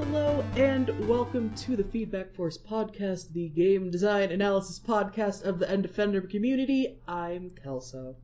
Hello 0.00 0.44
and 0.54 1.08
welcome 1.08 1.52
to 1.56 1.74
the 1.74 1.82
Feedback 1.82 2.32
Force 2.32 2.56
podcast, 2.56 3.32
the 3.32 3.48
game 3.48 3.90
design 3.90 4.30
analysis 4.30 4.78
podcast 4.78 5.42
of 5.42 5.58
the 5.58 5.68
End 5.68 5.82
Defender 5.82 6.20
community. 6.20 7.00
I'm 7.08 7.50
Kelso. 7.64 8.14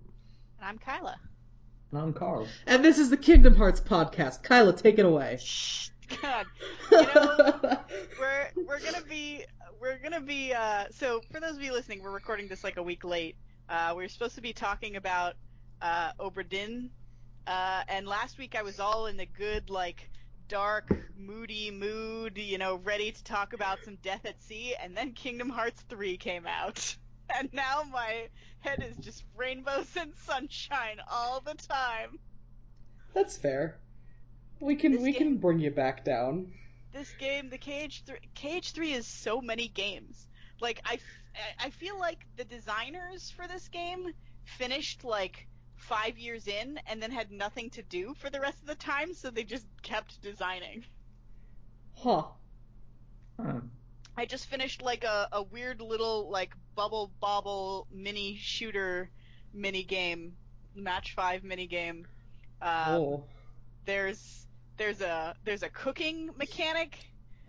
And 0.60 0.68
I'm 0.68 0.78
Kyla. 0.78 1.16
And 1.90 2.00
I'm 2.00 2.12
Carl. 2.12 2.46
And 2.68 2.84
this 2.84 3.00
is 3.00 3.10
the 3.10 3.16
Kingdom 3.16 3.56
Hearts 3.56 3.80
podcast. 3.80 4.44
Kyla, 4.44 4.72
take 4.74 5.00
it 5.00 5.04
away. 5.04 5.38
Shh, 5.42 5.88
God. 6.22 6.46
You 6.92 7.02
know, 7.12 7.60
we're 8.20 8.50
we're 8.68 8.80
gonna 8.80 9.04
be 9.10 9.44
we're 9.80 9.98
gonna 9.98 10.20
be 10.20 10.52
uh 10.52 10.84
so 10.92 11.22
for 11.32 11.40
those 11.40 11.56
of 11.56 11.62
you 11.62 11.72
listening, 11.72 12.04
we're 12.04 12.12
recording 12.12 12.46
this 12.46 12.62
like 12.62 12.76
a 12.76 12.84
week 12.84 13.02
late. 13.02 13.34
Uh 13.68 13.94
we're 13.96 14.06
supposed 14.06 14.36
to 14.36 14.40
be 14.40 14.52
talking 14.52 14.94
about 14.94 15.34
uh 15.82 16.12
Obra 16.20 16.48
Dinn. 16.48 16.90
Uh 17.48 17.82
and 17.88 18.06
last 18.06 18.38
week 18.38 18.54
I 18.54 18.62
was 18.62 18.78
all 18.78 19.06
in 19.06 19.16
the 19.16 19.26
good 19.26 19.70
like 19.70 20.08
dark, 20.54 20.88
moody 21.18 21.68
mood, 21.72 22.38
you 22.38 22.58
know, 22.58 22.76
ready 22.84 23.10
to 23.10 23.24
talk 23.24 23.54
about 23.54 23.84
some 23.84 23.96
death 24.04 24.24
at 24.24 24.40
sea, 24.40 24.72
and 24.80 24.96
then 24.96 25.10
Kingdom 25.10 25.48
Hearts 25.50 25.82
3 25.88 26.16
came 26.16 26.46
out. 26.46 26.96
And 27.36 27.48
now 27.54 27.82
my 27.90 28.28
head 28.60 28.84
is 28.86 28.96
just 28.98 29.24
rainbows 29.34 29.88
and 29.98 30.12
sunshine 30.26 30.98
all 31.10 31.40
the 31.40 31.54
time. 31.54 32.18
That's 33.14 33.36
fair. 33.38 33.78
We 34.60 34.76
can 34.76 34.92
This 34.92 35.00
we 35.00 35.12
game- 35.12 35.18
can 35.18 35.36
bring 35.38 35.58
you 35.58 35.70
back 35.70 36.04
down. 36.04 36.52
This 36.92 37.10
game, 37.18 37.48
the 37.48 37.56
KH3, 37.58 38.18
KH3 38.36 38.92
is 38.94 39.06
so 39.06 39.40
many 39.40 39.68
games. 39.68 40.28
Like, 40.60 40.82
I, 40.84 40.94
f- 40.94 41.44
I 41.58 41.70
feel 41.70 41.98
like 41.98 42.26
the 42.36 42.44
designers 42.44 43.30
for 43.30 43.48
this 43.48 43.68
game 43.68 44.12
finished, 44.44 45.02
like, 45.02 45.48
five 45.88 46.18
years 46.18 46.46
in 46.48 46.78
and 46.86 47.02
then 47.02 47.10
had 47.10 47.30
nothing 47.30 47.70
to 47.70 47.82
do 47.82 48.14
for 48.14 48.30
the 48.30 48.40
rest 48.40 48.60
of 48.60 48.66
the 48.66 48.74
time, 48.74 49.14
so 49.14 49.30
they 49.30 49.44
just 49.44 49.66
kept 49.82 50.20
designing. 50.22 50.84
Huh. 51.96 52.24
Huh. 53.40 53.60
I 54.16 54.26
just 54.26 54.46
finished 54.46 54.82
like 54.82 55.04
a, 55.04 55.28
a 55.32 55.42
weird 55.42 55.80
little 55.80 56.30
like 56.30 56.54
bubble 56.74 57.10
bobble 57.20 57.86
mini 57.92 58.36
shooter 58.36 59.10
mini 59.52 59.82
game, 59.82 60.34
match 60.74 61.14
five 61.14 61.42
mini 61.44 61.66
game. 61.66 62.06
Um, 62.62 62.70
oh. 62.88 63.24
There's 63.84 64.46
there's 64.76 65.00
a 65.00 65.34
there's 65.44 65.62
a 65.62 65.68
cooking 65.68 66.30
mechanic. 66.38 66.96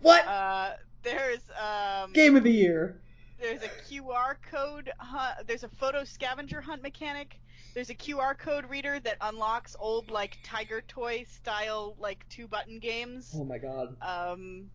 What? 0.00 0.26
Uh, 0.26 0.72
there's 1.02 1.40
um 1.60 2.12
Game 2.12 2.36
of 2.36 2.42
the 2.42 2.52
year. 2.52 3.00
there's 3.40 3.62
a 3.62 3.68
QR 3.88 4.34
code 4.50 4.92
hunt, 4.98 5.46
there's 5.46 5.62
a 5.64 5.68
photo 5.68 6.04
scavenger 6.04 6.60
hunt 6.60 6.82
mechanic. 6.82 7.38
There's 7.76 7.90
a 7.90 7.94
QR 7.94 8.38
code 8.38 8.70
reader 8.70 8.98
that 9.00 9.18
unlocks 9.20 9.76
old 9.78 10.10
like 10.10 10.38
Tiger 10.42 10.80
Toy 10.80 11.26
style 11.28 11.94
like 11.98 12.26
two 12.30 12.48
button 12.48 12.78
games. 12.78 13.30
Oh 13.36 13.44
my 13.44 13.58
god. 13.58 13.96
Um, 14.00 14.70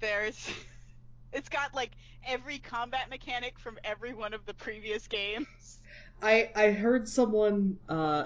there's, 0.00 0.50
it's 1.32 1.48
got 1.48 1.76
like 1.76 1.92
every 2.26 2.58
combat 2.58 3.08
mechanic 3.08 3.60
from 3.60 3.78
every 3.84 4.14
one 4.14 4.34
of 4.34 4.46
the 4.46 4.54
previous 4.54 5.06
games. 5.06 5.78
I 6.20 6.50
I 6.56 6.70
heard 6.72 7.08
someone 7.08 7.78
uh 7.88 8.24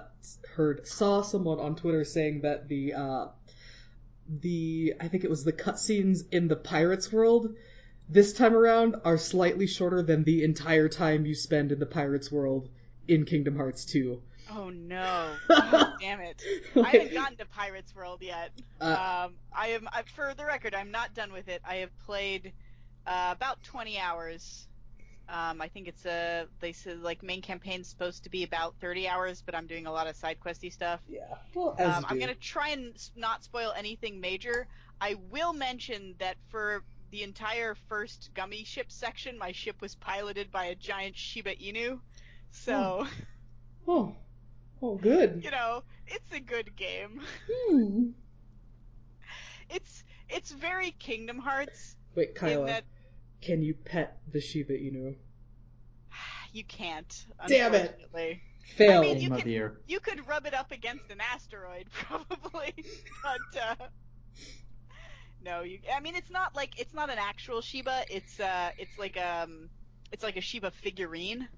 heard 0.54 0.88
saw 0.88 1.20
someone 1.20 1.60
on 1.60 1.76
Twitter 1.76 2.04
saying 2.04 2.40
that 2.40 2.66
the 2.66 2.94
uh 2.94 3.26
the 4.26 4.94
I 5.02 5.08
think 5.08 5.24
it 5.24 5.30
was 5.30 5.44
the 5.44 5.52
cutscenes 5.52 6.20
in 6.32 6.48
the 6.48 6.56
Pirates 6.56 7.12
world 7.12 7.54
this 8.08 8.32
time 8.32 8.54
around 8.54 8.96
are 9.04 9.18
slightly 9.18 9.66
shorter 9.66 10.00
than 10.00 10.24
the 10.24 10.44
entire 10.44 10.88
time 10.88 11.26
you 11.26 11.34
spend 11.34 11.72
in 11.72 11.78
the 11.78 11.84
Pirates 11.84 12.32
world 12.32 12.70
in 13.08 13.24
Kingdom 13.24 13.56
Hearts 13.56 13.84
2. 13.86 14.20
Oh 14.50 14.68
no! 14.70 15.34
God 15.48 15.94
damn 16.00 16.20
it! 16.20 16.42
I 16.76 16.88
haven't 16.90 17.14
gotten 17.14 17.36
to 17.38 17.46
Pirates 17.46 17.94
World 17.94 18.20
yet. 18.20 18.50
Uh, 18.80 19.24
Um, 19.26 19.34
I 19.56 19.68
am, 19.68 19.88
I, 19.90 20.02
for 20.14 20.34
the 20.36 20.44
record, 20.44 20.74
I'm 20.74 20.90
not 20.90 21.14
done 21.14 21.32
with 21.32 21.48
it. 21.48 21.62
I 21.64 21.76
have 21.76 21.98
played 22.00 22.52
uh, 23.06 23.30
about 23.34 23.62
20 23.62 23.98
hours. 23.98 24.66
Um, 25.26 25.62
I 25.62 25.68
think 25.68 25.88
it's 25.88 26.04
a 26.04 26.46
they 26.60 26.72
said 26.72 27.00
like 27.00 27.22
main 27.22 27.40
campaign's 27.40 27.88
supposed 27.88 28.24
to 28.24 28.30
be 28.30 28.42
about 28.42 28.74
30 28.82 29.08
hours, 29.08 29.42
but 29.44 29.54
I'm 29.54 29.66
doing 29.66 29.86
a 29.86 29.92
lot 29.92 30.06
of 30.06 30.16
side 30.16 30.36
questy 30.44 30.70
stuff. 30.70 31.00
yeah. 31.08 31.20
Well, 31.54 31.74
as 31.78 31.96
um, 31.96 32.04
I'm 32.10 32.18
gonna 32.18 32.34
try 32.34 32.68
and 32.70 32.92
not 33.16 33.42
spoil 33.42 33.72
anything 33.74 34.20
major. 34.20 34.66
I 35.00 35.14
will 35.30 35.54
mention 35.54 36.14
that 36.18 36.36
for 36.50 36.84
the 37.10 37.22
entire 37.22 37.74
first 37.88 38.30
gummy 38.34 38.64
ship 38.64 38.92
section, 38.92 39.38
my 39.38 39.52
ship 39.52 39.80
was 39.80 39.94
piloted 39.94 40.52
by 40.52 40.66
a 40.66 40.74
giant 40.74 41.16
Shiba 41.16 41.54
Inu. 41.54 42.00
So, 42.54 43.06
Oh. 43.88 44.14
Oh, 44.80 44.96
good. 44.96 45.42
you 45.44 45.50
know, 45.50 45.82
it's 46.06 46.32
a 46.32 46.40
good 46.40 46.76
game. 46.76 47.20
Hmm. 47.50 48.08
It's 49.70 50.04
it's 50.28 50.50
very 50.52 50.90
Kingdom 50.92 51.38
Hearts 51.38 51.96
Wait, 52.14 52.30
in 52.30 52.34
Kyla, 52.34 52.66
that 52.66 52.84
can 53.40 53.62
you 53.62 53.74
pet 53.74 54.18
the 54.32 54.40
Shiba 54.40 54.74
Inu? 54.74 55.14
you 56.52 56.64
can't. 56.64 57.26
Damn 57.46 57.74
it. 57.74 57.80
unfortunately. 57.82 58.42
Fail. 58.76 58.98
I 58.98 59.02
mean, 59.02 59.20
you 59.20 59.30
my 59.30 59.36
can- 59.38 59.48
dear. 59.48 59.80
You 59.86 60.00
could 60.00 60.26
rub 60.28 60.46
it 60.46 60.54
up 60.54 60.70
against 60.70 61.10
an 61.10 61.18
asteroid, 61.20 61.88
probably, 61.92 62.74
but 63.22 63.60
uh, 63.62 63.86
no. 65.44 65.62
You. 65.62 65.78
I 65.94 66.00
mean, 66.00 66.14
it's 66.14 66.30
not 66.30 66.54
like 66.54 66.78
it's 66.78 66.94
not 66.94 67.10
an 67.10 67.18
actual 67.18 67.60
Shiba. 67.60 68.04
It's 68.10 68.38
uh, 68.40 68.70
it's 68.78 68.98
like 68.98 69.18
um, 69.18 69.68
it's 70.12 70.22
like 70.22 70.36
a 70.36 70.40
Shiba 70.42 70.70
figurine, 70.70 71.48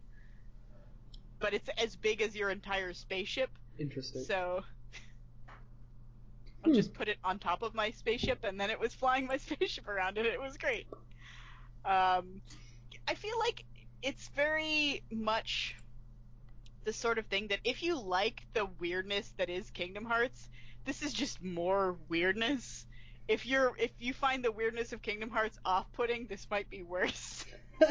but 1.40 1.54
it's 1.54 1.68
as 1.78 1.96
big 1.96 2.22
as 2.22 2.36
your 2.36 2.50
entire 2.50 2.92
spaceship. 2.92 3.50
Interesting. 3.78 4.22
So 4.24 4.60
I'll 6.64 6.70
Hmm. 6.70 6.72
just 6.72 6.94
put 6.94 7.08
it 7.08 7.18
on 7.24 7.38
top 7.38 7.62
of 7.62 7.74
my 7.74 7.90
spaceship, 7.90 8.44
and 8.44 8.58
then 8.60 8.70
it 8.70 8.78
was 8.80 8.94
flying 8.94 9.26
my 9.26 9.36
spaceship 9.46 9.88
around, 9.88 10.18
and 10.18 10.26
it 10.26 10.40
was 10.40 10.56
great. 10.56 10.86
Um, 11.84 12.40
I 13.08 13.14
feel 13.14 13.38
like 13.38 13.64
it's 14.02 14.28
very 14.30 15.02
much 15.10 15.76
the 16.84 16.92
sort 16.92 17.18
of 17.18 17.26
thing 17.26 17.48
that 17.48 17.60
if 17.64 17.82
you 17.82 18.00
like 18.00 18.42
the 18.54 18.66
weirdness 18.80 19.32
that 19.38 19.50
is 19.50 19.70
Kingdom 19.70 20.04
Hearts, 20.04 20.48
this 20.84 21.02
is 21.02 21.12
just 21.12 21.42
more 21.42 21.96
weirdness. 22.08 22.86
If 23.28 23.44
you're 23.46 23.72
if 23.78 23.90
you 23.98 24.12
find 24.12 24.44
the 24.44 24.52
weirdness 24.52 24.92
of 24.92 25.02
Kingdom 25.02 25.30
Hearts 25.30 25.58
off-putting, 25.64 26.26
this 26.28 26.46
might 26.50 26.68
be 26.70 26.82
worse. 26.82 27.44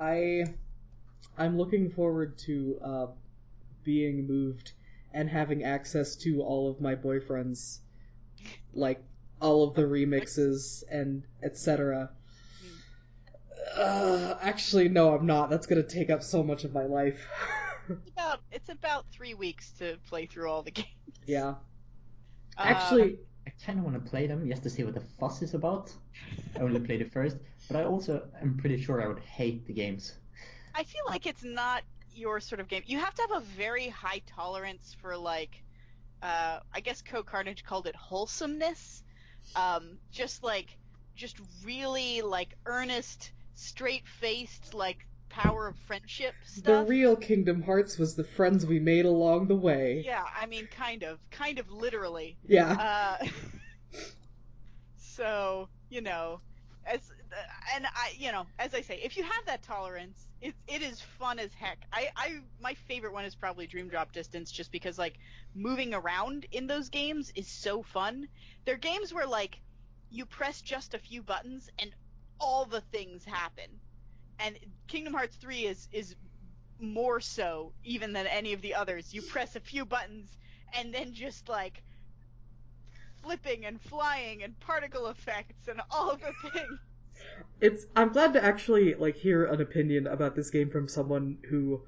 I 0.00 0.44
I'm 1.36 1.56
looking 1.56 1.90
forward 1.90 2.38
to 2.38 2.78
uh, 2.84 3.06
being 3.84 4.26
moved 4.26 4.72
and 5.12 5.28
having 5.28 5.64
access 5.64 6.16
to 6.16 6.42
all 6.42 6.70
of 6.70 6.80
my 6.80 6.94
boyfriends, 6.94 7.78
like 8.72 9.02
all 9.40 9.64
of 9.68 9.74
the 9.74 9.82
remixes 9.82 10.82
and 10.90 11.24
etc. 11.42 12.10
Uh, 13.76 14.34
actually, 14.40 14.88
no, 14.88 15.14
I'm 15.14 15.26
not. 15.26 15.50
That's 15.50 15.66
gonna 15.66 15.82
take 15.82 16.10
up 16.10 16.22
so 16.22 16.42
much 16.42 16.64
of 16.64 16.72
my 16.72 16.84
life. 16.84 17.26
It's 17.88 18.10
about 18.12 18.40
it's 18.52 18.68
about 18.68 19.06
three 19.10 19.34
weeks 19.34 19.72
to 19.78 19.96
play 20.08 20.26
through 20.26 20.48
all 20.48 20.62
the 20.62 20.70
games. 20.82 20.86
yeah. 21.26 21.48
Um, 21.48 21.56
Actually, 22.56 23.18
I 23.48 23.50
kind 23.66 23.80
of 23.80 23.84
want 23.84 24.02
to 24.02 24.10
play 24.10 24.28
them 24.28 24.48
just 24.48 24.62
to 24.62 24.70
see 24.70 24.84
what 24.84 24.94
the 24.94 25.00
fuss 25.18 25.42
is 25.42 25.54
about. 25.54 25.92
I 26.54 26.60
only 26.60 26.78
played 26.78 27.00
it 27.00 27.12
first, 27.12 27.36
but 27.66 27.76
I 27.76 27.84
also 27.84 28.28
am 28.40 28.58
pretty 28.58 28.80
sure 28.80 29.02
I 29.02 29.08
would 29.08 29.18
hate 29.18 29.66
the 29.66 29.72
games. 29.72 30.12
I 30.74 30.84
feel 30.84 31.02
like 31.08 31.26
it's 31.26 31.44
not 31.44 31.82
your 32.14 32.40
sort 32.40 32.60
of 32.60 32.68
game. 32.68 32.82
You 32.86 32.98
have 32.98 33.14
to 33.14 33.22
have 33.22 33.42
a 33.42 33.44
very 33.56 33.88
high 33.88 34.22
tolerance 34.26 34.96
for 35.00 35.16
like, 35.16 35.62
uh, 36.22 36.60
I 36.72 36.80
guess 36.80 37.02
Co 37.02 37.22
Carnage 37.22 37.64
called 37.64 37.86
it 37.86 37.96
wholesomeness. 37.96 39.02
Um, 39.56 39.98
just 40.10 40.42
like, 40.42 40.76
just 41.16 41.38
really 41.64 42.22
like 42.22 42.54
earnest, 42.66 43.32
straight 43.54 44.06
faced 44.20 44.74
like 44.74 45.06
power 45.28 45.68
of 45.68 45.76
friendship 45.86 46.34
stuff. 46.44 46.64
the 46.64 46.90
real 46.90 47.16
Kingdom 47.16 47.62
Hearts 47.62 47.98
was 47.98 48.16
the 48.16 48.24
friends 48.24 48.66
we 48.66 48.80
made 48.80 49.06
along 49.06 49.46
the 49.46 49.56
way. 49.56 50.02
yeah, 50.04 50.24
I 50.38 50.46
mean, 50.46 50.66
kind 50.66 51.02
of, 51.04 51.18
kind 51.30 51.58
of 51.58 51.70
literally. 51.70 52.36
Yeah. 52.46 53.18
Uh, 53.22 53.26
so 54.98 55.68
you 55.88 56.00
know, 56.00 56.40
as 56.86 57.00
and 57.74 57.86
I, 57.86 58.12
you 58.18 58.32
know, 58.32 58.46
as 58.58 58.74
I 58.74 58.80
say, 58.80 59.00
if 59.02 59.16
you 59.16 59.22
have 59.22 59.46
that 59.46 59.62
tolerance, 59.62 60.26
it 60.40 60.54
it 60.66 60.82
is 60.82 61.00
fun 61.00 61.38
as 61.38 61.52
heck. 61.54 61.78
I 61.92 62.08
I 62.16 62.40
my 62.60 62.74
favorite 62.88 63.12
one 63.12 63.24
is 63.24 63.34
probably 63.34 63.66
Dream 63.66 63.88
Drop 63.88 64.12
Distance, 64.12 64.50
just 64.50 64.72
because 64.72 64.98
like 64.98 65.18
moving 65.54 65.94
around 65.94 66.46
in 66.52 66.66
those 66.66 66.88
games 66.88 67.32
is 67.34 67.48
so 67.48 67.82
fun. 67.82 68.28
They're 68.64 68.76
games 68.76 69.12
where 69.12 69.26
like 69.26 69.60
you 70.10 70.26
press 70.26 70.60
just 70.60 70.94
a 70.94 70.98
few 70.98 71.22
buttons 71.22 71.70
and 71.78 71.90
all 72.40 72.64
the 72.64 72.80
things 72.80 73.24
happen. 73.24 73.80
And 74.38 74.58
Kingdom 74.88 75.12
Hearts 75.12 75.36
3 75.36 75.66
is 75.66 75.88
is 75.92 76.16
more 76.78 77.20
so 77.20 77.72
even 77.84 78.12
than 78.14 78.26
any 78.26 78.52
of 78.54 78.62
the 78.62 78.74
others. 78.74 79.12
You 79.12 79.22
press 79.22 79.56
a 79.56 79.60
few 79.60 79.84
buttons 79.84 80.36
and 80.72 80.94
then 80.94 81.12
just 81.12 81.48
like 81.48 81.82
flipping 83.22 83.66
and 83.66 83.80
flying 83.80 84.42
and 84.42 84.58
particle 84.60 85.08
effects 85.08 85.68
and 85.68 85.80
all 85.90 86.16
the 86.16 86.50
things. 86.50 86.78
It's 87.60 87.86
I'm 87.94 88.12
glad 88.12 88.32
to 88.34 88.44
actually 88.44 88.94
like 88.94 89.16
hear 89.16 89.44
an 89.44 89.60
opinion 89.60 90.06
about 90.06 90.34
this 90.34 90.50
game 90.50 90.70
from 90.70 90.88
someone 90.88 91.38
who 91.48 91.82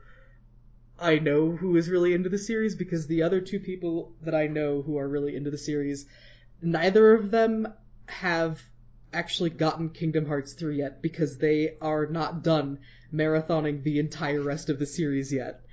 I 0.98 1.18
know 1.18 1.50
who 1.50 1.76
is 1.76 1.88
really 1.88 2.14
into 2.14 2.28
the 2.28 2.38
series 2.38 2.74
because 2.76 3.06
the 3.06 3.22
other 3.22 3.40
two 3.40 3.58
people 3.58 4.14
that 4.22 4.34
I 4.34 4.46
know 4.46 4.82
who 4.82 4.98
are 4.98 5.08
really 5.08 5.34
into 5.34 5.50
the 5.50 5.58
series, 5.58 6.06
neither 6.60 7.14
of 7.14 7.30
them 7.30 7.72
have 8.06 8.62
actually 9.12 9.50
gotten 9.50 9.90
Kingdom 9.90 10.26
Hearts 10.26 10.52
3 10.52 10.78
yet 10.78 11.02
because 11.02 11.38
they 11.38 11.76
are 11.80 12.06
not 12.06 12.42
done 12.42 12.78
marathoning 13.12 13.82
the 13.82 13.98
entire 13.98 14.40
rest 14.40 14.70
of 14.70 14.78
the 14.78 14.86
series 14.86 15.32
yet. 15.32 15.60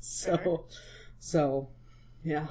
So, 0.00 0.36
fair. 0.36 0.58
so, 1.20 1.68
yeah. 2.24 2.46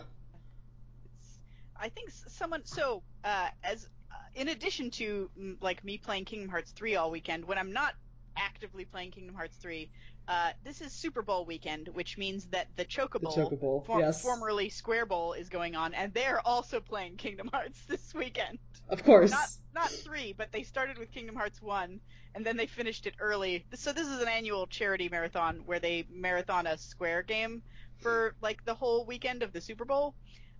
I 1.75 1.90
think 1.90 2.12
someone 2.12 2.63
so 2.66 3.02
uh, 3.24 3.48
as 3.63 3.90
in 4.36 4.48
addition 4.48 4.92
to 4.92 5.30
mm, 5.39 5.56
like 5.62 5.83
me 5.83 5.98
playing 5.98 6.25
Kingdom 6.25 6.50
Hearts 6.50 6.72
3 6.72 6.95
all 6.95 7.12
weekend 7.12 7.45
when 7.45 7.57
I'm 7.57 7.72
not 7.72 7.94
actively 8.38 8.86
playing 8.86 9.12
Kingdom 9.12 9.36
Hearts 9.36 9.57
3, 9.57 9.89
uh, 10.28 10.51
this 10.63 10.81
is 10.81 10.94
Super 10.94 11.22
Bowl 11.22 11.45
weekend, 11.45 11.89
which 11.89 12.18
means 12.18 12.45
that 12.48 12.68
the 12.75 12.86
Chocobo, 12.86 13.36
Chocobo, 13.36 13.86
for- 13.86 14.00
yes. 14.00 14.22
formerly 14.22 14.69
Square 14.69 15.07
Bowl, 15.07 15.33
is 15.33 15.50
going 15.50 15.75
on, 15.75 15.94
and 15.94 16.13
they're 16.13 16.39
also 16.45 16.80
playing 16.80 17.18
Kingdom 17.18 17.50
Hearts 17.51 17.83
this 17.88 18.13
weekend. 18.13 18.60
Of 18.89 19.04
course. 19.04 19.31
Not 19.31 19.48
not 19.74 19.89
three, 19.89 20.34
but 20.38 20.51
they 20.51 20.63
started 20.63 20.98
with 20.98 21.12
Kingdom 21.12 21.36
Hearts 21.36 21.62
1, 21.62 22.00
and 22.36 22.45
then 22.45 22.57
they 22.57 22.68
finished 22.68 23.07
it 23.07 23.16
early. 23.19 23.66
So 23.74 23.94
this 23.94 24.07
is 24.07 24.22
an 24.22 24.27
annual 24.27 24.68
charity 24.68 25.10
marathon 25.10 25.62
where 25.66 25.80
they 25.80 26.06
marathon 26.10 26.68
a 26.68 26.77
Square 26.77 27.24
game 27.24 27.62
for 28.00 28.36
like 28.42 28.63
the 28.66 28.74
whole 28.74 29.06
weekend 29.06 29.44
of 29.44 29.54
the 29.54 29.62
Super 29.62 29.86
Bowl. 29.86 30.13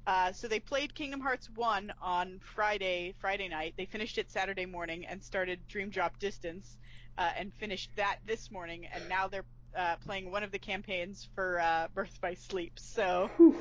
Uh, 0.08 0.32
so 0.32 0.48
they 0.48 0.60
played 0.60 0.96
Kingdom 0.96 1.20
Hearts 1.20 1.50
1 1.56 1.94
on 2.02 2.40
Friday, 2.56 3.14
Friday 3.20 3.48
night. 3.48 3.76
They 3.78 3.86
finished 3.86 4.18
it 4.18 4.32
Saturday 4.32 4.66
morning 4.66 5.06
and 5.06 5.24
started 5.24 5.60
Dream 5.68 5.90
Drop 5.90 6.18
Distance, 6.20 6.78
uh, 7.18 7.30
and 7.38 7.54
finished 7.54 7.92
that 7.96 8.18
this 8.26 8.50
morning. 8.52 8.88
And 8.94 9.08
now 9.08 9.28
they're 9.28 9.46
uh, 9.76 9.96
playing 9.98 10.32
one 10.32 10.44
of 10.44 10.52
the 10.52 10.60
campaigns 10.60 11.30
for 11.36 11.60
uh, 11.60 11.88
Birth 11.94 12.20
by 12.22 12.34
Sleep. 12.34 12.74
So 12.78 13.30
Whew. 13.38 13.56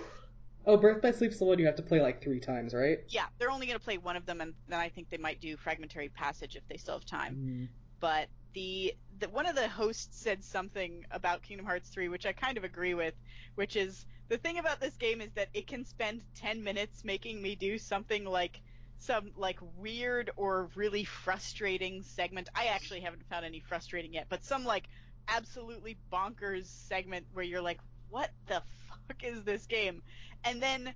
Oh, 0.67 0.77
Birth 0.77 1.01
by 1.03 1.11
Sleep's 1.11 1.39
the 1.39 1.45
one 1.45 1.59
you 1.59 1.67
have 1.67 1.77
to 1.77 1.83
play 1.83 2.01
like 2.01 2.23
three 2.23 2.41
times, 2.41 2.75
right? 2.75 3.01
yeah, 3.09 3.27
they're 3.39 3.51
only 3.51 3.67
going 3.67 3.79
to 3.79 3.85
play 3.85 3.99
one 3.99 4.17
of 4.17 4.27
them, 4.27 4.41
and 4.41 4.53
then 4.69 4.79
I 4.79 4.89
think 4.91 5.09
they 5.09 5.17
might 5.17 5.41
do 5.41 5.57
Fragmentary 5.57 6.11
Passage 6.11 6.55
if 6.57 6.67
they 6.69 6.77
still 6.77 6.95
have 6.95 7.07
time. 7.07 7.35
Mm. 7.37 7.69
but 8.01 8.29
the, 8.53 8.95
the 9.19 9.29
one 9.29 9.47
of 9.47 9.55
the 9.55 9.69
hosts 9.69 10.19
said 10.19 10.43
something 10.45 11.05
about 11.11 11.43
Kingdom 11.43 11.67
Hearts 11.67 11.89
3 11.89 12.09
which 12.09 12.27
I 12.27 12.33
kind 12.33 12.59
of 12.59 12.65
agree 12.65 12.95
with, 12.95 13.15
which 13.55 13.77
is 13.77 14.07
the 14.29 14.39
thing 14.39 14.59
about 14.59 14.81
this 14.81 14.97
game 14.97 15.21
is 15.21 15.31
that 15.35 15.49
it 15.55 15.67
can 15.67 15.85
spend 15.85 16.23
10 16.37 16.63
minutes 16.63 17.05
making 17.05 17.43
me 17.43 17.57
do 17.57 17.79
something 17.79 18.25
like 18.25 18.61
some 18.99 19.33
like 19.37 19.59
weird 19.77 20.31
or 20.37 20.71
really 20.75 21.05
frustrating 21.05 22.03
segment. 22.03 22.49
I 22.55 22.67
actually 22.67 23.01
haven't 23.01 23.27
found 23.29 23.45
any 23.45 23.61
frustrating 23.61 24.13
yet, 24.13 24.27
but 24.29 24.45
some 24.45 24.65
like 24.65 24.85
absolutely 25.29 25.97
bonkers 26.13 26.67
segment 26.67 27.27
where 27.33 27.45
you're 27.45 27.63
like, 27.63 27.81
what 28.09 28.31
the 28.47 28.63
fuck 28.89 29.25
is 29.25 29.43
this 29.43 29.67
game? 29.67 30.03
And 30.45 30.63
then 30.63 30.95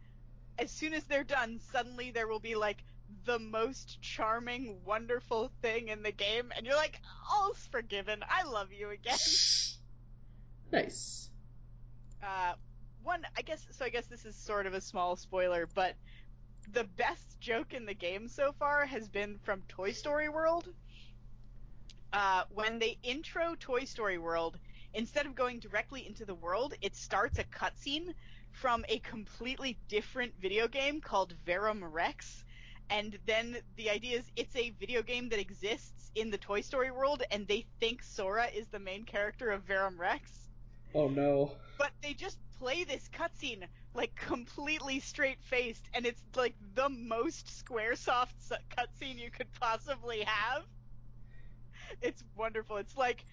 as 0.59 0.71
soon 0.71 0.95
as 0.95 1.05
they're 1.05 1.25
done, 1.25 1.61
suddenly 1.73 2.11
there 2.11 2.29
will 2.29 2.41
be 2.41 2.55
like 2.55 2.85
the 3.25 3.39
most 3.39 4.01
charming, 4.03 4.79
wonderful 4.85 5.51
thing 5.63 5.89
in 5.89 6.03
the 6.03 6.13
game, 6.13 6.53
and 6.57 6.67
you're 6.67 6.77
like, 6.77 7.01
all's 7.33 7.67
forgiven. 7.71 8.23
I 8.29 8.45
love 8.45 8.73
you 8.73 8.91
again. 8.91 9.19
Nice. 10.73 11.31
Uh, 12.21 12.55
one, 13.05 13.23
I 13.37 13.43
guess, 13.43 13.65
so 13.71 13.85
I 13.85 13.91
guess 13.91 14.07
this 14.07 14.25
is 14.25 14.35
sort 14.35 14.67
of 14.67 14.75
a 14.75 14.81
small 14.81 15.15
spoiler, 15.15 15.69
but 15.73 15.95
the 16.73 16.85
best 16.85 17.39
joke 17.39 17.75
in 17.75 17.87
the 17.87 17.95
game 17.95 18.27
so 18.29 18.53
far 18.59 18.87
has 18.87 19.09
been 19.09 19.39
from 19.45 19.63
Toy 19.69 19.93
Story 19.93 20.29
World. 20.29 20.69
Uh, 22.13 22.45
when 22.53 22.79
they 22.79 22.99
intro 23.03 23.55
Toy 23.61 23.85
Story 23.85 24.19
World, 24.19 24.59
instead 24.95 25.27
of 25.27 25.35
going 25.35 25.59
directly 25.59 26.07
into 26.07 26.25
the 26.25 26.35
world, 26.35 26.75
it 26.81 26.97
starts 26.97 27.39
a 27.39 27.45
cutscene 27.45 28.15
from 28.53 28.85
a 28.89 29.01
completely 29.01 29.77
different 29.89 30.33
video 30.41 30.69
game 30.69 31.01
called 31.01 31.35
Verum 31.45 31.85
Rex. 31.85 32.44
And 32.91 33.19
then 33.27 33.59
the 33.77 33.91
idea 33.91 34.19
is 34.19 34.31
it's 34.37 34.55
a 34.57 34.71
video 34.71 35.03
game 35.03 35.29
that 35.31 35.39
exists 35.41 36.11
in 36.15 36.31
the 36.31 36.39
Toy 36.39 36.61
Story 36.61 36.91
world, 36.91 37.23
and 37.31 37.47
they 37.47 37.67
think 37.81 38.03
Sora 38.03 38.47
is 38.47 38.69
the 38.69 38.79
main 38.79 39.05
character 39.05 39.51
of 39.51 39.65
Verum 39.65 39.99
Rex 40.01 40.49
Oh 40.95 41.09
no. 41.09 41.53
but 41.79 41.93
they 42.03 42.15
just 42.15 42.39
play 42.59 42.85
this 42.85 43.09
cutscene 43.09 43.67
like 43.95 44.15
completely 44.15 45.01
straight 45.01 45.43
faced, 45.43 45.89
and 45.95 46.07
it's 46.07 46.23
like 46.37 46.55
the 46.75 46.89
most 46.89 47.47
SquareSoft 47.47 48.53
cutscene 48.77 49.19
you 49.19 49.31
could 49.31 49.53
possibly 49.53 50.23
have. 50.23 50.65
It's 52.01 52.23
wonderful. 52.37 52.77
It's 52.77 52.97
like, 52.97 53.25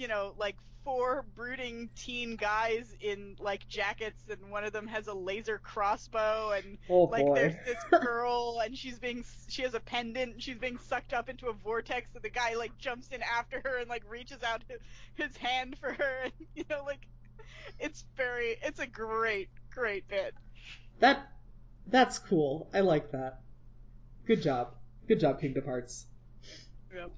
you 0.00 0.08
know, 0.08 0.34
like 0.38 0.56
four 0.82 1.26
brooding 1.36 1.90
teen 1.94 2.36
guys 2.36 2.96
in 3.02 3.36
like 3.38 3.68
jackets, 3.68 4.22
and 4.30 4.50
one 4.50 4.64
of 4.64 4.72
them 4.72 4.86
has 4.86 5.08
a 5.08 5.12
laser 5.12 5.58
crossbow, 5.58 6.52
and 6.56 6.78
Oh 6.88 7.02
like 7.02 7.26
boy. 7.26 7.34
there's 7.34 7.54
this 7.66 8.00
girl, 8.00 8.60
and 8.64 8.76
she's 8.76 8.98
being 8.98 9.22
she 9.48 9.60
has 9.62 9.74
a 9.74 9.80
pendant, 9.80 10.32
and 10.32 10.42
she's 10.42 10.56
being 10.56 10.78
sucked 10.78 11.12
up 11.12 11.28
into 11.28 11.48
a 11.48 11.52
vortex, 11.52 12.08
and 12.14 12.22
the 12.22 12.30
guy 12.30 12.54
like 12.54 12.76
jumps 12.78 13.08
in 13.08 13.20
after 13.22 13.60
her 13.62 13.78
and 13.78 13.90
like 13.90 14.10
reaches 14.10 14.42
out 14.42 14.62
his, 14.68 14.80
his 15.14 15.36
hand 15.36 15.76
for 15.78 15.92
her, 15.92 16.14
and 16.24 16.32
you 16.54 16.64
know 16.70 16.82
like 16.86 17.06
it's 17.78 18.04
very 18.16 18.56
it's 18.62 18.80
a 18.80 18.86
great 18.86 19.50
great 19.70 20.08
bit. 20.08 20.34
That 21.00 21.30
that's 21.86 22.18
cool. 22.18 22.70
I 22.72 22.80
like 22.80 23.12
that. 23.12 23.40
Good 24.26 24.42
job. 24.42 24.74
Good 25.08 25.20
job, 25.20 25.40
Kingdom 25.40 25.64
Hearts. 25.64 26.06
Yep. 26.94 27.10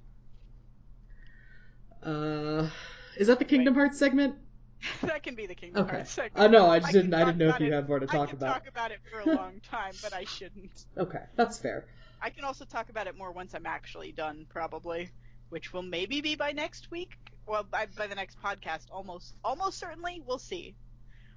Uh, 2.02 2.68
is 3.16 3.26
that 3.28 3.38
the 3.38 3.44
Kingdom 3.44 3.74
Hearts 3.74 3.98
segment? 3.98 4.34
that 5.02 5.22
can 5.22 5.34
be 5.34 5.46
the 5.46 5.54
Kingdom 5.54 5.84
Okay. 5.84 5.96
Hearts 5.96 6.10
segment. 6.12 6.38
Uh, 6.44 6.48
no, 6.48 6.68
I 6.68 6.78
just 6.80 6.88
I 6.90 6.92
didn't. 6.92 7.14
I 7.14 7.24
didn't 7.24 7.38
know 7.38 7.48
if 7.50 7.60
you 7.60 7.66
it- 7.68 7.72
had 7.72 7.88
more 7.88 8.00
to 8.00 8.06
I 8.08 8.12
talk 8.16 8.28
can 8.30 8.38
about. 8.38 8.52
talk 8.54 8.68
about 8.68 8.90
it 8.90 8.98
for 9.10 9.20
a 9.20 9.34
long 9.36 9.60
time, 9.60 9.92
but 10.02 10.12
I 10.12 10.24
shouldn't. 10.24 10.86
Okay, 10.98 11.22
that's 11.36 11.58
fair. 11.58 11.86
I 12.20 12.30
can 12.30 12.44
also 12.44 12.64
talk 12.64 12.88
about 12.88 13.06
it 13.06 13.16
more 13.16 13.32
once 13.32 13.54
I'm 13.54 13.66
actually 13.66 14.12
done, 14.12 14.46
probably, 14.48 15.10
which 15.50 15.72
will 15.72 15.82
maybe 15.82 16.20
be 16.20 16.34
by 16.36 16.52
next 16.52 16.90
week. 16.90 17.16
Well, 17.46 17.64
by, 17.64 17.86
by 17.96 18.06
the 18.06 18.14
next 18.14 18.40
podcast, 18.42 18.86
almost 18.90 19.34
almost 19.44 19.78
certainly. 19.78 20.22
We'll 20.26 20.38
see. 20.38 20.74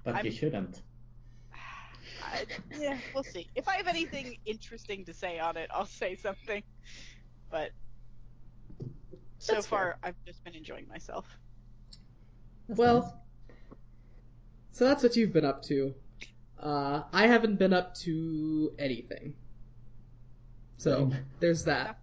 But 0.04 0.14
I'm- 0.16 0.24
you 0.26 0.32
shouldn't. 0.32 0.82
I, 2.24 2.46
yeah, 2.78 2.98
we'll 3.14 3.24
see. 3.24 3.48
If 3.54 3.68
I 3.68 3.76
have 3.76 3.86
anything 3.88 4.38
interesting 4.44 5.04
to 5.04 5.14
say 5.14 5.38
on 5.38 5.56
it, 5.56 5.68
I'll 5.72 5.86
say 5.86 6.16
something. 6.16 6.62
But 7.50 7.70
so 9.38 9.52
That's 9.52 9.66
far, 9.66 9.96
fair. 9.96 9.98
I've 10.02 10.16
just 10.26 10.42
been 10.44 10.54
enjoying 10.54 10.88
myself. 10.88 11.38
That's 12.68 12.78
Well, 12.78 12.86
nice. 12.86 13.12
So 14.70 14.84
that's 14.84 15.02
what 15.02 15.16
you've 15.16 15.32
been 15.32 15.44
up 15.44 15.62
to. 15.64 15.94
Uh, 16.58 17.02
I 17.12 17.26
haven't 17.26 17.58
been 17.58 17.72
up 17.72 17.94
to 18.04 18.74
anything. 18.78 19.34
So 20.78 21.10
Same. 21.10 21.26
there's 21.40 21.64
that. 21.64 21.98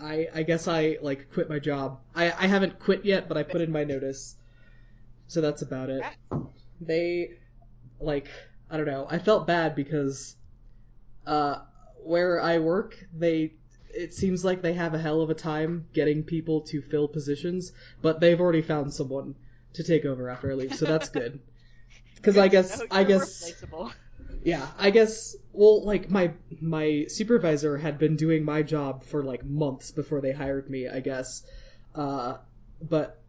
I 0.00 0.28
I 0.34 0.42
guess 0.44 0.68
I 0.68 0.98
like 1.02 1.30
quit 1.32 1.48
my 1.48 1.58
job. 1.58 2.00
I 2.14 2.32
I 2.32 2.46
haven't 2.46 2.78
quit 2.78 3.04
yet, 3.04 3.28
but 3.28 3.36
I 3.36 3.42
put 3.42 3.60
in 3.60 3.72
my 3.72 3.84
notice. 3.84 4.36
So 5.28 5.40
that's 5.40 5.62
about 5.62 5.90
it. 5.90 6.08
They 6.80 7.38
like 8.00 8.28
I 8.70 8.76
don't 8.76 8.86
know. 8.86 9.06
I 9.10 9.18
felt 9.18 9.46
bad 9.46 9.74
because 9.74 10.36
uh 11.26 11.60
where 12.04 12.40
I 12.40 12.58
work, 12.58 12.96
they 13.12 13.54
it 13.98 14.14
seems 14.14 14.44
like 14.44 14.62
they 14.62 14.74
have 14.74 14.94
a 14.94 14.98
hell 14.98 15.20
of 15.20 15.28
a 15.28 15.34
time 15.34 15.86
getting 15.92 16.22
people 16.22 16.60
to 16.60 16.80
fill 16.80 17.08
positions, 17.08 17.72
but 18.00 18.20
they've 18.20 18.40
already 18.40 18.62
found 18.62 18.94
someone 18.94 19.34
to 19.74 19.82
take 19.82 20.04
over 20.04 20.30
after 20.30 20.50
I 20.50 20.54
leave, 20.54 20.74
so 20.74 20.86
that's 20.86 21.08
good. 21.10 21.40
Because 22.14 22.36
I 22.36 22.48
guess 22.48 22.82
I 22.90 23.04
guess 23.04 23.52
yeah, 24.42 24.66
I 24.76 24.90
guess 24.90 25.36
well 25.52 25.84
like 25.84 26.10
my 26.10 26.32
my 26.60 27.04
supervisor 27.06 27.76
had 27.78 27.96
been 28.00 28.16
doing 28.16 28.44
my 28.44 28.62
job 28.62 29.04
for 29.04 29.22
like 29.22 29.44
months 29.44 29.92
before 29.92 30.20
they 30.20 30.32
hired 30.32 30.68
me, 30.68 30.88
I 30.88 30.98
guess. 30.98 31.44
Uh 31.94 32.38
but 32.82 33.20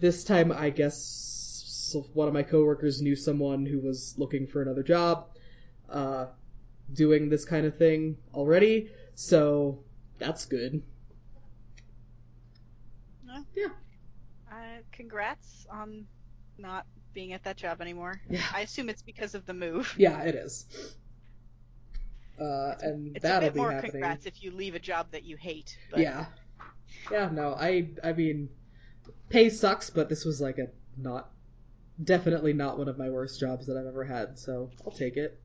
this 0.00 0.22
time 0.22 0.52
I 0.52 0.70
guess 0.70 1.96
one 2.12 2.28
of 2.28 2.34
my 2.34 2.44
coworkers 2.44 3.02
knew 3.02 3.16
someone 3.16 3.66
who 3.66 3.80
was 3.80 4.14
looking 4.16 4.46
for 4.46 4.62
another 4.62 4.84
job 4.84 5.26
uh 5.90 6.26
doing 6.92 7.28
this 7.28 7.44
kind 7.44 7.66
of 7.66 7.76
thing 7.76 8.16
already, 8.32 8.92
so 9.16 9.80
that's 10.18 10.46
good. 10.46 10.82
Yeah. 13.54 13.68
Uh, 14.50 14.80
congrats 14.92 15.66
on 15.70 16.06
not 16.58 16.86
being 17.12 17.32
at 17.32 17.44
that 17.44 17.56
job 17.56 17.80
anymore. 17.80 18.20
Yeah. 18.30 18.42
I 18.52 18.60
assume 18.60 18.88
it's 18.88 19.02
because 19.02 19.34
of 19.34 19.46
the 19.46 19.54
move. 19.54 19.94
Yeah, 19.98 20.22
it 20.22 20.34
is. 20.34 20.66
Uh 22.38 22.74
and 22.82 23.16
It's 23.16 23.24
a 23.24 23.28
that'll 23.28 23.48
bit 23.48 23.54
be 23.54 23.60
more 23.60 23.72
happening. 23.72 23.92
congrats 23.92 24.26
if 24.26 24.42
you 24.42 24.50
leave 24.50 24.74
a 24.74 24.78
job 24.78 25.10
that 25.12 25.24
you 25.24 25.36
hate. 25.36 25.76
But 25.90 26.00
Yeah. 26.00 26.26
Yeah, 27.10 27.30
no, 27.32 27.54
I 27.54 27.90
I 28.04 28.12
mean 28.12 28.48
pay 29.30 29.48
sucks, 29.50 29.90
but 29.90 30.08
this 30.08 30.24
was 30.24 30.40
like 30.40 30.58
a 30.58 30.68
not 30.96 31.30
definitely 32.02 32.52
not 32.52 32.78
one 32.78 32.88
of 32.88 32.98
my 32.98 33.08
worst 33.10 33.40
jobs 33.40 33.66
that 33.66 33.76
I've 33.76 33.86
ever 33.86 34.04
had, 34.04 34.38
so 34.38 34.70
I'll 34.84 34.92
take 34.92 35.16
it. 35.16 35.40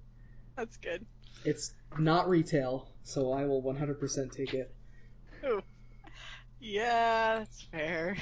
That's 0.55 0.77
good. 0.77 1.05
It's 1.45 1.73
not 1.98 2.29
retail, 2.29 2.89
so 3.03 3.31
I 3.31 3.45
will 3.45 3.62
100% 3.63 4.31
take 4.31 4.53
it. 4.53 4.74
Ooh. 5.45 5.62
Yeah, 6.60 7.39
that's 7.39 7.62
fair. 7.71 8.17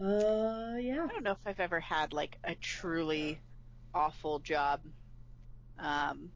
Uh 0.00 0.76
yeah. 0.80 1.04
I 1.04 1.12
don't 1.12 1.24
know 1.24 1.32
if 1.32 1.38
I've 1.44 1.60
ever 1.60 1.80
had 1.80 2.12
like 2.12 2.38
a 2.44 2.54
truly 2.54 3.40
awful 3.94 4.38
job. 4.38 4.80
Um, 5.78 6.30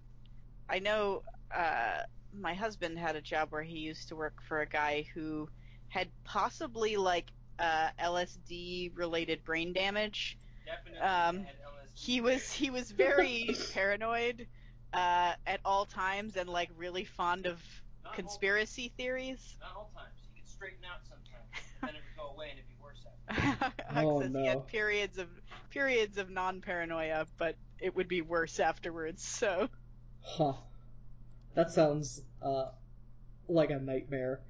I 0.68 0.80
know 0.80 1.23
uh, 1.54 2.00
my 2.33 2.54
husband 2.54 2.99
had 2.99 3.16
a 3.16 3.21
job 3.21 3.52
where 3.52 3.62
he 3.62 3.78
used 3.78 4.09
to 4.09 4.16
work 4.16 4.35
for 4.49 4.61
a 4.61 4.66
guy 4.68 5.06
who 5.14 5.49
had 5.88 6.09
possibly 6.25 6.97
like 6.97 7.26
uh, 7.59 7.88
LSD 8.02 8.90
related 8.97 9.45
brain 9.45 9.73
damage. 9.73 10.38
Definitely 10.66 11.00
Um, 11.00 11.37
had 11.45 11.54
LSD. 11.54 11.90
He 11.95 12.21
was 12.21 12.52
he 12.52 12.71
was 12.71 12.90
very 13.06 13.56
paranoid 13.73 14.47
uh, 14.93 15.33
at 15.47 15.61
all 15.64 15.87
times 15.87 16.37
and 16.37 16.49
like 16.49 16.71
really 16.76 17.05
fond 17.05 17.47
of 17.47 17.61
Not 18.05 18.14
conspiracy 18.14 18.93
theories. 18.97 19.57
Not 19.61 19.73
all 19.76 19.90
times. 19.95 20.14
He 20.35 20.40
could 20.40 20.49
straighten 20.49 20.85
out 20.85 21.00
sometimes. 21.09 21.50
And 21.81 21.88
then 21.88 21.95
it 21.97 22.02
would 22.05 22.16
go 22.16 22.35
away 22.35 22.50
and 22.50 22.59
it'd 22.59 22.69
be 22.69 22.76
worse 22.83 23.05
after. 23.07 23.61
Huck 23.61 23.83
Oh, 24.07 24.21
says 24.21 24.33
he 24.37 24.43
no. 24.43 24.45
had 24.45 24.66
periods 24.66 25.19
of 25.19 25.28
periods 25.71 26.19
of 26.19 26.31
non-paranoia, 26.31 27.26
but 27.38 27.57
it 27.81 27.95
would 27.97 28.09
be 28.09 28.23
worse 28.23 28.61
afterwards. 28.61 29.23
So 29.25 29.69
Huh. 30.23 30.55
That 31.55 31.71
sounds 31.71 32.23
uh 32.43 32.66
like 33.49 33.71
a 33.71 33.78
nightmare. 33.78 34.40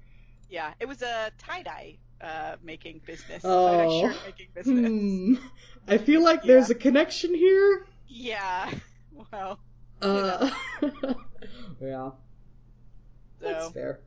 yeah, 0.48 0.72
it 0.80 0.86
was 0.86 1.02
a 1.02 1.30
tie-dye 1.38 1.98
uh, 2.20 2.56
making 2.62 3.00
business. 3.06 3.42
Oh. 3.44 3.66
Tie-dye 3.68 3.88
shirt 4.12 4.16
making 4.24 4.48
business. 4.54 4.92
Hmm. 4.92 5.34
I 5.86 5.98
feel 5.98 6.22
like 6.22 6.42
there's 6.44 6.70
a 6.70 6.74
connection 6.74 7.34
here. 7.34 7.86
Yeah. 8.08 8.70
Well, 9.32 9.58
Uh 10.00 10.50
Yeah, 11.80 12.10
so 13.40 13.46
that's 13.48 13.68
fair. 13.68 14.00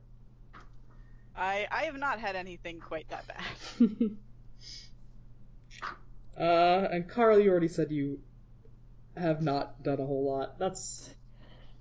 I 1.36 1.66
I 1.70 1.84
have 1.84 1.96
not 1.96 2.20
had 2.20 2.36
anything 2.36 2.80
quite 2.80 3.08
that 3.08 3.26
bad. 3.26 3.44
uh 6.38 6.88
and 6.90 7.08
Carl, 7.08 7.38
you 7.40 7.50
already 7.50 7.68
said 7.68 7.90
you 7.90 8.20
have 9.16 9.42
not 9.42 9.82
done 9.82 10.00
a 10.00 10.06
whole 10.06 10.24
lot. 10.24 10.58
That's 10.58 11.10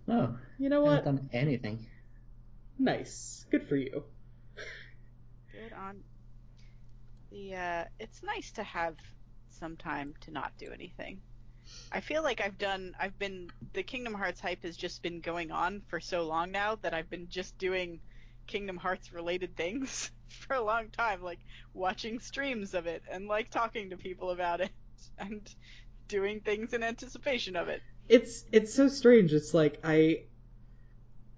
No, 0.07 0.37
you 0.59 0.69
know 0.69 0.83
I 0.83 0.89
what? 0.89 0.95
haven't 0.95 1.17
done 1.17 1.29
anything. 1.33 1.87
Nice. 2.79 3.45
Good 3.51 3.67
for 3.67 3.75
you. 3.75 4.03
Good 5.51 5.73
on 5.73 6.03
the. 7.31 7.55
Uh, 7.55 7.85
it's 7.99 8.21
nice 8.23 8.51
to 8.53 8.63
have 8.63 8.95
some 9.49 9.77
time 9.77 10.13
to 10.21 10.31
not 10.31 10.57
do 10.57 10.71
anything. 10.71 11.21
I 11.91 12.01
feel 12.01 12.23
like 12.23 12.41
I've 12.41 12.57
done. 12.57 12.95
I've 12.99 13.17
been 13.17 13.51
the 13.73 13.83
Kingdom 13.83 14.13
Hearts 14.13 14.39
hype 14.39 14.63
has 14.63 14.77
just 14.77 15.01
been 15.01 15.21
going 15.21 15.51
on 15.51 15.81
for 15.87 15.99
so 15.99 16.23
long 16.23 16.51
now 16.51 16.75
that 16.81 16.93
I've 16.93 17.09
been 17.09 17.27
just 17.29 17.57
doing 17.57 17.99
Kingdom 18.47 18.77
Hearts 18.77 19.13
related 19.13 19.55
things 19.55 20.11
for 20.27 20.55
a 20.55 20.61
long 20.61 20.89
time, 20.89 21.21
like 21.21 21.39
watching 21.73 22.19
streams 22.19 22.73
of 22.73 22.87
it 22.87 23.03
and 23.11 23.27
like 23.27 23.49
talking 23.49 23.89
to 23.91 23.97
people 23.97 24.31
about 24.31 24.61
it 24.61 24.71
and 25.17 25.41
doing 26.07 26.41
things 26.41 26.73
in 26.73 26.83
anticipation 26.83 27.55
of 27.55 27.69
it. 27.69 27.81
It's 28.07 28.43
it's 28.51 28.73
so 28.73 28.87
strange. 28.87 29.33
It's 29.33 29.53
like 29.53 29.79
I 29.83 30.23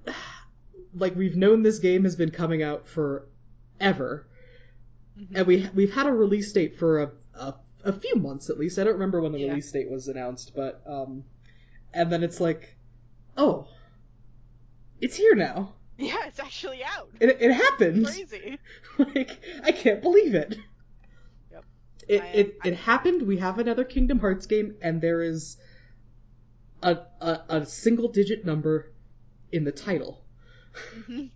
like 0.94 1.16
we've 1.16 1.36
known 1.36 1.64
this 1.64 1.80
game 1.80 2.04
has 2.04 2.16
been 2.16 2.32
coming 2.32 2.64
out 2.64 2.88
for 2.88 3.28
ever. 3.80 4.28
Mhm. 5.20 5.28
And 5.36 5.48
we 5.48 5.70
we've 5.74 5.94
had 5.94 6.08
a 6.08 6.14
release 6.14 6.52
date 6.54 6.78
for 6.78 7.02
a, 7.04 7.12
a 7.36 7.56
a 7.84 7.94
few 7.94 8.16
months 8.16 8.50
at 8.50 8.58
least. 8.60 8.80
I 8.80 8.84
don't 8.84 8.94
remember 8.94 9.22
when 9.22 9.32
the 9.32 9.40
Yeah. 9.40 9.50
release 9.50 9.72
date 9.72 9.90
was 9.90 10.08
announced, 10.08 10.54
but 10.56 10.82
um 10.86 11.24
and 11.94 12.12
then 12.12 12.24
it's 12.24 12.40
like 12.40 12.76
oh 13.38 13.68
it's 15.00 15.16
here 15.16 15.36
now. 15.36 15.74
Yeah, 15.98 16.26
it's 16.28 16.40
actually 16.40 16.84
out. 16.84 17.10
It 17.20 17.38
it 17.42 17.52
happened. 17.52 18.06
Crazy. 18.06 18.60
like 18.98 19.32
I 19.64 19.72
can't 19.72 20.02
believe 20.02 20.34
it. 20.36 20.58
Yep. 21.52 21.66
It 22.08 22.22
I 22.22 22.26
it, 22.28 22.58
I- 22.64 22.68
it 22.70 22.76
happened. 22.76 23.22
We 23.24 23.38
have 23.38 23.60
another 23.60 23.84
Kingdom 23.84 24.20
Hearts 24.20 24.46
game, 24.46 24.76
and 24.82 25.02
there 25.02 25.22
is 25.22 25.58
a 26.82 26.98
a, 27.20 27.40
a 27.50 27.66
single 27.66 28.10
digit 28.10 28.46
number 28.46 28.92
in 29.52 29.64
the 29.64 29.72
title. 29.72 30.24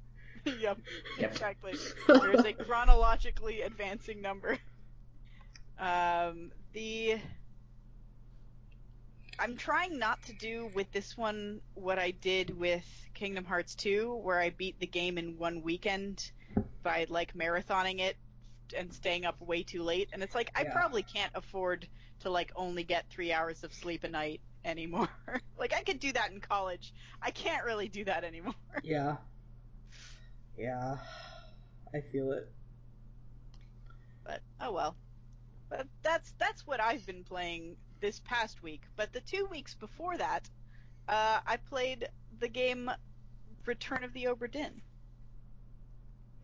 Yep. 0.45 0.77
Yep. 1.19 1.31
Exactly. 1.31 1.73
There's 2.07 2.45
a 2.45 2.53
chronologically 2.53 3.61
advancing 3.61 4.21
number. 4.21 4.59
Um, 5.77 6.51
the 6.73 7.19
I'm 9.39 9.57
trying 9.57 9.97
not 9.99 10.23
to 10.23 10.33
do 10.33 10.67
with 10.67 10.91
this 10.91 11.17
one 11.17 11.61
what 11.73 11.99
I 11.99 12.11
did 12.11 12.51
with 12.51 12.85
Kingdom 13.13 13.45
Hearts 13.45 13.75
2, 13.75 14.15
where 14.15 14.39
I 14.39 14.49
beat 14.49 14.79
the 14.79 14.87
game 14.87 15.17
in 15.17 15.37
one 15.37 15.61
weekend 15.61 16.31
by 16.83 17.05
like 17.09 17.33
marathoning 17.33 17.99
it 17.99 18.17
and 18.75 18.93
staying 18.93 19.25
up 19.25 19.39
way 19.41 19.63
too 19.63 19.83
late. 19.83 20.09
And 20.13 20.23
it's 20.23 20.35
like 20.35 20.51
I 20.55 20.63
Yeah. 20.63 20.71
probably 20.71 21.03
can't 21.03 21.31
afford 21.35 21.87
to 22.19 22.29
like 22.29 22.51
only 22.55 22.83
get 22.83 23.09
three 23.09 23.31
hours 23.31 23.63
of 23.63 23.73
sleep 23.73 24.03
a 24.03 24.09
night 24.09 24.41
anymore. 24.63 25.09
like 25.57 25.73
I 25.73 25.83
could 25.83 25.99
do 25.99 26.13
that 26.13 26.31
in 26.31 26.39
college. 26.41 26.93
I 27.21 27.31
can't 27.31 27.65
really 27.65 27.89
do 27.89 28.05
that 28.05 28.23
anymore. 28.23 28.53
yeah. 28.83 29.17
Yeah. 30.57 30.97
I 31.93 32.01
feel 32.01 32.31
it. 32.31 32.51
but 34.23 34.41
oh 34.59 34.71
well. 34.73 34.97
But 35.69 35.87
that's 36.03 36.33
that's 36.37 36.65
what 36.67 36.79
I've 36.79 37.05
been 37.05 37.23
playing 37.23 37.75
this 38.01 38.19
past 38.19 38.61
week. 38.61 38.83
But 38.95 39.13
the 39.13 39.21
two 39.21 39.47
weeks 39.49 39.73
before 39.73 40.17
that, 40.17 40.49
uh, 41.07 41.39
I 41.45 41.57
played 41.57 42.07
the 42.39 42.47
game 42.47 42.91
Return 43.65 44.03
of 44.03 44.13
the 44.13 44.25
Obra 44.25 44.51
Dinn. 44.51 44.81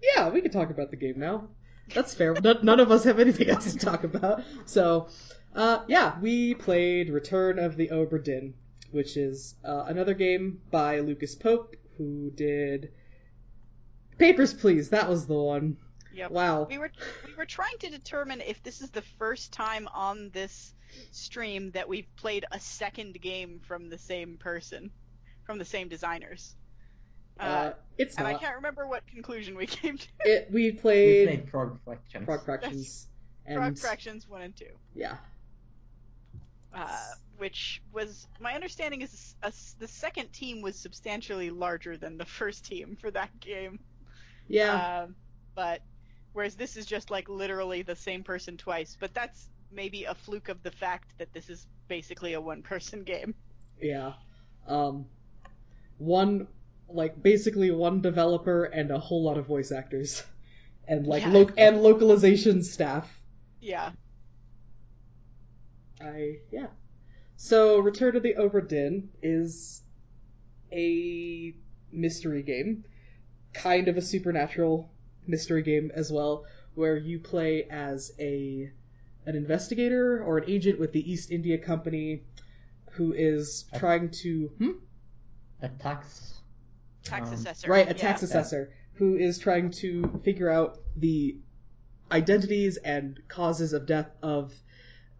Yeah, 0.01 0.29
we 0.29 0.41
can 0.41 0.51
talk 0.51 0.69
about 0.69 0.89
the 0.89 0.97
game 0.97 1.19
now. 1.19 1.49
That's 1.93 2.13
fair. 2.13 2.33
none, 2.33 2.79
of 2.79 2.91
us 2.91 3.03
have 3.03 3.19
anything 3.19 3.49
else 3.49 3.73
to 3.73 3.79
talk 3.79 4.03
about. 4.03 4.43
So, 4.65 5.09
uh, 5.55 5.83
yeah, 5.87 6.19
we 6.19 6.55
played 6.55 7.09
Return 7.09 7.59
of 7.59 7.75
the 7.75 7.89
Obra 7.89 8.23
Dinn, 8.23 8.53
which 8.91 9.17
is 9.17 9.55
uh, 9.63 9.85
another 9.87 10.13
game 10.13 10.61
by 10.71 10.99
Lucas 10.99 11.35
Pope, 11.35 11.75
who 11.97 12.31
did 12.33 12.91
Papers, 14.17 14.53
Please. 14.53 14.89
That 14.89 15.09
was 15.09 15.27
the 15.27 15.33
one. 15.33 15.77
Yep. 16.13 16.31
Wow. 16.31 16.63
We 16.69 16.77
were 16.77 16.91
we 17.25 17.33
were 17.35 17.45
trying 17.45 17.77
to 17.79 17.89
determine 17.89 18.41
if 18.41 18.61
this 18.63 18.81
is 18.81 18.89
the 18.91 19.01
first 19.17 19.51
time 19.53 19.87
on 19.93 20.29
this 20.33 20.73
stream 21.11 21.71
that 21.71 21.87
we've 21.87 22.07
played 22.17 22.45
a 22.51 22.59
second 22.59 23.19
game 23.21 23.61
from 23.65 23.89
the 23.89 23.97
same 23.97 24.37
person, 24.37 24.91
from 25.45 25.57
the 25.57 25.65
same 25.65 25.87
designers. 25.87 26.55
Uh, 27.39 27.43
Uh, 27.43 27.73
it's 27.97 28.17
and 28.17 28.27
I 28.27 28.33
can't 28.33 28.55
remember 28.57 28.87
what 28.87 29.07
conclusion 29.07 29.55
we 29.55 29.65
came 29.67 29.97
to. 29.97 30.07
It, 30.21 30.49
we 30.51 30.71
played. 30.71 30.71
We 30.71 31.25
played, 31.25 31.27
played 31.39 31.49
Frog 31.49 31.79
Fractions. 31.85 32.25
Frog 32.25 32.43
Fractions. 32.45 33.07
Frog 33.53 33.77
Fractions 33.77 34.27
one 34.29 34.41
and 34.41 34.55
two. 34.55 34.71
yeah, 34.95 35.15
uh, 36.73 36.97
which 37.37 37.81
was 37.91 38.27
my 38.39 38.53
understanding 38.53 39.01
is 39.01 39.35
a, 39.43 39.51
the 39.79 39.87
second 39.87 40.31
team 40.31 40.61
was 40.61 40.75
substantially 40.75 41.49
larger 41.49 41.97
than 41.97 42.17
the 42.17 42.25
first 42.25 42.65
team 42.65 42.97
for 42.99 43.09
that 43.11 43.39
game. 43.39 43.79
yeah, 44.47 45.01
Um, 45.03 45.15
but 45.55 45.81
whereas 46.33 46.55
this 46.55 46.77
is 46.77 46.85
just 46.85 47.11
like 47.11 47.29
literally 47.29 47.81
the 47.81 47.95
same 47.95 48.23
person 48.23 48.57
twice, 48.57 48.97
but 48.99 49.13
that's 49.13 49.49
maybe 49.71 50.03
a 50.05 50.13
fluke 50.15 50.49
of 50.49 50.61
the 50.63 50.71
fact 50.71 51.17
that 51.17 51.31
this 51.33 51.49
is 51.49 51.65
basically 51.87 52.33
a 52.33 52.41
one-person 52.41 53.03
game. 53.05 53.33
yeah. 53.81 54.13
Um, 54.67 55.05
one 55.97 56.47
like 56.87 57.21
basically 57.21 57.71
one 57.71 58.01
developer 58.01 58.65
and 58.65 58.91
a 58.91 58.99
whole 58.99 59.23
lot 59.23 59.37
of 59.37 59.45
voice 59.47 59.71
actors, 59.71 60.23
and 60.87 61.07
like 61.07 61.23
Yeah. 61.23 61.29
lo- 61.31 61.49
and 61.57 61.81
localization 61.81 62.63
staff. 62.63 63.09
Yeah. 63.61 63.91
I 66.01 66.39
yeah. 66.51 66.67
So 67.37 67.79
Return 67.79 68.15
of 68.15 68.23
the 68.23 68.35
Obra 68.35 68.67
Dinn 68.67 69.09
is 69.21 69.81
a 70.71 71.55
mystery 71.91 72.43
game, 72.43 72.83
kind 73.53 73.87
of 73.87 73.97
a 73.97 74.01
supernatural 74.01 74.90
mystery 75.27 75.61
game 75.61 75.91
as 75.93 76.11
well, 76.11 76.45
where 76.75 76.97
you 76.97 77.19
play 77.19 77.63
as 77.69 78.11
a 78.19 78.71
an 79.25 79.35
investigator 79.35 80.23
or 80.23 80.39
an 80.39 80.49
agent 80.49 80.79
with 80.79 80.91
the 80.91 81.11
East 81.11 81.31
India 81.31 81.57
Company 81.57 82.23
who 82.91 83.13
is 83.13 83.65
trying 83.75 84.09
to 84.09 84.51
hmm? 84.57 84.71
A 85.61 85.69
tax. 85.69 86.33
Tax 87.03 87.29
um, 87.29 87.35
assessor. 87.35 87.69
right 87.69 87.85
a 87.85 87.89
yeah. 87.89 87.93
tax 87.93 88.23
assessor 88.23 88.73
who 88.93 89.15
is 89.15 89.39
trying 89.39 89.71
to 89.71 90.19
figure 90.23 90.49
out 90.49 90.79
the 90.95 91.37
identities 92.11 92.77
and 92.77 93.19
causes 93.27 93.73
of 93.73 93.85
death 93.85 94.09
of 94.21 94.53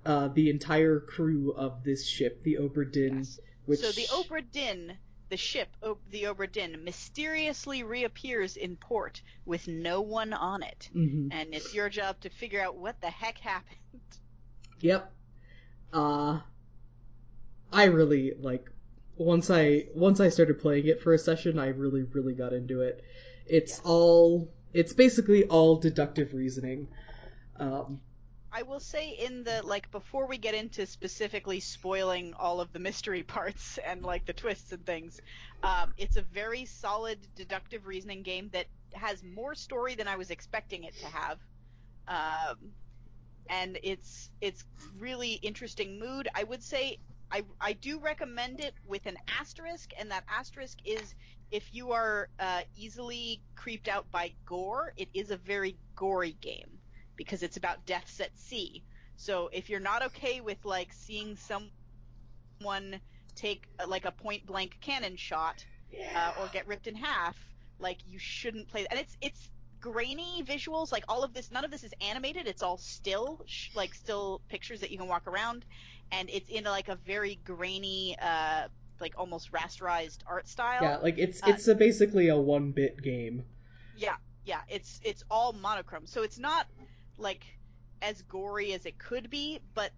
uh, 0.05 0.27
the 0.29 0.49
entire 0.49 0.99
crew 0.99 1.53
of 1.53 1.83
this 1.83 2.07
ship, 2.07 2.43
the 2.43 2.57
Obra 2.59 2.91
Dinn, 2.91 3.19
Yes. 3.19 3.39
which 3.65 3.79
So 3.79 3.91
the 3.91 4.07
Obra 4.07 4.43
Dinn, 4.51 4.97
the 5.31 5.37
ship, 5.37 5.69
o- 5.81 5.97
the 6.11 6.23
Obra 6.23 6.51
Dinn, 6.51 6.83
mysteriously 6.83 7.83
reappears 7.83 8.57
in 8.57 8.75
port 8.75 9.21
with 9.45 9.67
no 9.67 10.01
one 10.01 10.33
on 10.33 10.61
it. 10.61 10.89
Mhm. 10.93 11.29
And 11.31 11.55
it's 11.55 11.73
your 11.73 11.89
job 11.89 12.19
to 12.21 12.29
figure 12.29 12.61
out 12.61 12.75
what 12.75 12.99
the 13.01 13.09
heck 13.09 13.37
happened. 13.39 13.79
Yep. 14.81 15.11
Uh 15.93 16.41
I 17.71 17.85
really 17.85 18.33
like 18.39 18.69
once 19.15 19.49
I 19.49 19.87
once 19.95 20.19
I 20.19 20.29
started 20.29 20.59
playing 20.59 20.87
it 20.87 21.01
for 21.01 21.13
a 21.13 21.17
session, 21.17 21.57
I 21.57 21.67
really 21.69 22.03
really 22.03 22.33
got 22.33 22.51
into 22.53 22.81
it. 22.81 23.01
It's 23.47 23.79
all 23.85 24.51
it's 24.73 24.93
basically 24.93 25.45
all 25.45 25.77
deductive 25.77 26.33
reasoning. 26.33 26.89
Um 27.55 28.01
I 28.53 28.63
will 28.63 28.81
say 28.81 29.11
in 29.11 29.43
the 29.43 29.61
like 29.63 29.89
before 29.91 30.27
we 30.27 30.37
get 30.37 30.53
into 30.53 30.85
specifically 30.85 31.61
spoiling 31.61 32.33
all 32.33 32.59
of 32.59 32.73
the 32.73 32.79
mystery 32.79 33.23
parts 33.37 33.79
and 33.85 34.03
like 34.03 34.25
the 34.25 34.33
twists 34.33 34.71
and 34.73 34.85
things, 34.85 35.21
um, 35.63 35.93
it's 35.97 36.17
a 36.17 36.21
very 36.21 36.65
solid 36.65 37.17
deductive 37.35 37.87
reasoning 37.87 38.23
game 38.23 38.49
that 38.51 38.65
has 38.93 39.23
more 39.23 39.55
story 39.55 39.95
than 39.95 40.07
I 40.07 40.17
was 40.17 40.31
expecting 40.31 40.83
it 40.83 40.93
to 40.97 41.05
have. 41.05 41.37
Um, 42.07 42.73
and 43.49 43.79
it's 43.83 44.29
it's 44.41 44.65
really 44.97 45.33
interesting 45.33 45.97
mood. 45.97 46.27
I 46.35 46.43
would 46.43 46.61
say 46.61 46.97
I 47.31 47.43
I 47.61 47.73
do 47.73 47.99
recommend 47.99 48.59
it 48.59 48.73
with 48.85 49.05
an 49.05 49.17
asterisk, 49.39 49.91
and 49.97 50.11
that 50.11 50.25
asterisk 50.27 50.77
is 50.83 51.15
if 51.51 51.73
you 51.73 51.93
are 51.93 52.27
uh, 52.39 52.61
easily 52.75 53.41
creeped 53.55 53.87
out 53.87 54.11
by 54.11 54.33
gore, 54.45 54.93
it 54.97 55.07
is 55.13 55.31
a 55.31 55.37
very 55.37 55.77
gory 55.95 56.35
game 56.41 56.80
because 57.23 57.43
it's 57.43 57.57
about 57.57 57.85
deaths 57.85 58.19
at 58.19 58.35
sea. 58.37 58.83
So 59.15 59.49
if 59.53 59.69
you're 59.69 59.79
not 59.79 60.01
okay 60.07 60.41
with 60.41 60.65
like 60.65 60.91
seeing 60.93 61.37
someone 61.37 62.99
take 63.35 63.67
uh, 63.79 63.87
like 63.87 64.05
a 64.05 64.11
point 64.11 64.45
blank 64.45 64.77
cannon 64.81 65.15
shot 65.15 65.63
uh, 66.15 66.33
or 66.39 66.47
get 66.51 66.67
ripped 66.67 66.87
in 66.87 66.95
half, 66.95 67.37
like 67.79 67.97
you 68.07 68.17
shouldn't 68.17 68.67
play. 68.69 68.87
And 68.89 68.99
it's 68.99 69.15
it's 69.21 69.49
grainy 69.79 70.43
visuals. 70.47 70.91
Like 70.91 71.03
all 71.07 71.23
of 71.23 71.33
this, 71.33 71.51
none 71.51 71.63
of 71.63 71.71
this 71.71 71.83
is 71.83 71.93
animated. 72.01 72.47
It's 72.47 72.63
all 72.63 72.77
still, 72.77 73.41
sh- 73.45 73.69
like 73.75 73.93
still 73.93 74.41
pictures 74.49 74.79
that 74.81 74.91
you 74.91 74.97
can 74.97 75.07
walk 75.07 75.27
around, 75.27 75.65
and 76.11 76.29
it's 76.29 76.49
in 76.49 76.63
like 76.63 76.89
a 76.89 76.95
very 76.95 77.39
grainy, 77.45 78.17
uh, 78.19 78.67
like 78.99 79.13
almost 79.17 79.51
rasterized 79.51 80.19
art 80.25 80.47
style. 80.47 80.81
Yeah, 80.81 80.97
like 80.97 81.19
it's 81.19 81.43
Uh, 81.43 81.47
it's 81.49 81.67
a, 81.67 81.75
basically 81.75 82.29
a 82.29 82.37
one 82.37 82.71
bit 82.71 83.01
game. 83.01 83.43
Yeah, 83.95 84.15
yeah, 84.45 84.61
it's 84.67 84.99
it's 85.03 85.23
all 85.29 85.53
monochrome, 85.53 86.07
so 86.07 86.23
it's 86.23 86.39
not 86.39 86.65
like 87.21 87.43
as 88.01 88.21
gory 88.23 88.73
as 88.73 88.85
it 88.85 88.97
could 88.97 89.29
be, 89.29 89.59
but 89.73 89.91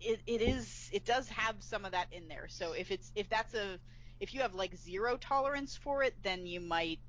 it, 0.00 0.20
it 0.26 0.42
is 0.42 0.90
it 0.92 1.04
does 1.04 1.28
have 1.28 1.56
some 1.60 1.84
of 1.84 1.92
that 1.92 2.08
in 2.12 2.28
there. 2.28 2.46
So 2.48 2.72
if 2.72 2.90
it's 2.90 3.12
if 3.14 3.28
that's 3.28 3.54
a 3.54 3.78
if 4.20 4.34
you 4.34 4.40
have 4.42 4.54
like 4.54 4.76
zero 4.76 5.16
tolerance 5.16 5.76
for 5.76 6.02
it, 6.02 6.14
then 6.22 6.46
you 6.46 6.60
might 6.60 7.00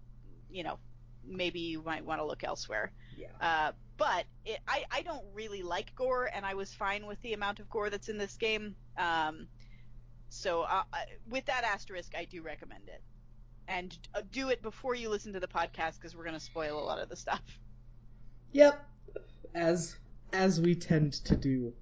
you 0.49 0.63
know 0.63 0.79
maybe 1.23 1.59
you 1.59 1.81
might 1.83 2.05
want 2.05 2.19
to 2.21 2.25
look 2.25 2.43
elsewhere. 2.43 2.91
Yeah. 3.17 3.27
Uh, 3.41 3.71
but 3.97 4.25
it, 4.45 4.59
I 4.67 4.85
I 4.91 5.01
don't 5.01 5.25
really 5.33 5.61
like 5.61 5.93
gore, 5.95 6.29
and 6.33 6.45
I 6.45 6.53
was 6.55 6.73
fine 6.73 7.05
with 7.05 7.21
the 7.21 7.33
amount 7.33 7.59
of 7.59 7.69
gore 7.69 7.89
that's 7.89 8.09
in 8.09 8.17
this 8.17 8.37
game. 8.37 8.75
Um, 8.97 9.47
so 10.29 10.61
uh, 10.61 10.83
I- 10.93 11.05
with 11.29 11.45
that 11.45 11.63
asterisk, 11.63 12.13
I 12.17 12.25
do 12.25 12.41
recommend 12.41 12.87
it, 12.87 13.01
and 13.67 13.97
uh, 14.15 14.21
do 14.31 14.49
it 14.49 14.61
before 14.61 14.95
you 14.95 15.09
listen 15.09 15.33
to 15.33 15.39
the 15.39 15.47
podcast 15.47 15.95
because 15.95 16.15
we're 16.15 16.25
gonna 16.25 16.39
spoil 16.39 16.79
a 16.79 16.85
lot 16.85 16.99
of 16.99 17.09
the 17.09 17.15
stuff, 17.17 17.41
Yep. 18.53 18.85
As 19.53 19.95
as 20.31 20.61
we 20.61 20.75
tend 20.75 21.13
to 21.25 21.35
do. 21.35 21.73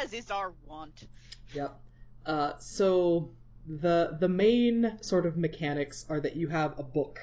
as 0.00 0.12
is 0.12 0.30
our 0.30 0.52
wont. 0.66 1.06
Yep. 1.54 1.80
Uh, 2.24 2.52
so 2.58 3.30
the 3.66 4.16
the 4.20 4.28
main 4.28 4.98
sort 5.00 5.26
of 5.26 5.36
mechanics 5.36 6.04
are 6.08 6.20
that 6.20 6.36
you 6.36 6.48
have 6.48 6.78
a 6.78 6.82
book 6.82 7.18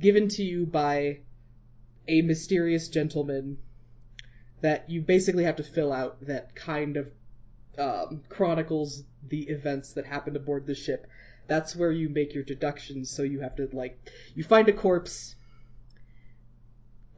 given 0.00 0.28
to 0.28 0.42
you 0.42 0.66
by 0.66 1.20
a 2.08 2.22
mysterious 2.22 2.88
gentleman 2.88 3.58
that 4.60 4.88
you 4.88 5.02
basically 5.02 5.44
have 5.44 5.56
to 5.56 5.62
fill 5.62 5.92
out 5.92 6.24
that 6.26 6.54
kind 6.54 6.96
of 6.96 7.10
um, 7.78 8.22
chronicles 8.28 9.02
the 9.28 9.42
events 9.42 9.94
that 9.94 10.06
happened 10.06 10.36
aboard 10.36 10.66
the 10.66 10.74
ship. 10.74 11.06
That's 11.46 11.76
where 11.76 11.92
you 11.92 12.08
make 12.08 12.34
your 12.34 12.44
deductions. 12.44 13.10
So 13.10 13.22
you 13.22 13.40
have 13.40 13.56
to 13.56 13.68
like 13.72 13.98
you 14.34 14.44
find 14.44 14.68
a 14.68 14.72
corpse, 14.72 15.34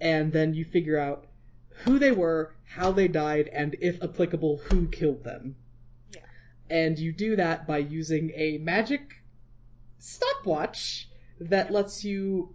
and 0.00 0.32
then 0.32 0.54
you 0.54 0.64
figure 0.64 0.98
out 0.98 1.27
who 1.84 1.98
they 1.98 2.12
were, 2.12 2.54
how 2.64 2.92
they 2.92 3.08
died, 3.08 3.48
and 3.52 3.76
if 3.80 4.02
applicable, 4.02 4.58
who 4.68 4.88
killed 4.88 5.24
them. 5.24 5.56
Yeah. 6.12 6.20
And 6.70 6.98
you 6.98 7.12
do 7.12 7.36
that 7.36 7.66
by 7.66 7.78
using 7.78 8.32
a 8.34 8.58
magic 8.58 9.00
stopwatch 9.98 11.08
that 11.40 11.72
lets 11.72 12.04
you. 12.04 12.54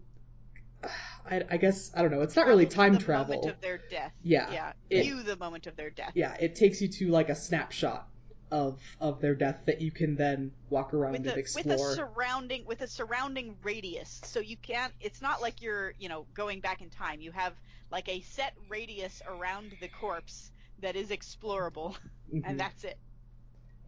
I, 1.30 1.42
I 1.50 1.58
guess 1.58 1.92
I 1.96 2.02
don't 2.02 2.12
know. 2.12 2.22
It's 2.22 2.36
not 2.36 2.48
really 2.48 2.66
time 2.66 2.94
the 2.94 3.00
travel. 3.00 3.36
Moment 3.36 3.56
of 3.56 3.62
their 3.62 3.80
death. 3.90 4.12
Yeah. 4.22 4.52
Yeah. 4.52 4.74
It- 4.90 5.04
View 5.04 5.24
the 5.24 5.38
moment 5.38 5.68
of 5.68 5.76
their 5.78 5.90
death. 5.90 6.12
Yeah, 6.16 6.36
it 6.40 6.56
takes 6.56 6.82
you 6.82 6.90
to 6.90 7.08
like 7.10 7.30
a 7.30 7.36
snapshot 7.36 8.08
of 8.52 8.80
of 9.00 9.20
their 9.22 9.36
death 9.36 9.62
that 9.66 9.82
you 9.82 9.92
can 9.92 10.16
then 10.16 10.52
walk 10.70 10.94
around 10.94 11.14
with 11.14 11.28
and 11.28 11.38
a, 11.38 11.44
with 11.56 11.66
a 11.68 11.78
surrounding 11.78 12.66
with 12.66 12.82
a 12.82 12.88
surrounding 12.88 13.56
radius. 13.64 14.22
So 14.26 14.40
you 14.40 14.58
can't 14.58 14.94
it's 15.00 15.22
not 15.22 15.42
like 15.42 15.62
you're 15.62 15.94
you 16.00 16.10
know 16.10 16.26
going 16.34 16.60
back 16.60 16.82
in 16.82 16.90
time. 16.90 17.22
You 17.22 17.32
have 17.32 17.54
like 17.92 18.10
a 18.10 18.22
set 18.22 18.54
radius 18.70 19.22
around 19.28 19.74
the 19.82 19.88
corpse 19.88 20.52
that 20.82 20.96
is 20.96 21.10
explorable 21.10 21.96
Mhm. 22.34 22.42
and 22.46 22.60
that's 22.60 22.84
it. 22.84 22.98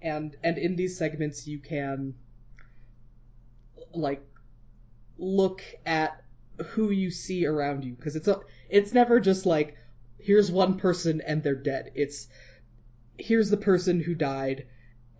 And 0.01 0.35
and 0.43 0.57
in 0.57 0.75
these 0.75 0.97
segments 0.97 1.47
you 1.47 1.59
can 1.59 2.15
like 3.93 4.23
look 5.17 5.61
at 5.85 6.21
who 6.71 6.89
you 6.89 7.11
see 7.11 7.45
around 7.45 7.83
you. 7.85 7.93
Because 7.93 8.15
it's 8.15 8.27
a 8.27 8.39
it's 8.69 8.93
never 8.93 9.19
just 9.19 9.45
like 9.45 9.75
here's 10.19 10.51
one 10.51 10.77
person 10.77 11.21
and 11.21 11.43
they're 11.43 11.55
dead. 11.55 11.91
It's 11.95 12.27
here's 13.17 13.49
the 13.49 13.57
person 13.57 14.01
who 14.01 14.15
died 14.15 14.67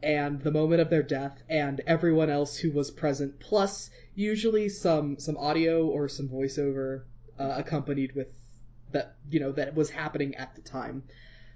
and 0.03 0.41
the 0.41 0.51
moment 0.51 0.81
of 0.81 0.89
their 0.89 1.03
death 1.03 1.41
and 1.49 1.81
everyone 1.87 2.29
else 2.29 2.57
who 2.57 2.71
was 2.71 2.91
present 2.91 3.39
plus 3.39 3.89
usually 4.13 4.69
some 4.69 5.17
some 5.19 5.37
audio 5.37 5.87
or 5.87 6.07
some 6.07 6.29
voiceover 6.29 7.03
uh, 7.39 7.53
accompanied 7.57 8.15
with 8.15 8.27
that 8.91 9.15
you 9.29 9.39
know 9.39 9.51
that 9.51 9.75
was 9.75 9.89
happening 9.89 10.35
at 10.35 10.55
the 10.55 10.61
time. 10.61 11.03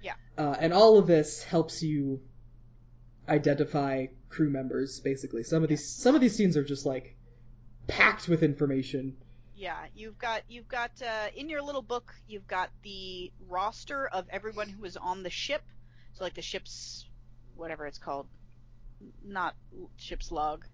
Yeah. 0.02 0.14
uh, 0.38 0.56
and 0.58 0.72
all 0.72 0.98
of 0.98 1.06
this 1.06 1.42
helps 1.42 1.82
you 1.82 2.22
identify 3.28 4.06
crew 4.28 4.50
members 4.50 5.00
basically. 5.00 5.42
Some 5.42 5.62
of 5.62 5.68
these 5.68 5.86
some 5.88 6.14
of 6.14 6.20
these 6.20 6.34
scenes 6.34 6.56
are 6.56 6.64
just 6.64 6.86
like 6.86 7.16
packed 7.86 8.28
with 8.28 8.42
information. 8.42 9.16
Yeah 9.54 9.78
you've 9.94 10.18
got 10.18 10.42
you've 10.48 10.68
got 10.68 10.90
uh, 11.02 11.28
in 11.36 11.48
your 11.48 11.62
little 11.62 11.82
book 11.82 12.14
you've 12.28 12.46
got 12.46 12.70
the 12.82 13.30
roster 13.48 14.06
of 14.06 14.26
everyone 14.30 14.68
who 14.68 14.82
was 14.82 14.96
on 14.96 15.22
the 15.22 15.30
ship 15.30 15.62
so 16.20 16.24
like 16.24 16.34
the 16.34 16.42
ship's 16.42 17.06
whatever 17.56 17.86
it's 17.86 17.98
called 17.98 18.28
not 19.24 19.54
ship's 19.96 20.30
log 20.30 20.64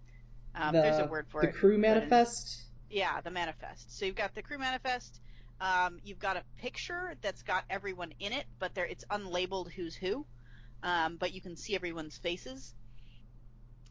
um, 0.54 0.74
the, 0.74 0.82
there's 0.82 0.98
a 0.98 1.06
word 1.06 1.26
for 1.28 1.42
the 1.42 1.48
it 1.48 1.52
The 1.52 1.58
crew 1.58 1.78
but 1.88 2.02
in- 2.02 2.10
manifest 2.10 2.64
Yeah, 2.90 3.20
the 3.20 3.30
manifest. 3.30 3.96
So 3.98 4.06
you've 4.06 4.16
got 4.16 4.34
the 4.34 4.42
crew 4.42 4.58
manifest. 4.58 5.20
Um, 5.60 6.00
you've 6.04 6.18
got 6.18 6.36
a 6.36 6.44
picture 6.58 7.14
that's 7.22 7.42
got 7.42 7.64
everyone 7.70 8.12
in 8.18 8.32
it, 8.32 8.46
but 8.58 8.74
there 8.74 8.86
it's 8.86 9.04
unlabeled 9.10 9.72
who's 9.72 9.94
who. 9.94 10.26
Um, 10.82 11.16
but 11.16 11.32
you 11.32 11.40
can 11.40 11.56
see 11.56 11.74
everyone's 11.74 12.18
faces. 12.18 12.74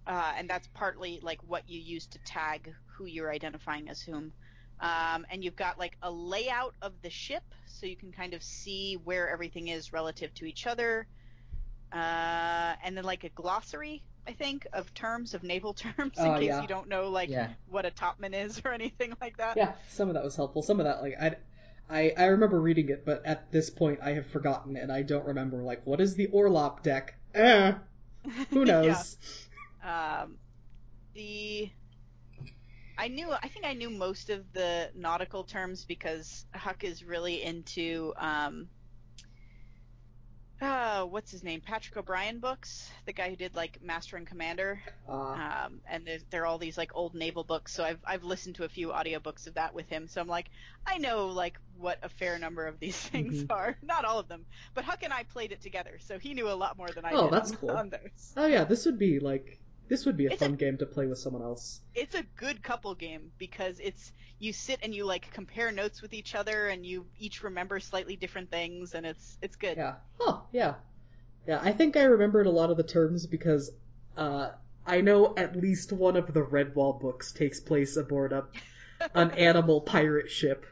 Uh, 0.08 0.34
and 0.38 0.50
that's 0.50 0.68
partly 0.74 1.20
like 1.24 1.40
what 1.44 1.68
you 1.68 1.80
use 1.80 2.08
to 2.08 2.20
tag 2.20 2.74
who 2.98 3.06
you're 3.06 3.32
identifying 3.32 3.90
as 3.90 4.02
whom. 4.02 4.34
Um, 4.80 5.26
and 5.30 5.44
you've 5.44 5.56
got 5.56 5.80
like 5.80 5.98
a 6.02 6.12
layout 6.12 6.76
of 6.82 6.94
the 7.02 7.10
ship, 7.10 7.44
so 7.66 7.86
you 7.88 7.98
can 7.98 8.12
kind 8.12 8.34
of 8.34 8.44
see 8.44 8.98
where 9.04 9.30
everything 9.30 9.68
is 9.70 9.94
relative 9.94 10.34
to 10.36 10.46
each 10.46 10.68
other. 10.68 11.08
Uh, 11.96 12.76
and 12.84 12.98
then 12.98 13.06
like 13.06 13.24
a 13.26 13.30
glossary, 13.30 14.04
I 14.28 14.34
think, 14.34 14.68
of 14.74 14.94
terms 14.94 15.34
of 15.36 15.44
naval 15.44 15.74
terms 15.76 16.26
in 16.26 16.34
Oh, 16.34 16.36
case 16.36 16.50
yeah. 16.50 16.62
you 16.62 16.68
don't 16.68 16.90
know 16.90 17.10
like 17.10 17.32
Yeah. 17.32 17.50
what 17.68 17.86
a 17.88 17.92
topman 17.92 18.34
is 18.36 18.62
or 18.66 18.74
anything 18.74 19.16
like 19.22 19.38
that. 19.38 19.60
Yeah, 19.60 19.74
some 19.88 20.10
of 20.10 20.14
that 20.16 20.24
was 20.24 20.36
helpful. 20.36 20.62
Some 20.62 20.80
of 20.80 20.86
that, 20.86 21.02
like, 21.02 21.16
I, 21.20 21.36
I, 21.90 22.14
I 22.18 22.26
remember 22.26 22.60
reading 22.62 22.90
it, 22.90 23.06
but 23.06 23.26
at 23.26 23.52
this 23.52 23.70
point 23.70 24.00
I 24.04 24.12
have 24.14 24.28
forgotten, 24.28 24.76
and 24.78 24.92
I 24.92 25.02
don't 25.04 25.26
remember, 25.26 25.64
like, 25.64 25.86
what 25.86 26.02
is 26.02 26.16
the 26.16 26.28
Orlop 26.28 26.84
deck? 26.84 27.16
Eh, 27.34 27.74
who 28.52 28.66
knows? 28.66 29.18
Yeah. 29.84 30.24
Um, 30.24 30.40
the 31.14 31.72
I 32.98 33.08
knew 33.10 33.32
I 33.32 33.48
think 33.50 33.66
I 33.66 33.74
knew 33.74 33.90
most 33.90 34.30
of 34.30 34.52
the 34.54 34.92
nautical 34.96 35.44
terms 35.46 35.86
because 35.86 36.46
Huck 36.54 36.84
is 36.84 37.04
really 37.04 37.42
into 37.44 38.14
um 38.18 38.70
uh, 40.62 41.04
what's 41.04 41.32
his 41.32 41.44
name? 41.44 41.62
Patrick 41.62 41.98
O'Brian 41.98 42.40
books, 42.40 42.90
the 43.06 43.14
guy 43.14 43.30
who 43.30 43.36
did 43.36 43.56
like 43.56 43.80
Master 43.84 44.16
and 44.18 44.26
Commander. 44.26 44.82
Uh, 45.08 45.12
Um, 45.36 45.82
and 45.90 46.08
there's, 46.08 46.24
there 46.32 46.44
are 46.44 46.46
all 46.46 46.58
these 46.58 46.78
like 46.78 46.92
old 46.96 47.14
naval 47.14 47.44
books, 47.44 47.74
so 47.74 47.84
I've 47.84 48.00
I've 48.06 48.24
listened 48.24 48.56
to 48.56 48.64
a 48.64 48.70
few 48.70 48.90
audiobooks 48.90 49.48
of 49.48 49.56
that 49.56 49.74
with 49.74 49.90
him. 49.90 50.08
So 50.08 50.22
I'm 50.22 50.28
like, 50.28 50.50
I 50.88 50.98
know 50.98 51.28
like 51.28 51.60
what 51.78 52.00
a 52.04 52.10
fair 52.10 52.40
number 52.40 52.68
of 52.68 52.80
these 52.80 52.96
things 53.10 53.44
Mhm. 53.44 53.52
are. 53.52 53.76
Not 53.84 54.06
all 54.06 54.20
of 54.20 54.28
them, 54.30 54.46
but 54.74 54.86
Huck 54.86 55.04
and 55.04 55.12
I 55.14 55.24
played 55.24 55.52
it 55.52 55.62
together, 55.62 56.00
so 56.00 56.20
he 56.20 56.34
knew 56.34 56.50
a 56.50 56.56
lot 56.56 56.78
more 56.78 56.88
than 56.88 57.04
I 57.06 57.12
Oh, 57.14 57.24
did 57.26 57.34
that's 57.34 57.52
on, 57.52 57.58
cool. 57.58 57.70
on 57.72 57.90
those. 57.90 58.34
oh 58.38 58.46
yeah, 58.48 58.64
this 58.64 58.86
would 58.86 58.98
be 58.98 59.20
like, 59.20 59.60
this 59.88 60.06
would 60.06 60.18
be 60.18 60.26
a 60.28 60.32
It's 60.32 60.42
a- 60.42 60.46
fun 60.46 60.56
game 60.56 60.78
to 60.80 60.86
play 60.86 61.06
with 61.08 61.18
someone 61.20 61.42
else. 61.44 61.82
It's 61.94 62.16
a 62.16 62.24
good 62.38 62.62
couple 62.64 62.96
game 62.96 63.32
because 63.38 63.80
it's 63.80 64.12
you 64.40 64.52
sit 64.54 64.80
and 64.84 64.94
you 64.94 65.06
like 65.06 65.32
compare 65.32 65.72
notes 65.72 66.02
with 66.02 66.14
each 66.14 66.36
other, 66.36 66.68
and 66.68 66.86
you 66.86 67.06
each 67.20 67.44
remember 67.44 67.80
slightly 67.80 68.16
different 68.16 68.50
things, 68.52 68.94
and 68.94 69.06
it's 69.06 69.38
it's 69.42 69.56
good. 69.56 69.78
Yeah. 69.78 69.96
Oh, 70.20 70.44
yeah. 70.52 70.76
Yeah, 71.48 71.60
I 71.62 71.72
think 71.74 71.96
I 71.96 72.04
remembered 72.06 72.48
a 72.48 72.52
lot 72.52 72.72
of 72.72 72.78
the 72.78 72.84
terms 72.84 73.28
because, 73.28 73.72
uh, 74.18 74.50
I 74.86 75.02
know 75.02 75.34
at 75.38 75.56
least 75.56 75.92
one 75.94 76.16
of 76.16 76.34
the 76.34 76.42
Redwall 76.42 77.00
books 77.00 77.32
takes 77.32 77.60
place 77.60 77.98
aboard 77.98 78.34
a, 78.34 78.46
an 79.14 79.32
animal 79.32 79.82
pirate 79.82 80.32
ship. 80.32 80.66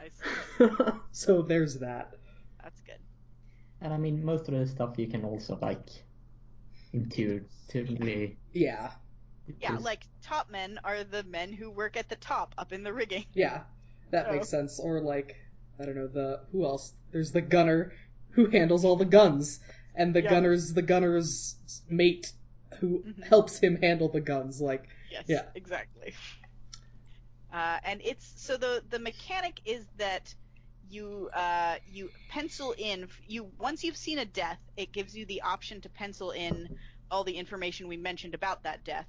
I 0.00 0.08
see. 0.58 0.66
so 1.12 1.42
there's 1.42 1.78
that. 1.80 2.14
That's 2.62 2.80
good. 2.82 2.98
And 3.80 3.92
I 3.92 3.96
mean, 3.96 4.24
most 4.24 4.48
of 4.48 4.54
the 4.54 4.66
stuff 4.66 4.94
you 4.98 5.08
can 5.08 5.24
also 5.24 5.58
like 5.60 5.88
intuitively. 6.92 8.38
Yeah, 8.52 8.92
Yeah, 9.60 9.70
just- 9.72 9.84
like 9.84 10.02
top 10.22 10.50
men 10.50 10.78
are 10.84 11.04
the 11.04 11.22
men 11.24 11.52
who 11.52 11.70
work 11.70 11.96
at 11.96 12.08
the 12.08 12.16
top 12.16 12.54
up 12.58 12.72
in 12.72 12.82
the 12.82 12.92
rigging. 12.92 13.24
yeah, 13.34 13.62
that 14.10 14.26
Oh. 14.28 14.32
makes 14.32 14.48
sense. 14.48 14.78
Or 14.80 15.00
like, 15.00 15.36
I 15.78 15.84
don't 15.86 15.96
know, 15.96 16.06
the 16.08 16.40
who 16.52 16.64
else? 16.64 16.92
There's 17.12 17.32
the 17.32 17.40
gunner 17.42 17.92
who 18.30 18.46
handles 18.50 18.84
all 18.84 18.96
the 18.96 19.04
guns, 19.04 19.60
and 19.94 20.14
the 20.14 20.22
Yeah. 20.22 20.30
gunner's 20.30 20.72
the 20.72 20.82
gunner's 20.82 21.56
mate 21.88 22.32
who 22.78 23.02
Mhm. 23.02 23.24
helps 23.24 23.58
him 23.58 23.76
handle 23.76 24.08
the 24.08 24.20
guns. 24.20 24.60
Like, 24.60 24.88
Yes, 25.10 25.24
Yeah. 25.26 25.46
exactly. 25.56 26.14
Uh, 27.52 27.80
and 27.82 28.00
it's 28.04 28.24
so 28.40 28.56
the 28.56 28.84
the 28.90 29.00
mechanic 29.00 29.60
is 29.64 29.84
that 29.96 30.32
you 30.90 31.30
uh, 31.34 31.76
you 31.90 32.10
pencil 32.28 32.74
in 32.76 33.08
you 33.26 33.50
once 33.58 33.84
you've 33.84 33.96
seen 33.96 34.18
a 34.18 34.24
death, 34.24 34.58
it 34.76 34.92
gives 34.92 35.16
you 35.16 35.26
the 35.26 35.42
option 35.42 35.80
to 35.82 35.88
pencil 35.88 36.30
in 36.30 36.68
all 37.10 37.24
the 37.24 37.36
information 37.36 37.88
we 37.88 37.96
mentioned 37.96 38.34
about 38.34 38.62
that 38.64 38.84
death, 38.84 39.06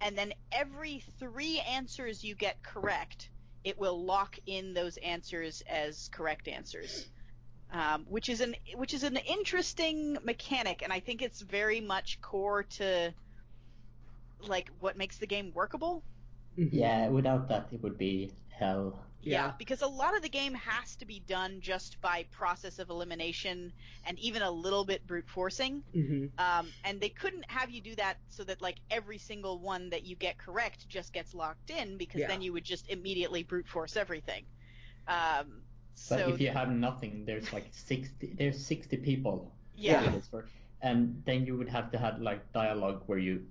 and 0.00 0.16
then 0.16 0.32
every 0.50 1.02
three 1.18 1.60
answers 1.60 2.22
you 2.22 2.34
get 2.34 2.62
correct, 2.62 3.30
it 3.64 3.78
will 3.78 4.04
lock 4.04 4.38
in 4.46 4.74
those 4.74 4.96
answers 4.98 5.62
as 5.68 6.08
correct 6.12 6.48
answers. 6.48 7.08
Um, 7.72 8.04
which 8.06 8.28
is 8.28 8.42
an 8.42 8.54
which 8.74 8.92
is 8.92 9.02
an 9.02 9.16
interesting 9.16 10.18
mechanic, 10.24 10.82
and 10.82 10.92
I 10.92 11.00
think 11.00 11.22
it's 11.22 11.40
very 11.40 11.80
much 11.80 12.20
core 12.20 12.64
to 12.64 13.14
like 14.46 14.70
what 14.80 14.98
makes 14.98 15.18
the 15.18 15.26
game 15.26 15.52
workable. 15.54 16.02
Yeah, 16.56 17.08
without 17.08 17.48
that, 17.48 17.68
it 17.72 17.82
would 17.82 17.96
be 17.96 18.32
hell. 18.50 18.98
Yeah. 19.22 19.52
because 19.58 19.82
a 19.82 19.86
lot 19.86 20.16
of 20.16 20.22
the 20.22 20.28
game 20.28 20.54
has 20.54 20.96
to 20.96 21.04
be 21.06 21.20
done 21.20 21.60
just 21.60 22.00
by 22.00 22.24
process 22.30 22.78
of 22.78 22.90
elimination 22.90 23.72
and 24.06 24.18
even 24.18 24.42
a 24.42 24.50
little 24.50 24.84
bit 24.84 25.06
brute 25.06 25.28
forcing. 25.28 25.82
hmm 25.92 26.26
Um, 26.38 26.68
and 26.84 27.00
they 27.00 27.08
couldn't 27.08 27.44
have 27.50 27.70
you 27.70 27.80
do 27.80 27.94
that 27.96 28.16
so 28.28 28.44
that 28.44 28.60
like 28.60 28.76
every 28.90 29.18
single 29.18 29.58
one 29.58 29.90
that 29.90 30.04
you 30.04 30.16
get 30.16 30.38
correct 30.38 30.88
just 30.88 31.12
gets 31.12 31.34
locked 31.34 31.70
in 31.70 31.96
because 31.98 32.20
Yeah. 32.20 32.28
then 32.28 32.42
you 32.42 32.52
would 32.52 32.64
just 32.64 32.88
immediately 32.88 33.42
brute 33.44 33.68
force 33.68 33.96
everything. 33.96 34.44
Um, 35.08 35.62
But 36.08 36.18
so 36.20 36.28
if 36.34 36.40
you 36.40 36.50
have 36.50 36.70
nothing, 36.70 37.24
there's 37.26 37.52
like 37.52 37.66
sixty. 37.70 38.34
There's 38.38 38.58
sixty 38.64 38.96
people. 38.96 39.52
yeah, 39.76 40.20
for- 40.30 40.46
and 40.80 41.22
then 41.26 41.46
you 41.46 41.56
would 41.58 41.68
have 41.68 41.90
to 41.92 41.98
have 41.98 42.20
like 42.20 42.40
dialogue 42.52 43.02
where 43.06 43.18
you 43.18 43.46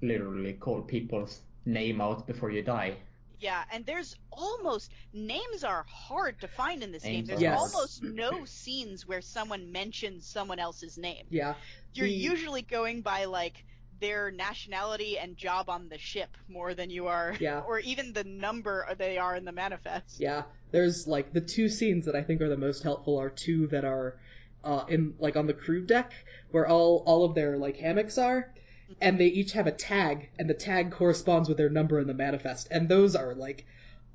literally 0.00 0.54
call 0.54 0.82
people's 0.82 1.40
name 1.64 2.00
out 2.00 2.26
before 2.26 2.50
you 2.50 2.62
die. 2.62 2.96
Yeah, 3.42 3.62
and 3.72 3.84
there's 3.84 4.16
almost 4.30 4.90
names 5.12 5.64
are 5.64 5.84
hard 5.88 6.40
to 6.42 6.48
find 6.48 6.82
in 6.82 6.92
this 6.92 7.02
game. 7.02 7.26
There's 7.26 7.42
hard. 7.42 7.58
almost 7.58 8.02
no 8.02 8.44
scenes 8.44 9.06
where 9.06 9.20
someone 9.20 9.72
mentions 9.72 10.24
someone 10.26 10.58
else's 10.60 10.96
name. 10.96 11.26
Yeah. 11.30 11.54
You're 11.92 12.06
The- 12.06 12.12
usually 12.12 12.62
going 12.62 13.02
by 13.02 13.24
like 13.24 13.64
their 14.00 14.30
nationality 14.30 15.18
and 15.18 15.36
job 15.36 15.68
on 15.68 15.88
the 15.88 15.98
ship 15.98 16.36
more 16.48 16.74
than 16.74 16.90
you 16.90 17.06
are 17.08 17.36
Yeah. 17.40 17.60
or 17.66 17.78
even 17.80 18.12
the 18.12 18.24
number 18.24 18.86
they 18.98 19.18
are 19.18 19.34
in 19.36 19.44
the 19.44 19.52
manifest. 19.52 20.20
Yeah, 20.20 20.42
there's 20.70 21.06
like 21.06 21.32
the 21.32 21.40
two 21.40 21.68
scenes 21.68 22.06
that 22.06 22.14
I 22.16 22.22
think 22.22 22.40
are 22.40 22.48
the 22.48 22.56
most 22.56 22.82
helpful 22.82 23.18
are 23.20 23.30
two 23.30 23.66
that 23.68 23.84
are 23.84 24.18
uh, 24.64 24.84
in 24.88 25.14
like 25.18 25.36
on 25.36 25.46
the 25.48 25.54
crew 25.54 25.84
deck 25.84 26.12
where 26.52 26.68
all 26.68 27.02
all 27.06 27.24
of 27.24 27.34
their 27.34 27.56
like 27.58 27.76
hammocks 27.76 28.18
are, 28.18 28.51
and 29.00 29.18
they 29.18 29.26
each 29.26 29.52
have 29.52 29.66
a 29.66 29.72
tag, 29.72 30.28
and 30.38 30.48
the 30.48 30.54
tag 30.54 30.90
corresponds 30.90 31.48
with 31.48 31.58
their 31.58 31.70
number 31.70 31.98
in 32.00 32.06
the 32.06 32.14
manifest, 32.14 32.68
and 32.70 32.88
those 32.88 33.14
are 33.16 33.34
like 33.34 33.64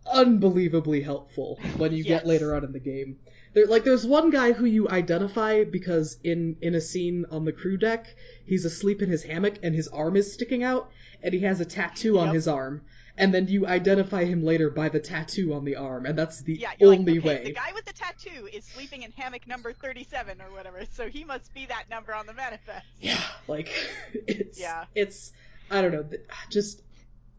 unbelievably 0.05 1.01
helpful 1.01 1.59
when 1.77 1.91
you 1.91 2.03
Yes. 2.03 2.21
get 2.21 2.27
later 2.27 2.55
on 2.55 2.63
in 2.63 2.71
the 2.71 2.79
game. 2.79 3.17
There, 3.57 3.65
like, 3.65 3.83
there's 3.85 4.05
one 4.05 4.29
guy 4.29 4.51
who 4.51 4.65
you 4.65 4.87
identify 4.87 5.63
because 5.63 6.19
in 6.23 6.57
in 6.61 6.75
a 6.75 6.79
scene 6.79 7.25
on 7.31 7.43
the 7.43 7.51
crew 7.51 7.75
deck, 7.75 8.05
he's 8.45 8.65
asleep 8.65 9.01
in 9.01 9.09
his 9.09 9.23
hammock 9.23 9.55
and 9.63 9.73
his 9.73 9.87
arm 9.87 10.15
is 10.15 10.31
sticking 10.31 10.63
out, 10.63 10.91
and 11.23 11.33
he 11.33 11.39
has 11.39 11.59
a 11.59 11.65
tattoo 11.65 12.19
on 12.19 12.35
his 12.35 12.47
arm. 12.47 12.83
And 13.17 13.33
then 13.33 13.47
you 13.47 13.65
identify 13.65 14.25
him 14.25 14.43
later 14.43 14.69
by 14.69 14.89
the 14.89 14.99
tattoo 14.99 15.55
on 15.55 15.65
the 15.65 15.77
arm, 15.77 16.05
and 16.05 16.15
that's 16.15 16.41
the 16.43 16.53
Yeah, 16.53 16.69
you're 16.79 16.93
only 16.93 17.13
like, 17.13 17.25
okay, 17.25 17.27
way. 17.39 17.43
the 17.45 17.53
guy 17.53 17.71
with 17.73 17.85
the 17.85 17.93
tattoo 17.93 18.47
is 18.53 18.63
sleeping 18.63 19.01
in 19.01 19.11
hammock 19.13 19.47
number 19.47 19.73
37 19.73 20.39
or 20.39 20.51
whatever, 20.55 20.83
so 20.91 21.09
he 21.09 21.23
must 21.23 21.51
be 21.55 21.65
that 21.65 21.89
number 21.89 22.13
on 22.13 22.27
the 22.27 22.33
manifest. 22.35 22.85
Yeah, 23.01 23.19
like 23.47 23.69
it's 24.13 24.59
Yeah. 24.59 24.85
it's 24.93 25.31
I 25.71 25.81
don't 25.81 25.93
know, 25.93 26.07
just 26.51 26.83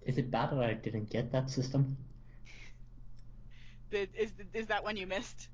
Is 0.05 0.19
it 0.19 0.33
bad 0.33 0.51
that 0.51 0.59
I 0.65 0.75
didn't 0.75 1.11
get 1.11 1.31
that 1.31 1.49
system? 1.49 1.97
The- 3.91 4.09
Is, 4.17 4.33
is 4.53 4.67
that 4.67 4.83
one 4.83 4.97
you 4.97 5.07
missed? 5.07 5.49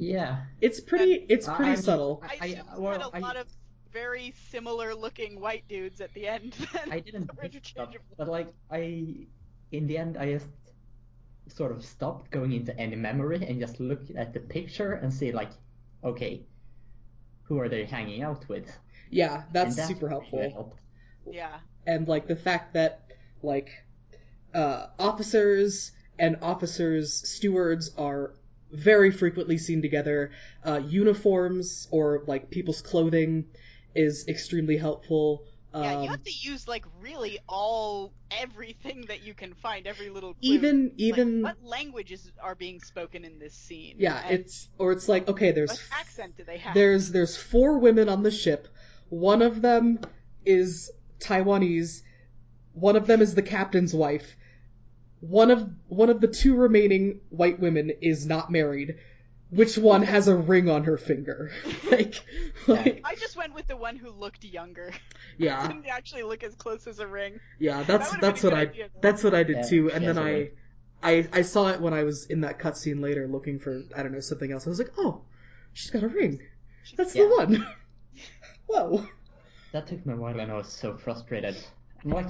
Yeah. 0.00 0.44
it's 0.60 0.80
pretty 0.80 1.14
it's 1.28 1.46
pretty 1.46 1.72
I'm- 1.72 1.82
subtle. 1.82 2.22
I, 2.22 2.26
I- 2.40 2.46
assume 2.46 2.66
you 2.76 2.80
well, 2.82 2.92
had 2.92 3.02
a 3.02 3.16
I- 3.16 3.18
lot 3.20 3.36
of 3.36 3.46
very 3.92 4.32
similar 4.50 4.94
looking 4.94 5.40
white 5.40 5.66
dudes 5.68 6.00
at 6.00 6.14
the 6.14 6.28
end. 6.28 6.54
I 6.90 7.00
didn't 7.00 7.28
that 7.40 7.66
stuff, 7.66 7.88
but 8.16 8.28
like 8.28 8.52
I, 8.70 9.26
in 9.72 9.86
the 9.88 9.98
end, 9.98 10.16
I 10.16 10.32
just 10.34 10.46
sort 11.48 11.72
of 11.72 11.84
stopped 11.84 12.30
going 12.30 12.52
into 12.52 12.76
any 12.78 12.94
memory 12.94 13.44
and 13.44 13.58
just 13.58 13.80
looked 13.80 14.10
at 14.12 14.32
the 14.32 14.38
picture 14.40 14.92
and 14.92 15.12
see 15.12 15.32
like, 15.32 15.50
okay, 16.04 16.42
who 17.42 17.58
are 17.58 17.68
they 17.68 17.84
hanging 17.84 18.22
out 18.22 18.48
with? 18.48 18.70
Yeah, 19.10 19.42
that's 19.52 19.70
And 19.70 19.78
that 19.78 19.88
super 19.88 20.08
helpful. 20.08 20.48
helped. 20.52 20.80
Yeah. 21.28 21.58
and 21.86 22.06
like 22.08 22.26
the 22.28 22.36
fact 22.36 22.74
that 22.74 23.10
like 23.42 23.70
uh, 24.54 24.86
officers 25.00 25.90
and 26.18 26.36
officers 26.42 27.28
stewards 27.28 27.90
are 27.98 28.34
very 28.72 29.10
frequently 29.10 29.58
seen 29.58 29.82
together. 29.82 30.30
Uh, 30.64 30.80
uniforms 30.86 31.88
or 31.90 32.22
like 32.26 32.50
people's 32.50 32.82
clothing 32.82 33.46
is 33.94 34.26
extremely 34.28 34.76
helpful. 34.76 35.44
Um, 35.72 35.82
Yeah, 35.84 36.02
you 36.02 36.08
have 36.10 36.24
to 36.24 36.32
use 36.32 36.66
like 36.66 36.84
really 37.00 37.38
all 37.48 38.12
everything 38.30 39.04
that 39.08 39.22
you 39.24 39.34
can 39.34 39.54
find, 39.54 39.86
every 39.86 40.10
little 40.10 40.34
clue. 40.34 40.54
even 40.54 40.82
Like, 40.84 40.92
even 40.98 41.42
what 41.42 41.62
languages 41.62 42.30
are 42.42 42.54
being 42.54 42.80
spoken 42.80 43.24
in 43.24 43.38
this 43.38 43.54
scene? 43.54 43.96
yeah, 43.98 44.20
And 44.24 44.40
it's 44.40 44.68
or 44.78 44.92
it's 44.92 45.08
like 45.08 45.28
okay, 45.28 45.52
there's 45.52 45.70
what 45.70 45.82
accent 45.92 46.36
do 46.36 46.44
they 46.44 46.58
have? 46.58 46.74
There's 46.74 47.10
there's 47.12 47.36
four 47.36 47.78
women 47.78 48.08
on 48.08 48.22
the 48.22 48.30
ship. 48.30 48.68
One 49.08 49.42
of 49.42 49.60
them 49.62 50.00
is 50.44 50.90
Taiwanese. 51.20 52.02
One 52.72 52.96
of 52.96 53.06
them 53.06 53.20
is 53.20 53.34
the 53.34 53.42
captain's 53.42 53.94
wife. 53.94 54.36
One 55.20 55.50
of 55.50 55.68
one 55.88 56.10
of 56.10 56.20
the 56.20 56.28
two 56.28 56.56
remaining 56.56 57.20
white 57.30 57.60
women 57.60 57.90
is 58.00 58.26
not 58.26 58.50
married. 58.50 58.96
Which 59.50 59.76
one 59.76 60.02
has 60.02 60.28
a 60.28 60.36
ring 60.36 60.70
on 60.70 60.84
her 60.84 60.96
finger? 60.96 61.50
like, 61.90 62.14
like 62.68 63.00
I 63.04 63.16
just 63.16 63.36
went 63.36 63.52
with 63.52 63.66
the 63.66 63.76
one 63.76 63.96
who 63.96 64.10
looked 64.10 64.44
younger. 64.44 64.92
yeah, 65.38 65.66
Didn't 65.66 65.86
actually 65.88 66.22
look 66.22 66.42
as 66.44 66.54
close 66.54 66.86
as 66.86 67.00
a 67.00 67.06
ring. 67.06 67.40
yeah. 67.58 67.82
That's 67.82 68.06
would've 68.10 68.20
that's 68.20 68.42
been 68.42 68.50
what 68.52 68.58
a 68.58 68.60
I 68.60 68.64
good 68.66 68.72
idea, 68.74 68.88
that's 69.00 69.24
what 69.24 69.34
I 69.34 69.42
did 69.42 69.56
Yeah, 69.56 69.68
too. 69.68 69.90
And 69.92 70.06
then 70.06 70.18
I. 70.18 70.50
I 71.02 71.26
I 71.32 71.42
saw 71.42 71.68
it 71.70 71.80
when 71.80 71.94
I 71.94 72.02
was 72.02 72.26
in 72.26 72.42
that 72.42 72.58
cutscene 72.58 73.00
later, 73.00 73.26
looking 73.26 73.58
for 73.58 73.82
I 73.96 74.02
don't 74.02 74.12
know 74.12 74.20
something 74.20 74.52
else. 74.52 74.66
I 74.66 74.68
was 74.68 74.78
like, 74.78 74.92
oh, 74.98 75.22
she's 75.72 75.90
got 75.90 76.02
a 76.02 76.08
ring. 76.08 76.42
That's 76.94 77.14
Yeah. 77.16 77.22
the 77.22 77.28
one. 77.36 77.66
Whoa. 78.66 79.06
That 79.72 79.86
took 79.86 80.04
me 80.04 80.12
a 80.12 80.16
while, 80.16 80.38
and 80.38 80.52
I 80.52 80.56
was 80.56 80.68
so 80.68 80.98
frustrated. 80.98 81.56
I'm 82.04 82.10
like, 82.10 82.26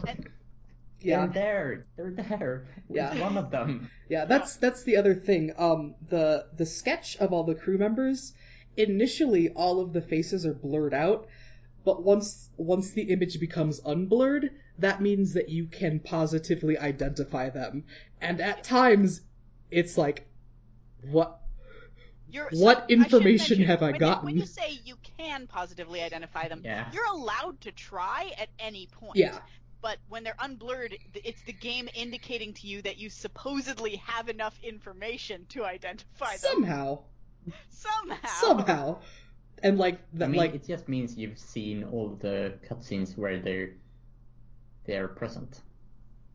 Yeah. 1.03 1.27
they're 1.27 1.87
there, 1.97 2.13
they're 2.15 2.39
there. 2.39 2.67
Yeah. 2.89 3.13
Which 3.13 3.21
one 3.23 3.37
of 3.39 3.51
them? 3.51 3.91
Yeah, 4.09 4.25
that's 4.25 4.57
that's 4.57 4.83
the 4.83 4.97
other 4.97 5.15
thing. 5.15 5.53
Um, 5.57 5.95
the 6.09 6.47
the 6.57 6.67
sketch 6.67 7.17
of 7.19 7.33
all 7.33 7.45
the 7.45 7.55
crew 7.55 7.79
members, 7.79 8.33
initially 8.77 9.51
all 9.51 9.81
of 9.81 9.93
the 9.93 10.01
faces 10.01 10.45
are 10.47 10.53
blurred 10.55 10.95
out, 10.95 11.29
but 11.85 12.03
once 12.03 12.51
once 12.57 12.91
the 12.91 13.03
image 13.03 13.39
becomes 13.39 13.81
unblurred, 13.81 14.51
that 14.81 15.01
means 15.01 15.35
that 15.35 15.49
you 15.49 15.67
can 15.67 16.01
positively 16.01 16.77
identify 16.77 17.51
them. 17.51 17.85
And 18.21 18.41
at 18.41 18.65
times, 18.65 19.21
it's 19.71 19.97
like, 19.97 20.27
what? 21.09 21.37
You're, 22.33 22.49
What 22.53 22.79
so 22.79 22.85
I 22.85 22.87
information 22.89 23.59
mention, 23.59 23.67
have 23.67 23.83
I 23.83 23.87
when 23.87 23.95
you- 23.95 24.01
gotten? 24.01 24.25
when 24.27 24.37
you 24.39 24.47
say 24.47 24.79
you 24.85 24.97
can 25.19 25.47
positively 25.49 26.01
identify 26.01 26.47
them, 26.49 26.63
Yeah. 26.65 26.89
you're 26.93 27.07
allowed 27.13 27.61
to 27.63 27.73
try 27.73 28.33
at 28.39 28.49
any 28.61 28.87
point. 28.87 29.17
Yeah, 29.17 29.39
But 29.83 29.99
when 30.09 30.25
they're 30.25 30.37
unblurred, 30.39 30.99
it's 31.15 31.41
the 31.43 31.53
game 31.55 31.89
indicating 31.95 32.53
to 32.55 32.67
you 32.67 32.83
that 32.83 32.99
you 32.99 33.09
supposedly 33.09 33.97
have 33.97 34.29
enough 34.29 34.59
information 34.63 35.47
to 35.51 35.65
identify 35.65 36.33
them. 36.33 36.39
somehow, 36.53 36.99
Somehow. 37.71 38.29
somehow, 38.41 38.99
and 39.63 39.79
like 39.79 39.99
I 40.21 40.27
mean, 40.27 40.37
like 40.39 40.55
it 40.55 40.67
just 40.67 40.89
means 40.89 41.17
you've 41.17 41.39
seen 41.39 41.85
all 41.85 42.11
the 42.21 42.55
cutscenes 42.69 43.17
where 43.17 43.39
they're 43.41 43.71
they're 44.85 45.09
present. 45.09 45.61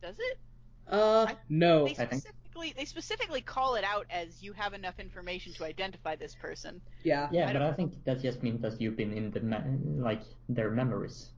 Does 0.01 0.15
it? 0.17 0.39
uh, 0.87 1.25
I- 1.29 1.35
no, 1.49 1.85
They 1.85 1.91
I 1.91 2.05
think- 2.05 2.21
specifically 2.23 2.73
they 2.77 2.85
specifically 2.85 3.41
call 3.41 3.75
it 3.75 3.83
out 3.83 4.05
as 4.09 4.41
you 4.41 4.53
have 4.53 4.73
enough 4.73 4.99
information 4.99 5.53
to 5.53 5.65
identify 5.65 6.15
this 6.15 6.33
person. 6.35 6.81
yeah, 7.03 7.27
Yeah, 7.31 7.43
I 7.49 7.53
but 7.53 7.59
don't- 7.59 7.73
I 7.73 7.73
think 7.73 8.03
that 8.05 8.21
just 8.21 8.41
means 8.41 8.61
that 8.61 8.79
you've 8.81 8.95
been 8.97 9.13
in 9.13 9.29
the 9.31 9.39
me- 9.41 9.99
like 10.01 10.21
their 10.49 10.71
memories. 10.71 11.29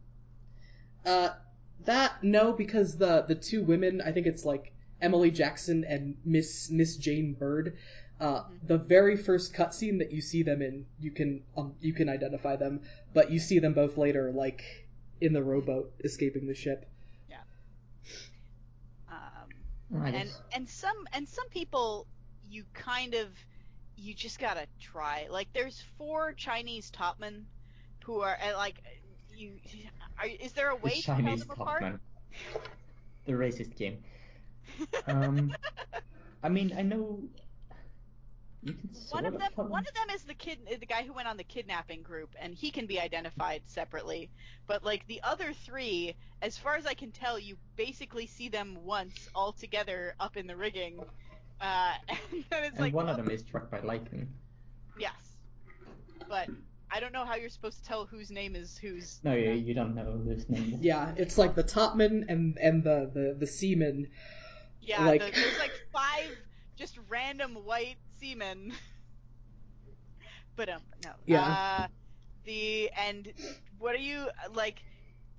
Uh, 1.06 1.30
that 1.86 2.24
no, 2.24 2.54
because 2.54 2.98
the 2.98 3.24
the 3.28 3.36
two 3.36 3.64
women, 3.64 4.02
I 4.02 4.12
think 4.12 4.28
it's 4.28 4.46
like 4.46 4.72
Emily 5.02 5.32
Jackson 5.32 5.84
and 5.84 6.18
Miss 6.26 6.70
Miss 6.70 6.98
Jane 6.98 7.34
Bird. 7.34 7.78
Uh, 8.20 8.44
Mhm. 8.44 8.68
The 8.68 8.78
very 8.80 9.16
first 9.16 9.54
cutscene 9.54 10.00
that 10.00 10.12
you 10.12 10.22
see 10.22 10.42
them 10.44 10.62
in, 10.62 10.88
you 11.00 11.12
can 11.12 11.44
um, 11.56 11.76
you 11.80 11.94
can 11.94 12.10
identify 12.10 12.56
them, 12.56 12.82
but 13.14 13.32
you 13.32 13.40
see 13.40 13.60
them 13.60 13.74
both 13.74 13.98
later, 13.98 14.32
like 14.32 14.64
in 15.22 15.34
the 15.34 15.44
rowboat 15.44 15.94
escaping 16.04 16.48
the 16.48 16.56
ship. 16.56 16.90
Yeah. 17.30 17.38
Um, 19.10 20.02
I 20.02 20.10
and 20.10 20.32
and 20.52 20.70
some 20.70 21.08
and 21.14 21.28
some 21.28 21.48
people 21.50 22.08
you 22.50 22.66
kind 22.74 23.14
of 23.14 23.28
you 23.96 24.14
just 24.14 24.40
gotta 24.40 24.68
try. 24.80 25.28
Like 25.30 25.52
there's 25.54 25.82
four 25.98 26.34
Chinese 26.34 26.92
topmen 26.92 27.44
who 28.04 28.22
are 28.22 28.38
uh, 28.42 28.56
like 28.58 28.82
you. 29.38 29.60
Are, 30.20 30.28
is 30.28 30.54
there 30.54 30.72
a 30.72 30.78
The 30.84 30.84
way 30.86 31.02
to 31.02 31.02
Chinese 31.02 31.46
tell 31.46 31.56
them 31.56 31.62
apart? 31.62 31.84
Topman. 31.84 32.00
The 33.26 33.34
racist 33.34 33.76
game. 33.76 34.04
Um, 35.08 35.54
I 36.44 36.50
mean, 36.50 36.74
I 36.78 36.82
know. 36.84 37.24
You 38.62 38.74
can 38.74 38.90
one 39.10 39.26
of 39.26 39.38
them 39.38 39.52
tell 39.56 39.68
one 39.68 39.86
of 39.88 39.94
them 39.94 40.10
is 40.14 40.24
the 40.24 40.34
kid 40.34 40.60
the 40.80 40.86
guy 40.86 41.04
who 41.04 41.14
went 41.14 41.28
on 41.28 41.38
the 41.38 41.44
kidnapping 41.44 42.02
group 42.02 42.36
and 42.40 42.54
he 42.54 42.72
can 42.72 42.86
be 42.86 43.00
identified 43.00 43.62
separately 43.68 44.30
but 44.68 44.84
like 44.84 45.06
the 45.08 45.22
other 45.24 45.54
three 45.54 46.16
as 46.42 46.58
far 46.58 46.76
as 46.76 46.86
i 46.86 46.94
can 46.94 47.12
tell 47.12 47.38
you 47.40 47.56
basically 47.76 48.26
see 48.26 48.50
them 48.50 48.78
once 48.84 49.30
all 49.36 49.54
together 49.54 50.16
up 50.20 50.36
in 50.38 50.48
the 50.48 50.56
rigging 50.56 51.00
uh 51.62 51.94
and 52.10 52.44
then 52.50 52.64
it's 52.64 52.76
and 52.76 52.80
like 52.80 52.94
one 52.94 53.08
of 53.08 53.16
them 53.18 53.30
is 53.30 53.42
struck 53.42 53.70
by 53.70 53.80
lightning. 53.82 54.28
yes 55.00 55.38
but 56.28 56.50
i 56.92 57.00
don't 57.00 57.14
know 57.14 57.26
how 57.26 57.36
you're 57.36 57.50
supposed 57.50 57.80
to 57.82 57.86
tell 57.88 58.06
whose 58.06 58.32
name 58.32 58.56
is 58.56 58.78
whose 58.78 59.20
No, 59.24 59.34
you, 59.34 59.52
you 59.52 59.74
don't 59.74 59.96
know 59.96 60.22
whose 60.26 60.48
name. 60.50 60.74
is. 60.76 60.82
Yeah, 60.82 61.14
it's 61.18 61.38
like 61.38 61.56
the 61.56 61.64
topman 61.64 62.26
and 62.30 62.58
and 62.62 62.84
the 62.84 63.10
the 63.14 63.36
the 63.40 63.48
seaman. 63.48 64.08
yeah 64.82 65.06
like- 65.06 65.22
the, 65.22 65.32
there's 65.32 65.60
like 65.60 65.72
five 65.92 66.30
just 66.76 66.98
random 67.10 67.56
white 67.66 67.98
seamen 68.20 68.72
but 70.56 70.70
um 70.70 70.82
no 71.04 71.12
Yeah. 71.26 71.42
uh 71.84 71.88
the 72.46 72.90
and 72.98 73.32
what 73.80 73.96
are 73.96 74.00
you 74.00 74.30
like 74.54 74.82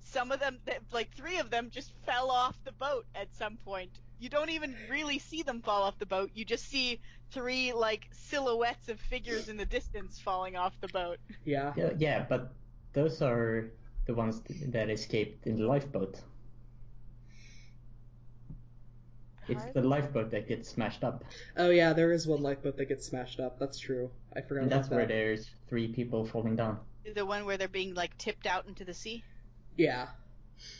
some 0.01 0.31
of 0.31 0.39
them 0.39 0.59
like 0.91 1.13
three 1.15 1.37
of 1.39 1.49
them 1.49 1.69
just 1.71 1.91
fell 2.05 2.29
off 2.31 2.55
the 2.63 2.71
boat 2.73 3.05
at 3.15 3.33
some 3.35 3.57
point 3.57 3.91
you 4.19 4.29
don't 4.29 4.49
even 4.49 4.75
really 4.89 5.19
see 5.19 5.43
them 5.43 5.61
fall 5.61 5.83
off 5.83 5.97
the 5.99 6.05
boat 6.05 6.31
you 6.33 6.45
just 6.45 6.65
see 6.69 6.99
three 7.31 7.73
like 7.73 8.07
silhouettes 8.11 8.89
of 8.89 8.99
figures 8.99 9.49
in 9.49 9.57
the 9.57 9.65
distance 9.65 10.19
falling 10.19 10.55
off 10.55 10.73
the 10.81 10.87
boat 10.87 11.17
Yeah. 11.45 11.73
Yeah, 11.75 11.91
yeah, 11.97 12.25
but 12.27 12.53
those 12.93 13.21
are 13.21 13.71
the 14.05 14.13
ones 14.13 14.41
that 14.67 14.89
escaped 14.89 15.45
in 15.45 15.57
the 15.57 15.67
lifeboat. 15.67 16.19
It's 19.47 19.65
the 19.73 19.81
lifeboat 19.81 20.29
that 20.31 20.47
gets 20.47 20.69
smashed 20.69 21.03
up, 21.03 21.23
Oh 21.57 21.71
yeah, 21.71 21.93
there 21.93 22.11
is 22.11 22.27
one 22.27 22.43
lifeboat 22.43 22.77
that 22.77 22.85
gets 22.85 23.07
smashed 23.07 23.39
up. 23.39 23.57
That's 23.57 23.79
true. 23.79 24.11
I 24.35 24.41
forgot 24.41 24.63
and 24.63 24.71
about 24.71 24.81
that's 24.83 24.89
where 24.91 25.05
there's 25.07 25.49
three 25.67 25.87
people 25.87 26.25
falling 26.25 26.55
down. 26.55 26.79
the 27.15 27.25
one 27.25 27.45
where 27.45 27.57
they're 27.57 27.67
being 27.67 27.95
like 27.95 28.15
tipped 28.17 28.45
out 28.45 28.67
into 28.67 28.85
the 28.85 28.93
sea 28.93 29.23
Yeah, 29.75 30.07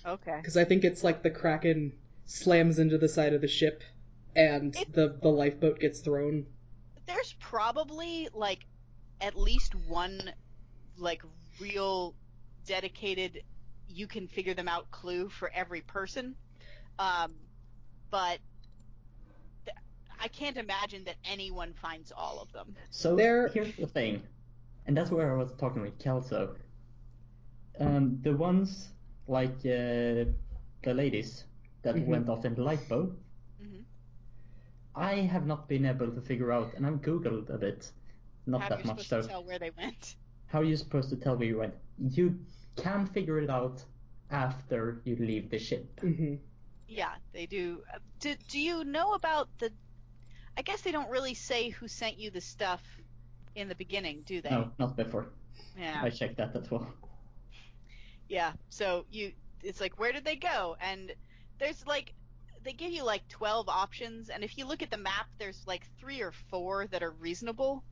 okay 0.05 0.37
because 0.37 0.57
I 0.57 0.65
think 0.65 0.83
it's 0.83 1.03
like 1.03 1.23
the 1.23 1.31
kraken 1.31 1.93
slams 2.25 2.77
into 2.77 2.97
the 2.99 3.09
side 3.09 3.33
of 3.33 3.41
the 3.41 3.47
ship, 3.47 3.83
and 4.35 4.75
It- 4.75 4.93
the 4.93 5.17
the 5.21 5.29
lifeboat 5.29 5.79
gets 5.79 5.99
thrown. 6.01 6.45
there's 7.05 7.33
probably 7.39 8.29
like 8.33 8.65
at 9.21 9.35
least 9.35 9.73
one 9.75 10.31
like 10.97 11.23
real 11.59 12.13
dedicated 12.65 13.43
you 13.87 14.05
can 14.07 14.27
figure 14.27 14.53
them 14.53 14.67
out 14.67 14.89
clue 14.91 15.27
for 15.29 15.49
every 15.55 15.81
person 15.81 16.35
um 16.99 17.33
but 18.11 18.37
th- 19.65 19.75
i 20.19 20.27
can't 20.27 20.57
imagine 20.57 21.03
that 21.05 21.15
anyone 21.25 21.73
finds 21.73 22.11
all 22.11 22.39
of 22.39 22.51
them 22.51 22.75
So 22.91 23.15
There- 23.15 23.47
here's 23.47 23.75
the 23.75 23.87
thing, 23.87 24.21
and 24.85 24.95
that's 24.95 25.09
where 25.11 25.33
I 25.33 25.37
was 25.37 25.51
talking 25.53 25.81
with 25.81 25.97
Kelso. 25.99 26.55
Um, 27.79 28.19
the 28.21 28.35
ones 28.35 28.89
like 29.27 29.57
uh, 29.65 30.25
the 30.83 30.93
ladies 30.93 31.45
that 31.83 31.95
Mhm. 31.95 32.05
went 32.07 32.29
off 32.29 32.45
in 32.45 32.53
the 32.55 32.61
lifeboat. 32.63 33.17
I 34.99 35.15
have 35.21 35.47
not 35.47 35.67
been 35.67 35.85
able 35.85 36.11
to 36.11 36.21
figure 36.21 36.51
out, 36.51 36.75
and 36.75 36.85
I've 36.85 37.01
googled 37.01 37.49
a 37.49 37.57
bit, 37.57 37.91
not 38.45 38.61
how 38.61 38.69
that 38.69 38.77
you're 38.77 38.85
much. 38.85 38.97
supposed 38.97 39.09
So 39.09 39.21
to 39.21 39.27
tell 39.29 39.43
where 39.43 39.59
they 39.59 39.71
went 39.71 40.17
how 40.47 40.59
are 40.61 40.63
you 40.65 40.75
supposed 40.77 41.09
to 41.09 41.15
tell 41.17 41.37
where 41.37 41.47
you 41.47 41.57
went? 41.59 41.75
You 41.97 42.45
can 42.75 43.05
figure 43.07 43.39
it 43.39 43.49
out 43.49 43.85
after 44.29 45.01
you 45.05 45.15
leave 45.15 45.49
the 45.49 45.59
ship. 45.59 45.99
hmm 45.99 46.35
yeah 46.87 47.15
they 47.33 47.45
do 47.47 47.83
Uh, 47.93 47.99
do, 48.19 48.35
do 48.47 48.59
you 48.59 48.83
know 48.83 49.13
about 49.13 49.49
the 49.59 49.71
i 50.57 50.61
guess 50.61 50.81
they 50.81 50.91
don't 50.91 51.09
really 51.09 51.33
say 51.35 51.69
who 51.69 51.87
sent 51.87 52.17
you 52.17 52.31
the 52.31 52.41
stuff 52.41 52.99
in 53.55 53.67
the 53.67 53.75
beginning 53.75 54.23
do 54.23 54.41
they 54.41 54.51
No, 54.51 54.71
not 54.79 54.95
before. 54.97 55.27
yeah 55.75 56.03
I 56.03 56.09
checked 56.09 56.37
that 56.37 56.55
as 56.55 56.69
well. 56.71 56.93
Yeah. 58.27 58.53
So 58.69 59.05
you, 59.09 59.33
it's 59.63 59.81
like, 59.81 59.99
where 59.99 60.11
did 60.11 60.25
they 60.25 60.35
go? 60.35 60.75
And 60.79 61.13
there's 61.59 61.85
like, 61.85 62.13
they 62.69 62.73
give 62.73 62.91
you 62.91 63.03
like 63.03 63.27
12 63.29 63.67
options, 63.67 64.29
and 64.29 64.43
if 64.43 64.55
you 64.55 64.67
look 64.67 64.83
at 64.83 64.91
the 64.91 64.97
map, 64.97 65.25
there's 65.39 65.59
like 65.65 65.81
three 65.99 66.21
or 66.21 66.31
four 66.51 66.85
that 66.91 67.01
are 67.01 67.09
reasonable. 67.09 67.83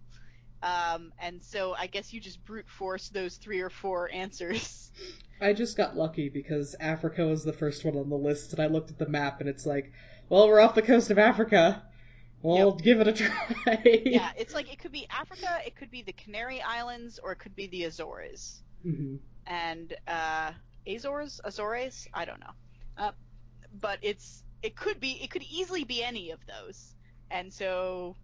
Um, 0.62 1.14
and 1.20 1.42
so 1.42 1.74
I 1.74 1.88
guess 1.88 2.14
you 2.14 2.22
just 2.22 2.46
brute 2.46 2.70
force 2.70 3.10
those 3.10 3.38
three 3.38 3.62
or 3.62 3.72
four 3.72 4.08
answers. 4.14 4.92
I 5.42 5.54
just 5.54 5.78
got 5.78 5.98
lucky 5.98 6.30
because 6.30 6.76
Africa 6.80 7.26
was 7.26 7.44
the 7.44 7.54
first 7.54 7.86
one 7.86 7.98
on 7.98 8.10
the 8.10 8.16
list, 8.16 8.54
and 8.54 8.62
I 8.62 8.68
looked 8.68 8.92
at 8.92 9.00
the 9.00 9.10
map, 9.10 9.40
and 9.40 9.50
it's 9.50 9.66
like, 9.66 9.92
well, 10.30 10.48
we're 10.48 10.60
off 10.60 10.76
the 10.76 10.84
coast 10.84 11.10
of 11.10 11.18
Africa. 11.18 11.82
Well, 12.44 12.74
give 12.74 13.02
it 13.02 13.08
a 13.08 13.14
try. 13.14 13.82
yeah, 14.06 14.30
it's 14.38 14.54
like 14.54 14.72
it 14.72 14.78
could 14.78 14.92
be 14.92 15.08
Africa, 15.10 15.58
it 15.66 15.76
could 15.76 15.90
be 15.90 16.04
the 16.04 16.14
Canary 16.14 16.62
Islands, 16.62 17.20
or 17.24 17.32
it 17.32 17.40
could 17.40 17.56
be 17.56 17.66
the 17.66 17.86
Azores. 17.86 18.62
hmm 18.84 19.16
and 19.48 19.96
uh, 20.08 20.52
Azores, 20.86 21.42
Azores, 21.44 22.08
I 22.14 22.26
don't 22.26 22.40
know. 22.42 22.54
Uh, 22.96 23.12
but 23.80 24.00
it's 24.02 24.44
it 24.62 24.76
could 24.76 25.00
be 25.00 25.12
it 25.24 25.30
could 25.30 25.44
easily 25.44 25.84
be 25.84 26.04
any 26.04 26.32
of 26.32 26.40
those. 26.46 26.96
And 27.30 27.52
so 27.54 28.18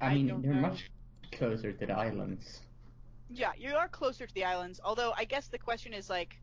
I 0.00 0.10
I 0.10 0.14
mean, 0.14 0.26
don't 0.26 0.42
they're 0.42 0.52
know. 0.52 0.66
much 0.66 0.90
closer 1.32 1.72
to 1.72 1.86
the 1.86 1.92
islands. 1.94 2.60
yeah, 3.28 3.52
you 3.56 3.74
are 3.76 3.88
closer 3.88 4.26
to 4.26 4.34
the 4.34 4.44
islands. 4.44 4.80
Although 4.84 5.12
I 5.16 5.24
guess 5.24 5.48
the 5.48 5.58
question 5.58 5.92
is 5.92 6.08
like 6.08 6.40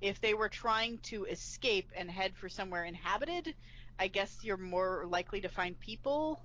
if 0.00 0.20
they 0.20 0.34
were 0.34 0.48
trying 0.48 0.98
to 1.04 1.24
escape 1.24 1.90
and 1.94 2.10
head 2.10 2.36
for 2.36 2.48
somewhere 2.48 2.84
inhabited, 2.84 3.54
I 3.98 4.08
guess 4.08 4.42
you're 4.42 4.56
more 4.58 5.04
likely 5.08 5.40
to 5.42 5.48
find 5.48 5.78
people 5.78 6.42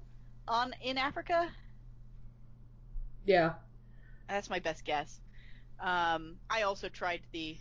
on 0.48 0.74
in 0.82 0.98
Africa. 0.98 1.50
Yeah. 3.26 3.54
That's 4.28 4.50
my 4.50 4.60
best 4.60 4.84
guess. 4.86 5.20
Um, 5.80 6.38
I 6.50 6.64
also 6.64 6.90
tried 6.90 7.22
the 7.32 7.58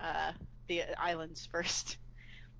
uh, 0.00 0.32
the 0.68 0.82
islands 0.98 1.46
first, 1.52 1.98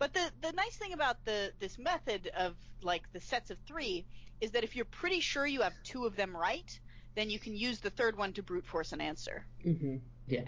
but 0.02 0.12
the 0.14 0.32
the 0.40 0.50
nice 0.50 0.76
thing 0.76 0.92
about 0.92 1.24
the 1.24 1.52
this 1.60 1.78
method 1.78 2.28
of 2.36 2.56
like 2.82 3.04
the 3.12 3.20
sets 3.20 3.52
of 3.52 3.58
three 3.68 4.04
is 4.40 4.50
that 4.50 4.64
if 4.64 4.74
you're 4.74 4.84
pretty 5.00 5.20
sure 5.20 5.46
you 5.46 5.62
have 5.62 5.74
two 5.84 6.06
of 6.06 6.16
them 6.16 6.36
right, 6.36 6.80
then 7.14 7.30
you 7.30 7.38
can 7.38 7.54
use 7.54 7.78
the 7.78 7.90
third 7.90 8.18
one 8.18 8.32
to 8.32 8.42
brute 8.42 8.66
force 8.66 8.90
an 8.92 9.00
answer. 9.00 9.46
hmm 9.62 9.98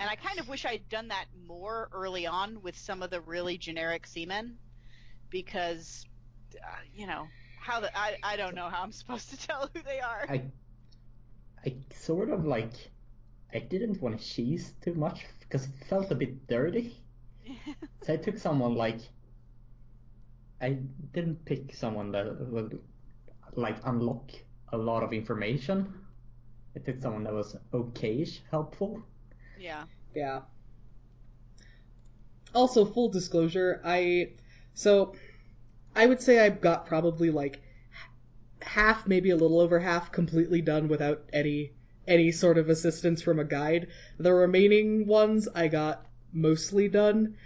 And 0.01 0.11
I 0.15 0.17
kind 0.17 0.41
of 0.41 0.49
wish 0.49 0.65
I'd 0.67 0.89
done 0.89 1.09
that 1.09 1.27
more 1.47 1.89
early 1.93 2.27
on 2.27 2.63
with 2.63 2.77
some 2.77 3.01
of 3.05 3.11
the 3.11 3.21
really 3.21 3.57
generic 3.57 4.09
seamen, 4.09 4.59
because 5.31 6.05
uh, 6.57 6.83
you 6.93 7.07
know 7.07 7.29
how 7.61 7.79
the 7.79 7.97
I 7.97 8.17
I 8.25 8.37
don't 8.37 8.57
know 8.57 8.69
how 8.69 8.83
I'm 8.83 8.97
supposed 9.03 9.31
to 9.31 9.37
tell 9.49 9.71
who 9.73 9.83
they 9.83 10.01
are. 10.01 10.25
I, 10.29 10.43
I 11.65 11.77
sort 11.91 12.31
of 12.31 12.45
like, 12.45 12.75
I 13.55 13.61
didn't 13.61 14.03
want 14.03 14.19
to 14.19 14.25
cheese 14.35 14.75
too 14.85 14.95
much 14.95 15.27
because 15.43 15.67
it 15.67 15.75
felt 15.89 16.11
a 16.11 16.17
bit 16.17 16.49
dirty. 16.49 16.89
So 18.03 18.13
I 18.13 18.17
took 18.17 18.37
someone 18.39 18.75
like, 18.75 19.01
I 20.61 20.79
didn't 21.13 21.45
pick 21.45 21.75
someone 21.75 22.13
that 22.13 22.51
would 22.51 22.81
like 23.55 23.77
unlock 23.85 24.31
a 24.73 24.77
lot 24.77 25.03
of 25.03 25.13
information. 25.13 25.93
I 26.77 26.81
picked 26.81 27.03
someone 27.03 27.25
that 27.25 27.33
was 27.35 27.57
okayish 27.73 28.41
helpful. 28.51 29.03
yeah. 29.59 29.85
Yeah. 30.15 30.43
Also, 32.55 32.85
full 32.85 33.09
disclosure, 33.09 33.81
I 33.85 34.33
so 34.75 35.15
I 35.95 36.07
would 36.07 36.21
say 36.23 36.39
I 36.39 36.51
got 36.51 36.87
probably 36.87 37.31
like 37.31 37.61
half, 38.61 39.07
maybe 39.07 39.31
a 39.31 39.37
little 39.37 39.61
over 39.61 39.79
half, 39.79 40.13
completely 40.13 40.63
done 40.63 40.89
without 40.89 41.29
any 41.33 41.73
any 42.07 42.33
sort 42.33 42.59
of 42.59 42.69
assistance 42.69 43.23
from 43.23 43.39
a 43.39 43.45
guide. 43.45 43.89
The 44.19 44.33
remaining 44.33 45.07
ones 45.07 45.49
I 45.55 45.69
got 45.69 46.07
mostly 46.33 46.89
done, 46.89 47.37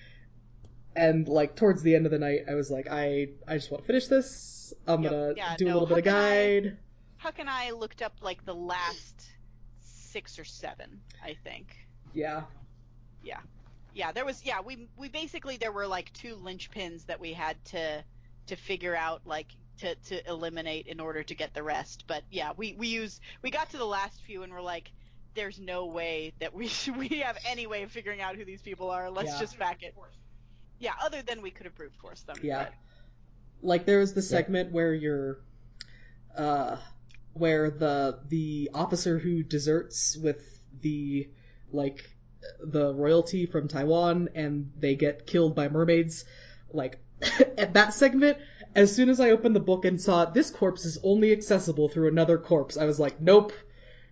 and 0.96 1.28
like 1.28 1.54
towards 1.56 1.82
the 1.82 1.94
end 1.94 2.06
of 2.06 2.12
the 2.12 2.18
night, 2.18 2.40
I 2.50 2.54
was 2.54 2.70
like, 2.70 2.88
I 2.90 3.28
I 3.46 3.54
just 3.54 3.70
want 3.70 3.82
to 3.84 3.86
finish 3.86 4.06
this. 4.08 4.72
I'm 4.86 5.02
Yep. 5.02 5.12
gonna 5.12 5.32
Yeah, 5.36 5.56
do 5.56 5.66
a 5.66 5.68
no, 5.68 5.74
little 5.80 5.96
bit 5.96 6.06
of 6.06 6.12
how 6.12 6.20
can 6.20 6.22
I- 6.22 6.60
guide. 6.60 6.76
Huck 7.18 7.34
and 7.38 7.50
I 7.50 7.70
looked 7.70 8.00
up 8.02 8.14
like 8.20 8.44
the 8.44 8.54
last 8.54 9.26
six 9.80 10.38
or 10.38 10.44
seven, 10.44 11.00
I 11.22 11.34
think. 11.42 11.74
Yeah. 12.14 12.42
Yeah, 13.22 13.40
Yeah, 13.94 14.12
there 14.12 14.24
was 14.24 14.44
yeah, 14.44 14.60
we 14.60 14.88
we 14.96 15.08
basically 15.08 15.56
there 15.56 15.72
were 15.72 15.86
like 15.86 16.12
two 16.12 16.36
linchpins 16.36 17.06
that 17.06 17.18
we 17.20 17.32
had 17.32 17.62
to 17.66 18.04
to 18.46 18.56
figure 18.56 18.94
out 18.96 19.22
like 19.26 19.48
to, 19.78 19.94
to 19.94 20.28
eliminate 20.28 20.86
in 20.86 20.98
order 21.00 21.22
to 21.22 21.34
get 21.34 21.54
the 21.54 21.62
rest. 21.62 22.04
But 22.06 22.22
yeah, 22.30 22.52
we, 22.56 22.74
we 22.78 22.88
use 22.88 23.20
we 23.42 23.50
got 23.50 23.70
to 23.70 23.76
the 23.78 23.84
last 23.86 24.20
few 24.22 24.42
and 24.42 24.52
we're 24.52 24.60
like, 24.62 24.90
there's 25.34 25.58
no 25.60 25.86
way 25.86 26.32
that 26.40 26.54
we 26.54 26.68
should, 26.68 26.96
we 27.08 27.08
have 27.20 27.36
any 27.46 27.66
way 27.66 27.82
of 27.82 27.90
figuring 27.92 28.20
out 28.20 28.36
who 28.36 28.44
these 28.44 28.62
people 28.62 28.90
are. 28.90 29.10
Let's 29.10 29.32
Yeah. 29.32 29.40
just 29.40 29.58
back 29.58 29.82
it. 29.82 29.94
Yeah, 30.78 30.92
other 31.02 31.22
than 31.22 31.42
we 31.42 31.50
could 31.50 31.66
have 31.66 31.74
brute 31.74 31.92
forced 32.00 32.26
them. 32.26 32.36
Yeah. 32.42 32.64
but- 32.64 32.74
Like 33.62 33.86
there 33.86 33.98
was 33.98 34.14
the 34.14 34.22
segment 34.22 34.72
where 34.72 34.94
you're, 34.94 35.38
uh, 36.36 36.76
where 37.34 37.70
the 37.70 38.18
the 38.28 38.70
officer 38.74 39.18
who 39.18 39.42
deserts 39.42 40.16
with 40.16 40.40
the 40.80 41.28
like 41.72 42.08
the 42.62 42.94
royalty 42.94 43.46
from 43.46 43.66
Taiwan 43.68 44.28
and 44.34 44.70
they 44.78 44.94
get 44.94 45.26
killed 45.26 45.54
by 45.56 45.68
mermaids. 45.68 46.24
Like 46.72 46.98
at 47.58 47.74
that 47.74 47.94
segment, 47.94 48.38
as 48.76 48.94
soon 48.94 49.08
as 49.08 49.18
I 49.18 49.30
opened 49.30 49.56
the 49.56 49.60
book 49.60 49.84
and 49.84 50.00
saw 50.00 50.24
this 50.26 50.50
corpse 50.50 50.84
is 50.84 50.98
only 51.02 51.32
accessible 51.32 51.88
through 51.88 52.08
another 52.08 52.38
corpse, 52.38 52.76
I 52.76 52.84
was 52.84 52.98
like, 53.00 53.20
nope. 53.20 53.52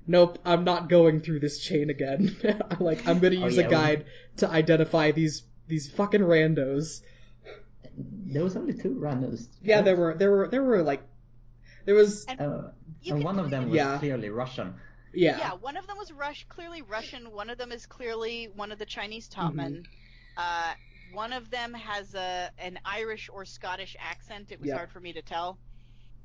Nope, 0.09 0.39
I'm 0.45 0.63
not 0.63 0.89
going 0.89 1.21
through 1.21 1.41
this 1.41 1.59
chain 1.59 1.91
again. 1.91 2.37
I'm 2.71 2.79
like, 2.79 3.09
I'm 3.09 3.19
gonna 3.19 3.41
Oh, 3.41 3.47
use 3.47 3.57
yeah, 3.57 3.63
a 3.63 3.69
we- 3.69 3.71
guide 3.75 4.05
to 4.39 4.49
identify 4.49 5.11
these 5.13 5.43
these 5.67 5.91
fucking 5.91 6.21
randos. 6.21 7.03
There 7.97 8.45
was 8.45 8.57
only 8.57 8.75
two 8.75 8.95
randos. 8.95 9.49
Yeah, 9.63 9.83
there 9.83 9.97
were 9.97 10.15
there 10.15 10.31
were 10.31 10.49
there 10.49 10.63
were 10.63 10.83
like 10.83 11.03
there 11.85 11.95
was 11.95 12.25
And 12.27 12.41
Uh, 12.41 12.63
and 13.09 13.23
one 13.25 13.39
of 13.39 13.51
them 13.51 13.67
was 13.71 13.77
Yeah. 13.77 13.99
clearly 13.99 14.29
Russian. 14.31 14.75
yeah. 15.15 15.39
Yeah, 15.39 15.53
one 15.55 15.77
of 15.77 15.87
them 15.87 15.97
was 15.97 16.13
Rush, 16.13 16.45
clearly 16.49 16.83
Russian. 16.83 17.31
One 17.33 17.49
of 17.51 17.59
them 17.59 17.73
is 17.73 17.87
clearly 17.87 18.49
one 18.55 18.73
of 18.73 18.79
the 18.79 18.87
Chinese 18.87 19.29
Mm-hmm. 19.29 19.59
topmen. 19.61 19.87
Uh, 20.37 20.75
one 21.13 21.33
of 21.33 21.51
them 21.51 21.73
has 21.75 22.15
a 22.15 22.51
an 22.59 22.79
Irish 22.85 23.31
or 23.33 23.45
Scottish 23.45 23.97
accent. 23.99 24.53
It 24.53 24.61
was 24.61 24.69
Yeah. 24.69 24.77
hard 24.77 24.91
for 24.91 25.01
me 25.01 25.13
to 25.15 25.23
tell. 25.23 25.59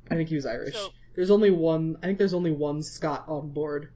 I 0.10 0.16
think 0.16 0.30
he 0.30 0.36
was 0.36 0.46
Irish. 0.46 0.74
So- 0.74 0.90
there's 1.16 1.32
only 1.32 1.52
one. 1.52 1.98
I 2.02 2.08
think 2.08 2.18
there's 2.18 2.34
only 2.34 2.52
one 2.52 2.82
Scot 2.84 3.26
on 3.28 3.50
board, 3.52 3.92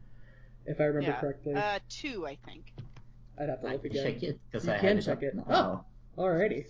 if 0.66 0.80
I 0.80 0.86
remember 0.86 1.10
Yeah. 1.12 1.20
correctly. 1.20 1.54
Uh, 1.56 1.80
two, 1.90 2.28
I 2.28 2.36
think. 2.36 2.72
I'd 3.40 3.50
have 3.50 3.62
to 3.62 3.68
I 3.68 3.72
look 3.74 3.84
can 3.84 3.92
again. 3.92 4.04
check 4.14 4.24
it 4.24 4.40
because 4.52 4.66
You 4.68 4.74
I 4.74 4.78
can 4.78 4.88
had 4.88 4.98
it 4.98 5.02
check 5.06 5.18
up 5.18 5.24
it. 5.24 5.36
now. 5.48 5.86
Alrighty. 6.18 6.66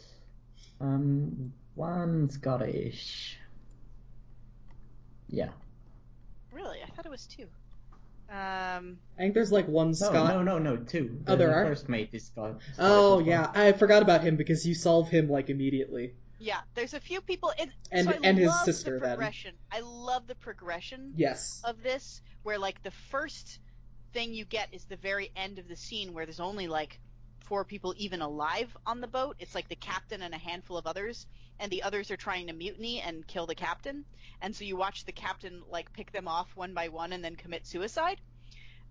Um, 0.82 1.54
one 1.76 2.30
Scottish. 2.30 3.38
Yeah. 5.30 5.50
Really, 6.52 6.78
I 6.84 6.88
thought 6.96 7.06
it 7.06 7.10
was 7.12 7.28
two. 7.28 7.48
Um, 8.30 8.98
I 9.18 9.22
think 9.22 9.34
there's 9.36 9.52
like 9.52 9.68
one 9.68 9.94
No, 10.02 10.12
no, 10.12 10.42
no, 10.42 10.58
no, 10.58 10.78
two. 10.78 11.22
Oh, 11.28 11.36
there 11.36 11.50
the 11.50 11.54
are? 11.54 11.66
first 11.68 11.88
mate 11.90 12.10
is 12.12 12.26
Scot- 12.26 12.60
Scottish 12.62 12.76
Oh 12.80 13.18
well. 13.18 13.22
yeah, 13.22 13.52
I 13.54 13.72
forgot 13.74 14.02
about 14.02 14.22
him 14.22 14.36
because 14.36 14.66
you 14.68 14.74
solve 14.74 15.10
him 15.10 15.30
like 15.30 15.50
immediately. 15.50 16.14
yeah, 16.40 16.62
there's 16.74 16.94
a 16.96 17.00
few 17.00 17.22
people. 17.22 17.54
And, 17.60 17.72
And- 17.92 18.06
so 18.08 18.14
I 18.14 18.20
and 18.24 18.38
his 18.38 18.48
love 18.48 18.66
sister, 18.66 18.96
the 18.96 19.00
then. 19.06 19.10
progression. 19.18 19.54
I 19.72 19.82
love 19.82 20.26
the 20.28 20.36
progression 20.36 21.14
Yes. 21.16 21.62
of 21.64 21.84
this, 21.84 22.22
where 22.44 22.58
like 22.58 22.82
the 22.84 22.92
first 23.12 23.60
thing 24.16 24.34
you 24.34 24.46
get 24.46 24.70
is 24.72 24.86
the 24.86 24.96
very 24.96 25.30
end 25.36 25.60
of 25.60 25.68
the 25.68 25.76
scene 25.76 26.14
where 26.14 26.26
there's 26.26 26.40
only 26.40 26.70
like 26.70 27.02
four 27.42 27.66
people 27.66 27.94
even 27.98 28.22
alive 28.22 28.76
on 28.86 29.02
the 29.02 29.08
boat. 29.08 29.36
It's 29.40 29.54
like 29.54 29.68
the 29.68 29.76
captain 29.76 30.22
and 30.22 30.34
a 30.34 30.38
handful 30.38 30.78
of 30.78 30.88
others, 30.88 31.28
and 31.60 31.70
the 31.70 31.84
others 31.84 32.10
are 32.12 32.16
trying 32.18 32.48
to 32.48 32.54
mutiny 32.54 33.02
and 33.02 33.28
kill 33.28 33.46
the 33.46 33.56
captain. 33.56 34.06
And 34.42 34.56
so 34.56 34.64
you 34.64 34.78
watch 34.78 35.04
the 35.04 35.12
captain 35.12 35.62
like 35.70 35.92
pick 35.92 36.14
them 36.14 36.30
off 36.30 36.48
one 36.56 36.74
by 36.74 36.88
one 36.88 37.12
and 37.12 37.22
then 37.22 37.36
commit 37.36 37.68
suicide. 37.68 38.22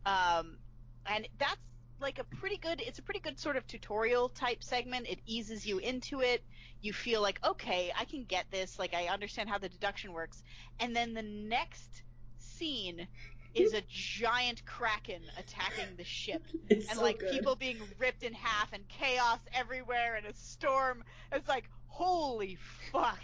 Um, 0.05 0.59
and 1.07 1.27
that's 1.39 1.57
like 2.03 2.19
a 2.19 2.25
pretty 2.25 2.59
good. 2.59 2.83
It's 2.83 2.99
a 2.99 3.03
pretty 3.03 3.21
good 3.21 3.41
sort 3.41 3.57
of 3.57 3.67
tutorial 3.67 4.29
type 4.29 4.63
segment. 4.63 5.07
It 5.09 5.21
eases 5.25 5.65
you 5.65 5.79
into 5.79 6.21
it. 6.21 6.45
You 6.83 6.93
feel 6.93 7.23
like 7.23 7.43
okay, 7.43 7.91
I 7.99 8.05
can 8.05 8.25
get 8.25 8.45
this. 8.51 8.79
Like 8.79 8.93
I 8.93 9.07
understand 9.07 9.49
how 9.49 9.57
the 9.57 9.71
deduction 9.71 10.13
works. 10.13 10.43
And 10.79 10.95
then 10.95 11.15
the 11.15 11.23
next 11.23 12.03
scene 12.37 13.09
is 13.55 13.73
a 13.75 13.83
giant 13.89 14.65
kraken 14.67 15.23
attacking 15.39 15.97
the 15.97 16.05
ship 16.05 16.43
It's 16.69 16.89
and 16.89 16.99
so 16.99 17.03
like 17.05 17.19
good. 17.21 17.31
people 17.31 17.57
being 17.57 17.79
ripped 17.99 18.23
in 18.23 18.33
half 18.33 18.73
and 18.73 18.87
chaos 18.89 19.39
everywhere 19.53 20.17
and 20.17 20.27
a 20.27 20.35
storm. 20.35 21.05
It's 21.33 21.49
like 21.49 21.69
holy 21.87 22.59
fuck. 22.91 23.21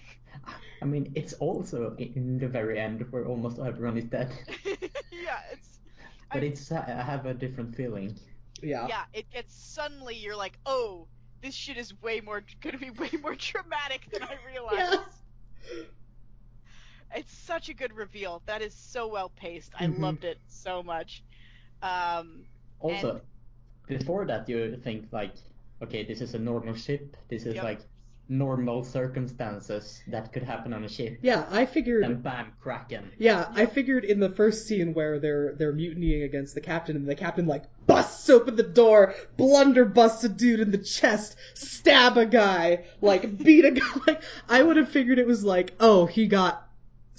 I 0.81 0.85
mean, 0.85 1.13
it's 1.15 1.33
also 1.35 1.95
in 1.99 2.39
the 2.39 2.47
very 2.49 2.79
end 2.79 3.05
where 3.11 3.27
almost 3.27 3.59
everyone 3.59 3.99
is 3.99 4.05
dead. 4.05 4.31
yeah, 5.11 5.41
it's 5.53 5.81
But 6.33 6.43
I- 6.43 6.47
it's 6.47 6.71
uh, 6.71 6.85
I 6.87 7.03
have 7.03 7.27
a 7.27 7.35
different 7.35 7.75
feeling. 7.75 8.17
Yeah. 8.63 8.87
yeah. 8.89 9.05
It 9.13 9.31
gets 9.31 9.55
suddenly 9.55 10.15
you're 10.17 10.37
like 10.37 10.59
oh 10.67 11.07
this 11.43 11.55
shit 11.55 11.77
is 11.79 12.01
way 12.03 12.21
more 12.21 12.43
gonna 12.61 12.79
be 12.79 12.91
way 12.91 13.11
more 13.23 13.35
dramatic 13.51 14.09
than 14.13 14.23
I 14.23 14.37
realized. 14.47 15.01
It's 17.15 17.33
such 17.33 17.69
a 17.69 17.75
good 17.75 17.93
reveal. 17.95 18.43
That 18.47 18.63
is 18.63 18.75
so 18.75 19.09
well 19.09 19.31
paced. 19.31 19.73
I 19.79 19.87
Mhm. 19.87 19.99
loved 19.99 20.25
it 20.25 20.39
so 20.49 20.83
much. 20.83 21.23
Um, 21.83 22.45
Also, 22.81 23.21
before 23.87 24.25
that, 24.27 24.49
you 24.49 24.77
think 24.77 25.09
like, 25.13 25.33
okay, 25.83 26.05
this 26.05 26.21
is 26.21 26.35
a 26.35 26.39
normal 26.39 26.75
ship. 26.75 27.17
This 27.29 27.47
is 27.47 27.55
Yep. 27.57 27.65
like 27.65 27.81
normal 28.29 28.85
circumstances 28.85 30.01
that 30.07 30.33
could 30.33 30.45
happen 30.45 30.73
on 30.73 30.85
a 30.85 30.89
ship. 30.89 31.19
Yeah, 31.21 31.47
I 31.51 31.67
figured. 31.67 32.05
And 32.05 32.23
bam, 32.23 32.53
Kraken. 32.61 33.11
Yeah, 33.19 33.49
I 33.51 33.67
figured 33.67 34.05
in 34.05 34.21
the 34.21 34.31
first 34.31 34.67
scene 34.67 34.95
where 34.95 35.19
they're 35.19 35.55
they're 35.57 35.73
mutinying 35.73 36.23
against 36.23 36.55
the 36.55 36.61
captain, 36.61 36.97
and 36.97 37.09
the 37.09 37.17
captain 37.17 37.47
like 37.47 37.65
busts 37.87 38.31
open 38.31 38.55
the 38.57 38.63
door, 38.63 39.15
blunderbusts 39.37 40.23
a 40.25 40.29
dude 40.29 40.61
in 40.61 40.71
the 40.71 40.79
chest, 40.79 41.37
stab 41.55 42.17
a 42.17 42.25
guy, 42.27 42.85
like 43.01 43.37
beat 43.45 43.65
a 43.65 43.73
guy. 43.73 44.01
Like 44.07 44.23
I 44.49 44.63
would 44.63 44.77
have 44.77 44.89
figured 44.91 45.19
it 45.19 45.27
was 45.27 45.43
like, 45.45 45.75
oh, 45.81 46.07
he 46.07 46.27
got 46.29 46.67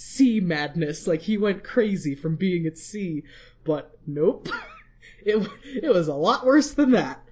sea 0.01 0.39
madness, 0.39 1.07
like 1.07 1.21
he 1.21 1.37
went 1.37 1.63
crazy 1.63 2.15
from 2.15 2.35
being 2.35 2.65
at 2.65 2.77
sea. 2.77 3.23
But 3.63 3.97
nope, 4.05 4.49
it 5.25 5.47
it 5.65 5.93
was 5.93 6.07
a 6.07 6.13
lot 6.15 6.45
worse 6.45 6.71
than 6.73 6.91
that. 6.91 7.23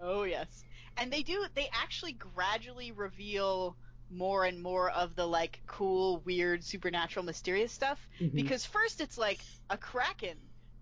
Oh 0.00 0.24
yes. 0.24 0.64
And 0.96 1.12
they 1.12 1.22
do 1.22 1.44
they 1.54 1.68
actually 1.72 2.12
gradually 2.12 2.92
reveal 2.92 3.76
more 4.10 4.44
and 4.44 4.62
more 4.62 4.90
of 4.90 5.16
the 5.16 5.26
like 5.26 5.60
cool, 5.66 6.22
weird, 6.24 6.64
supernatural, 6.64 7.24
mysterious 7.24 7.72
stuff. 7.72 7.98
Mhm. 8.20 8.34
Because 8.34 8.64
first 8.64 9.00
it's 9.00 9.18
like 9.18 9.40
a 9.68 9.76
kraken. 9.76 10.36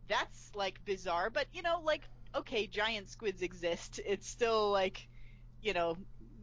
That's 0.08 0.50
like 0.54 0.84
bizarre, 0.84 1.30
but 1.30 1.46
you 1.52 1.62
know, 1.62 1.80
like 1.84 2.02
okay, 2.34 2.66
giant 2.66 3.10
squids 3.10 3.42
exist. 3.42 4.00
It's 4.04 4.28
still 4.28 4.70
like 4.70 5.08
you 5.60 5.72
know, 5.72 5.96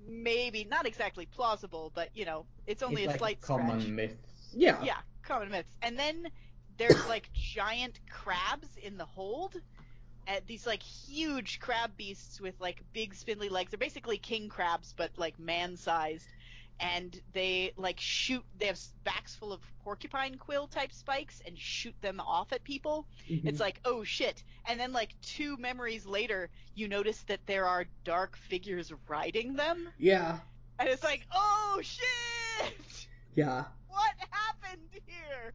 maybe 0.07 0.63
not 0.63 0.85
exactly 0.85 1.25
plausible, 1.25 1.91
but 1.93 2.09
you 2.15 2.25
know, 2.25 2.45
it's 2.65 2.83
only 2.83 3.03
it's 3.03 3.09
a 3.09 3.11
like 3.11 3.19
slight 3.19 3.41
common 3.41 3.81
stretch. 3.81 4.11
Myths. 4.53 4.77
Yeah. 4.81 4.83
Yeah, 4.83 4.97
common 5.23 5.49
myths. 5.49 5.75
And 5.81 5.97
then 5.97 6.29
there's 6.77 7.05
like 7.07 7.29
giant 7.33 7.99
crabs 8.09 8.69
in 8.81 8.97
the 8.97 9.05
hold. 9.05 9.55
Uh, 10.27 10.39
these 10.47 10.67
like 10.67 10.83
huge 10.83 11.59
crab 11.59 11.91
beasts 11.97 12.39
with 12.39 12.53
like 12.59 12.81
big 12.93 13.15
spindly 13.15 13.49
legs. 13.49 13.71
They're 13.71 13.77
basically 13.79 14.17
king 14.17 14.47
crabs, 14.49 14.93
but 14.95 15.11
like 15.17 15.39
man-sized. 15.39 16.27
And 16.81 17.19
they 17.33 17.73
like 17.75 17.99
shoot. 17.99 18.41
They 18.57 18.67
have 18.67 18.79
backs 19.03 19.35
full 19.35 19.51
of 19.51 19.59
porcupine 19.83 20.35
quill 20.35 20.67
type 20.67 20.93
spikes 20.93 21.41
and 21.45 21.57
shoot 21.57 21.93
them 22.01 22.21
off 22.21 22.53
at 22.53 22.63
people. 22.63 23.05
Mhm. 23.29 23.47
It's 23.47 23.59
like 23.59 23.81
oh 23.83 24.05
shit. 24.05 24.43
And 24.65 24.79
then 24.79 24.93
like 24.93 25.09
two 25.21 25.57
memories 25.57 26.05
later, 26.05 26.49
you 26.75 26.87
notice 26.87 27.21
that 27.23 27.41
there 27.47 27.65
are 27.65 27.85
dark 28.05 28.37
figures 28.37 28.93
riding 29.09 29.55
them, 29.55 29.89
yeah, 29.97 30.39
and 30.77 30.87
it's 30.87 31.03
like 31.03 31.25
oh 31.33 31.79
shit. 31.81 33.07
yeah. 33.35 33.65
What 33.89 34.13
happened 34.31 34.87
here? 35.05 35.53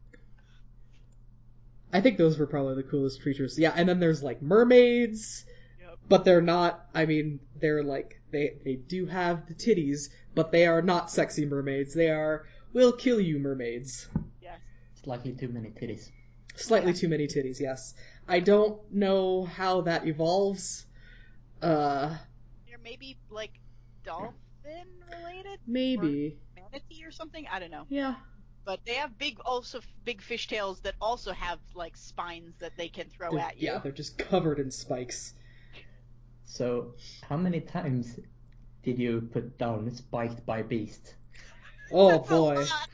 I 1.93 2.01
think 2.01 2.17
those 2.17 2.37
were 2.37 2.47
probably 2.47 2.75
the 2.75 2.83
coolest 2.83 3.21
creatures. 3.21 3.57
Yeah, 3.57 3.73
and 3.75 3.87
then 3.87 3.99
there's 3.99 4.21
like 4.21 4.41
mermaids, 4.41 5.45
Yep. 5.79 5.97
but 6.09 6.25
they're 6.25 6.41
not. 6.41 6.85
I 6.93 7.05
mean, 7.05 7.39
they're 7.59 7.83
like 7.83 8.19
they 8.31 8.57
they 8.63 8.75
do 8.75 9.05
have 9.05 9.47
the 9.47 9.53
titties, 9.53 10.09
but 10.33 10.51
they 10.51 10.65
are 10.67 10.81
not 10.81 11.09
sexy 11.09 11.45
mermaids. 11.45 11.93
They 11.93 12.09
are 12.09 12.45
will 12.73 12.91
kill 12.91 13.19
you 13.19 13.39
mermaids. 13.39 14.07
Yes. 14.41 14.59
Slightly 15.03 15.33
too 15.33 15.47
many 15.47 15.69
titties. 15.69 16.09
Slightly 16.55 16.91
Yeah. 16.91 16.97
too 16.97 17.07
many 17.09 17.27
titties. 17.27 17.59
Yes, 17.61 17.93
I 18.27 18.41
don't 18.41 18.79
know 18.93 19.45
how 19.45 19.81
that 19.81 20.05
evolves. 20.07 20.85
Uh, 21.61 22.17
They're 22.67 22.77
maybe 22.83 23.17
like 23.29 23.51
dolphin 24.03 24.33
related, 25.09 25.59
maybe. 25.65 26.37
Manatee 26.75 27.05
or 27.05 27.11
something. 27.11 27.45
I 27.51 27.59
don't 27.59 27.71
know. 27.71 27.85
Yeah. 27.89 28.15
But 28.65 28.79
they 28.85 28.95
have 28.95 29.17
big, 29.17 29.39
also 29.45 29.77
f- 29.79 29.87
big 30.03 30.21
fishtails 30.21 30.81
that 30.83 30.95
also 30.99 31.31
have 31.33 31.59
like 31.75 31.95
spines 31.97 32.55
that 32.59 32.71
they 32.77 32.87
can 32.87 33.07
throw 33.09 33.31
They're- 33.31 33.39
at 33.39 33.59
you. 33.61 33.67
Yeah, 33.71 33.77
they're 33.79 33.91
just 33.91 34.17
covered 34.17 34.59
in 34.59 34.71
spikes. 34.71 35.33
So, 36.45 36.93
how 37.27 37.37
many 37.37 37.59
times 37.61 38.19
did 38.83 38.99
you 38.99 39.29
put 39.31 39.57
down 39.57 39.91
spiked 39.95 40.45
by 40.45 40.61
beast? 40.63 41.15
Oh 41.91 42.09
That's 42.09 42.29
a 42.29 42.33
boy. 42.33 42.55
lot. 42.55 42.87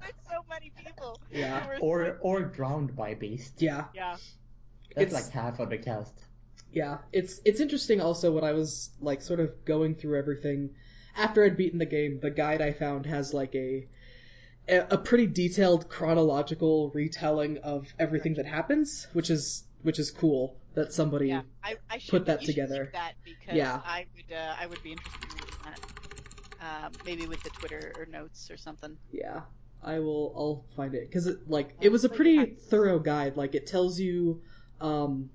There's 0.00 0.14
so 0.28 0.44
many 0.48 0.72
people. 0.76 1.20
Yeah. 1.30 1.78
Or 1.80 2.06
so- 2.06 2.18
or 2.22 2.42
drowned 2.42 2.96
by 2.96 3.14
beast? 3.14 3.60
Yeah. 3.60 3.84
yeah. 3.94 4.16
That's 4.94 5.12
It's- 5.12 5.12
like 5.12 5.32
half 5.32 5.60
of 5.60 5.70
the 5.70 5.78
cast. 5.78 6.12
Yeah, 6.72 6.98
it's 7.12 7.40
it's 7.44 7.58
interesting 7.60 8.00
also 8.00 8.30
when 8.30 8.44
I 8.44 8.52
was 8.52 8.90
like 9.00 9.22
sort 9.22 9.40
of 9.40 9.64
going 9.64 9.96
through 9.96 10.16
everything 10.20 10.70
after 11.16 11.44
I'd 11.44 11.56
beaten 11.56 11.78
the 11.78 11.86
game, 11.86 12.20
the 12.20 12.30
guide 12.30 12.60
I 12.62 12.72
found 12.72 13.06
has 13.06 13.32
like 13.34 13.54
a 13.54 13.86
a, 14.68 14.98
pretty 14.98 15.26
detailed 15.26 15.88
chronological 15.88 16.90
retelling 16.94 17.58
of 17.58 17.92
everything 17.98 18.34
that 18.34 18.46
happens, 18.46 19.08
which 19.12 19.30
is 19.30 19.64
which 19.82 19.98
is 19.98 20.10
cool 20.10 20.56
that 20.74 20.92
somebody 20.92 21.28
Yeah, 21.28 21.42
I, 21.64 21.76
I 21.90 21.98
should 21.98 22.10
Put 22.10 22.26
that 22.26 22.42
you 22.42 22.52
should 22.52 22.56
link 22.58 22.68
together. 22.68 22.90
that 22.92 23.14
because 23.24 23.56
Yeah. 23.56 23.80
I 23.84 24.06
would 24.14 24.36
uh, 24.36 24.54
I 24.60 24.66
would 24.66 24.82
be 24.82 24.92
interested 24.92 25.24
in 25.24 25.34
reading 25.34 25.54
that. 25.64 25.80
Um, 26.62 26.92
maybe 27.06 27.26
with 27.26 27.42
the 27.42 27.50
Twitter 27.50 27.92
or 27.98 28.06
notes 28.06 28.50
or 28.50 28.56
something. 28.58 28.96
Yeah, 29.10 29.40
I 29.82 29.98
will. 30.00 30.32
I'll 30.36 30.64
find 30.76 30.94
it 30.94 31.08
because 31.08 31.26
it 31.26 31.48
like 31.48 31.74
it 31.80 31.90
was 31.90 32.04
a 32.04 32.08
pretty 32.10 32.54
thorough 32.54 32.98
guide. 32.98 33.36
Like 33.36 33.54
it 33.54 33.66
tells 33.66 33.98
you, 33.98 34.42
um, 34.80 35.30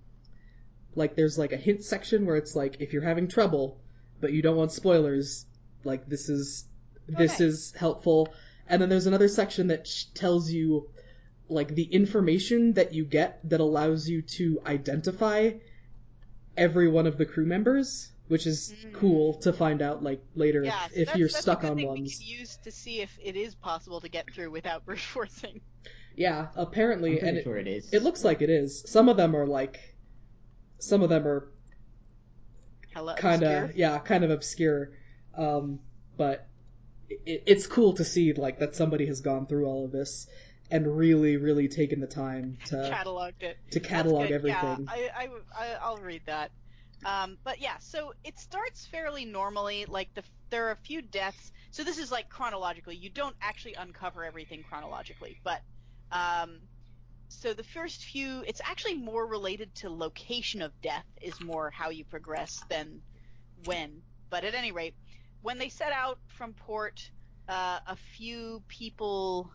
like 0.94 1.16
there's 1.16 1.38
like 1.38 1.52
a 1.52 1.58
hint 1.58 1.84
section 1.84 2.28
where 2.28 2.36
it's 2.36 2.56
like 2.56 2.78
if 2.80 2.94
you're 2.94 3.02
having 3.02 3.28
trouble, 3.28 3.82
but 4.22 4.34
you 4.34 4.44
don't 4.44 4.56
want 4.56 4.72
spoilers, 4.72 5.48
like 5.86 6.08
this 6.08 6.30
is 6.30 6.66
this 7.08 7.36
Okay. 7.36 7.46
is 7.46 7.74
helpful. 7.78 8.34
And 8.68 8.82
then 8.82 8.90
there's 8.90 9.06
another 9.06 9.28
section 9.28 9.68
that 9.68 9.88
sh- 9.88 10.06
tells 10.16 10.52
you 10.52 10.90
like 11.48 11.68
the 11.76 11.84
information 11.84 12.74
that 12.74 12.94
you 12.94 13.06
get 13.06 13.40
that 13.50 13.60
allows 13.60 14.10
you 14.10 14.24
to 14.24 14.60
identify 14.66 15.52
every 16.58 16.88
one 16.88 17.06
of 17.06 17.18
the 17.18 17.26
crew 17.26 17.46
members, 17.46 18.12
which 18.28 18.48
is 18.48 18.74
Mm. 18.88 18.94
cool 18.94 19.34
to 19.42 19.54
find 19.54 19.82
out 19.84 20.02
like 20.02 20.22
later 20.34 20.64
Yeah, 20.64 20.86
if, 20.86 20.94
so 20.94 21.00
if 21.02 21.06
that's, 21.08 21.20
you're 21.20 21.28
that's 21.28 21.42
stuck 21.42 21.60
a 21.60 21.62
good 21.62 21.72
on 21.72 21.78
thing 21.78 21.88
ones. 21.88 22.00
we 22.02 22.10
can 22.26 22.40
use 22.40 22.58
to 22.64 22.72
see 22.72 23.02
if 23.02 23.16
it 23.22 23.36
is 23.36 23.54
possible 23.54 24.02
to 24.02 24.10
get 24.10 24.34
through 24.34 24.50
without 24.50 24.84
brute 24.86 25.00
forcing. 25.00 25.62
Yeah, 26.16 26.48
I'm 26.56 26.64
apparently, 26.64 27.18
pretty 27.20 27.28
and 27.28 27.38
it, 27.38 27.46
it 27.46 27.68
is. 27.68 27.94
it 27.94 28.02
looks 28.02 28.24
like 28.24 28.42
it 28.42 28.50
is. 28.50 28.84
Some 28.90 29.10
of 29.10 29.18
them 29.18 29.36
are 29.36 29.46
like, 29.46 29.78
some 30.80 31.04
of 31.04 31.10
them 31.10 31.28
are 31.28 31.52
kind 33.18 33.44
of 33.44 33.76
yeah, 33.76 34.00
kind 34.00 34.24
of 34.24 34.32
obscure. 34.32 34.92
Um, 35.38 35.80
but 36.18 36.48
it, 37.10 37.44
it's 37.46 37.68
cool 37.68 37.94
to 37.94 38.04
see 38.04 38.34
like 38.34 38.60
that 38.60 38.76
somebody 38.76 39.06
has 39.08 39.22
gone 39.22 39.48
through 39.48 39.66
all 39.66 39.86
of 39.86 39.92
this 39.92 40.28
and 40.72 40.98
really, 40.98 41.38
really 41.38 41.68
taken 41.68 42.00
the 42.00 42.08
time 42.08 42.58
to 42.66 42.76
cataloged 42.76 43.42
it. 43.42 43.58
to 43.72 43.80
catalog 43.80 44.32
everything. 44.32 44.88
Yeah, 44.88 44.90
I, 44.90 45.10
I, 45.16 45.30
I, 45.58 45.78
I'll 45.82 45.98
read 45.98 46.24
that. 46.26 46.52
Um, 47.06 47.38
but 47.44 47.62
yeah, 47.62 47.78
so 47.80 48.14
it 48.24 48.40
starts 48.40 48.86
fairly 48.88 49.26
normally. 49.26 49.86
Like 49.88 50.14
the 50.16 50.24
there 50.50 50.68
are 50.68 50.72
a 50.72 50.78
few 50.78 51.02
deaths. 51.02 51.52
So 51.72 51.84
this 51.84 51.98
is 51.98 52.12
like 52.12 52.30
chronologically. 52.30 52.96
You 52.96 53.10
don't 53.10 53.36
actually 53.42 53.74
uncover 53.74 54.24
everything 54.24 54.64
chronologically, 54.68 55.40
but 55.44 55.62
um, 56.12 56.60
so 57.28 57.54
the 57.54 57.64
first 57.64 58.04
few, 58.04 58.44
it's 58.48 58.62
actually 58.64 58.96
more 58.96 59.26
related 59.26 59.74
to 59.76 59.90
location 59.90 60.62
of 60.62 60.72
death 60.82 61.06
is 61.22 61.40
more 61.42 61.70
how 61.70 61.90
you 61.90 62.06
progress 62.06 62.64
than 62.70 63.02
when. 63.66 64.02
But 64.30 64.44
at 64.44 64.56
any 64.56 64.72
rate, 64.72 64.96
when 65.46 65.60
they 65.60 65.70
set 65.70 65.92
out 65.92 66.18
from 66.26 66.54
port, 66.54 67.08
uh, 67.48 67.78
a 67.86 67.96
few 68.18 68.64
people 68.68 69.52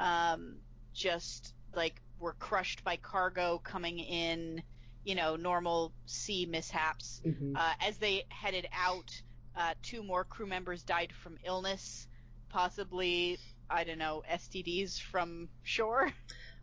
um, 0.00 0.56
just 0.92 1.54
like 1.76 2.02
were 2.18 2.32
crushed 2.32 2.82
by 2.82 2.96
cargo 2.96 3.60
coming 3.62 4.00
in, 4.00 4.60
you 5.04 5.14
know, 5.14 5.36
normal 5.36 5.92
sea 6.06 6.44
mishaps. 6.44 7.22
Mhm. 7.24 7.56
Uh, 7.56 7.72
as 7.80 7.98
they 7.98 8.24
headed 8.30 8.66
out, 8.72 9.22
uh, 9.54 9.74
two 9.80 10.02
more 10.02 10.24
crew 10.24 10.46
members 10.46 10.82
died 10.82 11.12
from 11.22 11.38
illness, 11.44 12.08
possibly, 12.48 13.38
I 13.70 13.84
don't 13.84 13.98
know, 13.98 14.24
STDs 14.28 14.98
from 15.00 15.48
shore. 15.62 16.12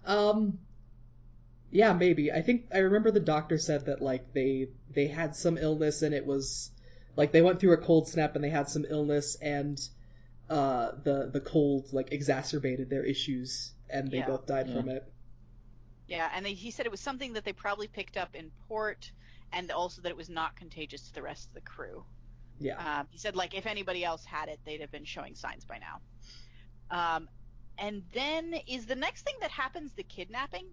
Um, 0.03 0.59
yeah, 1.71 1.93
maybe. 1.93 2.29
I 2.29 2.41
think 2.41 2.65
I 2.73 2.79
remember 2.79 3.11
the 3.11 3.21
doctor 3.21 3.57
said 3.57 3.85
that 3.85 4.01
like 4.01 4.33
they 4.33 4.67
they 4.89 5.07
had 5.07 5.33
some 5.33 5.57
illness 5.57 6.01
and 6.01 6.13
it 6.13 6.25
was 6.25 6.71
like 7.15 7.31
they 7.31 7.41
went 7.41 7.59
through 7.59 7.73
a 7.73 7.77
cold 7.77 8.07
snap 8.07 8.35
and 8.35 8.43
they 8.43 8.49
had 8.49 8.69
some 8.69 8.85
illness 8.89 9.35
and 9.41 9.79
uh 10.49 10.91
the 11.03 11.29
the 11.31 11.39
cold 11.39 11.91
like 11.91 12.11
exacerbated 12.11 12.89
their 12.89 13.03
issues 13.03 13.73
and 13.89 14.11
they 14.11 14.17
Yeah. 14.17 14.27
both 14.27 14.45
died 14.45 14.67
Yeah. 14.67 14.73
from 14.75 14.89
it. 14.89 15.11
Yeah, 16.07 16.29
and 16.35 16.45
they, 16.45 16.53
he 16.53 16.69
said 16.71 16.85
it 16.85 16.91
was 16.91 17.01
something 17.01 17.33
that 17.33 17.45
they 17.45 17.53
probably 17.53 17.87
picked 17.87 18.15
up 18.15 18.35
in 18.35 18.51
port, 18.67 19.11
and 19.51 19.71
also 19.71 20.01
that 20.03 20.09
it 20.09 20.17
was 20.17 20.29
not 20.29 20.55
contagious 20.55 21.07
to 21.07 21.13
the 21.13 21.21
rest 21.23 21.47
of 21.47 21.53
the 21.55 21.61
crew. 21.61 22.05
Yeah. 22.59 22.77
Um, 22.77 23.07
he 23.09 23.17
said 23.17 23.35
like 23.35 23.55
if 23.55 23.65
anybody 23.65 24.03
else 24.03 24.23
had 24.23 24.49
it, 24.49 24.59
they'd 24.65 24.81
have 24.81 24.91
been 24.91 25.05
showing 25.05 25.35
signs 25.35 25.65
by 25.65 25.79
now. 25.79 26.01
Um, 26.91 27.27
and 27.77 28.03
then 28.13 28.53
is 28.67 28.85
the 28.85 28.95
next 28.95 29.23
thing 29.23 29.35
that 29.41 29.51
happens 29.51 29.93
the 29.93 30.03
kidnapping? 30.03 30.67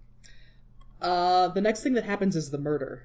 Uh, 1.01 1.49
the 1.49 1.61
next 1.61 1.82
thing 1.82 1.95
that 1.95 2.05
happens 2.05 2.36
is 2.36 2.51
the 2.51 2.59
murder. 2.59 3.03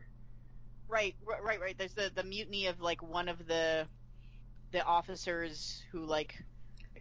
Right, 0.90 1.16
right, 1.44 1.60
right. 1.60 1.78
There's 1.78 1.94
the 1.94 2.12
the 2.14 2.24
mutiny 2.24 2.68
of 2.68 2.80
like 2.80 3.02
one 3.04 3.28
of 3.28 3.46
the 3.48 3.88
the 4.72 4.84
officers 4.84 5.84
who 5.92 6.06
like 6.06 6.36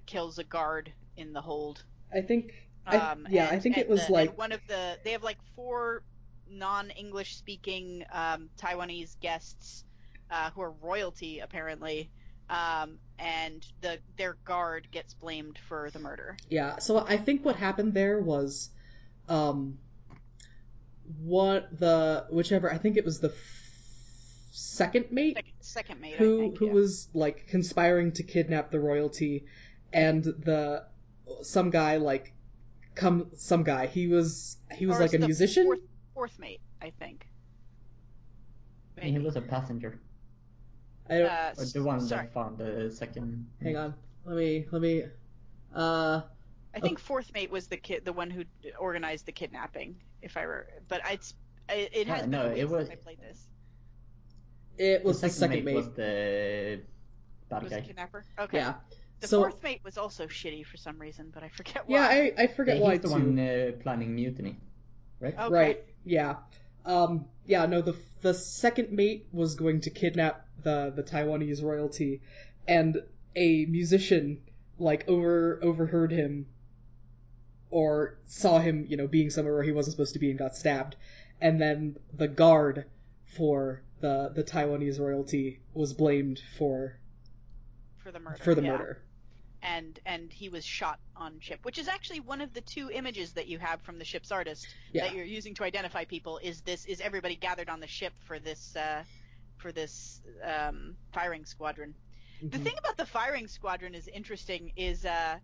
kills 0.07 0.39
a 0.39 0.45
guard 0.45 0.93
in 1.17 1.33
the 1.33 1.41
hold. 1.41 1.83
I 2.15 2.21
think. 2.21 2.53
I, 2.87 2.97
Um, 2.99 3.27
yeah, 3.31 3.49
I 3.51 3.59
think 3.59 3.79
it 3.79 3.89
was 3.89 4.07
the- 4.07 4.13
like 4.13 4.39
one 4.39 4.53
of 4.53 4.61
the. 4.69 4.99
They 5.05 5.13
have 5.13 5.23
like 5.23 5.39
four 5.55 6.03
non-English 6.49 7.37
speaking 7.37 8.05
um, 8.13 8.49
Taiwanese 8.59 9.19
guests 9.21 9.85
uh, 10.31 10.51
who 10.51 10.61
are 10.63 10.71
royalty 10.71 11.41
apparently, 11.41 12.09
um, 12.49 12.99
and 13.19 13.67
the 13.81 13.99
their 14.17 14.35
guard 14.45 14.87
gets 14.93 15.15
blamed 15.15 15.59
for 15.69 15.91
the 15.91 15.99
murder. 15.99 16.37
yeah. 16.49 16.79
So 16.79 16.99
I 16.99 17.17
think 17.17 17.45
what 17.45 17.57
happened 17.57 17.95
there 17.95 18.21
was, 18.21 18.71
um, 19.29 19.79
what 21.21 21.77
the 21.79 22.27
whichever 22.31 22.73
I 22.73 22.79
think 22.79 22.97
it 22.97 23.05
was 23.05 23.21
the 23.21 23.33
second 24.59 25.13
mate 25.13 25.35
Second, 25.37 25.53
second 25.61 26.01
mate, 26.01 26.15
I 26.15 26.17
who 26.17 26.39
think. 26.41 26.59
who 26.59 26.67
yeah. 26.69 26.73
was 26.73 27.09
like 27.13 27.47
conspiring 27.49 28.13
to 28.13 28.23
kidnap 28.23 28.71
the 28.71 28.81
royalty, 28.81 29.45
and 29.93 30.25
the 30.25 30.85
some 31.43 31.69
guy 31.71 31.97
like 31.99 32.33
come 32.95 33.27
some 33.37 33.65
guy 33.65 33.87
he 33.87 34.07
was 34.09 34.57
he 34.73 34.87
was 34.87 34.97
Or 34.97 35.01
like 35.01 35.13
a 35.13 35.19
the 35.19 35.27
musician. 35.27 35.65
Fourth, 35.67 35.81
fourth 36.15 36.39
mate, 36.39 36.61
I 36.81 36.91
think. 36.99 37.27
And 38.97 39.11
he 39.15 39.19
was 39.19 39.37
a 39.37 39.43
passenger. 39.43 40.01
I 41.09 41.19
don't. 41.19 41.27
Uh, 41.29 41.53
Or 41.59 41.65
the 41.67 41.83
one 41.85 42.01
sorry. 42.01 42.23
that 42.23 42.33
found 42.33 42.57
the 42.59 42.91
second. 42.91 43.47
hang 43.63 43.77
on. 43.77 43.95
Let 44.25 44.37
me 44.37 44.67
let 44.71 44.81
me. 44.81 45.05
Uh, 45.75 46.23
I 46.75 46.81
think 46.81 46.99
fourth 46.99 47.31
mate 47.35 47.51
was 47.51 47.67
the 47.67 47.77
kid, 47.77 48.07
the 48.07 48.13
one 48.15 48.31
who 48.31 48.45
organized 48.79 49.27
the 49.27 49.33
kidnapping. 49.33 49.97
If 50.23 50.37
I 50.39 50.47
were, 50.47 50.67
but 50.89 51.03
it's 51.11 51.35
it, 51.69 51.91
it 51.93 52.07
has 52.07 52.17
Yeah, 52.17 52.21
been 52.23 52.31
no, 52.31 52.47
it 52.51 52.69
was- 52.69 52.89
I 52.89 52.95
played 52.97 53.21
this. 53.21 53.47
It 54.79 55.05
was 55.05 55.21
the 55.21 55.29
second 55.31 55.65
mate. 55.65 55.75
was 55.75 55.89
the 55.91 56.81
bad 57.49 57.63
Was 57.63 57.71
the 57.71 57.81
guy. 57.81 57.87
kidnapper? 57.87 58.25
Okay. 58.39 58.59
Yeah. 58.59 58.75
The 59.21 59.29
so 59.29 59.41
fourth 59.41 59.63
mate 59.63 59.81
was 59.85 59.97
also 59.97 60.27
shitty 60.27 60.67
for 60.67 60.77
some 60.77 60.99
reason, 60.99 61.31
but 61.33 61.43
I 61.43 61.49
forget 61.49 61.89
why. 61.89 61.97
yeah, 61.97 62.07
I 62.07 62.43
I 62.45 62.47
forget 62.49 62.77
Yeah, 62.77 62.83
why 62.83 62.93
he's 62.93 63.01
the 63.03 63.09
too. 63.09 63.15
one 63.15 63.39
uh, 63.39 63.73
planning 63.83 64.15
mutiny, 64.15 64.59
right? 65.21 65.35
Okay. 65.39 65.49
Right. 65.55 65.85
Yeah. 66.05 66.37
Um. 66.85 67.27
Yeah. 67.47 67.67
No. 67.67 67.81
The 67.83 67.97
the 68.23 68.35
second 68.35 68.93
mate 68.93 69.27
was 69.33 69.55
going 69.55 69.81
to 69.83 69.91
kidnap 69.91 70.47
the 70.63 70.93
the 70.95 71.03
Taiwanese 71.03 71.63
royalty, 71.63 72.21
and 72.69 72.99
a 73.35 73.65
musician 73.67 74.43
like 74.79 75.09
over 75.09 75.59
overheard 75.63 76.13
him, 76.13 76.47
or 77.71 78.19
saw 78.27 78.59
him, 78.59 78.85
you 78.89 78.97
know, 78.97 79.07
being 79.07 79.31
somewhere 79.31 79.55
where 79.55 79.63
he 79.63 79.73
wasn't 79.73 79.93
supposed 79.93 80.13
to 80.13 80.19
be 80.19 80.29
and 80.31 80.39
got 80.39 80.55
stabbed, 80.57 80.97
and 81.41 81.61
then 81.61 81.97
the 82.13 82.29
guard 82.29 82.85
for 83.37 83.83
the 84.01 84.31
the 84.35 84.45
Taiwanese 84.45 85.01
royalty 85.01 85.61
was 85.75 85.93
blamed 85.93 86.41
for 86.59 86.99
for 87.99 88.13
the 88.13 88.21
murder. 88.21 88.43
for 88.43 88.55
the 88.55 88.63
yeah. 88.63 88.71
murder. 88.73 89.03
And 89.63 89.99
and 90.07 90.33
he 90.33 90.49
was 90.49 90.65
shot 90.65 91.01
on 91.17 91.41
ship, 91.41 91.61
which 91.65 91.79
is 91.79 91.89
actually 91.89 92.21
one 92.21 92.41
of 92.41 92.53
the 92.53 92.61
two 92.61 92.91
images 92.91 93.33
that 93.33 93.49
you 93.49 93.59
have 93.59 93.81
from 93.83 93.99
the 93.99 94.05
ship's 94.05 94.31
artist 94.31 94.67
Yeah. 94.93 95.05
that 95.05 95.15
you're 95.15 95.25
using 95.25 95.55
to 95.55 95.65
identify 95.65 96.05
people. 96.05 96.39
Is 96.43 96.61
this 96.61 96.85
is 96.85 97.01
everybody 97.01 97.37
gathered 97.37 97.69
on 97.69 97.81
the 97.81 97.87
ship 97.87 98.13
for 98.27 98.39
this 98.39 98.77
uh, 98.77 99.03
for 99.57 99.73
this 99.73 100.21
um, 100.45 100.97
firing 101.13 101.45
squadron? 101.45 101.95
The 102.43 102.59
Mhm. 102.59 102.65
thing 102.65 102.75
about 102.79 102.97
the 102.99 103.07
firing 103.07 103.49
squadron 103.49 103.95
is 103.95 104.07
interesting 104.09 104.73
is 104.77 105.05
uh, 105.07 105.39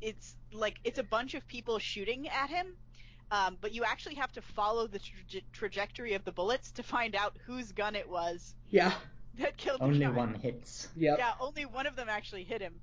it's 0.00 0.36
like 0.52 0.78
it's 0.84 0.98
a 1.00 1.02
bunch 1.02 1.34
of 1.34 1.46
people 1.48 1.78
shooting 1.80 2.28
at 2.28 2.48
him, 2.50 2.76
um, 3.30 3.56
but 3.60 3.72
you 3.74 3.84
actually 3.84 4.14
have 4.16 4.32
to 4.32 4.42
follow 4.42 4.86
the 4.86 4.98
traje- 4.98 5.42
trajectory 5.52 6.14
of 6.14 6.24
the 6.24 6.32
bullets 6.32 6.70
to 6.72 6.82
find 6.82 7.14
out 7.14 7.36
whose 7.46 7.72
gun 7.72 7.94
it 7.94 8.08
was 8.08 8.54
Yeah. 8.70 8.92
that 9.38 9.56
killed 9.56 9.78
Only 9.82 10.00
guy. 10.00 10.10
one 10.10 10.34
hits. 10.34 10.88
Yep. 10.96 11.18
Yeah, 11.18 11.32
only 11.40 11.64
one 11.66 11.86
of 11.86 11.96
them 11.96 12.08
actually 12.08 12.44
hit 12.44 12.60
him. 12.60 12.74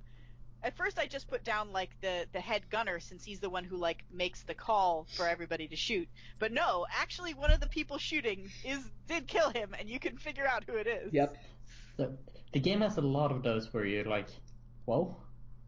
At 0.63 0.75
first, 0.77 0.97
I 0.97 1.05
just 1.05 1.27
put 1.27 1.43
down 1.43 1.71
like 1.71 1.91
the 2.01 2.25
the 2.31 2.39
head 2.39 2.63
gunner 2.71 2.99
since 2.99 3.23
he's 3.23 3.39
the 3.39 3.49
one 3.51 3.63
who 3.65 3.77
like 3.77 4.03
makes 4.11 4.41
the 4.43 4.55
call 4.55 5.05
for 5.15 5.27
everybody 5.27 5.67
to 5.67 5.75
shoot. 5.75 6.07
But 6.39 6.51
no, 6.53 6.87
actually, 6.89 7.35
one 7.35 7.51
of 7.51 7.59
the 7.59 7.67
people 7.67 7.99
shooting 7.99 8.49
is 8.63 8.79
did 9.07 9.27
kill 9.27 9.51
him, 9.51 9.75
and 9.77 9.87
you 9.87 9.99
can 9.99 10.17
figure 10.17 10.47
out 10.47 10.63
who 10.63 10.75
it 10.77 10.87
is. 10.87 11.13
Yep. 11.13 11.35
So 11.97 12.17
the 12.51 12.59
game 12.59 12.81
has 12.81 12.97
a 12.97 13.01
lot 13.01 13.31
of 13.31 13.43
those 13.43 13.71
where 13.73 13.85
you're 13.85 14.05
like, 14.05 14.27
"Whoa, 14.85 15.15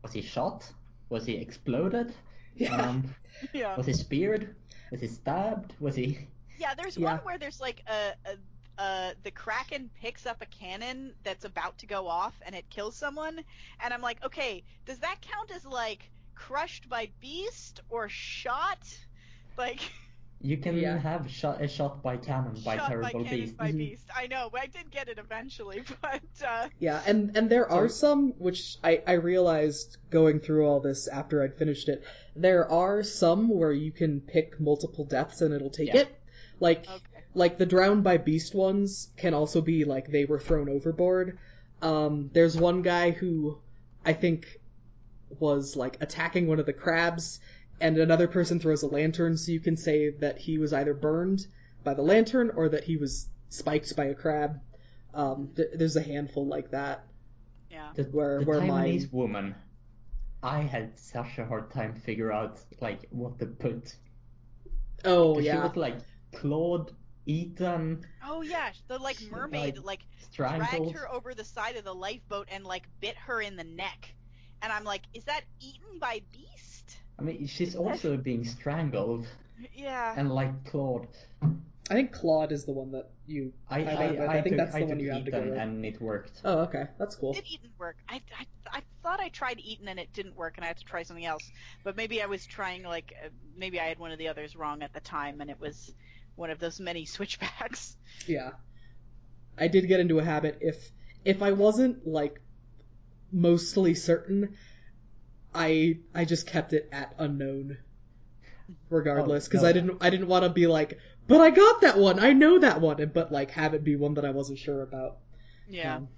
was 0.02 0.14
he 0.14 0.22
shot? 0.24 0.72
Was 1.10 1.26
he 1.28 1.36
exploded? 1.36 2.12
Yeah. 2.58 2.76
Um, 2.90 3.16
Yeah. 3.54 3.76
was 3.78 3.86
he 3.86 3.94
speared? 3.94 4.56
Was 4.92 5.02
he 5.02 5.08
stabbed? 5.08 5.74
Was 5.80 5.96
he?" 5.96 6.20
Yeah, 6.60 6.74
there's 6.74 6.98
Yeah. 6.98 7.14
one 7.14 7.20
where 7.20 7.38
there's 7.38 7.62
like 7.62 7.84
a, 7.88 8.14
a 8.26 8.82
uh 8.82 9.14
the 9.24 9.32
kraken 9.32 9.90
picks 10.02 10.26
up 10.26 10.42
a 10.42 10.46
cannon 10.48 11.14
that's 11.24 11.46
about 11.46 11.78
to 11.80 11.86
go 11.86 12.08
off 12.08 12.34
and 12.46 12.56
it 12.56 12.68
kills 12.70 12.96
someone 12.96 13.40
and 13.84 13.94
I'm 13.94 14.02
like, 14.02 14.24
"Okay, 14.26 14.64
does 14.86 15.00
that 15.00 15.18
count 15.22 15.52
as 15.56 15.66
like 15.66 16.10
crushed 16.36 16.88
by 16.90 17.10
beast 17.20 17.82
or 17.90 18.10
shot. 18.10 18.80
Like 19.58 19.80
You 20.40 20.58
can 20.58 20.78
Yeah. 20.78 20.98
have 21.00 21.32
shot, 21.32 21.62
a 21.64 21.68
shot 21.68 22.04
by 22.04 22.18
cannon 22.18 22.56
by 22.64 22.78
shot 22.78 22.90
terrible 22.90 23.24
by 23.24 23.24
cannon 23.24 23.40
beast. 23.40 23.58
by 23.58 23.72
beast. 23.72 24.08
I 24.16 24.28
know, 24.28 24.52
I 24.54 24.68
did 24.68 24.92
get 24.92 25.10
it 25.10 25.18
eventually. 25.18 25.82
But 26.02 26.22
uh, 26.48 26.68
Yeah, 26.80 27.02
and 27.08 27.36
and 27.36 27.50
there 27.50 27.70
are 27.72 27.90
some 27.90 28.34
which 28.38 28.78
I 28.84 29.02
I 29.08 29.14
realized 29.14 29.98
going 30.12 30.40
through 30.40 30.68
all 30.68 30.80
this 30.80 31.08
after 31.08 31.42
I'd 31.44 31.56
finished 31.58 31.90
it. 31.90 32.04
There 32.42 32.70
are 32.72 33.04
some 33.04 33.50
where 33.50 33.72
you 33.72 33.92
can 33.92 34.22
pick 34.22 34.60
multiple 34.60 35.06
deaths 35.06 35.42
and 35.42 35.54
it'll 35.54 35.70
take 35.70 35.88
Yeah. 35.94 36.02
it. 36.02 36.08
Like 36.60 36.88
okay, 36.88 37.24
like 37.34 37.58
the 37.58 37.66
drowned 37.66 38.04
by 38.04 38.18
beast 38.18 38.56
ones 38.56 39.10
can 39.18 39.34
also 39.34 39.62
be 39.62 39.86
like 39.86 40.08
they 40.12 40.26
were 40.26 40.40
thrown 40.40 40.70
overboard. 40.70 41.38
Um, 41.82 42.30
there's 42.34 42.58
one 42.58 42.82
guy 42.82 43.12
who 43.12 43.60
I 44.06 44.14
think 44.14 44.46
was 45.40 45.76
like 45.76 45.98
attacking 46.02 46.48
one 46.48 46.60
of 46.60 46.66
the 46.66 46.74
crabs, 46.74 47.40
and 47.80 47.98
another 47.98 48.28
person 48.28 48.60
throws 48.60 48.82
a 48.84 48.88
lantern, 48.88 49.38
so 49.38 49.52
you 49.52 49.60
can 49.60 49.78
say 49.78 50.10
that 50.10 50.38
he 50.40 50.58
was 50.58 50.74
either 50.74 50.94
burned 50.94 51.46
by 51.84 51.94
the 51.94 52.02
lantern 52.02 52.52
or 52.56 52.70
that 52.70 52.84
he 52.84 52.98
was 52.98 53.28
spiked 53.50 53.96
by 53.96 54.06
a 54.06 54.16
crab. 54.16 54.60
Um, 55.14 55.50
th- 55.56 55.70
there's 55.76 55.96
a 55.96 56.02
handful 56.02 56.48
like 56.48 56.72
that. 56.72 57.04
yeah. 57.70 57.90
The, 57.96 58.04
Where- 58.06 58.40
the 58.40 58.46
where 58.46 58.62
my- 58.62 59.06
woman, 59.12 59.56
I 60.44 60.60
had 60.62 60.98
such 60.98 61.38
a 61.40 61.46
hard 61.46 61.72
time 61.72 61.96
figure 61.96 62.32
out 62.32 62.60
like 62.80 63.08
what 63.10 63.40
to 63.40 63.46
put. 63.48 63.96
Oh 65.06 65.36
'Cause 65.36 65.44
She 65.46 65.52
was 65.58 65.76
like 65.76 65.98
clawed, 66.34 66.92
eaten, 67.26 68.06
Oh 68.24 68.42
yeah, 68.42 68.72
the 68.88 68.98
like 69.00 69.22
mermaid 69.32 69.78
like 69.80 70.02
strangled. 70.32 70.70
dragged 70.70 70.92
her 70.98 71.12
over 71.12 71.34
the 71.34 71.44
side 71.44 71.76
of 71.76 71.84
the 71.84 71.94
lifeboat 71.94 72.48
and 72.52 72.64
like 72.66 72.84
bit 73.00 73.16
her 73.18 73.42
in 73.42 73.56
the 73.56 73.64
neck. 73.64 74.14
And 74.62 74.72
I'm 74.74 74.84
like, 74.84 75.04
is 75.14 75.24
that 75.26 75.42
eaten 75.60 76.00
by 76.00 76.22
beast? 76.32 76.98
I 77.20 77.24
mean, 77.24 77.46
she's 77.48 77.76
also 77.76 78.18
being 78.18 78.44
strangled 78.46 79.28
Yeah. 79.74 80.14
and 80.18 80.32
like 80.34 80.64
clawed. 80.66 81.08
I 81.90 81.94
think 81.94 82.12
clawed 82.12 82.52
is 82.52 82.66
the 82.66 82.74
one 82.74 82.92
that 82.92 83.10
you. 83.28 83.54
I 83.70 83.80
I 83.80 83.82
I. 83.84 84.16
I, 84.26 84.28
I 84.38 84.42
think 84.42 84.58
took, 84.58 84.58
that's 84.58 84.72
the 84.74 84.78
I 84.78 84.82
one 84.82 84.90
took 84.90 85.00
you 85.02 85.12
have 85.12 85.26
to 85.26 85.32
go 85.32 85.42
with. 85.42 85.58
and 85.58 85.86
it 85.86 86.02
worked. 86.02 86.42
Oh 86.44 86.60
okay, 86.60 86.88
that's 87.00 87.16
cool. 87.16 87.32
It 87.32 87.36
did 87.46 87.48
eaten 87.48 87.70
work? 87.78 87.98
I, 88.10 88.16
I, 88.16 88.20
I 88.42 88.46
thought 89.08 89.22
I 89.22 89.30
tried 89.30 89.60
eaten 89.60 89.88
and 89.88 90.00
it 90.00 90.12
didn't 90.12 90.36
work 90.36 90.58
and 90.58 90.66
I 90.66 90.68
had 90.68 90.78
to 90.78 90.84
try 90.84 91.04
something 91.04 91.26
else. 91.26 91.50
But 91.84 91.96
maybe 91.96 92.22
I 92.22 92.26
was 92.26 92.46
trying 92.46 92.84
like 92.84 93.14
uh, 93.24 93.30
maybe 93.56 93.80
I 93.80 93.86
had 93.86 94.00
one 94.00 94.12
of 94.12 94.18
the 94.18 94.28
others 94.28 94.56
wrong 94.56 94.84
at 94.84 94.94
the 94.94 95.00
time 95.00 95.40
and 95.40 95.50
it 95.50 95.60
was 95.62 95.94
one 96.36 96.50
of 96.50 96.60
those 96.60 96.80
many 96.82 97.06
switchbacks. 97.16 97.96
Yeah. 98.26 98.52
I 99.58 99.70
did 99.70 99.88
get 99.88 100.02
into 100.02 100.20
a 100.20 100.24
habit 100.24 100.58
if 100.60 100.92
if 101.24 101.42
I 101.42 101.54
wasn't 101.54 102.06
like 102.06 102.42
mostly 103.32 103.96
certain, 103.96 104.58
I 105.56 106.00
I 106.14 106.26
just 106.26 106.46
kept 106.46 106.74
it 106.74 106.90
at 106.92 107.16
unknown 107.18 107.78
regardless 108.90 109.46
Oh, 109.46 109.50
because 109.50 109.64
no. 109.64 109.70
I 109.70 109.72
didn't 109.72 109.98
I 110.02 110.10
didn't 110.10 110.28
want 110.28 110.44
to 110.44 110.50
be 110.50 110.68
like, 110.68 111.00
but 111.28 111.40
I 111.40 111.50
got 111.52 111.82
that 111.82 111.98
one. 111.98 112.20
I 112.20 112.34
know 112.34 112.60
that 112.60 112.82
one, 112.82 113.00
and 113.00 113.14
but 113.14 113.32
like 113.32 113.52
have 113.52 113.74
it 113.74 113.86
be 113.86 113.96
one 113.96 114.16
that 114.16 114.26
I 114.26 114.32
wasn't 114.32 114.60
sure 114.60 114.82
about. 114.82 115.18
Yeah. 115.70 115.96
Um, 115.96 116.10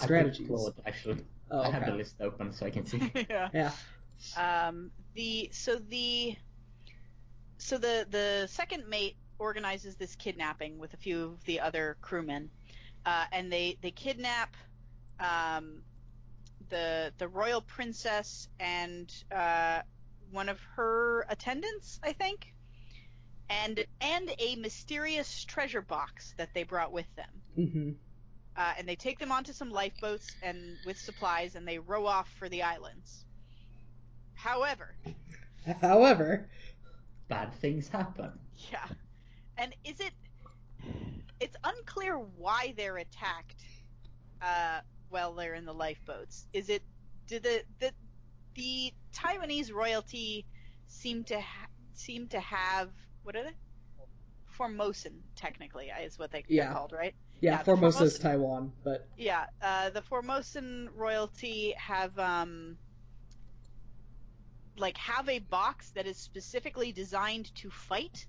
I 0.00 0.06
put 0.06 0.38
strategies. 0.38 0.70
Clawed 1.52 1.74
actually. 1.74 1.76
Oh, 1.76 1.78
I 1.78 1.84
have 1.84 1.92
the 1.92 1.98
list 1.98 2.16
open 2.20 2.52
so 2.52 2.66
I 2.66 2.70
can 2.70 2.86
see. 2.86 3.12
yeah. 3.30 3.48
Yeah. 3.52 3.70
Um, 4.36 4.90
the 5.14 5.50
so 5.52 5.76
the 5.76 6.36
so 7.58 7.78
the 7.78 8.06
the 8.10 8.46
second 8.48 8.88
mate 8.88 9.16
organizes 9.38 9.96
this 9.96 10.14
kidnapping 10.14 10.78
with 10.78 10.94
a 10.94 10.96
few 10.96 11.24
of 11.24 11.44
the 11.44 11.60
other 11.60 11.96
crewmen, 12.00 12.50
uh, 13.04 13.24
and 13.32 13.52
they 13.52 13.78
they 13.82 13.90
kidnap 13.90 14.56
um, 15.20 15.82
the 16.68 17.12
the 17.18 17.28
royal 17.28 17.60
princess 17.60 18.48
and 18.60 19.12
uh, 19.34 19.82
one 20.30 20.48
of 20.48 20.60
her 20.76 21.26
attendants, 21.28 22.00
I 22.02 22.12
think, 22.12 22.54
and 23.50 23.84
and 24.00 24.32
a 24.38 24.56
mysterious 24.56 25.44
treasure 25.44 25.82
box 25.82 26.34
that 26.38 26.50
they 26.54 26.62
brought 26.62 26.92
with 26.92 27.06
them. 27.16 27.30
hmm 27.54 27.90
Uh, 28.56 28.72
and 28.78 28.86
they 28.86 28.96
take 28.96 29.18
them 29.18 29.32
onto 29.32 29.52
some 29.52 29.70
lifeboats 29.70 30.36
and 30.42 30.76
with 30.86 30.98
supplies, 30.98 31.54
and 31.54 31.66
they 31.66 31.78
row 31.78 32.06
off 32.06 32.28
for 32.38 32.48
the 32.48 32.62
islands. 32.62 33.24
However, 34.34 34.94
However, 35.80 36.48
Bad 37.28 37.54
things 37.54 37.88
happen. 37.88 38.30
Yeah. 38.70 38.84
And 39.56 39.74
is 39.84 40.00
it 40.00 40.12
it's 41.40 41.56
unclear 41.64 42.16
why 42.16 42.74
they're 42.76 42.98
attacked 42.98 43.64
uh 44.42 44.80
while 45.08 45.32
they're 45.34 45.54
in 45.54 45.64
the 45.64 45.72
lifeboats. 45.72 46.46
Is 46.52 46.68
it 46.68 46.82
did 47.26 47.42
the 47.44 47.62
the 47.80 47.92
the 48.54 48.92
Taiwanese 49.14 49.72
royalty 49.72 50.44
seem 50.88 51.24
to 51.24 51.40
ha- 51.40 51.68
seem 51.94 52.28
to 52.28 52.40
have 52.40 52.90
what 53.22 53.36
are 53.36 53.44
they? 53.44 53.56
Formosan 54.58 55.22
technically 55.36 55.90
is 56.04 56.18
what 56.18 56.30
they, 56.32 56.44
Yeah. 56.48 56.64
they're 56.66 56.74
called, 56.74 56.92
right? 56.92 57.14
Yeah, 57.42 57.58
Yeah, 57.58 57.62
Formosa 57.64 58.04
is 58.04 58.18
Taiwan, 58.18 58.72
but 58.84 59.06
Yeah, 59.18 59.46
uh, 59.60 59.90
the 59.90 60.00
Formosan 60.00 60.88
royalty 60.94 61.74
have 61.76 62.18
um 62.18 62.78
like 64.76 64.96
have 64.96 65.28
a 65.28 65.38
box 65.38 65.90
that 65.90 66.06
is 66.06 66.16
specifically 66.16 66.92
designed 66.92 67.54
to 67.56 67.70
fight 67.70 68.26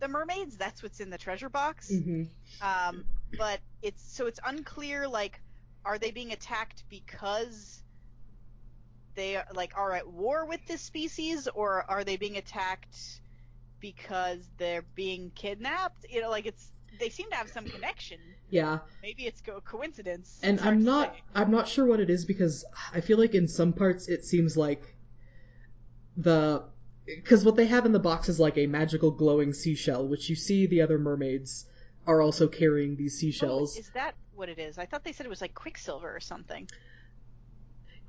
the 0.00 0.08
mermaids. 0.08 0.56
That's 0.56 0.82
what's 0.82 1.00
in 1.00 1.10
the 1.10 1.18
treasure 1.18 1.48
box. 1.48 1.90
mhm. 1.90 2.28
Um, 2.60 3.04
but 3.38 3.60
it's 3.82 4.02
so 4.16 4.26
it's 4.26 4.40
unclear. 4.44 5.08
Like, 5.08 5.40
are 5.84 5.98
they 5.98 6.10
being 6.10 6.32
attacked 6.32 6.84
because 6.90 7.82
they 9.14 9.40
like 9.54 9.72
are 9.76 9.92
at 9.92 10.06
war 10.08 10.44
with 10.46 10.60
this 10.66 10.82
species, 10.82 11.48
or 11.48 11.84
are 11.88 12.04
they 12.04 12.16
being 12.16 12.36
attacked 12.36 13.20
because 13.80 14.46
they're 14.58 14.84
being 14.94 15.30
kidnapped? 15.34 16.04
You 16.10 16.20
know, 16.20 16.30
like 16.30 16.46
it's 16.46 16.72
they 16.98 17.08
seem 17.10 17.30
to 17.30 17.36
have 17.36 17.48
some 17.48 17.64
connection. 17.64 18.18
yeah. 18.50 18.78
Maybe 19.02 19.24
it's 19.26 19.40
co- 19.40 19.60
coincidence. 19.60 20.40
and 20.42 20.60
I'm 20.60 20.84
not 20.84 21.14
say. 21.14 21.22
I'm 21.34 21.50
not 21.50 21.68
sure 21.68 21.86
what 21.86 22.00
it 22.00 22.10
is 22.10 22.24
because 22.24 22.64
I 22.94 23.00
feel 23.00 23.18
like 23.18 23.34
in 23.34 23.48
some 23.48 23.72
parts 23.72 24.08
it 24.08 24.24
seems 24.24 24.56
like 24.56 24.82
the 26.16 26.64
because 27.04 27.44
what 27.44 27.56
they 27.56 27.66
have 27.66 27.86
in 27.86 27.92
the 27.92 28.00
box 28.00 28.28
is 28.28 28.40
like 28.40 28.58
a 28.58 28.66
magical 28.66 29.10
glowing 29.12 29.52
seashell, 29.52 30.08
which 30.08 30.28
you 30.28 30.34
see 30.36 30.66
the 30.66 30.82
other 30.82 30.98
mermaids 30.98 31.66
are 32.06 32.20
also 32.20 32.48
carrying 32.48 32.96
these 32.96 33.18
seashells. 33.18 33.76
Oh, 33.76 33.80
is 33.80 33.90
that 33.94 34.14
what 34.34 34.48
it 34.48 34.58
is? 34.58 34.78
I 34.78 34.86
thought 34.86 35.04
they 35.04 35.12
said 35.12 35.26
it 35.26 35.30
was 35.30 35.40
like 35.40 35.54
Quicksilver 35.54 36.14
or 36.14 36.20
something. 36.20 36.68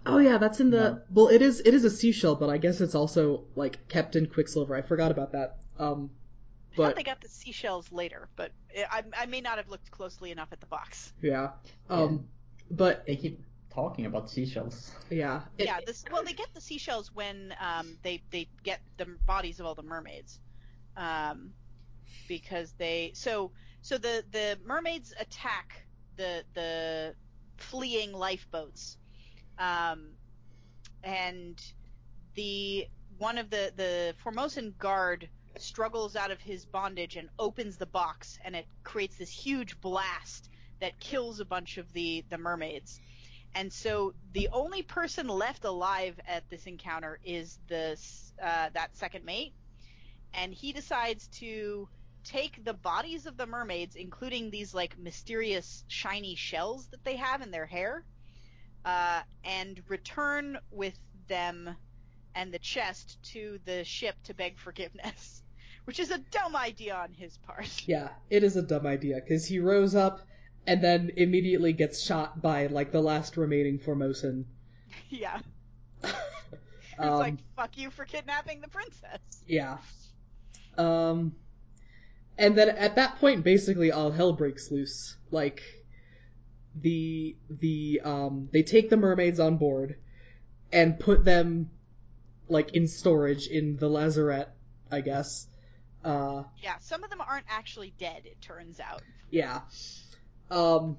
Oh 0.05 0.19
yeah, 0.19 0.37
that's 0.37 0.59
in 0.59 0.69
the 0.69 0.77
No. 0.91 1.01
well. 1.11 1.27
It 1.27 1.41
is 1.41 1.59
it 1.59 1.73
is 1.73 1.83
a 1.83 1.89
seashell, 1.89 2.35
but 2.35 2.49
I 2.49 2.57
guess 2.57 2.79
it's 2.81 2.95
also 2.95 3.43
like 3.55 3.87
kept 3.89 4.15
in 4.15 4.27
Quicksilver. 4.27 4.75
I 4.75 4.81
forgot 4.81 5.11
about 5.11 5.33
that. 5.33 5.57
Um, 5.77 6.11
I 6.83 6.87
thought 6.87 6.89
but 6.89 6.95
they 6.95 7.03
got 7.03 7.21
the 7.21 7.29
seashells 7.29 7.91
later, 7.91 8.29
but 8.35 8.51
I, 8.91 9.03
I 9.17 9.25
may 9.25 9.41
not 9.41 9.57
have 9.57 9.69
looked 9.69 9.89
closely 9.91 10.31
enough 10.31 10.49
at 10.51 10.59
the 10.59 10.67
box. 10.67 11.13
yeah. 11.21 11.51
Um, 11.89 12.25
but 12.69 13.05
They 13.05 13.15
keep 13.15 13.41
talking 13.73 14.05
about 14.05 14.29
seashells. 14.29 14.91
yeah. 15.09 15.41
It- 15.57 15.65
yeah, 15.65 15.79
this 15.85 16.03
well 16.11 16.23
they 16.23 16.33
get 16.33 16.53
the 16.53 16.61
seashells 16.61 17.13
when 17.13 17.53
um, 17.59 17.97
they 18.03 18.21
they 18.31 18.47
get 18.63 18.81
the 18.97 19.05
bodies 19.25 19.59
of 19.59 19.65
all 19.65 19.75
the 19.75 19.83
mermaids, 19.83 20.39
um, 20.95 21.53
because 22.27 22.73
they 22.77 23.11
so 23.13 23.51
so 23.81 23.97
the 23.97 24.23
the 24.31 24.57
mermaids 24.65 25.13
attack 25.19 25.85
the 26.17 26.43
the 26.53 27.15
fleeing 27.57 28.11
lifeboats, 28.13 28.97
um, 29.59 30.09
and 31.03 31.61
the 32.35 32.87
one 33.17 33.37
of 33.37 33.49
the 33.49 33.71
the 33.75 34.13
Formosan 34.23 34.73
guard 34.77 35.29
struggles 35.61 36.15
out 36.15 36.31
of 36.31 36.41
his 36.41 36.65
bondage 36.65 37.15
and 37.15 37.29
opens 37.39 37.77
the 37.77 37.85
box 37.85 38.39
and 38.43 38.55
it 38.55 38.67
creates 38.83 39.17
this 39.17 39.29
huge 39.29 39.79
blast 39.81 40.49
that 40.79 40.99
kills 40.99 41.39
a 41.39 41.45
bunch 41.45 41.77
of 41.77 41.91
the 41.93 42.23
the 42.29 42.37
mermaids. 42.37 42.99
And 43.55 43.71
so 43.71 44.13
the 44.33 44.49
only 44.51 44.83
person 44.83 45.27
left 45.27 45.65
alive 45.65 46.19
at 46.27 46.47
this 46.49 46.65
encounter 46.65 47.19
is 47.23 47.57
this 47.67 48.33
uh, 48.41 48.69
that 48.73 48.95
second 48.95 49.25
mate, 49.25 49.53
and 50.33 50.53
he 50.53 50.73
decides 50.73 51.27
to 51.39 51.87
take 52.23 52.63
the 52.63 52.73
bodies 52.73 53.25
of 53.25 53.37
the 53.37 53.47
mermaids, 53.47 53.95
including 53.95 54.51
these 54.51 54.73
like 54.73 54.97
mysterious 54.99 55.83
shiny 55.87 56.35
shells 56.35 56.87
that 56.87 57.03
they 57.03 57.15
have 57.15 57.41
in 57.41 57.51
their 57.51 57.65
hair, 57.65 58.03
uh, 58.85 59.21
and 59.43 59.81
return 59.87 60.57
with 60.69 60.97
them 61.27 61.75
and 62.35 62.53
the 62.53 62.59
chest 62.59 63.17
to 63.23 63.59
the 63.65 63.83
ship 63.83 64.15
to 64.25 64.33
beg 64.33 64.59
forgiveness, 64.59 65.41
which 65.87 66.01
is 66.01 66.11
a 66.11 66.17
dumb 66.17 66.53
idea 66.53 66.93
on 66.93 67.13
his 67.13 67.37
part. 67.37 67.65
Yeah, 67.87 68.09
it 68.29 68.43
is 68.43 68.57
a 68.57 68.61
dumb 68.61 68.85
idea 68.85 69.15
because 69.15 69.45
he 69.45 69.59
rose 69.59 69.95
up 69.95 70.19
and 70.65 70.83
then 70.83 71.11
immediately 71.15 71.71
gets 71.71 72.03
shot 72.03 72.41
by 72.41 72.67
like 72.67 72.91
the 72.91 72.99
last 72.99 73.37
remaining 73.37 73.79
Formosan. 73.79 74.43
yeah, 75.09 75.39
it's 76.03 76.13
um, 76.99 77.19
like 77.19 77.35
fuck 77.55 77.77
you 77.77 77.89
for 77.89 78.03
kidnapping 78.03 78.59
the 78.59 78.67
princess. 78.67 79.21
yeah. 79.47 79.77
Um, 80.77 81.33
and 82.37 82.57
then 82.57 82.67
at 82.67 82.97
that 82.97 83.19
point, 83.19 83.45
basically 83.45 83.93
all 83.93 84.11
hell 84.11 84.33
breaks 84.33 84.69
loose. 84.69 85.15
Like 85.31 85.61
the 86.75 87.37
the 87.49 88.01
um 88.03 88.49
they 88.51 88.63
take 88.63 88.89
the 88.89 88.97
mermaids 88.97 89.39
on 89.39 89.55
board 89.55 89.95
and 90.73 90.99
put 90.99 91.23
them 91.23 91.71
like 92.49 92.73
in 92.75 92.89
storage 92.89 93.47
in 93.47 93.77
the 93.77 93.87
lazarette, 93.87 94.53
I 94.91 94.99
guess. 94.99 95.47
Uh, 96.03 96.43
Yeah, 96.61 96.77
some 96.79 97.03
of 97.03 97.09
them 97.09 97.21
aren't 97.21 97.45
actually 97.49 97.93
dead. 97.99 98.21
It 98.25 98.39
turns 98.41 98.79
out. 98.79 99.01
yeah. 99.29 99.61
Um, 100.49 100.97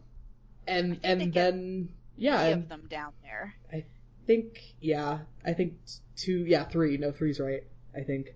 and 0.66 1.00
and 1.02 1.32
then 1.32 1.88
yeah, 2.16 2.42
Three 2.42 2.52
and 2.52 2.62
of 2.64 2.68
them 2.68 2.86
down 2.90 3.12
there. 3.22 3.54
I 3.72 3.84
think 4.26 4.60
yeah, 4.80 5.20
I 5.44 5.54
think 5.54 5.74
two, 6.16 6.44
yeah, 6.44 6.64
three. 6.64 6.98
No, 6.98 7.12
three's 7.12 7.40
right. 7.40 7.64
I 7.96 8.00
think. 8.02 8.34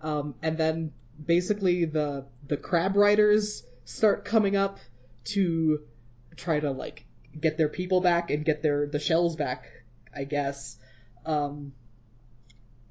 Um, 0.00 0.34
and 0.42 0.56
then 0.56 0.92
basically 1.24 1.84
the 1.86 2.26
the 2.46 2.56
crab 2.56 2.96
riders 2.96 3.64
start 3.84 4.24
coming 4.24 4.54
up 4.54 4.78
to 5.24 5.80
try 6.36 6.60
to 6.60 6.70
like 6.70 7.04
get 7.40 7.58
their 7.58 7.68
people 7.68 8.00
back 8.00 8.30
and 8.30 8.44
get 8.44 8.62
their 8.62 8.86
the 8.86 9.00
shells 9.00 9.34
back, 9.34 9.64
I 10.14 10.22
guess. 10.24 10.76
Um, 11.26 11.72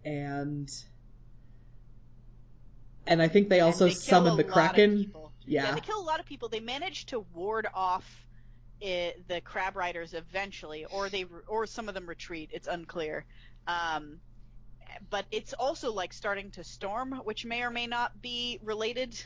and 0.04 0.70
and 3.08 3.22
I 3.22 3.28
think 3.28 3.50
they 3.50 3.60
also 3.62 3.86
And 3.86 3.92
they 3.94 4.00
summon 4.00 4.38
the 4.38 4.44
kraken. 4.44 4.98
people. 4.98 5.32
Yeah. 5.46 5.74
they 5.74 5.82
kill 5.82 6.00
a 6.00 6.04
lot 6.06 6.20
of 6.20 6.26
people. 6.26 6.50
They 6.50 6.60
manage 6.60 7.08
to 7.08 7.20
ward 7.34 7.68
off 7.74 8.06
it, 8.80 9.28
the 9.28 9.42
crab 9.42 9.76
riders 9.76 10.14
eventually, 10.14 10.86
or 10.86 11.10
they 11.10 11.26
or 11.48 11.66
some 11.68 11.88
of 11.88 11.94
them 11.94 12.08
retreat. 12.08 12.50
It's 12.54 12.68
unclear. 12.68 13.26
Um, 13.68 14.20
but 15.10 15.26
it's 15.32 15.54
also 15.54 15.92
like 15.94 16.14
starting 16.14 16.52
to 16.52 16.64
storm, 16.64 17.14
which 17.24 17.46
may 17.46 17.64
or 17.64 17.70
may 17.70 17.88
not 17.88 18.22
be 18.22 18.60
related. 18.64 19.22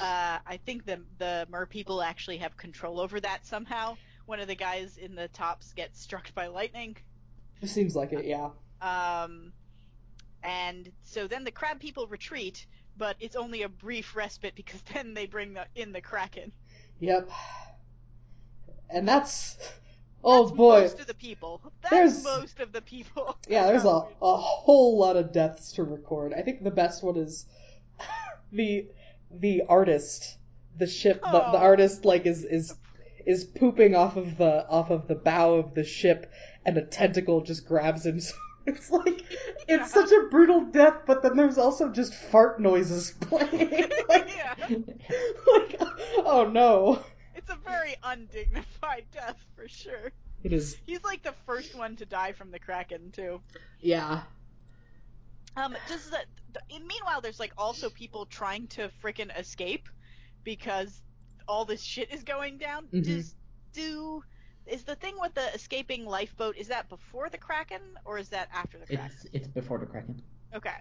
Uh, 0.00 0.38
I 0.46 0.58
think 0.64 0.86
the 0.86 1.00
the 1.18 1.46
mer 1.50 1.66
people 1.66 2.02
actually 2.02 2.38
have 2.38 2.56
control 2.56 3.00
over 3.00 3.20
that 3.20 3.46
somehow. 3.46 3.96
One 4.26 4.38
of 4.40 4.46
the 4.48 4.54
guys 4.54 4.96
in 4.96 5.14
the 5.14 5.28
tops 5.28 5.72
gets 5.72 6.00
struck 6.00 6.32
by 6.34 6.46
lightning. 6.46 6.96
It 7.60 7.68
seems 7.68 7.96
like 7.96 8.12
it. 8.12 8.24
Yeah. 8.24 8.50
Um, 8.80 9.52
and 10.42 10.90
so 11.02 11.26
then 11.26 11.44
the 11.44 11.50
crab 11.50 11.80
people 11.80 12.06
retreat, 12.06 12.66
but 13.00 13.16
it's 13.18 13.34
only 13.34 13.62
a 13.62 13.68
brief 13.68 14.14
respite 14.14 14.54
because 14.54 14.80
then 14.94 15.14
they 15.14 15.26
bring 15.26 15.54
the, 15.54 15.64
in 15.74 15.90
the 15.92 16.00
kraken. 16.02 16.52
Yep. 17.00 17.28
And 18.90 19.08
that's 19.08 19.56
oh 20.22 20.44
That's 20.44 20.56
boy. 20.56 20.80
most 20.82 21.00
of 21.00 21.06
the 21.06 21.14
people. 21.14 21.62
That's 21.82 21.90
There's- 21.90 22.24
most 22.24 22.60
of 22.60 22.72
the 22.72 22.82
people. 22.82 23.36
Yeah, 23.48 23.66
there's 23.66 23.84
a, 23.84 23.88
a 24.22 24.36
whole 24.36 24.98
lot 24.98 25.16
of 25.16 25.32
deaths 25.32 25.72
to 25.72 25.82
record. 25.82 26.32
I 26.36 26.42
think 26.42 26.62
the 26.62 26.70
best 26.70 27.02
one 27.02 27.16
is 27.16 27.46
the 28.52 28.86
the 29.32 29.62
artist, 29.68 30.36
the 30.76 30.86
ship. 30.86 31.22
The, 31.22 31.30
the 31.30 31.58
Oh. 31.58 31.68
artist 31.70 32.04
like 32.04 32.26
is 32.26 32.44
is 32.44 32.74
is 33.26 33.44
pooping 33.44 33.94
off 33.94 34.16
of 34.16 34.36
the 34.36 34.66
off 34.68 34.90
of 34.90 35.08
the 35.08 35.14
bow 35.14 35.54
of 35.54 35.74
the 35.74 35.84
ship, 35.84 36.30
and 36.66 36.76
a 36.76 36.82
tentacle 36.84 37.40
just 37.42 37.66
grabs 37.66 38.04
him. 38.04 38.20
So 38.66 38.72
it's 38.72 38.90
like 38.90 39.24
it's 39.68 39.92
such 39.92 40.10
a 40.10 40.28
brutal 40.30 40.64
death, 40.66 41.02
but 41.06 41.22
then 41.22 41.36
there's 41.36 41.58
also 41.58 41.88
just 41.88 42.14
fart 42.14 42.60
noises 42.60 43.12
playing. 43.20 43.90
like, 44.08 44.30
yeah, 44.36 44.54
like, 44.68 45.80
oh 46.18 46.48
no. 46.52 47.02
it's 47.34 47.50
a 47.50 47.58
very 47.64 47.96
undignified 48.02 49.04
death 49.12 49.36
for 49.56 49.68
sure. 49.68 50.12
It 50.42 50.52
is. 50.52 50.76
He's 50.86 51.02
like 51.04 51.22
the 51.22 51.34
first 51.46 51.76
one 51.76 51.96
to 51.96 52.06
die 52.06 52.32
from 52.32 52.50
the 52.50 52.58
kraken 52.58 53.12
too. 53.12 53.40
Yeah. 53.80 54.22
Um, 55.56 55.76
does 55.88 56.08
the, 56.08 56.18
the 56.52 56.60
meanwhile 56.70 57.20
there's 57.20 57.40
like 57.40 57.52
also 57.58 57.90
people 57.90 58.26
trying 58.26 58.68
to 58.68 58.90
frickin' 59.02 59.36
escape 59.38 59.88
because 60.44 61.02
all 61.48 61.64
this 61.64 61.82
shit 61.82 62.12
is 62.12 62.22
going 62.22 62.58
down. 62.58 62.86
Mhm. 62.92 63.04
Does 63.04 63.34
do 63.72 64.22
is 64.66 64.84
the 64.84 64.94
thing 64.96 65.14
with 65.20 65.34
the 65.34 65.54
escaping 65.54 66.04
lifeboat 66.04 66.56
is 66.56 66.68
that 66.68 66.88
before 66.88 67.28
the 67.28 67.38
kraken 67.38 67.80
or 68.04 68.18
is 68.18 68.28
that 68.30 68.48
after 68.52 68.78
the 68.78 68.86
kraken? 68.86 69.12
It's 69.12 69.26
it's 69.32 69.48
before 69.48 69.78
the 69.78 69.86
Kraken. 69.86 70.22
Okay. 70.54 70.76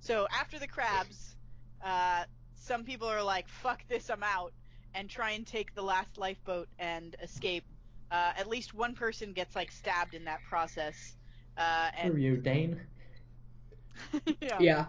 So 0.00 0.26
after 0.30 0.58
the 0.58 0.66
crabs, 0.68 1.36
uh, 1.82 2.24
some 2.54 2.84
people 2.84 3.08
are 3.08 3.22
like, 3.22 3.48
fuck 3.48 3.86
this, 3.88 4.10
I'm 4.10 4.22
out, 4.22 4.52
and 4.94 5.08
try 5.08 5.32
and 5.32 5.46
take 5.46 5.74
the 5.74 5.82
last 5.82 6.18
lifeboat 6.18 6.68
and 6.78 7.14
escape. 7.22 7.64
Uh, 8.10 8.32
at 8.36 8.48
least 8.48 8.74
one 8.74 8.94
person 8.94 9.32
gets 9.32 9.54
like 9.56 9.70
stabbed 9.70 10.14
in 10.14 10.24
that 10.24 10.42
process. 10.44 11.16
Uh, 11.56 11.90
and 11.96 12.20
you, 12.20 12.36
Dane. 12.36 12.80
yeah. 14.40 14.58
Yeah. 14.58 14.86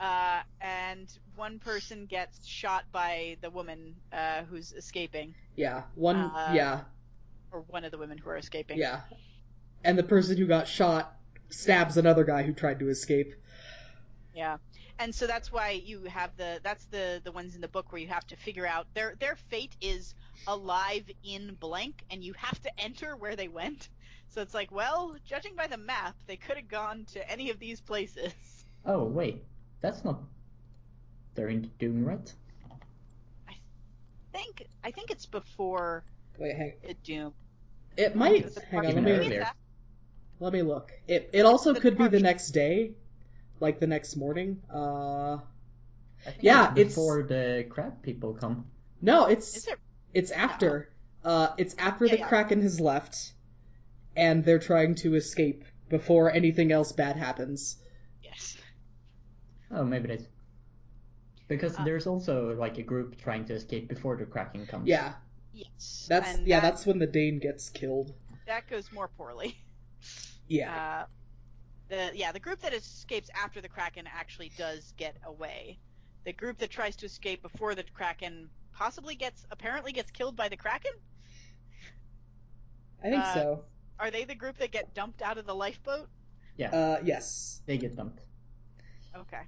Uh, 0.00 0.42
and 0.60 1.08
one 1.34 1.58
person 1.58 2.06
gets 2.06 2.44
shot 2.46 2.84
by 2.92 3.36
the 3.40 3.50
woman 3.50 3.94
uh, 4.12 4.42
who's 4.44 4.72
escaping, 4.72 5.34
Yeah. 5.56 5.84
One. 5.94 6.16
Uh, 6.16 6.52
yeah. 6.54 6.80
Or 7.56 7.64
one 7.68 7.84
of 7.84 7.90
the 7.90 7.98
women 7.98 8.18
who 8.18 8.28
are 8.30 8.36
escaping. 8.36 8.78
Yeah. 8.78 9.00
And 9.82 9.98
the 9.98 10.02
person 10.02 10.36
who 10.36 10.46
got 10.46 10.68
shot 10.68 11.16
stabs 11.48 11.96
another 11.96 12.24
guy 12.24 12.42
who 12.42 12.52
tried 12.52 12.80
to 12.80 12.88
escape. 12.88 13.34
Yeah. 14.34 14.58
And 14.98 15.14
so 15.14 15.26
that's 15.26 15.52
why 15.52 15.70
you 15.70 16.04
have 16.04 16.36
the 16.36 16.60
that's 16.62 16.84
the 16.86 17.20
the 17.22 17.32
ones 17.32 17.54
in 17.54 17.60
the 17.60 17.68
book 17.68 17.92
where 17.92 18.00
you 18.00 18.08
have 18.08 18.26
to 18.28 18.36
figure 18.36 18.66
out 18.66 18.86
their 18.94 19.14
their 19.18 19.36
fate 19.50 19.76
is 19.80 20.14
alive 20.46 21.04
in 21.22 21.56
blank 21.60 22.02
and 22.10 22.24
you 22.24 22.32
have 22.34 22.60
to 22.62 22.80
enter 22.80 23.16
where 23.16 23.36
they 23.36 23.48
went. 23.48 23.88
So 24.28 24.42
it's 24.42 24.54
like, 24.54 24.72
well, 24.72 25.16
judging 25.26 25.54
by 25.54 25.66
the 25.66 25.76
map, 25.76 26.16
they 26.26 26.36
could 26.36 26.56
have 26.56 26.68
gone 26.68 27.06
to 27.12 27.30
any 27.30 27.50
of 27.50 27.58
these 27.58 27.80
places. 27.80 28.32
Oh 28.84 29.04
wait, 29.04 29.42
that's 29.80 30.04
not 30.04 30.20
during 31.34 31.70
Doom, 31.78 32.04
right? 32.04 32.32
I 33.48 33.54
think 34.32 34.66
I 34.84 34.90
think 34.92 35.10
it's 35.10 35.26
before 35.26 36.04
Wait, 36.38 36.56
hang. 36.56 36.72
the 36.86 36.94
Doom. 36.94 37.34
It 37.96 38.14
might. 38.16 38.56
Hang 38.70 38.80
on. 38.80 38.84
Let 38.86 38.94
me 38.96 39.00
maybe 39.02 39.16
it's 39.16 39.26
earlier. 39.26 39.40
af- 39.42 39.54
let 40.40 40.52
me 40.52 40.62
look. 40.62 40.92
It 41.08 41.30
it 41.32 41.44
also 41.46 41.72
the 41.72 41.80
could 41.80 41.96
be 41.98 42.08
the 42.08 42.20
next 42.20 42.50
day, 42.50 42.92
like 43.60 43.80
the 43.80 43.86
next 43.86 44.16
morning. 44.16 44.60
Uh, 44.72 45.34
I 46.26 46.30
think 46.30 46.42
Yeah, 46.42 46.70
it's 46.72 46.78
it's- 46.78 46.94
before 46.94 47.22
the 47.22 47.66
crab 47.68 48.02
people 48.02 48.34
come. 48.34 48.66
no, 49.00 49.26
it's 49.26 49.66
it? 49.66 49.78
it's 50.12 50.30
after. 50.30 50.90
Uh, 51.24 51.48
it's 51.58 51.74
after 51.78 52.04
Yeah, 52.06 52.12
the 52.12 52.18
yeah. 52.18 52.28
Kraken 52.28 52.62
has 52.62 52.80
left, 52.80 53.32
and 54.14 54.44
they're 54.44 54.58
trying 54.60 54.94
to 54.96 55.14
escape 55.16 55.64
before 55.88 56.30
anything 56.30 56.70
else 56.72 56.92
bad 56.92 57.16
happens. 57.16 57.76
Yes. 58.22 58.56
Oh, 59.70 59.84
maybe 59.84 60.10
it 60.12 60.20
is. 60.20 60.28
Because 61.48 61.76
Uh, 61.78 61.84
there's 61.84 62.06
also 62.06 62.54
like 62.56 62.78
a 62.78 62.82
group 62.82 63.16
trying 63.16 63.44
to 63.46 63.54
escape 63.54 63.88
before 63.88 64.16
the 64.16 64.24
Kraken 64.26 64.66
comes. 64.66 64.86
Yeah, 64.88 65.14
Yes. 65.56 66.06
that's 66.08 66.36
and 66.36 66.46
yeah, 66.46 66.60
that, 66.60 66.70
that's 66.70 66.86
when 66.86 66.98
the 66.98 67.06
Dane 67.06 67.38
gets 67.38 67.70
killed. 67.70 68.12
that 68.46 68.68
goes 68.68 68.92
more 68.92 69.08
poorly. 69.08 69.56
Yeah, 70.48 70.70
Uh, 70.76 71.06
the 71.88 72.10
yeah, 72.14 72.30
the 72.32 72.38
group 72.40 72.60
that 72.60 72.72
escapes 72.74 73.30
after 73.34 73.60
the 73.60 73.68
Kraken 73.68 74.06
actually 74.06 74.52
does 74.56 74.92
get 74.96 75.16
away. 75.24 75.78
The 76.24 76.32
group 76.32 76.58
that 76.58 76.70
tries 76.70 76.94
to 76.96 77.06
escape 77.06 77.42
before 77.42 77.74
the 77.74 77.84
Kraken 77.84 78.48
possibly 78.72 79.14
gets 79.16 79.44
apparently 79.50 79.92
gets 79.92 80.10
killed 80.10 80.36
by 80.36 80.48
the 80.48 80.56
Kraken. 80.56 80.92
I 83.02 83.10
think 83.10 83.22
uh, 83.24 83.34
so. 83.34 83.64
Are 83.98 84.10
they 84.10 84.24
the 84.24 84.34
group 84.34 84.58
that 84.58 84.70
get 84.72 84.94
dumped 84.94 85.22
out 85.22 85.38
of 85.38 85.46
the 85.46 85.54
lifeboat? 85.54 86.08
Yeah, 86.56 86.70
Uh, 86.70 87.00
yes. 87.04 87.60
they 87.66 87.78
get 87.78 87.96
dumped. 87.96 88.20
Okay. 89.16 89.42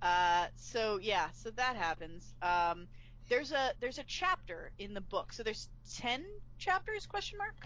Uh, 0.00 0.46
so 0.56 0.98
yeah, 1.00 1.28
so 1.32 1.50
that 1.52 1.76
happens. 1.76 2.34
Um, 2.42 2.88
there's 3.32 3.52
a 3.52 3.72
there's 3.80 3.98
a 3.98 4.04
chapter 4.04 4.72
in 4.78 4.92
the 4.92 5.00
book. 5.00 5.32
So 5.32 5.42
there's 5.42 5.70
ten 5.90 6.22
chapters? 6.58 7.06
Question 7.06 7.38
mark. 7.38 7.56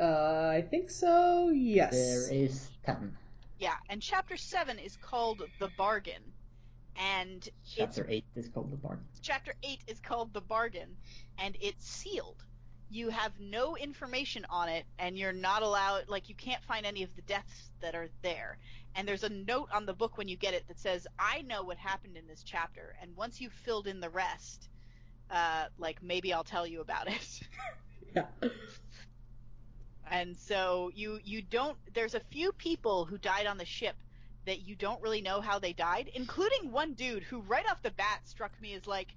Uh, 0.00 0.48
I 0.56 0.64
think 0.70 0.88
so. 0.88 1.48
Yes. 1.48 1.90
There 1.90 2.32
is 2.32 2.68
ten. 2.86 3.16
Yeah, 3.58 3.74
and 3.88 4.00
chapter 4.00 4.36
seven 4.36 4.78
is 4.78 4.96
called 5.02 5.42
the 5.58 5.68
bargain, 5.76 6.22
and 6.96 7.46
Chapter 7.68 8.06
eight 8.08 8.24
is 8.36 8.48
called 8.48 8.70
the 8.70 8.76
bargain. 8.76 9.04
chapter 9.20 9.54
8 9.64 9.80
is 9.88 9.98
called 10.00 10.32
The 10.32 10.40
Bargain, 10.40 10.96
and 11.38 11.56
it's 11.60 11.86
sealed. 11.86 12.42
You 12.88 13.10
have 13.10 13.32
no 13.40 13.76
information 13.76 14.46
on 14.48 14.68
it, 14.68 14.84
and 14.98 15.18
you're 15.18 15.32
not 15.32 15.62
allowed, 15.62 16.08
like, 16.08 16.28
you 16.28 16.34
can't 16.34 16.64
find 16.64 16.86
any 16.86 17.02
of 17.02 17.14
the 17.16 17.22
deaths 17.22 17.70
that 17.80 17.94
are 17.94 18.08
there. 18.22 18.58
And 18.96 19.06
there's 19.06 19.22
a 19.24 19.28
note 19.28 19.68
on 19.72 19.86
the 19.86 19.92
book 19.92 20.18
when 20.18 20.26
you 20.28 20.36
get 20.36 20.54
it 20.54 20.66
that 20.68 20.78
says, 20.78 21.06
I 21.18 21.42
know 21.42 21.62
what 21.62 21.76
happened 21.76 22.16
in 22.16 22.26
this 22.26 22.42
chapter, 22.42 22.96
and 23.02 23.14
once 23.14 23.40
you've 23.40 23.52
filled 23.52 23.86
in 23.86 24.00
the 24.00 24.08
rest, 24.08 24.69
uh, 25.30 25.66
like, 25.78 26.02
maybe 26.02 26.32
I'll 26.32 26.44
tell 26.44 26.66
you 26.66 26.80
about 26.80 27.08
it. 27.08 27.40
Yeah. 28.12 28.24
and 30.10 30.36
so 30.36 30.90
you, 30.94 31.20
you 31.24 31.42
don't, 31.42 31.76
there's 31.94 32.14
a 32.16 32.20
few 32.32 32.50
people 32.50 33.04
who 33.04 33.18
died 33.18 33.46
on 33.46 33.56
the 33.56 33.64
ship 33.64 33.94
that 34.46 34.62
you 34.66 34.74
don't 34.74 35.00
really 35.00 35.20
know 35.20 35.40
how 35.40 35.60
they 35.60 35.72
died, 35.72 36.10
including 36.14 36.72
one 36.72 36.94
dude 36.94 37.22
who 37.22 37.40
right 37.42 37.64
off 37.70 37.82
the 37.82 37.92
bat 37.92 38.22
struck 38.24 38.50
me 38.60 38.74
as 38.74 38.86
like 38.88 39.14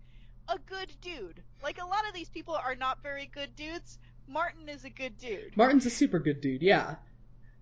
a 0.47 0.59
good 0.70 0.93
dude. 1.01 1.41
Like 1.64 1.82
a 1.82 1.86
lot 1.88 2.07
of 2.07 2.14
these 2.14 2.30
people 2.30 2.53
are 2.53 2.76
not 2.76 3.01
very 3.01 3.32
good 3.34 3.55
dudes. 3.55 3.97
Martin 4.28 4.70
is 4.70 4.84
a 4.86 4.91
good 4.91 5.18
dude. 5.18 5.57
Martin's 5.57 5.88
a 5.88 5.89
super 5.89 6.20
good 6.20 6.39
dude. 6.39 6.61
Yeah. 6.61 6.95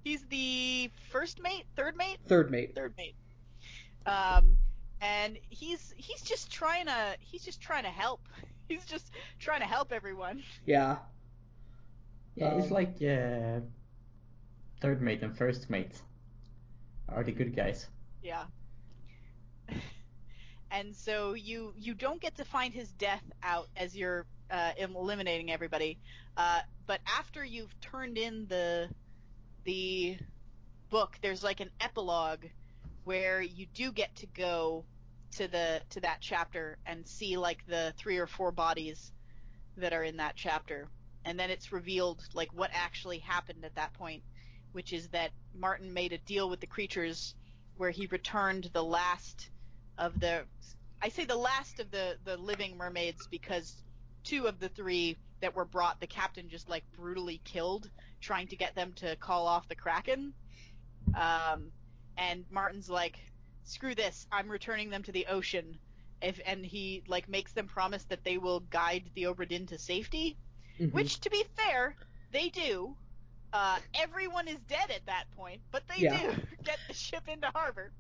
He's 0.04 0.26
the 0.26 0.92
first 1.12 1.42
mate, 1.42 1.64
third 1.78 1.96
mate, 1.96 2.18
Third 2.28 2.52
mate. 2.52 2.76
third 2.76 2.94
mate. 2.98 3.16
Um, 4.06 4.58
and 5.02 5.38
he's 5.50 5.94
he's 5.98 6.22
just 6.22 6.52
trying 6.52 6.86
to 6.88 7.18
he's 7.20 7.44
just 7.44 7.62
trying 7.62 7.84
to 7.84 7.90
help. 7.92 8.22
He's 8.70 8.86
just 8.86 9.12
trying 9.40 9.60
to 9.60 9.68
help 9.68 9.92
everyone. 9.92 10.46
Yeah. 10.66 11.00
Yeah, 12.36 12.52
it's 12.56 12.70
Um, 12.70 12.72
like 12.72 13.02
uh, 13.02 13.62
third 14.82 15.02
mate 15.02 15.24
and 15.24 15.38
first 15.38 15.70
mate. 15.70 16.02
are 17.10 17.24
the 17.24 17.32
good 17.34 17.56
guys. 17.56 17.90
Yeah. 18.22 18.46
and 20.72 20.96
so 20.96 21.34
you 21.34 21.74
you 21.78 21.94
don't 21.94 22.22
get 22.22 22.36
to 22.38 22.46
find 22.46 22.74
his 22.74 22.92
death 22.94 23.24
out 23.44 23.70
as 23.76 23.96
you're 23.96 24.26
uh, 24.50 24.72
eliminating 24.78 25.52
everybody, 25.52 26.00
uh, 26.38 26.62
but 26.88 27.02
after 27.08 27.44
you've 27.44 27.80
turned 27.82 28.18
in 28.18 28.48
the 28.48 28.90
the 29.64 30.18
book, 30.90 31.18
there's 31.22 31.44
like 31.44 31.60
an 31.60 31.72
epilogue 31.80 32.46
where 33.04 33.42
you 33.42 33.66
do 33.74 33.92
get 33.92 34.16
to 34.18 34.28
go 34.28 34.86
to 35.32 35.48
the 35.48 35.82
to 35.90 36.00
that 36.02 36.18
chapter 36.20 36.78
and 36.86 37.08
see 37.08 37.38
like 37.38 37.66
the 37.68 37.94
three 37.98 38.18
or 38.18 38.28
four 38.28 38.52
bodies 38.52 39.12
that 39.78 39.94
are 39.94 40.04
in 40.04 40.18
that 40.18 40.36
chapter, 40.36 40.88
and 41.26 41.40
then 41.40 41.50
it's 41.50 41.72
revealed 41.72 42.22
like 42.34 42.50
what 42.54 42.70
actually 42.74 43.20
happened 43.20 43.64
at 43.64 43.76
that 43.76 43.94
point, 43.94 44.24
which 44.74 44.94
is 44.94 45.08
that 45.10 45.32
Martin 45.56 45.94
made 45.94 46.14
a 46.14 46.18
deal 46.20 46.50
with 46.50 46.60
the 46.60 46.68
creatures 46.68 47.36
where 47.78 47.92
he 47.92 48.06
returned 48.08 48.70
the 48.74 48.84
last 48.84 49.50
of 49.98 50.20
the 50.20 50.44
I 51.02 51.10
say 51.10 51.26
the 51.26 51.36
last 51.36 51.80
of 51.80 51.90
the 51.92 52.18
the 52.26 52.38
living 52.38 52.78
mermaids 52.78 53.28
because 53.28 53.84
two 54.24 54.48
of 54.48 54.60
the 54.60 54.70
three 54.70 55.18
that 55.42 55.56
were 55.56 55.66
brought 55.66 56.00
the 56.00 56.08
captain 56.08 56.50
just 56.50 56.70
like 56.70 56.84
brutally 56.96 57.42
killed 57.44 57.90
trying 58.20 58.48
to 58.48 58.56
get 58.56 58.76
them 58.76 58.94
to 58.94 59.16
call 59.16 59.48
off 59.48 59.68
the 59.68 59.76
kraken. 59.76 60.34
Um, 61.16 61.72
and 62.18 62.46
martin's 62.52 62.90
like 62.90 63.18
screw 63.64 63.96
this 63.96 64.26
i'm 64.32 64.50
returning 64.50 64.90
them 64.90 65.04
to 65.04 65.12
the 65.12 65.26
ocean 65.28 65.78
if 66.22 66.40
and 66.46 66.66
he 66.66 67.04
like 67.08 67.28
makes 67.30 67.52
them 67.54 67.68
promise 67.68 68.04
that 68.06 68.24
they 68.24 68.38
will 68.38 68.60
guide 68.60 69.04
the 69.16 69.24
Obra 69.24 69.48
Dinn 69.48 69.66
to 69.68 69.78
safety 69.78 70.38
Mhm. 70.80 70.94
which 70.94 71.20
to 71.22 71.30
be 71.30 71.44
fair 71.56 71.96
they 72.32 72.50
do 72.50 72.96
uh, 73.54 73.78
everyone 73.96 74.48
is 74.48 74.58
dead 74.70 74.90
at 74.92 75.06
that 75.08 75.26
point 75.36 75.62
but 75.72 75.84
they 75.88 76.04
Yeah. 76.04 76.18
do 76.34 76.42
get 76.64 76.78
the 76.88 76.94
ship 76.94 77.24
into 77.28 77.48
harbor 77.48 77.92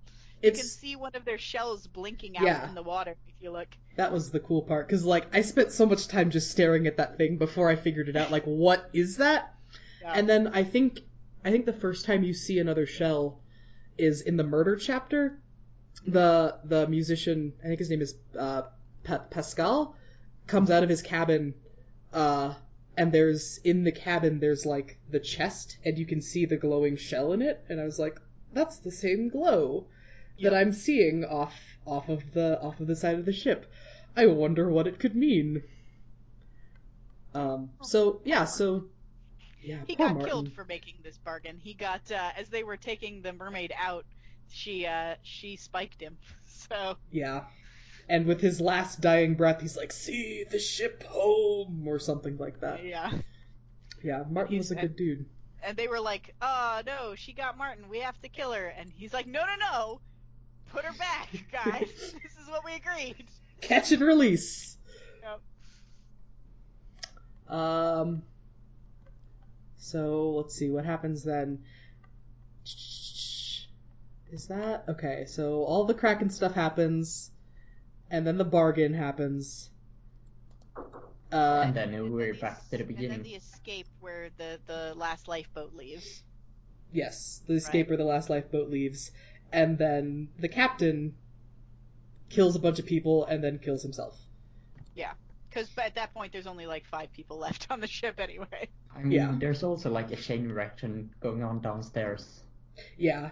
you 0.41 0.51
can 0.51 0.63
see 0.63 0.95
one 0.95 1.11
of 1.15 1.23
their 1.25 1.37
shells 1.37 1.85
blinking 1.87 2.37
out 2.37 2.43
Yeah. 2.43 2.67
in 2.69 2.73
the 2.75 2.81
water 2.83 3.11
if 3.27 3.33
you 3.41 3.51
look 3.51 3.67
that 3.97 4.11
was 4.13 4.31
the 4.31 4.39
cool 4.39 4.61
part 4.61 4.87
because 4.87 5.03
like 5.05 5.35
I 5.35 5.41
spent 5.41 5.71
so 5.71 5.85
much 5.85 6.07
time 6.07 6.31
just 6.31 6.49
staring 6.51 6.87
at 6.87 6.97
that 6.97 7.17
thing 7.17 7.37
before 7.37 7.69
I 7.69 7.75
figured 7.75 8.07
it 8.07 8.15
out. 8.15 8.31
Like, 8.31 8.43
what 8.45 8.89
is 8.93 9.17
that? 9.17 9.53
Yeah. 10.01 10.13
And 10.15 10.29
then 10.29 10.47
I 10.47 10.63
think 10.63 11.01
I 11.43 11.51
think 11.51 11.65
the 11.65 11.73
first 11.73 12.05
time 12.05 12.23
you 12.23 12.33
see 12.33 12.59
another 12.59 12.85
shell 12.85 13.41
is 13.97 14.21
in 14.21 14.37
the 14.37 14.43
murder 14.45 14.77
chapter. 14.77 15.37
The 16.05 16.57
the 16.63 16.87
musician, 16.87 17.53
I 17.63 17.67
think 17.67 17.79
his 17.79 17.89
name 17.89 18.01
is 18.01 18.15
uh, 18.37 18.63
pa- 19.03 19.25
Pascal, 19.29 19.95
comes 20.47 20.71
out 20.71 20.83
of 20.83 20.89
his 20.89 21.01
cabin, 21.01 21.53
uh, 22.11 22.55
and 22.97 23.11
there's 23.11 23.59
in 23.63 23.83
the 23.83 23.91
cabin 23.91 24.39
there's 24.39 24.65
like 24.65 24.97
the 25.09 25.19
chest, 25.19 25.77
and 25.85 25.97
you 25.97 26.05
can 26.05 26.21
see 26.21 26.45
the 26.45 26.57
glowing 26.57 26.97
shell 26.97 27.33
in 27.33 27.41
it. 27.41 27.63
And 27.69 27.79
I 27.79 27.83
was 27.83 27.99
like, 27.99 28.19
that's 28.53 28.77
the 28.77 28.91
same 28.91 29.29
glow 29.29 29.85
that 30.41 30.53
I'm 30.53 30.73
seeing 30.73 31.23
off 31.23 31.53
off 31.85 32.09
of 32.09 32.33
the 32.33 32.59
off 32.61 32.79
of 32.79 32.87
the 32.87 32.95
side 32.95 33.19
of 33.19 33.25
the 33.25 33.33
ship. 33.33 33.71
I 34.15 34.25
wonder 34.25 34.69
what 34.69 34.87
it 34.87 34.99
could 34.99 35.15
mean. 35.15 35.63
Um. 37.33 37.69
So 37.81 38.21
yeah. 38.25 38.45
So 38.45 38.85
yeah. 39.61 39.79
He 39.87 39.95
got 39.95 40.13
Martin. 40.13 40.25
killed 40.25 40.53
for 40.53 40.65
making 40.65 40.95
this 41.03 41.17
bargain. 41.17 41.59
He 41.61 41.73
got 41.73 42.11
uh, 42.11 42.31
as 42.37 42.49
they 42.49 42.63
were 42.63 42.77
taking 42.77 43.21
the 43.21 43.33
mermaid 43.33 43.73
out, 43.77 44.05
she 44.51 44.85
uh, 44.85 45.15
she 45.23 45.55
spiked 45.57 46.01
him. 46.01 46.17
So 46.69 46.95
Yeah. 47.11 47.45
And 48.07 48.25
with 48.25 48.39
his 48.41 48.61
last 48.61 49.01
dying 49.01 49.35
breath, 49.35 49.61
he's 49.61 49.75
like, 49.75 49.91
"See 49.91 50.45
the 50.49 50.59
ship 50.59 51.03
home," 51.03 51.85
or 51.87 51.97
something 51.99 52.37
like 52.37 52.59
that. 52.61 52.83
yeah, 52.85 53.11
Yeah, 54.03 54.23
Martin 54.29 54.53
He's- 54.53 54.69
was 54.69 54.71
a 54.71 54.75
good 54.75 54.95
dude. 54.95 55.25
and 55.63 55.75
they 55.77 55.87
were 55.87 55.99
like, 55.99 56.33
"Oh 56.41 56.81
no, 56.85 57.15
she 57.15 57.33
got 57.33 57.57
Martin. 57.57 57.89
We 57.89 57.99
have 57.99 58.19
to 58.21 58.29
kill 58.29 58.51
her." 58.53 58.67
And 58.67 58.89
he's 58.95 59.13
like, 59.13 59.27
"No, 59.27 59.41
no, 59.41 59.55
no, 59.71 60.01
put 60.71 60.85
her 60.85 60.93
back, 60.97 61.29
guys. 61.51 61.89
this 61.97 62.37
is 62.41 62.47
what 62.49 62.63
we 62.65 62.73
agreed." 62.75 63.25
Catch 63.61 63.91
and 63.91 64.01
release. 64.01 64.77
Yep. 67.49 67.57
Um. 67.57 68.23
So 69.77 70.31
let's 70.31 70.55
see 70.55 70.69
what 70.69 70.85
happens 70.85 71.23
then. 71.23 71.63
Is 74.31 74.47
that 74.47 74.85
okay? 74.87 75.25
So 75.27 75.63
all 75.63 75.85
the 75.85 75.93
Kraken 75.93 76.29
stuff 76.29 76.53
happens, 76.53 77.31
and 78.09 78.25
then 78.25 78.37
the 78.37 78.45
bargain 78.45 78.93
happens. 78.93 79.69
Uh, 81.31 81.63
and 81.65 81.73
then 81.73 81.89
And 81.89 81.93
then 81.93 82.11
we're 82.11 82.33
the 82.33 82.39
back 82.39 82.57
es- 82.57 82.69
to 82.69 82.77
the 82.77 82.83
beginning. 82.83 83.11
And 83.11 83.11
then 83.19 83.23
beginning. 83.23 83.41
the 83.41 83.45
escape 83.45 83.87
where 83.99 84.29
the 84.37 84.59
the 84.65 84.93
last 84.95 85.27
lifeboat 85.27 85.73
leaves. 85.73 86.23
Yes, 86.93 87.41
the 87.47 87.53
escape 87.53 87.87
where 87.89 87.97
the 87.97 88.03
last 88.03 88.29
lifeboat 88.29 88.69
leaves, 88.69 89.11
and 89.51 89.77
then 89.77 90.29
the 90.39 90.49
captain 90.49 91.15
kills 92.29 92.55
a 92.55 92.59
bunch 92.59 92.79
of 92.79 92.85
people 92.85 93.25
and 93.25 93.43
then 93.43 93.59
kills 93.59 93.81
himself. 93.81 94.17
Yeah, 94.95 95.13
because 95.49 95.69
at 95.77 95.95
that 95.95 96.13
point, 96.13 96.33
there's 96.33 96.47
only 96.47 96.65
like 96.65 96.85
five 96.85 97.11
people 97.13 97.37
left 97.37 97.67
on 97.69 97.79
the 97.79 97.87
ship 97.87 98.19
anyway. 98.19 98.69
I 98.95 99.03
mean, 99.03 99.11
yeah. 99.11 99.35
there's 99.37 99.63
also 99.63 99.89
like 99.89 100.11
a 100.11 100.17
chain 100.17 100.49
reaction 100.49 101.13
going 101.21 101.43
on 101.43 101.61
downstairs. 101.61 102.41
Yeah, 102.97 103.29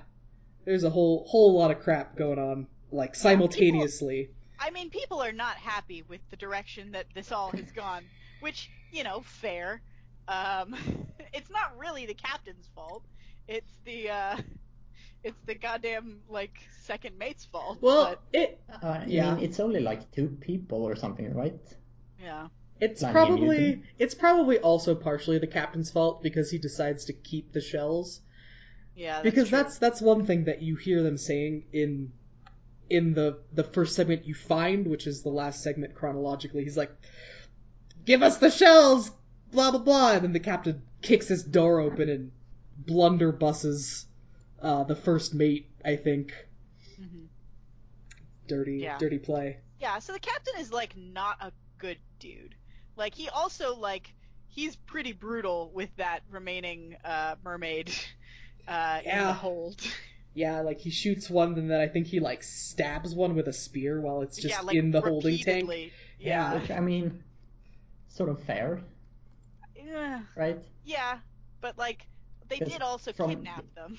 there's 0.65 0.83
a 0.83 0.89
whole 0.89 1.25
whole 1.27 1.53
lot 1.57 1.71
of 1.71 1.79
crap 1.79 2.15
going 2.15 2.39
on 2.39 2.67
like 2.91 3.15
simultaneously. 3.15 4.29
I 4.59 4.71
mean, 4.71 4.89
people 4.89 5.21
are 5.21 5.31
not 5.31 5.55
happy 5.57 6.03
with 6.07 6.21
the 6.29 6.35
direction 6.35 6.91
that 6.91 7.05
this 7.13 7.31
all 7.31 7.51
has 7.51 7.71
gone, 7.71 8.03
which, 8.39 8.69
you 8.91 9.03
know, 9.03 9.21
fair. 9.21 9.81
Um, 10.27 10.75
it's 11.33 11.49
not 11.49 11.77
really 11.77 12.05
the 12.05 12.13
captain's 12.13 12.67
fault. 12.75 13.03
It's 13.47 13.71
the, 13.85 14.09
uh, 14.09 14.37
it's 15.23 15.39
the 15.45 15.55
goddamn, 15.55 16.21
like, 16.29 16.57
second 16.81 17.17
mate's 17.17 17.45
fault. 17.45 17.79
Well, 17.81 18.05
but, 18.09 18.21
it 18.33 18.59
Uh, 18.69 18.77
I 18.81 19.05
Yeah. 19.05 19.35
mean, 19.35 19.43
it's 19.43 19.59
only 19.59 19.79
like 19.79 20.11
two 20.11 20.27
people 20.41 20.83
or 20.83 20.95
something, 20.95 21.33
right? 21.33 21.59
yeah. 22.21 22.47
it's 22.79 23.01
Not 23.01 23.11
probably 23.13 23.81
it's 23.97 24.15
probably 24.15 24.59
also 24.59 24.95
partially 24.95 25.37
the 25.39 25.47
captain's 25.47 25.91
fault 25.91 26.21
because 26.23 26.49
he 26.51 26.57
decides 26.57 27.05
to 27.05 27.13
keep 27.13 27.51
the 27.53 27.61
shells. 27.61 28.21
Yeah, 28.99 29.23
that's 29.23 29.31
because 29.31 29.49
true. 29.49 29.57
that's 29.57 29.77
that's 29.77 30.01
one 30.01 30.25
thing 30.25 30.45
that 30.45 30.61
you 30.61 30.75
hear 30.75 31.03
them 31.03 31.17
saying 31.17 31.63
in 31.73 32.11
in 32.89 33.13
the 33.13 33.39
the 33.53 33.63
first 33.63 33.95
segment 33.95 34.25
you 34.25 34.33
find, 34.33 34.87
which 34.87 35.07
is 35.07 35.23
the 35.23 35.29
last 35.29 35.63
segment 35.63 35.95
chronologically. 35.95 36.63
He's 36.63 36.77
like, 36.77 36.91
"Give 38.03 38.21
us 38.23 38.37
the 38.39 38.49
shells," 38.51 39.09
blah 39.51 39.71
blah 39.71 39.79
blah, 39.79 40.11
and 40.13 40.23
then 40.23 40.33
the 40.33 40.39
captain 40.41 40.81
kicks 41.01 41.29
his 41.29 41.43
door 41.43 41.79
open 41.79 42.09
and 42.09 42.31
blunderbusses 42.85 44.05
uh, 44.61 44.83
the 44.83 44.95
first 44.95 45.33
mate. 45.33 45.69
I 45.85 45.95
think 45.95 46.33
Mhm. 46.99 47.29
dirty 48.47 48.81
Yeah. 48.83 48.97
dirty 48.97 49.19
play. 49.19 49.59
Yeah, 49.79 49.99
so 49.99 50.13
the 50.13 50.19
captain 50.19 50.55
is, 50.59 50.71
like, 50.71 50.95
not 50.97 51.37
a 51.41 51.53
good 51.77 51.99
dude. 52.19 52.55
Like, 52.95 53.15
he 53.15 53.29
also, 53.29 53.75
like, 53.75 54.13
he's 54.49 54.75
pretty 54.75 55.13
brutal 55.13 55.71
with 55.73 55.95
that 55.95 56.23
remaining, 56.29 56.95
uh, 57.03 57.35
mermaid, 57.43 57.93
uh, 58.69 58.99
in 59.03 59.09
Yeah. 59.09 59.27
the 59.27 59.33
hold. 59.33 59.81
Yeah, 60.35 60.61
like 60.61 60.79
he 60.79 60.91
shoots 60.91 61.27
one, 61.29 61.57
and 61.57 61.69
then 61.69 61.81
I 61.81 61.87
think 61.87 62.05
he 62.05 62.19
like 62.19 62.43
stabs 62.43 63.13
one 63.15 63.35
with 63.35 63.47
a 63.47 63.51
spear 63.51 63.99
while 63.99 64.21
it's 64.21 64.37
just 64.37 64.47
yeah, 64.55 64.61
like, 64.61 64.75
in 64.75 64.91
the 64.91 65.01
holding 65.01 65.37
tank. 65.39 65.67
repeatedly. 65.67 65.91
Yeah. 66.19 66.53
Yeah. 66.53 66.59
Which 66.61 66.71
I 66.71 66.79
mean, 66.79 67.23
sort 68.09 68.29
of 68.29 68.41
fair, 68.43 68.79
Yeah. 69.75 70.21
right? 70.37 70.59
Yeah, 70.85 71.17
but 71.61 71.77
like 71.79 72.05
they 72.47 72.59
did 72.59 72.81
also 72.81 73.11
from- 73.11 73.31
kidnap 73.31 73.65
them. 73.73 73.97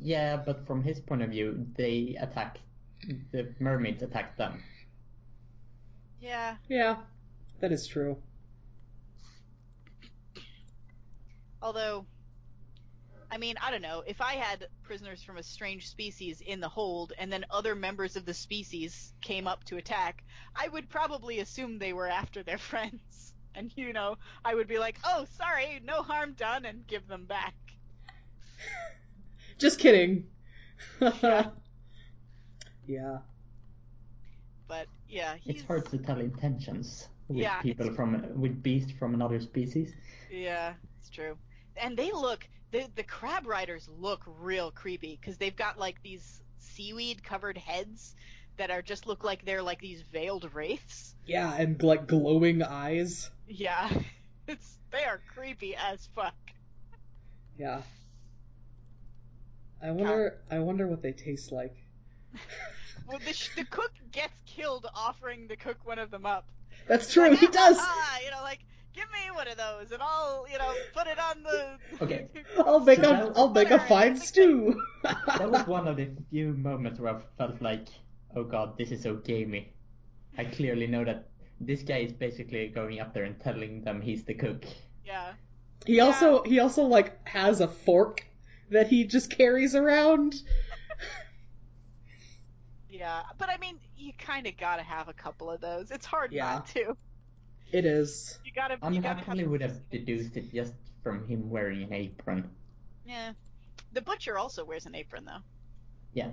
Yeah, 0.00 0.36
but 0.38 0.66
from 0.66 0.82
his 0.82 0.98
point 1.00 1.22
of 1.22 1.30
view, 1.30 1.66
they 1.76 2.16
attack 2.18 2.58
the 3.30 3.54
mermaids 3.60 4.02
attack 4.02 4.36
them. 4.38 4.62
Yeah. 6.20 6.56
Yeah, 6.68 6.96
that 7.60 7.72
is 7.72 7.86
true. 7.86 8.16
Although 11.60 12.06
I 13.30 13.36
mean, 13.38 13.56
I 13.62 13.70
don't 13.70 13.82
know. 13.82 14.02
If 14.06 14.20
I 14.20 14.34
had 14.34 14.66
prisoners 14.82 15.22
from 15.22 15.36
a 15.36 15.42
strange 15.42 15.88
species 15.88 16.40
in 16.40 16.60
the 16.60 16.68
hold 16.68 17.12
and 17.18 17.30
then 17.32 17.44
other 17.50 17.74
members 17.74 18.16
of 18.16 18.24
the 18.24 18.32
species 18.34 19.12
came 19.20 19.46
up 19.46 19.64
to 19.64 19.76
attack, 19.76 20.24
I 20.56 20.68
would 20.68 20.88
probably 20.88 21.40
assume 21.40 21.78
they 21.78 21.92
were 21.92 22.08
after 22.08 22.42
their 22.42 22.58
friends. 22.70 23.34
And 23.54 23.72
you 23.76 23.92
know, 23.92 24.16
I 24.44 24.54
would 24.54 24.68
be 24.68 24.78
like, 24.78 24.98
"Oh, 25.04 25.26
sorry, 25.36 25.80
no 25.84 26.02
harm 26.02 26.34
done," 26.34 26.64
and 26.64 26.86
give 26.86 27.06
them 27.08 27.24
back. 27.26 27.54
Just 29.58 29.78
kidding. 29.80 30.26
Yeah. 31.00 31.46
yeah. 32.86 33.18
But 34.68 34.86
yeah, 35.08 35.34
he's 35.40 35.56
It's 35.56 35.64
hard 35.64 35.86
to 35.90 35.98
tell 35.98 36.20
intentions 36.20 37.08
with 37.28 37.38
Yeah, 37.38 37.60
people 37.62 37.86
it's- 37.86 37.96
from 37.96 38.40
with 38.40 38.62
beasts 38.62 38.92
from 38.92 39.14
another 39.14 39.40
species. 39.40 39.92
Yeah, 40.30 40.74
it's 41.00 41.10
true. 41.10 41.36
And 41.76 41.96
they 41.96 42.12
look 42.12 42.46
the 42.70 42.86
the 42.94 43.02
crab 43.02 43.46
riders 43.46 43.88
look 43.98 44.22
real 44.40 44.70
creepy 44.70 45.18
because 45.20 45.38
they've 45.38 45.56
got 45.56 45.78
like 45.78 46.02
these 46.02 46.42
seaweed 46.58 47.22
covered 47.22 47.56
heads 47.58 48.14
that 48.56 48.70
are 48.70 48.82
just 48.82 49.06
look 49.06 49.24
like 49.24 49.44
they're 49.44 49.62
like 49.62 49.80
these 49.80 50.02
veiled 50.02 50.52
wraiths. 50.54 51.14
Yeah, 51.26 51.52
and 51.54 51.82
like 51.82 52.06
glowing 52.06 52.62
eyes. 52.62 53.30
Yeah, 53.46 53.90
it's 54.46 54.78
they 54.90 55.04
are 55.04 55.20
creepy 55.34 55.76
as 55.76 56.08
fuck. 56.14 56.34
Yeah. 57.58 57.82
I 59.82 59.90
wonder. 59.92 60.38
I 60.50 60.58
wonder 60.58 60.86
what 60.86 61.02
they 61.02 61.12
taste 61.12 61.52
like. 61.52 61.76
Well, 63.08 63.18
the, 63.24 63.32
sh- 63.32 63.54
the 63.56 63.64
cook 63.64 63.92
gets 64.12 64.34
killed 64.44 64.86
offering 64.94 65.48
the 65.48 65.56
cook 65.56 65.78
one 65.84 65.98
of 65.98 66.10
them 66.10 66.26
up. 66.26 66.44
That's 66.86 67.10
true. 67.10 67.30
Like, 67.30 67.38
He 67.38 67.46
does. 67.46 67.78
"Ah, 67.80 68.18
you 68.22 68.30
know, 68.30 68.42
like 68.42 68.58
give 68.98 69.08
me 69.12 69.30
one 69.34 69.48
of 69.48 69.56
those, 69.56 69.92
and 69.92 70.02
I'll, 70.02 70.46
you 70.50 70.58
know, 70.58 70.72
put 70.94 71.06
it 71.06 71.18
on 71.18 71.42
the. 71.42 71.78
Okay. 72.04 72.28
I'll 72.58 72.80
make 72.80 73.00
So 73.00 73.10
a. 73.10 73.16
that- 73.16 73.32
I'll 73.36 73.50
make 73.50 73.70
a 73.70 73.78
fine 73.78 74.16
stew. 74.16 74.80
That 75.04 75.50
was 75.50 75.66
one 75.76 75.86
of 75.88 75.96
the 75.96 76.08
few 76.30 76.52
moments 76.54 76.98
where 77.00 77.14
I 77.16 77.20
felt 77.38 77.60
like, 77.62 77.86
oh 78.36 78.44
god, 78.44 78.76
this 78.78 78.90
is 78.90 79.02
so 79.02 79.14
gamey. 79.16 79.72
I 80.36 80.44
clearly 80.44 80.86
know 80.86 81.04
that 81.04 81.28
this 81.60 81.82
guy 81.82 81.98
is 81.98 82.12
basically 82.12 82.68
going 82.68 83.00
up 83.00 83.14
there 83.14 83.24
and 83.24 83.40
telling 83.40 83.82
them 83.82 84.00
he's 84.00 84.24
the 84.24 84.34
cook. 84.34 84.64
yeah. 85.04 85.32
He 85.86 86.00
also. 86.00 86.42
He 86.42 86.58
also 86.58 86.82
like 86.84 87.26
has 87.28 87.60
a 87.60 87.68
fork 87.68 88.24
that 88.70 88.88
he 88.88 89.04
just 89.04 89.30
carries 89.30 89.74
around. 89.76 90.34
Yeah, 92.90 93.22
but 93.38 93.48
I 93.48 93.58
mean, 93.58 93.78
you 93.96 94.12
kind 94.18 94.46
of 94.46 94.56
gotta 94.56 94.82
have 94.82 95.08
a 95.08 95.12
couple 95.12 95.50
of 95.50 95.60
those. 95.60 95.90
It's 95.90 96.06
hard 96.06 96.32
Yeah. 96.32 96.44
not 96.54 96.66
to. 96.68 96.96
It 97.72 97.84
is. 97.84 98.38
You 98.44 98.52
gotta. 98.52 98.78
I 98.82 98.86
you 98.86 98.92
mean, 98.92 99.04
I 99.04 99.12
gotta 99.14 99.24
probably 99.24 99.44
would 99.46 99.60
have 99.62 99.88
deduced 99.90 100.36
it 100.36 100.52
just 100.52 100.72
from 101.02 101.26
him 101.28 101.50
wearing 101.50 101.82
an 101.82 101.92
apron. 101.92 102.50
Yeah. 103.06 103.32
The 103.92 104.02
butcher 104.02 104.38
also 104.38 104.64
wears 104.64 104.86
an 104.86 104.94
apron 104.94 105.24
though. 105.24 105.42
Yeah. 106.12 106.30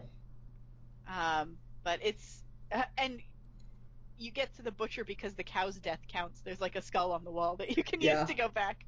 Um, 1.08 1.58
but 1.84 2.00
it's 2.04 2.42
uh, 2.72 2.84
and 2.98 3.20
you 4.18 4.32
get 4.32 4.56
to 4.56 4.62
the 4.62 4.72
butcher 4.72 5.04
because 5.04 5.34
the 5.36 5.44
cow's 5.44 5.76
death 5.76 6.00
counts. 6.08 6.42
There's 6.42 6.62
like 6.62 6.76
a 6.76 6.82
skull 6.82 7.12
on 7.12 7.24
the 7.24 7.32
wall 7.32 7.58
that 7.58 7.76
you 7.78 7.84
can 7.84 8.02
Yeah. 8.02 8.22
use 8.22 8.30
to 8.30 8.36
go 8.36 8.48
back. 8.48 8.86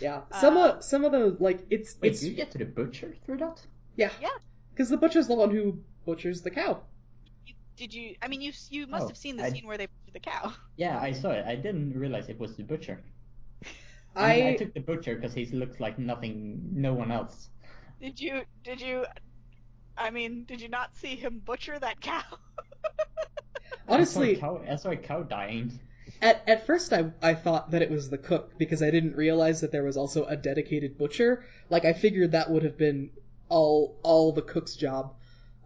Yeah. 0.00 0.22
Some 0.40 0.56
Uh, 0.56 0.68
of 0.74 0.84
some 0.84 1.04
of 1.04 1.12
those 1.12 1.40
like 1.40 1.66
it's 1.70 1.96
Wait, 2.00 2.12
it's 2.12 2.22
you 2.22 2.34
get 2.34 2.52
to 2.52 2.58
the 2.58 2.64
butcher 2.64 3.14
through 3.26 3.38
that? 3.38 3.60
yeah 3.96 4.10
Yeah. 4.20 4.28
because 4.70 4.88
the 4.88 4.96
butcher's 4.96 5.26
the 5.28 5.34
one 5.34 5.50
who 5.50 5.82
butchers 6.06 6.42
the 6.42 6.50
cow. 6.50 6.82
You, 7.76 7.86
did 7.86 7.94
you? 7.94 8.14
I 8.22 8.28
mean, 8.28 8.40
you 8.40 8.52
you 8.70 8.86
must 8.86 9.04
Oh, 9.04 9.08
have 9.08 9.16
seen 9.16 9.36
the 9.36 9.44
I- 9.44 9.50
scene 9.50 9.66
where 9.66 9.78
they 9.78 9.86
butcher 9.86 10.12
the 10.12 10.20
cow. 10.20 10.52
Yeah, 10.76 10.98
I 11.00 11.12
saw 11.12 11.30
it. 11.30 11.44
I 11.46 11.54
didn't 11.56 11.96
realize 11.98 12.28
it 12.28 12.38
was 12.38 12.56
the 12.56 12.64
butcher. 12.64 13.00
I, 14.16 14.24
I, 14.32 14.36
mean, 14.36 14.46
I 14.46 14.56
took 14.56 14.74
the 14.74 14.80
butcher 14.80 15.14
because 15.14 15.34
he 15.34 15.46
looks 15.46 15.78
like 15.80 15.98
nothing, 15.98 16.60
no 16.72 16.94
one 16.94 17.10
else. 17.12 17.48
Did 18.00 18.20
you? 18.20 18.42
Did 18.64 18.80
you? 18.80 19.06
I 19.96 20.10
mean, 20.10 20.44
did 20.44 20.60
you 20.60 20.68
not 20.68 20.96
see 20.96 21.14
him 21.16 21.40
butcher 21.44 21.78
that 21.78 22.00
cow? 22.00 22.22
honestly 23.88 24.36
I 24.36 24.40
saw 24.40 24.56
a 24.56 24.58
cow, 24.58 24.72
I 24.72 24.76
saw 24.76 24.90
a 24.90 24.96
cow 24.96 25.22
dying. 25.22 25.78
at 26.20 26.42
at 26.48 26.66
first 26.66 26.92
I 26.92 27.12
I 27.22 27.34
thought 27.34 27.70
that 27.70 27.82
it 27.82 27.90
was 27.90 28.10
the 28.10 28.18
cook 28.18 28.58
because 28.58 28.82
I 28.82 28.90
didn't 28.90 29.16
realize 29.16 29.60
that 29.60 29.72
there 29.72 29.84
was 29.84 29.96
also 29.96 30.24
a 30.24 30.36
dedicated 30.36 30.98
butcher. 30.98 31.44
Like 31.70 31.84
I 31.84 31.92
figured 31.92 32.32
that 32.32 32.50
would 32.50 32.62
have 32.64 32.76
been 32.76 33.10
all 33.48 33.98
all 34.02 34.32
the 34.32 34.42
cook's 34.42 34.74
job. 34.74 35.14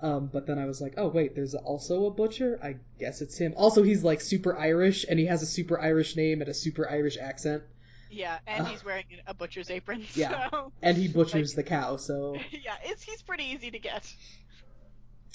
Um, 0.01 0.29
but 0.33 0.47
then 0.47 0.59
I 0.59 0.67
was 0.67 0.81
like, 0.81 0.95
oh 0.97 1.09
wait, 1.09 1.35
there's 1.35 1.55
also 1.55 2.07
a 2.07 2.11
butcher. 2.11 2.59
I 2.63 2.77
guess 2.99 3.21
it's 3.21 3.37
him. 3.39 3.55
Also, 3.57 3.83
he's 3.83 4.05
like 4.05 4.21
super 4.21 4.57
Irish, 4.57 5.05
and 5.09 5.19
he 5.19 5.27
has 5.27 5.43
a 5.43 5.47
super 5.47 5.81
Irish 5.81 6.17
name 6.17 6.41
and 6.41 6.49
a 6.49 6.55
super 6.55 6.89
Irish 6.89 7.17
accent, 7.19 7.65
yeah, 8.11 8.39
and 8.47 8.67
Uh, 8.67 8.67
he's 8.67 8.85
wearing 8.85 9.05
a 9.27 9.35
butcher's 9.35 9.71
apron. 9.71 10.05
yeah. 10.15 10.49
And 10.83 10.97
he 10.97 11.09
butchers 11.09 11.55
the 11.55 11.65
cow. 11.65 11.97
So 11.97 12.37
yeah, 12.51 12.77
it's 12.85 13.03
he's 13.03 13.23
pretty 13.23 13.45
easy 13.45 13.71
to 13.73 13.79
get. 13.79 14.05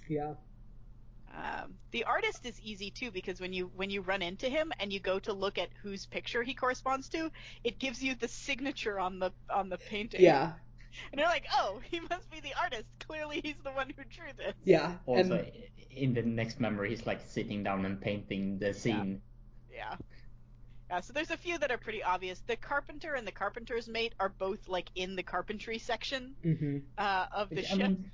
yeah, 0.08 0.36
Um, 1.34 1.76
the 1.92 2.04
artist 2.04 2.46
is 2.46 2.60
easy 2.62 2.92
too 2.92 3.12
because 3.12 3.40
when 3.42 3.54
you 3.54 3.72
when 3.76 3.90
you 3.90 4.02
run 4.02 4.22
into 4.22 4.48
him 4.50 4.72
and 4.80 4.94
you 4.94 5.00
go 5.00 5.20
to 5.20 5.34
look 5.34 5.58
at 5.58 5.70
whose 5.82 6.06
picture 6.06 6.44
he 6.44 6.54
corresponds 6.54 7.10
to, 7.10 7.32
it 7.64 7.80
gives 7.80 8.04
you 8.04 8.16
the 8.16 8.28
signature 8.28 9.00
on 9.00 9.20
the 9.20 9.32
on 9.50 9.70
the 9.70 9.78
painting. 9.78 10.22
yeah, 10.22 10.54
and 11.12 11.20
you're 11.20 11.30
like, 11.30 11.46
oh, 11.54 11.80
he 11.90 12.00
must 12.00 12.30
be 12.32 12.40
the 12.40 12.54
artist. 12.62 12.86
Clearly, 13.00 13.42
he's 13.44 13.62
the 13.64 13.72
one 13.72 13.90
who 13.90 14.04
drew 14.04 14.32
this. 14.38 14.56
yeah. 14.64 14.98
Also, 15.06 15.36
and 15.36 15.52
in 15.92 16.14
the 16.14 16.22
next 16.24 16.60
memory, 16.60 16.90
he's 16.90 17.06
like 17.06 17.22
sitting 17.22 17.64
down 17.64 17.86
and 17.86 18.00
painting 18.02 18.60
the 18.60 18.74
scene. 18.74 19.22
Yeah. 19.72 19.96
Yeah, 20.90 21.00
so 21.02 21.14
there's 21.14 21.32
a 21.32 21.38
few 21.38 21.58
that 21.60 21.72
are 21.72 21.78
pretty 21.78 22.04
obvious. 22.04 22.40
The 22.42 22.56
carpenter 22.56 23.16
and 23.16 23.26
the 23.26 23.32
carpenter's 23.32 23.88
mate 23.88 24.14
are 24.20 24.30
both 24.30 24.68
like 24.68 24.90
in 24.96 25.16
the 25.16 25.24
carpentry 25.24 25.80
section 25.80 26.36
hmm 26.44 26.80
uh, 26.98 27.26
of 27.32 27.54
the 27.54 27.62
Which, 27.62 27.72
I 27.72 27.78
ship. 27.78 27.88
mean, 27.88 28.12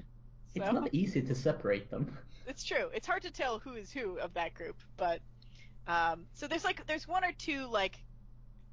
it's 0.55 0.71
not 0.71 0.89
easy 0.93 1.21
to 1.21 1.35
separate 1.35 1.89
them. 1.89 2.17
it's 2.47 2.63
true. 2.63 2.89
It's 2.93 3.07
hard 3.07 3.23
to 3.23 3.31
tell 3.31 3.59
who 3.59 3.73
is 3.73 3.91
who 3.91 4.17
of 4.19 4.33
that 4.35 4.53
group, 4.53 4.77
but 4.97 5.21
um, 5.87 6.25
so 6.33 6.47
there's 6.47 6.63
like 6.63 6.85
there's 6.87 7.07
one 7.07 7.23
or 7.25 7.31
two 7.33 7.67
like 7.67 7.95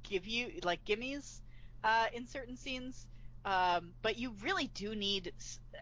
give 0.02 0.26
you 0.26 0.60
like 0.62 0.84
gimmies 0.84 1.40
uh, 1.84 2.06
in 2.12 2.26
certain 2.26 2.56
scenes, 2.56 3.06
um, 3.46 3.94
but 4.02 4.18
you 4.18 4.32
really 4.42 4.68
do 4.68 4.94
need 4.96 5.32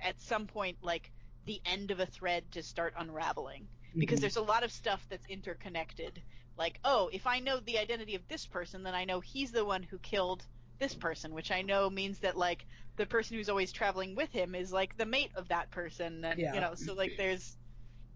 at 0.03 0.21
some 0.21 0.47
point 0.47 0.79
like 0.83 1.13
the 1.47 1.61
end 1.67 1.91
of 1.93 2.01
a 2.01 2.07
thread 2.07 2.53
to 2.53 2.63
start 2.63 2.95
unraveling 2.99 3.69
because 3.99 4.21
Mhm. 4.21 4.23
there's 4.23 4.37
a 4.37 4.43
lot 4.43 4.65
of 4.65 4.73
stuff 4.73 5.07
that's 5.11 5.27
interconnected. 5.27 6.23
Like, 6.59 6.81
oh, 6.85 7.11
if 7.13 7.27
I 7.27 7.41
know 7.41 7.61
the 7.61 7.79
identity 7.79 8.15
of 8.17 8.29
this 8.29 8.47
person, 8.47 8.85
then 8.85 8.95
I 8.95 9.05
know 9.05 9.21
he's 9.21 9.53
the 9.53 9.65
one 9.65 9.83
who 9.83 9.99
killed 9.99 10.47
this 10.79 10.95
person, 10.95 11.35
which 11.35 11.53
I 11.53 11.63
know 11.63 11.91
means 11.91 12.21
that 12.21 12.37
like 12.37 12.67
the 12.97 13.07
person 13.07 13.37
who's 13.37 13.51
always 13.51 13.73
traveling 13.73 14.15
with 14.17 14.33
him 14.33 14.55
is 14.55 14.73
like 14.73 14.97
the 14.97 15.07
mate 15.07 15.33
of 15.37 15.49
that 15.49 15.71
person, 15.71 16.25
and 16.25 16.41
Yeah. 16.41 16.55
you 16.55 16.61
know, 16.61 16.75
so 16.75 16.95
like 16.95 17.17
there's 17.17 17.59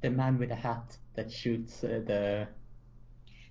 The 0.03 0.11
man 0.11 0.39
with 0.39 0.51
the 0.51 0.57
hat 0.57 0.99
that 1.15 1.31
shoots 1.33 1.85
uh, 1.85 2.03
the 2.07 2.49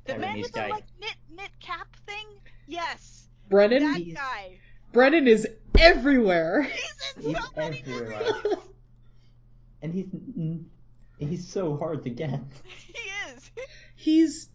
the 0.06 0.16
man 0.16 0.40
Taiwanese 0.40 0.42
with 0.42 0.54
the 0.54 0.64
like 0.70 0.86
knit 1.00 1.18
knit 1.30 1.60
cap 1.60 1.96
thing. 2.06 2.42
Yes, 2.68 3.30
Brennan. 3.50 3.84
that 3.84 4.02
guy. 4.14 4.62
Brennan 4.98 5.28
is 5.28 5.48
everywhere. 5.78 6.64
He's 7.22 7.24
in 7.28 7.36
He's 7.36 7.38
so 7.38 7.52
many 7.56 7.84
everywhere. 7.86 8.34
and 9.84 9.94
he's 9.94 10.08
he's 11.20 11.48
so 11.48 11.78
hard 11.78 12.04
to 12.06 12.10
get. 12.10 12.42
he 12.64 13.00
is. 13.30 13.52
he's 13.96 14.50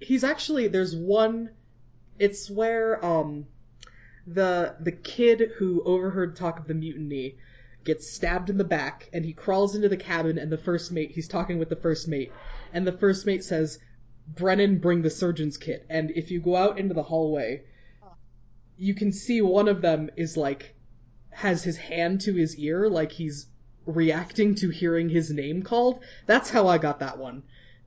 he's 0.00 0.24
actually 0.24 0.68
there's 0.68 0.96
one 0.96 1.50
it's 2.18 2.48
where 2.48 3.04
um 3.04 3.44
the 4.26 4.76
the 4.80 4.92
kid 4.92 5.42
who 5.58 5.82
overheard 5.84 6.36
talk 6.36 6.58
of 6.58 6.66
the 6.66 6.74
mutiny 6.74 7.36
gets 7.84 8.10
stabbed 8.10 8.48
in 8.48 8.56
the 8.56 8.64
back 8.64 9.10
and 9.12 9.26
he 9.26 9.34
crawls 9.34 9.74
into 9.74 9.90
the 9.90 9.98
cabin 9.98 10.38
and 10.38 10.50
the 10.50 10.56
first 10.56 10.90
mate 10.90 11.10
he's 11.10 11.28
talking 11.28 11.58
with 11.58 11.68
the 11.68 11.76
first 11.76 12.08
mate 12.08 12.32
and 12.72 12.86
the 12.86 12.92
first 12.96 13.26
mate 13.26 13.44
says 13.44 13.78
Brennan 14.26 14.78
bring 14.78 15.02
the 15.02 15.10
surgeon's 15.10 15.58
kit 15.58 15.84
and 15.90 16.10
if 16.12 16.30
you 16.30 16.40
go 16.40 16.56
out 16.56 16.78
into 16.78 16.94
the 16.94 17.02
hallway 17.02 17.62
you 18.78 18.94
can 18.94 19.12
see 19.12 19.40
one 19.42 19.68
of 19.68 19.80
them 19.82 20.10
is 20.16 20.36
like 20.36 20.74
has 21.30 21.62
his 21.62 21.76
hand 21.76 22.20
to 22.22 22.34
his 22.34 22.56
ear 22.56 22.88
like 22.88 23.12
he's 23.12 23.46
reacting 23.84 24.54
to 24.56 24.68
hearing 24.70 25.08
his 25.08 25.30
name 25.30 25.62
called 25.62 26.02
that's 26.26 26.50
how 26.50 26.66
I 26.66 26.78
got 26.78 27.00
that 27.00 27.18
one 27.18 27.42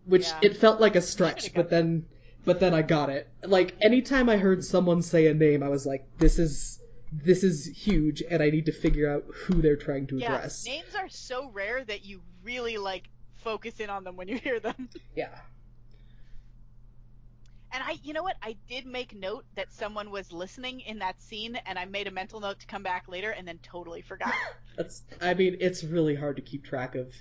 which 0.05 0.27
Yeah. 0.27 0.39
it 0.43 0.57
felt 0.57 0.79
like 0.81 0.95
a 0.95 1.01
stretch, 1.01 1.53
but 1.53 1.69
then 1.69 2.05
but 2.45 2.59
then 2.59 2.73
I 2.73 2.81
got 2.81 3.09
it. 3.09 3.27
Like 3.43 3.75
anytime 3.81 4.27
I 4.29 4.37
heard 4.37 4.63
someone 4.63 5.01
say 5.03 5.27
a 5.27 5.33
name, 5.35 5.61
I 5.61 5.67
was 5.69 5.85
like, 5.85 6.07
this 6.17 6.39
is 6.39 6.79
this 7.11 7.43
is 7.43 7.65
huge, 7.67 8.23
and 8.27 8.41
I 8.41 8.49
need 8.49 8.65
to 8.67 8.71
figure 8.71 9.11
out 9.11 9.25
who 9.43 9.61
they're 9.61 9.75
trying 9.75 10.07
to 10.07 10.17
Yeah, 10.17 10.33
address. 10.35 10.65
names 10.65 10.95
are 10.95 11.09
so 11.09 11.49
rare 11.51 11.83
that 11.83 12.05
you 12.05 12.21
really 12.43 12.77
like 12.77 13.03
focus 13.43 13.79
in 13.79 13.89
on 13.91 14.03
them 14.03 14.15
when 14.15 14.27
you 14.29 14.37
hear 14.37 14.59
them. 14.59 14.89
Yeah. 15.15 15.37
And 17.71 17.83
I, 17.83 17.97
you 18.03 18.13
know 18.13 18.23
what? 18.23 18.35
I 18.41 18.55
did 18.67 18.85
make 18.85 19.15
note 19.15 19.45
that 19.55 19.71
someone 19.71 20.09
was 20.09 20.31
listening 20.31 20.79
in 20.81 20.99
that 20.99 21.21
scene, 21.21 21.55
and 21.67 21.77
I 21.77 21.85
made 21.85 22.07
a 22.07 22.11
mental 22.11 22.39
note 22.39 22.59
to 22.61 22.67
come 22.67 22.81
back 22.83 23.07
later, 23.07 23.29
and 23.31 23.47
then 23.47 23.59
totally 23.61 24.01
forgot. 24.01 24.33
That's 24.77 25.03
I 25.21 25.33
mean, 25.35 25.57
it's 25.59 25.83
really 25.83 26.15
hard 26.15 26.37
to 26.37 26.41
keep 26.41 26.63
track 26.65 26.95
of 26.95 27.13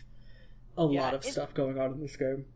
a 0.79 0.87
Yeah, 0.87 1.03
lot 1.03 1.15
of 1.15 1.25
it- 1.25 1.33
stuff 1.33 1.53
going 1.55 1.79
on 1.79 1.93
in 1.93 2.01
this 2.01 2.17
game. 2.17 2.47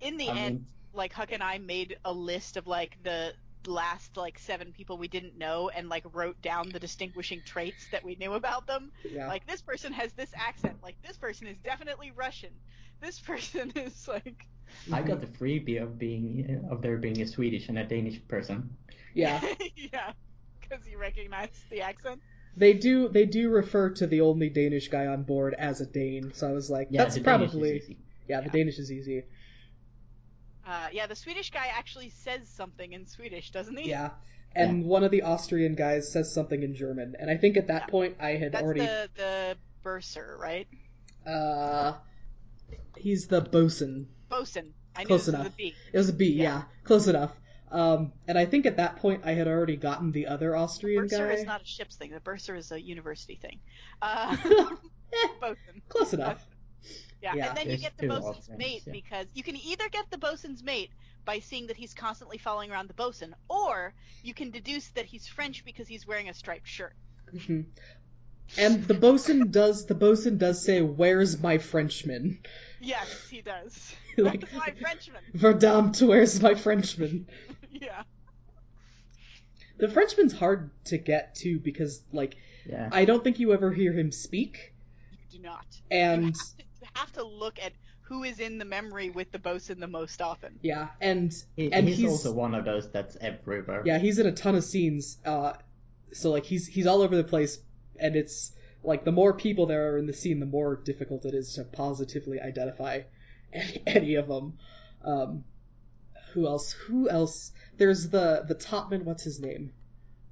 In 0.00 0.16
the 0.16 0.28
I 0.28 0.34
mean- 0.34 0.42
end, 0.44 0.66
like 0.92 1.12
Huck 1.12 1.32
and 1.32 1.42
I 1.42 1.58
made 1.58 1.96
a 2.04 2.12
list 2.12 2.56
of 2.56 2.66
like 2.66 2.98
the 3.02 3.32
last 3.66 4.16
like 4.16 4.38
seven 4.38 4.72
people 4.72 4.98
we 4.98 5.08
didn't 5.08 5.36
know, 5.38 5.68
and 5.70 5.88
like 5.88 6.04
wrote 6.12 6.40
down 6.42 6.68
the 6.70 6.78
distinguishing 6.80 7.40
traits 7.44 7.86
that 7.92 8.04
we 8.04 8.14
knew 8.16 8.32
about 8.34 8.66
them. 8.66 8.92
Yeah. 9.10 9.26
Like 9.28 9.46
this 9.46 9.62
person 9.62 9.92
has 9.94 10.12
this 10.12 10.30
accent. 10.36 10.76
Like 10.82 10.96
this 11.06 11.16
person 11.16 11.46
is 11.46 11.56
definitely 11.64 12.10
Russian. 12.14 12.50
This 13.00 13.20
person 13.20 13.72
is 13.76 14.06
like. 14.08 14.46
I 14.92 15.02
got 15.02 15.20
the 15.20 15.26
freebie 15.26 15.82
of 15.82 15.98
being 15.98 16.66
of 16.70 16.82
there 16.82 16.96
being 16.98 17.20
a 17.20 17.26
Swedish 17.26 17.68
and 17.68 17.78
a 17.78 17.84
Danish 17.84 18.20
person. 18.28 18.76
yeah. 19.14 19.40
yeah, 19.76 20.12
because 20.60 20.86
you 20.86 20.98
recognize 20.98 21.64
the 21.70 21.82
accent. 21.82 22.20
They 22.56 22.74
do 22.74 23.08
they 23.08 23.24
do 23.26 23.48
refer 23.50 23.90
to 23.90 24.06
the 24.06 24.20
only 24.22 24.50
Danish 24.50 24.88
guy 24.88 25.06
on 25.06 25.22
board 25.22 25.54
as 25.54 25.80
a 25.80 25.86
Dane, 25.86 26.32
so 26.34 26.48
I 26.48 26.52
was 26.52 26.70
like, 26.70 26.88
Yeah, 26.90 27.04
that's 27.04 27.14
the 27.14 27.20
Danish 27.20 27.56
is 27.56 27.70
probably 27.70 27.72
easy. 27.72 27.98
yeah, 28.28 28.40
the 28.40 28.50
Danish 28.50 28.78
is 28.78 28.90
easy. 28.92 29.24
Uh, 30.66 30.88
yeah, 30.92 31.06
the 31.06 31.16
Swedish 31.16 31.50
guy 31.50 31.68
actually 31.68 32.10
says 32.10 32.48
something 32.48 32.92
in 32.92 33.06
Swedish, 33.06 33.50
doesn't 33.50 33.76
he? 33.78 33.90
Yeah. 33.90 34.10
And 34.54 34.84
one 34.86 35.04
of 35.04 35.10
the 35.10 35.22
Austrian 35.22 35.74
guys 35.74 36.10
says 36.12 36.32
something 36.32 36.62
in 36.62 36.74
German, 36.74 37.16
and 37.18 37.30
I 37.30 37.36
think 37.36 37.56
at 37.56 37.68
that 37.68 37.86
Yeah. 37.86 37.88
point 37.88 38.16
I 38.20 38.30
had 38.32 38.52
That's 38.52 38.62
already 38.62 38.80
the 38.80 39.10
the 39.14 39.58
bursar, 39.82 40.36
right? 40.38 40.68
uh 41.26 41.92
he's 42.96 43.26
the 43.28 43.40
bosun. 43.40 44.08
Bosun. 44.28 44.74
I 44.96 45.02
knew 45.02 45.06
Close 45.08 45.26
this 45.26 45.34
was 45.34 45.40
enough. 45.40 45.52
a 45.54 45.56
B. 45.56 45.74
It 45.92 45.98
was 45.98 46.08
a 46.08 46.12
B, 46.12 46.32
yeah. 46.32 46.42
Yeah. 46.42 46.62
Close 46.84 47.06
enough. 47.06 47.32
Um, 47.70 48.12
and 48.26 48.38
I 48.38 48.46
think 48.46 48.66
at 48.66 48.78
that 48.78 48.96
point 48.96 49.22
I 49.24 49.32
had 49.32 49.46
already 49.46 49.76
gotten 49.76 50.10
the 50.10 50.26
other 50.26 50.56
Austrian 50.56 51.04
Bursar 51.06 51.28
guy. 51.28 51.34
is 51.34 51.44
not 51.44 51.62
a 51.62 51.66
ship's 51.66 51.96
thing. 51.96 52.10
The 52.10 52.20
bursar 52.20 52.56
is 52.56 52.72
a 52.72 52.80
university 52.80 53.36
thing. 53.36 53.60
Uh, 54.00 54.36
bosun. 55.40 55.82
close 55.88 56.14
enough. 56.14 56.44
Yeah. 57.22 57.34
Yeah. 57.34 57.48
and 57.48 57.56
then 57.56 57.70
you 57.70 57.76
get 57.76 57.96
the 57.98 58.08
bosun's 58.08 58.38
Austrians, 58.38 58.58
mate 58.58 58.82
yeah. 58.86 58.92
because 58.92 59.26
you 59.34 59.42
can 59.42 59.56
either 59.56 59.88
get 59.90 60.10
the 60.10 60.18
bosun's 60.18 60.62
mate 60.62 60.90
by 61.24 61.40
seeing 61.40 61.66
that 61.66 61.76
he's 61.76 61.92
constantly 61.92 62.38
following 62.38 62.70
around 62.70 62.88
the 62.88 62.94
bosun, 62.94 63.34
or 63.50 63.92
you 64.22 64.32
can 64.32 64.50
deduce 64.50 64.88
that 64.88 65.04
he's 65.04 65.26
French 65.26 65.64
because 65.64 65.86
he's 65.86 66.06
wearing 66.06 66.28
a 66.30 66.34
striped 66.34 66.66
shirt. 66.68 66.94
Mhm. 67.34 67.66
And 68.56 68.84
the 68.84 68.94
bosun 68.94 69.50
does 69.50 69.86
the 69.86 69.94
bosun 69.94 70.38
does 70.38 70.64
say, 70.64 70.80
"Where's 70.80 71.40
my 71.42 71.58
Frenchman?" 71.58 72.38
Yes, 72.80 73.28
he 73.28 73.42
does. 73.42 73.94
Like- 74.18 74.40
That's 74.40 74.52
my 74.54 74.74
Frenchman. 74.80 75.22
Verdammt, 75.32 76.02
where's 76.02 76.42
my 76.42 76.54
Frenchman? 76.56 77.28
yeah. 77.70 78.02
The 79.78 79.88
Frenchman's 79.88 80.32
hard 80.32 80.70
to 80.86 80.98
get 80.98 81.36
to 81.36 81.60
because, 81.60 82.02
like, 82.12 82.36
Yeah. 82.68 82.88
I 82.90 83.04
don't 83.04 83.22
think 83.22 83.38
you 83.38 83.52
ever 83.52 83.70
hear 83.72 83.92
him 83.92 84.10
speak, 84.10 84.74
You 85.30 85.38
do 85.38 85.44
not. 85.44 85.64
and 85.90 86.22
you 86.22 86.26
have 86.26 86.34
to, 86.56 86.64
you 86.82 86.88
have 86.94 87.12
to 87.12 87.24
look 87.24 87.58
at 87.62 87.72
who 88.02 88.24
is 88.24 88.40
in 88.40 88.58
the 88.58 88.64
memory 88.64 89.10
with 89.10 89.30
the 89.30 89.38
bosun 89.38 89.78
the 89.78 89.86
most 89.86 90.20
often. 90.20 90.58
yeah, 90.62 90.88
and 91.00 91.32
He- 91.54 91.72
and 91.72 91.86
he's, 91.86 91.98
he's 91.98 92.10
also 92.10 92.32
one 92.32 92.54
of 92.56 92.64
those 92.64 92.90
that's 92.90 93.16
everywhere. 93.20 93.82
yeah, 93.86 93.98
he's 93.98 94.18
in 94.18 94.26
a 94.26 94.32
ton 94.32 94.56
of 94.56 94.64
scenes. 94.64 95.18
Uh, 95.24 95.52
so 96.12 96.30
like 96.32 96.44
he's 96.44 96.66
he's 96.66 96.86
all 96.88 97.02
over 97.02 97.14
the 97.16 97.22
place, 97.24 97.58
and 98.00 98.16
it's 98.16 98.52
like 98.82 99.04
the 99.04 99.12
more 99.12 99.32
people 99.34 99.66
there 99.66 99.92
are 99.94 99.98
in 99.98 100.06
the 100.06 100.12
scene, 100.12 100.40
the 100.40 100.46
more 100.46 100.76
difficult 100.76 101.24
it 101.24 101.34
is 101.34 101.54
to 101.54 101.64
positively 101.64 102.40
identify 102.40 103.00
any, 103.52 103.82
any 103.86 104.14
of 104.14 104.28
them. 104.28 104.58
Um, 105.04 105.44
who 106.32 106.46
else? 106.46 106.72
Who 106.72 107.08
else? 107.08 107.52
There's 107.76 108.08
the 108.10 108.44
the 108.46 108.54
topman. 108.54 109.04
What's 109.04 109.24
his 109.24 109.40
name? 109.40 109.72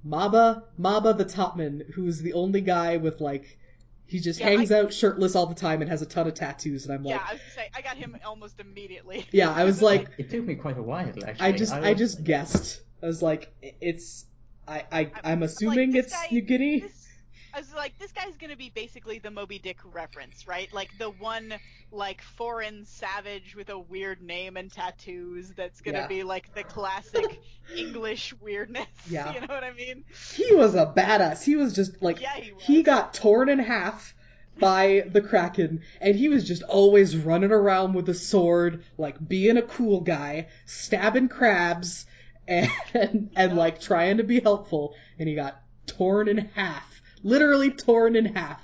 Maba 0.05 0.63
Maba 0.79 1.17
the 1.17 1.25
topman, 1.25 1.91
who's 1.93 2.19
the 2.21 2.33
only 2.33 2.61
guy 2.61 2.97
with 2.97 3.19
like 3.19 3.57
he 4.05 4.19
just 4.19 4.39
Yeah, 4.39 4.47
hangs 4.49 4.71
out 4.71 4.93
shirtless 4.93 5.35
all 5.35 5.47
the 5.47 5.55
time 5.55 5.81
and 5.81 5.89
has 5.89 6.01
a 6.01 6.05
ton 6.05 6.27
of 6.27 6.33
tattoos, 6.35 6.85
and 6.85 6.93
I'm 6.93 7.03
like, 7.03 7.15
yeah, 7.15 7.25
I 7.27 7.33
was 7.33 7.41
gonna 7.41 7.51
say 7.55 7.69
I 7.75 7.81
got 7.81 7.97
him 7.97 8.17
almost 8.25 8.59
immediately. 8.59 9.25
yeah, 9.31 9.51
I 9.51 9.65
was 9.65 9.81
like, 9.81 10.07
It 10.17 10.29
took 10.29 10.45
me 10.45 10.55
quite 10.55 10.77
a 10.77 10.83
while, 10.83 11.07
actually. 11.09 11.35
I 11.39 11.51
just 11.51 11.73
I, 11.73 11.89
was- 11.89 11.97
just 11.99 12.23
guessed. 12.23 12.81
I 13.03 13.07
was 13.07 13.21
like, 13.21 13.51
it's 13.81 14.25
I 14.67 14.85
I 14.91 15.11
I'm 15.23 15.43
assuming 15.43 15.91
this 15.91 16.05
it's 16.05 16.13
guy- 16.13 16.27
New 16.31 16.41
Guinea. 16.41 16.79
This, 16.81 17.06
I 17.53 17.59
was 17.59 17.73
like, 17.73 17.97
this 17.97 18.11
guy's 18.11 18.35
gonna 18.37 18.55
be 18.55 18.69
basically 18.69 19.19
the 19.19 19.31
Moby 19.31 19.59
Dick 19.59 19.77
reference, 19.93 20.47
right? 20.47 20.71
Like 20.73 20.89
the 20.97 21.09
one 21.09 21.53
like 21.91 22.21
foreign 22.21 22.85
savage 22.85 23.55
with 23.55 23.69
a 23.69 23.79
weird 23.79 24.21
name 24.21 24.57
and 24.57 24.71
tattoos 24.71 25.49
that's 25.55 25.81
gonna 25.81 25.99
Yeah. 25.99 26.07
be 26.07 26.23
like 26.23 26.53
the 26.53 26.63
classic 26.63 27.39
English 27.75 28.33
weirdness. 28.41 28.85
Yeah. 29.09 29.33
You 29.33 29.41
know 29.41 29.47
what 29.47 29.63
I 29.63 29.71
mean? 29.73 30.03
He 30.35 30.53
was 30.53 30.75
a 30.75 30.85
badass. 30.85 31.43
He 31.43 31.55
was 31.55 31.73
just 31.73 32.01
like 32.01 32.21
Yeah, 32.21 32.35
he 32.35 32.51
was. 32.51 32.63
he 32.63 32.83
got 32.83 33.13
torn 33.13 33.49
in 33.49 33.59
half 33.59 34.13
by 34.59 35.03
the 35.11 35.21
kraken, 35.21 35.81
and 36.01 36.15
he 36.15 36.29
was 36.29 36.47
just 36.47 36.63
always 36.63 37.15
running 37.15 37.51
around 37.51 37.93
with 37.93 38.09
a 38.09 38.13
sword, 38.15 38.83
like 38.97 39.15
being 39.25 39.55
a 39.57 39.61
cool 39.61 40.01
guy, 40.01 40.47
stabbing 40.65 41.29
crabs, 41.29 42.05
and 42.47 43.29
and 43.35 43.55
like 43.55 43.79
trying 43.79 44.17
to 44.17 44.23
be 44.23 44.39
helpful, 44.39 44.95
and 45.19 45.29
he 45.29 45.35
got 45.35 45.61
torn 45.85 46.27
in 46.27 46.37
half, 46.55 46.96
literally 47.23 47.71
torn 47.71 48.15
in 48.15 48.25
half. 48.25 48.61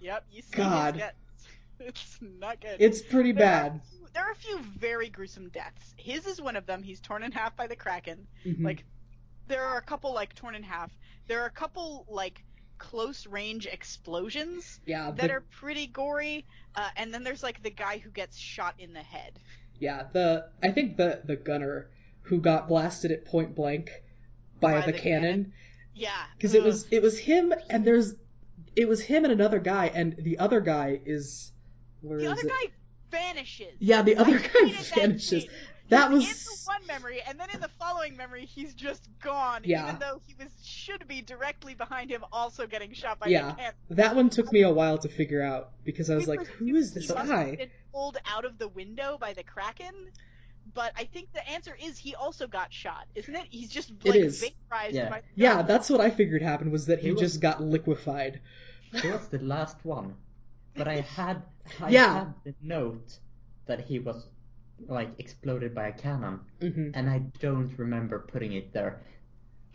Yep, 0.00 0.24
you 0.32 0.42
see 0.42 0.56
God. 0.56 1.02
It's 1.80 2.18
not 2.20 2.60
good. 2.60 2.76
It's 2.80 3.02
pretty 3.02 3.32
There 3.32 3.44
bad. 3.44 3.66
a 3.76 3.80
few- 3.90 4.08
There 4.14 4.22
are 4.24 4.32
a 4.32 4.36
few 4.36 4.58
very 4.78 5.08
gruesome 5.08 5.48
deaths. 5.48 5.94
His 5.96 6.26
is 6.26 6.40
one 6.40 6.54
of 6.56 6.66
them. 6.66 6.82
He's 6.82 7.00
torn 7.00 7.22
in 7.22 7.32
half 7.32 7.56
by 7.56 7.66
the 7.66 7.76
kraken. 7.76 8.26
Mhm. 8.44 8.62
Like, 8.64 8.84
there 9.48 9.64
are 9.64 9.78
a 9.78 9.82
couple 9.82 10.12
like 10.14 10.34
torn 10.34 10.54
in 10.54 10.62
half. 10.62 10.90
There 11.28 11.40
are 11.42 11.46
a 11.46 11.50
couple 11.50 12.04
like 12.08 12.44
close 12.78 13.26
range 13.26 13.66
explosions 13.66 14.80
yeah, 14.86 15.12
that 15.12 15.30
are 15.30 15.40
pretty 15.40 15.86
gory. 15.86 16.44
Uh, 16.74 16.90
and 16.96 17.12
then 17.14 17.22
there's 17.24 17.42
like 17.42 17.62
the 17.62 17.70
guy 17.70 17.98
who 17.98 18.10
gets 18.10 18.36
shot 18.36 18.74
in 18.78 18.92
the 18.92 19.02
head. 19.02 19.38
yeah. 19.78 20.04
The 20.12 20.50
I 20.62 20.70
think 20.70 20.96
the 20.96 21.22
the 21.24 21.36
gunner 21.36 21.90
who 22.22 22.40
got 22.40 22.68
blasted 22.68 23.10
at 23.12 23.24
point 23.24 23.54
blank 23.54 23.90
by, 24.60 24.74
By 24.80 24.86
the, 24.86 24.92
the 24.92 24.98
cannon. 24.98 25.22
cannon. 25.22 25.52
Yeah, 25.94 26.10
because 26.36 26.54
it 26.54 26.62
was 26.62 26.86
it 26.90 27.02
was 27.02 27.18
him 27.18 27.52
and 27.68 27.84
there's 27.84 28.14
it 28.76 28.88
was 28.88 29.00
him 29.02 29.24
and 29.24 29.32
another 29.32 29.58
guy 29.58 29.86
and 29.86 30.16
the 30.16 30.38
other 30.38 30.60
guy 30.60 31.00
is 31.04 31.52
where 32.00 32.18
the 32.18 32.24
is 32.26 32.32
other 32.32 32.40
it? 32.42 32.48
guy 32.48 32.72
vanishes. 33.10 33.74
Yeah, 33.78 34.02
the 34.02 34.16
other 34.16 34.36
I 34.36 34.38
guy 34.38 34.66
hated 34.68 34.76
that 34.86 34.94
vanishes. 34.94 35.46
That 35.88 36.10
was- 36.10 36.24
in 36.24 36.30
the 36.30 36.62
one 36.64 36.86
memory, 36.86 37.20
and 37.28 37.38
then 37.38 37.48
in 37.52 37.60
the 37.60 37.68
following 37.78 38.16
memory, 38.16 38.46
he's 38.46 38.72
just 38.72 39.06
gone. 39.22 39.60
Yeah. 39.64 39.88
Even 39.88 40.00
though 40.00 40.20
he 40.26 40.34
was 40.42 40.48
should 40.64 41.06
be 41.06 41.20
directly 41.20 41.74
behind 41.74 42.10
him, 42.10 42.24
also 42.32 42.66
getting 42.66 42.94
shot 42.94 43.20
by 43.20 43.26
Yeah. 43.26 43.72
That 43.90 44.16
one 44.16 44.30
took 44.30 44.50
me 44.52 44.62
a 44.62 44.70
while 44.72 44.96
to 44.98 45.08
figure 45.10 45.42
out 45.42 45.72
because 45.84 46.08
I 46.08 46.14
was 46.14 46.26
like, 46.26 46.46
who 46.46 46.74
is 46.76 46.94
this 46.94 47.10
guy? 47.10 47.56
Been 47.56 47.70
pulled 47.92 48.16
out 48.24 48.46
of 48.46 48.56
the 48.56 48.68
window 48.68 49.18
by 49.20 49.34
the 49.34 49.42
kraken. 49.42 49.92
But 50.74 50.92
I 50.96 51.04
think 51.04 51.32
the 51.32 51.46
answer 51.48 51.76
is 51.82 51.98
he 51.98 52.14
also 52.14 52.46
got 52.46 52.72
shot, 52.72 53.06
isn't 53.14 53.34
it? 53.34 53.46
He's 53.50 53.68
just 53.70 53.92
like 54.04 54.16
is. 54.16 54.40
vaporized 54.40 54.94
Yeah. 54.94 55.10
by 55.10 55.22
Yeah, 55.34 55.62
that's 55.62 55.90
what 55.90 56.00
I 56.00 56.10
figured 56.10 56.42
happened 56.42 56.72
was 56.72 56.86
that 56.86 56.98
he, 57.00 57.06
He 57.06 57.12
was- 57.12 57.20
just 57.20 57.40
got 57.40 57.62
liquefied. 57.62 58.40
He 58.92 59.08
was 59.08 59.28
the 59.28 59.38
last 59.38 59.76
one. 59.84 60.14
But 60.74 60.88
I 60.88 61.00
had 61.16 61.42
I 61.80 61.90
Yeah. 61.90 62.14
had 62.20 62.34
the 62.44 62.54
note 62.62 63.18
that 63.66 63.80
he 63.80 63.98
was 63.98 64.26
like 64.88 65.10
exploded 65.18 65.74
by 65.74 65.88
a 65.88 65.92
cannon, 65.92 66.40
hmm 66.60 66.90
and 66.94 67.08
I 67.08 67.18
don't 67.40 67.72
remember 67.78 68.18
putting 68.20 68.52
it 68.54 68.72
there. 68.72 69.02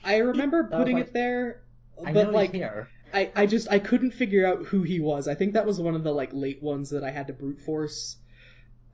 I 0.04 0.18
remember 0.18 0.68
That 0.70 0.78
putting 0.78 0.98
like- 0.98 1.08
it 1.08 1.14
there, 1.14 1.62
but 2.04 2.14
know 2.14 2.30
like 2.32 2.54
here. 2.54 2.90
I, 3.14 3.32
I 3.36 3.46
just 3.46 3.70
I 3.72 3.80
couldn't 3.80 4.12
figure 4.12 4.46
out 4.46 4.66
who 4.66 4.84
he 4.84 5.00
was. 5.00 5.28
I 5.28 5.36
think 5.36 5.54
that 5.54 5.66
was 5.66 5.80
one 5.80 5.96
of 5.96 6.04
the 6.04 6.12
like 6.12 6.32
late 6.34 6.62
ones 6.62 6.90
that 6.90 7.04
I 7.04 7.12
had 7.12 7.28
to 7.28 7.34
brute 7.34 7.62
force. 7.62 8.18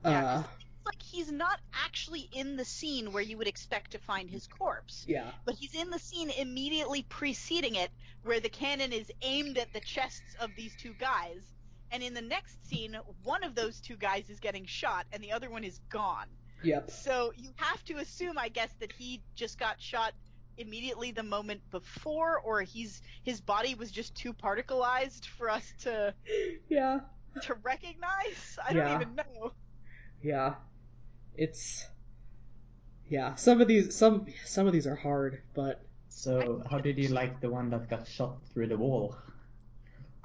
Yeah, 0.04 0.24
Uh, 0.24 0.42
It's 0.86 0.96
like 0.96 1.02
he's 1.02 1.32
not 1.32 1.60
actually 1.86 2.28
in 2.32 2.56
the 2.56 2.64
scene 2.64 3.10
where 3.12 3.22
you 3.22 3.38
would 3.38 3.46
expect 3.48 3.92
to 3.92 3.98
find 3.98 4.28
his 4.28 4.46
corpse. 4.46 5.04
yeah, 5.08 5.30
but 5.46 5.54
he's 5.54 5.74
in 5.74 5.88
the 5.90 5.98
scene 5.98 6.30
immediately 6.30 7.02
preceding 7.08 7.76
it 7.76 7.90
where 8.22 8.38
the 8.40 8.50
cannon 8.50 8.92
is 8.92 9.10
aimed 9.22 9.56
at 9.56 9.72
the 9.72 9.80
chests 9.80 10.34
of 10.40 10.50
these 10.56 10.74
two 10.76 10.92
guys 10.98 11.42
and 11.90 12.02
in 12.02 12.12
the 12.12 12.20
next 12.22 12.66
scene 12.68 12.96
one 13.22 13.42
of 13.44 13.54
those 13.54 13.80
two 13.80 13.96
guys 13.96 14.28
is 14.28 14.40
getting 14.40 14.66
shot 14.66 15.06
and 15.12 15.22
the 15.22 15.32
other 15.32 15.48
one 15.50 15.64
is 15.64 15.78
gone 15.88 16.26
yep, 16.62 16.90
so 16.90 17.32
you 17.36 17.50
have 17.56 17.82
to 17.84 17.94
assume 17.98 18.36
i 18.38 18.48
guess 18.48 18.70
that 18.80 18.92
he 18.92 19.22
just 19.34 19.58
got 19.58 19.80
shot 19.80 20.12
immediately 20.58 21.10
the 21.12 21.22
moment 21.22 21.60
before 21.70 22.40
or 22.40 22.62
he's 22.62 23.00
his 23.22 23.40
body 23.40 23.74
was 23.74 23.90
just 23.90 24.14
too 24.14 24.32
particleized 24.32 25.26
for 25.26 25.48
us 25.50 25.72
to 25.78 26.12
yeah. 26.68 27.00
to 27.42 27.54
recognize 27.62 28.58
i 28.68 28.72
Yeah. 28.74 28.84
don't 28.88 29.02
even 29.02 29.14
know 29.14 29.52
Yeah. 30.22 30.54
It's 31.36 31.86
yeah, 33.08 33.34
some 33.36 33.60
of 33.60 33.68
these 33.68 33.94
some 33.96 34.26
some 34.44 34.66
of 34.66 34.72
these 34.72 34.86
are 34.86 34.96
hard, 34.96 35.42
but 35.54 35.80
So 36.08 36.62
how 36.70 36.78
did 36.78 36.98
you 36.98 37.08
like 37.08 37.40
the 37.40 37.50
one 37.50 37.70
that 37.70 37.88
got 37.90 38.06
shot 38.06 38.38
through 38.52 38.68
the 38.68 38.76
wall? 38.76 39.16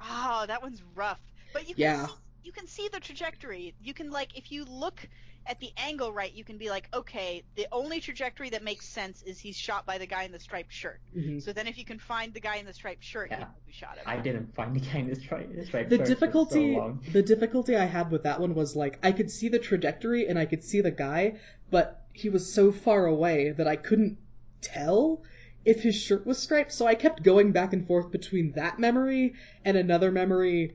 Oh, 0.00 0.44
that 0.46 0.62
one's 0.62 0.82
rough. 0.94 1.20
But 1.52 1.68
you 1.68 1.74
can 1.74 1.92
Yeah. 1.92 2.06
see, 2.06 2.18
you 2.42 2.52
can 2.52 2.66
see 2.66 2.88
the 2.92 3.00
trajectory. 3.00 3.74
You 3.80 3.94
can 3.94 4.10
like 4.10 4.36
if 4.36 4.50
you 4.50 4.64
look 4.64 5.08
at 5.46 5.58
the 5.60 5.72
angle 5.76 6.12
right, 6.12 6.32
you 6.32 6.44
can 6.44 6.58
be 6.58 6.70
like, 6.70 6.88
okay, 6.94 7.42
the 7.56 7.66
only 7.72 8.00
trajectory 8.00 8.50
that 8.50 8.62
makes 8.62 8.86
sense 8.86 9.22
is 9.22 9.38
he's 9.38 9.56
shot 9.56 9.86
by 9.86 9.98
the 9.98 10.06
guy 10.06 10.24
in 10.24 10.32
the 10.32 10.38
striped 10.38 10.72
shirt. 10.72 11.00
mhm. 11.16 11.42
So 11.42 11.52
then 11.52 11.66
if 11.66 11.78
you 11.78 11.84
can 11.84 11.98
find 11.98 12.32
the 12.34 12.40
guy 12.40 12.56
in 12.56 12.66
the 12.66 12.72
striped 12.72 13.02
shirt, 13.04 13.30
Yeah. 13.30 13.38
you 13.38 13.44
know 13.44 13.50
shot 13.72 13.96
him. 13.96 14.04
I 14.06 14.16
didn't 14.18 14.54
find 14.54 14.76
the 14.76 14.80
guy 14.80 14.98
in 14.98 15.08
the 15.08 15.16
striped 15.16 15.54
the 15.54 15.64
shirt 15.66 15.88
for 15.88 15.96
difficulty 16.04 16.74
so 16.74 16.80
long. 16.80 17.04
the 17.12 17.22
difficulty 17.22 17.76
I 17.76 17.84
had 17.84 18.10
with 18.10 18.24
that 18.24 18.40
one 18.40 18.54
was 18.54 18.76
like 18.76 18.98
I 19.02 19.12
could 19.12 19.30
see 19.30 19.48
the 19.48 19.58
trajectory 19.58 20.26
and 20.28 20.38
I 20.38 20.46
could 20.46 20.62
see 20.62 20.80
the 20.80 20.90
guy, 20.90 21.36
but 21.70 22.04
he 22.12 22.28
was 22.28 22.52
so 22.52 22.72
far 22.72 23.06
away 23.06 23.50
that 23.50 23.66
I 23.66 23.76
couldn't 23.76 24.18
tell 24.60 25.22
if 25.64 25.82
his 25.82 25.94
shirt 25.94 26.26
was 26.26 26.38
striped, 26.38 26.72
so 26.72 26.86
I 26.86 26.94
kept 26.94 27.22
going 27.22 27.52
back 27.52 27.72
and 27.72 27.86
forth 27.86 28.10
between 28.10 28.52
that 28.52 28.78
memory 28.78 29.34
and 29.64 29.76
another 29.76 30.10
memory 30.10 30.74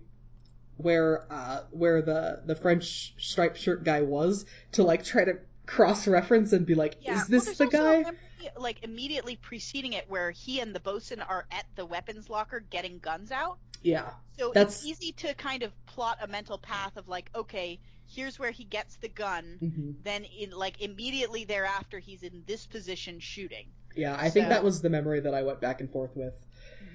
where 0.77 1.25
uh 1.31 1.61
where 1.71 2.01
the 2.01 2.41
the 2.45 2.55
French 2.55 3.13
striped 3.17 3.57
shirt 3.57 3.83
guy 3.83 4.01
was 4.01 4.45
to 4.73 4.83
like 4.83 5.03
try 5.03 5.23
to 5.23 5.37
cross 5.65 6.07
reference 6.07 6.53
and 6.53 6.65
be 6.65 6.75
like, 6.75 6.97
Yeah, 7.01 7.15
is 7.21 7.27
this 7.27 7.45
there's 7.45 7.57
the 7.57 7.67
guy? 7.67 8.01
memory, 8.03 8.17
like 8.57 8.83
immediately 8.83 9.35
preceding 9.35 9.93
it 9.93 10.05
where 10.09 10.31
he 10.31 10.59
and 10.59 10.75
the 10.75 10.79
bosun 10.79 11.21
are 11.21 11.45
at 11.51 11.65
the 11.75 11.85
weapons 11.85 12.29
locker 12.29 12.59
getting 12.69 12.99
guns 12.99 13.31
out. 13.31 13.57
Yeah. 13.81 14.09
So 14.37 14.51
That's- 14.53 14.77
it's 14.77 14.85
easy 14.85 15.11
to 15.13 15.33
kind 15.33 15.63
of 15.63 15.71
plot 15.85 16.17
a 16.21 16.27
mental 16.27 16.57
path 16.57 16.97
of 16.97 17.07
like, 17.07 17.29
okay, 17.35 17.79
here's 18.07 18.37
where 18.37 18.51
he 18.51 18.63
gets 18.63 18.97
the 18.97 19.07
gun. 19.07 19.57
hmm 19.59 19.91
Then 20.03 20.23
in 20.25 20.51
like 20.51 20.81
immediately 20.81 21.45
thereafter 21.45 21.99
he's 21.99 22.21
in 22.23 22.43
this 22.45 22.65
position 22.67 23.19
shooting. 23.19 23.67
Yeah, 23.95 24.15
I 24.19 24.29
think 24.29 24.49
that 24.49 24.63
was 24.63 24.81
the 24.81 24.89
memory 24.89 25.21
that 25.21 25.33
I 25.33 25.43
went 25.43 25.61
back 25.61 25.79
and 25.79 25.89
forth 25.89 26.15
with. 26.15 26.33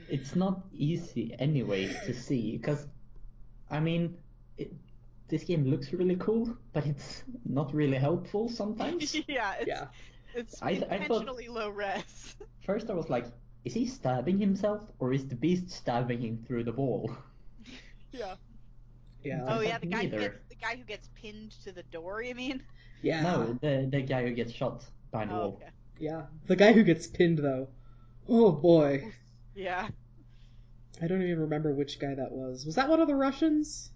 It's 0.08 0.36
not 0.36 0.60
easy 0.72 1.34
anyway 1.38 1.86
to 2.06 2.14
see 2.14 2.56
because, 2.58 2.86
I 3.70 3.80
mean, 3.80 4.16
it, 4.58 4.72
this 5.28 5.44
game 5.44 5.64
looks 5.64 5.92
really 5.92 6.16
cool, 6.16 6.56
but 6.72 6.86
it's 6.86 7.22
not 7.44 7.72
really 7.74 7.98
helpful 7.98 8.48
sometimes. 8.48 9.14
yeah, 9.28 9.54
it's, 9.60 9.68
Yeah. 9.68 9.86
It's 10.34 10.62
I- 10.62 10.70
I 10.70 10.74
thought- 10.76 10.92
intentionally 11.02 11.48
low 11.48 11.68
res. 11.70 12.36
First, 12.66 12.90
I 12.90 12.94
was 12.94 13.08
like, 13.10 13.26
is 13.64 13.74
he 13.74 13.86
stabbing 13.86 14.38
himself 14.38 14.82
or 14.98 15.12
is 15.12 15.26
the 15.28 15.34
beast 15.36 15.70
stabbing 15.70 16.20
him 16.22 16.44
through 16.46 16.64
the 16.64 16.72
wall? 16.72 17.10
yeah. 18.12 18.34
Yeah. 19.22 19.44
Oh 19.48 19.60
yeah, 19.60 19.78
the 19.78 19.86
guy 19.86 20.06
who 20.06 20.18
gets 20.18 20.36
the 20.48 20.54
guy 20.56 20.76
who 20.76 20.84
gets 20.84 21.08
pinned 21.14 21.50
to 21.64 21.72
the 21.72 21.82
door. 21.84 22.22
You 22.22 22.34
mean? 22.34 22.62
yeah. 23.02 23.22
No, 23.22 23.52
the 23.60 23.86
the 23.90 24.00
guy 24.00 24.22
who 24.26 24.32
gets 24.32 24.50
shot 24.52 24.84
by 25.10 25.26
the 25.26 25.32
Oh, 25.34 25.36
wall. 25.38 25.60
okay. 25.60 25.70
Yeah. 25.98 26.22
The 26.46 26.56
guy 26.56 26.72
who 26.72 26.82
gets 26.84 27.06
pinned 27.06 27.38
though. 27.38 27.68
Oh 28.28 28.52
boy. 28.52 29.12
Yeah. 29.54 29.88
I 31.02 31.06
don't 31.06 31.22
even 31.22 31.40
remember 31.40 31.72
which 31.72 31.98
guy 31.98 32.14
that 32.14 32.30
was. 32.32 32.66
Was 32.66 32.74
that 32.76 32.88
one 32.88 33.00
of 33.00 33.08
the 33.08 33.14
Russians? 33.14 33.90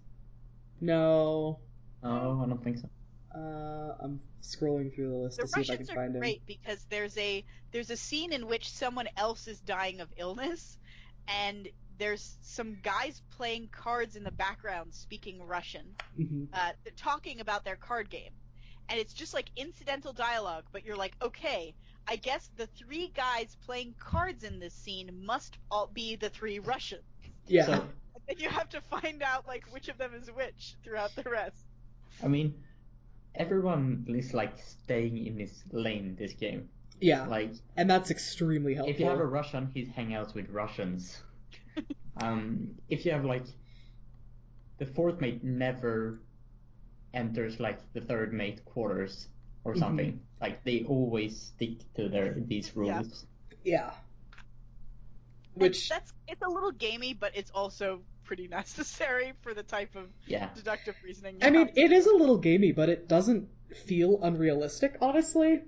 No. 0.81 1.59
Oh, 2.03 2.41
I 2.43 2.47
don't 2.47 2.63
think 2.63 2.77
so. 2.79 2.89
Uh, 3.33 3.95
I'm 4.03 4.19
scrolling 4.41 4.93
through 4.93 5.09
the 5.09 5.15
list 5.15 5.37
The 5.37 5.43
to 5.43 5.47
see 5.47 5.61
if 5.61 5.69
I 5.69 5.73
Russians 5.73 5.87
can 5.87 5.95
find 5.95 6.07
him. 6.07 6.13
The 6.13 6.19
Russians 6.19 6.19
are 6.19 6.19
great 6.19 6.45
because 6.45 6.85
there's 6.89 7.17
a 7.17 7.45
there's 7.71 7.89
a 7.89 7.97
scene 7.97 8.33
in 8.33 8.47
which 8.47 8.69
someone 8.69 9.07
else 9.17 9.47
is 9.47 9.59
dying 9.61 10.01
of 10.01 10.11
illness, 10.17 10.77
and 11.27 11.67
there's 11.97 12.37
some 12.41 12.75
guys 12.81 13.21
playing 13.31 13.69
cards 13.69 14.15
in 14.15 14.23
the 14.23 14.31
background 14.31 14.93
speaking 14.93 15.41
Russian. 15.43 15.95
hmm 16.15 16.45
Uh, 16.53 16.71
they're 16.83 16.93
talking 16.95 17.39
about 17.41 17.65
their 17.65 17.75
card 17.75 18.09
game, 18.09 18.31
and 18.89 18.99
it's 18.99 19.13
just 19.13 19.33
like 19.33 19.49
incidental 19.55 20.13
dialogue. 20.13 20.65
But 20.71 20.85
you're 20.85 20.97
like, 20.97 21.15
okay, 21.21 21.75
I 22.07 22.15
guess 22.17 22.49
the 22.57 22.67
three 22.67 23.11
guys 23.15 23.57
playing 23.65 23.95
cards 23.99 24.43
in 24.43 24.59
this 24.59 24.73
scene 24.73 25.09
must 25.25 25.57
all 25.71 25.89
be 25.93 26.15
the 26.15 26.29
three 26.29 26.59
Russians. 26.59 27.03
Yeah. 27.47 27.65
So, 27.65 27.73
And 27.73 28.23
then 28.27 28.37
you 28.39 28.49
have 28.49 28.69
to 28.69 28.81
find 28.81 29.23
out 29.23 29.47
like 29.47 29.65
which 29.71 29.89
of 29.89 29.97
them 29.97 30.13
is 30.13 30.29
which 30.31 30.75
throughout 30.83 31.15
the 31.15 31.23
rest. 31.29 31.65
I 32.23 32.27
mean, 32.27 32.53
everyone 33.33 34.05
is 34.07 34.33
like 34.33 34.57
staying 34.59 35.25
in 35.25 35.37
this 35.37 35.63
lane 35.71 36.15
this 36.17 36.33
game. 36.33 36.69
yeah. 37.01 37.25
Like, 37.25 37.53
and 37.75 37.89
that's 37.89 38.11
extremely 38.11 38.75
helpful. 38.75 38.93
if 38.93 38.99
you 38.99 39.07
have 39.07 39.19
a 39.19 39.25
Russian, 39.25 39.69
he 39.73 39.85
hang 39.85 40.13
out 40.13 40.33
with 40.35 40.49
Russians. 40.49 41.21
um, 42.17 42.69
if 42.89 43.05
you 43.05 43.11
have 43.11 43.25
like 43.25 43.45
the 44.77 44.85
fourth 44.85 45.21
mate 45.21 45.43
never 45.43 46.19
enters 47.13 47.59
like 47.59 47.79
the 47.93 48.01
third 48.01 48.33
mate 48.33 48.63
quarters 48.65 49.27
or 49.65 49.75
Mhm. 49.75 49.79
something. 49.79 50.19
Like 50.41 50.63
they 50.63 50.83
always 50.85 51.37
stick 51.37 51.93
to 51.95 52.09
their 52.09 52.33
these 52.33 52.75
rules. 52.75 53.25
Yeah. 53.63 53.91
And 55.59 55.61
Which 55.61 55.89
that's 55.89 56.13
it's 56.27 56.41
a 56.41 56.49
little 56.49 56.71
gamey, 56.71 57.13
but 57.13 57.31
it's 57.35 57.51
also 57.51 58.01
pretty 58.23 58.47
necessary 58.59 59.33
for 59.41 59.53
the 59.53 59.63
type 59.63 59.95
of 59.95 60.09
Yeah. 60.27 60.49
deductive 60.53 60.95
reasoning. 61.03 61.41
you 61.41 61.47
I 61.47 61.49
mean, 61.51 61.67
have 61.67 61.73
to 61.75 61.81
it 61.81 61.91
do. 61.91 61.93
is 61.93 62.05
a 62.07 62.15
little 62.15 62.37
gamey, 62.37 62.71
but 62.71 62.89
it 62.89 63.07
doesn't 63.07 63.49
feel 63.85 64.19
unrealistic, 64.21 64.97
honestly. 65.01 65.61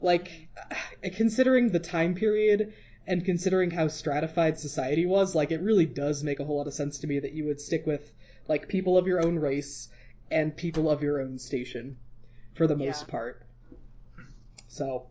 Like, 0.00 0.48
considering 1.14 1.70
the 1.70 1.80
time 1.80 2.14
period 2.14 2.74
and 3.06 3.24
considering 3.24 3.70
how 3.70 3.88
stratified 3.88 4.58
society 4.58 5.06
was, 5.06 5.34
like, 5.34 5.50
it 5.52 5.60
really 5.60 5.86
does 5.86 6.22
make 6.24 6.40
a 6.40 6.44
whole 6.44 6.56
lot 6.58 6.66
of 6.66 6.74
sense 6.74 6.98
to 7.00 7.06
me 7.06 7.18
that 7.20 7.32
you 7.32 7.44
would 7.46 7.60
stick 7.60 7.86
with, 7.86 8.12
like, 8.48 8.68
people 8.68 8.98
of 8.98 9.06
your 9.06 9.20
own 9.20 9.38
race 9.38 9.88
and 10.30 10.56
people 10.56 10.90
of 10.90 11.02
your 11.02 11.20
own 11.20 11.38
station 11.38 11.98
for 12.56 12.66
the 12.66 12.76
most 12.76 13.02
Yeah. 13.06 13.10
part. 13.10 13.42
So, 14.68 15.06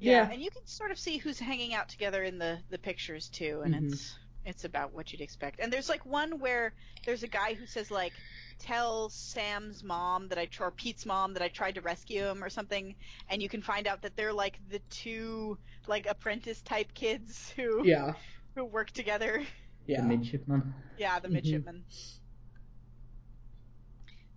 yeah. 0.00 0.24
yeah. 0.26 0.30
and 0.32 0.42
you 0.42 0.50
can 0.50 0.66
sort 0.66 0.90
of 0.90 0.98
see 0.98 1.18
who's 1.18 1.38
hanging 1.38 1.74
out 1.74 1.88
together 1.88 2.22
in 2.22 2.38
the 2.38 2.58
the 2.70 2.78
pictures 2.78 3.28
too, 3.28 3.62
and 3.64 3.74
Mhm. 3.74 3.92
it's 3.92 4.18
it's 4.44 4.64
about 4.64 4.92
what 4.94 5.12
you'd 5.12 5.20
expect. 5.20 5.60
And 5.60 5.70
there's 5.72 5.88
like 5.88 6.06
one 6.06 6.38
where 6.38 6.72
there's 7.04 7.22
a 7.22 7.28
guy 7.28 7.54
who 7.54 7.66
says 7.66 7.90
like, 7.90 8.12
"Tell 8.58 9.10
Sam's 9.10 9.82
mom 9.84 10.28
that 10.28 10.38
I 10.38 10.46
tr- 10.46 10.64
or 10.64 10.70
Pete's 10.70 11.04
mom 11.04 11.34
that 11.34 11.42
I 11.42 11.48
tried 11.48 11.74
to 11.74 11.82
rescue 11.82 12.24
him 12.24 12.42
or 12.42 12.48
something," 12.48 12.94
and 13.28 13.42
you 13.42 13.48
can 13.48 13.60
find 13.62 13.86
out 13.86 14.02
that 14.02 14.16
they're 14.16 14.32
like 14.32 14.58
the 14.70 14.78
two 14.90 15.58
like 15.86 16.06
apprentice 16.06 16.60
type 16.62 16.92
kids 16.94 17.50
who 17.56 17.86
yeah, 17.86 18.14
who 18.54 18.64
work 18.64 18.90
together. 18.90 19.44
The 19.86 19.92
yeah. 19.94 20.02
midshipman. 20.02 20.74
Yeah, 20.98 21.18
the 21.20 21.28
Mhm. 21.28 21.32
midshipmen. 21.32 21.84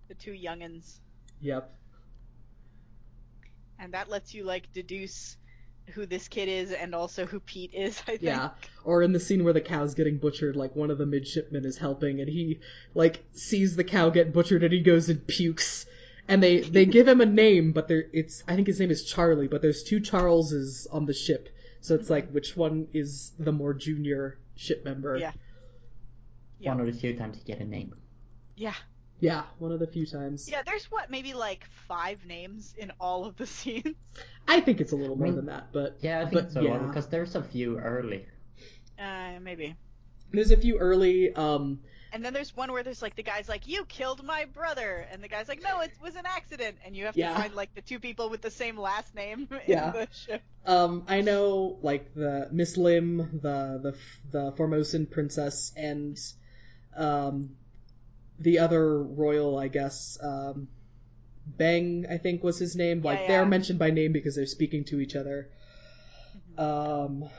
The 0.08 0.16
two 0.16 0.32
youngins. 0.34 1.00
Yep. 1.42 1.74
And 3.82 3.94
that 3.94 4.10
lets 4.10 4.34
you 4.34 4.44
like 4.44 4.72
deduce 4.72 5.38
who 5.94 6.06
this 6.06 6.28
kid 6.28 6.48
is 6.48 6.72
and 6.72 6.94
also 6.94 7.26
who 7.26 7.40
Pete 7.40 7.74
is, 7.74 8.00
I 8.02 8.12
think. 8.12 8.22
Yeah. 8.22 8.52
Or 8.84 9.02
in 9.02 9.12
the 9.12 9.20
scene 9.20 9.44
where 9.44 9.54
the 9.54 9.62
cow's 9.62 9.96
getting 9.96 10.20
butchered, 10.20 10.56
like 10.56 10.76
one 10.76 10.92
of 10.92 11.00
the 11.00 11.08
midshipmen 11.08 11.66
is 11.66 11.78
helping 11.78 12.22
and 12.22 12.30
he 12.30 12.60
like 12.94 13.24
sees 13.34 13.76
the 13.76 13.84
cow 13.84 14.10
get 14.10 14.34
butchered 14.34 14.64
and 14.64 14.72
he 14.72 14.82
goes 14.82 15.10
and 15.10 15.26
pukes. 15.26 15.88
And 16.28 16.42
they 16.42 16.60
they 16.60 16.86
give 16.86 17.08
him 17.08 17.20
a 17.20 17.26
name, 17.26 17.72
but 17.72 17.88
there 17.88 18.06
it's 18.14 18.44
I 18.48 18.56
think 18.56 18.68
his 18.68 18.80
name 18.80 18.92
is 18.92 19.04
Charlie, 19.04 19.48
but 19.48 19.64
there's 19.64 19.84
two 19.84 20.00
Charleses 20.00 20.88
on 20.92 21.08
the 21.08 21.14
ship. 21.14 21.50
So 21.82 21.96
it's 21.96 22.04
mm-hmm. 22.06 22.14
like 22.14 22.32
which 22.32 22.56
one 22.56 22.88
is 22.94 23.32
the 23.40 23.52
more 23.52 23.74
junior 23.74 24.38
ship 24.56 24.86
member? 24.86 25.18
Yeah. 25.18 25.32
Yeah. 26.60 26.76
One 26.76 26.88
of 26.88 26.94
the 26.94 27.00
few 27.00 27.18
times 27.18 27.38
you 27.38 27.44
get 27.44 27.60
a 27.60 27.66
name. 27.66 27.96
Yeah. 28.56 28.76
Yeah, 29.22 29.44
one 29.60 29.72
of 29.72 29.80
the 29.80 29.88
few 29.88 30.06
times. 30.06 30.50
Yeah, 30.50 30.64
there's 30.66 30.86
what, 30.92 31.10
maybe 31.10 31.34
like 31.34 31.64
five 31.88 32.26
names 32.26 32.74
in 32.78 32.92
all 33.00 33.24
of 33.26 33.38
the 33.38 33.46
scenes. 33.58 33.96
I 34.48 34.60
think 34.60 34.82
it's 34.82 34.92
a 34.92 34.96
little 34.98 35.16
more 35.16 35.28
mean- 35.28 35.36
than 35.38 35.46
that, 35.46 35.72
but 35.72 35.98
Yeah, 36.02 36.20
I 36.20 36.24
think 36.24 36.34
But, 36.34 36.52
so. 36.52 36.62
yeah. 36.62 36.78
Because 36.80 37.08
there's 37.08 37.36
a 37.36 37.44
few 37.44 37.78
early. 37.80 38.26
Uh, 39.00 39.40
maybe. 39.42 39.76
there's 40.32 40.52
a 40.52 40.58
few 40.58 40.78
early 40.78 41.34
um 41.34 41.80
And 42.14 42.24
then 42.26 42.34
there's 42.34 42.56
one 42.56 42.72
where 42.74 42.84
there's 42.84 43.02
like 43.02 43.16
the 43.16 43.24
guy's 43.24 43.48
like, 43.48 43.68
"You 43.68 43.86
killed 43.86 44.22
my 44.24 44.46
brother," 44.46 45.08
and 45.12 45.24
the 45.24 45.28
guy's 45.30 45.48
like, 45.48 45.62
"No, 45.64 45.80
it 45.82 45.92
was 46.04 46.16
an 46.16 46.26
accident." 46.26 46.76
And 46.86 46.94
you 46.96 47.06
have 47.06 47.14
to 47.16 47.20
Yeah. 47.22 47.38
find 47.40 47.54
like 47.56 47.74
the 47.74 47.82
two 47.82 48.00
people 48.00 48.30
with 48.30 48.42
the 48.42 48.52
same 48.52 48.78
last 48.78 49.16
name 49.16 49.48
in 49.52 49.60
Yeah. 49.68 49.92
the 49.92 50.08
ship. 50.14 50.42
Um, 50.66 51.04
I 51.08 51.22
know 51.22 51.78
like 51.82 52.14
the 52.14 52.50
Miss 52.52 52.76
Lim, 52.78 53.40
the 53.42 53.80
the 53.82 53.96
the 54.32 54.52
Formosan 54.58 55.06
princess, 55.08 55.72
and 55.78 56.20
um, 56.98 57.56
the 58.42 58.60
other 58.60 59.02
royal, 59.02 59.58
I 59.58 59.68
guess, 59.68 60.18
um, 60.22 60.68
Bang, 61.46 62.06
I 62.10 62.18
think 62.18 62.44
was 62.44 62.60
his 62.60 62.76
name. 62.76 63.02
Like 63.02 63.22
Yeah, 63.22 63.28
they're 63.28 63.46
mentioned 63.46 63.80
by 63.80 63.90
name 63.90 64.12
because 64.14 64.36
they're 64.36 64.46
speaking 64.46 64.84
to 64.86 65.00
each 65.00 65.16
other. 65.16 65.50
Um, 66.58 67.30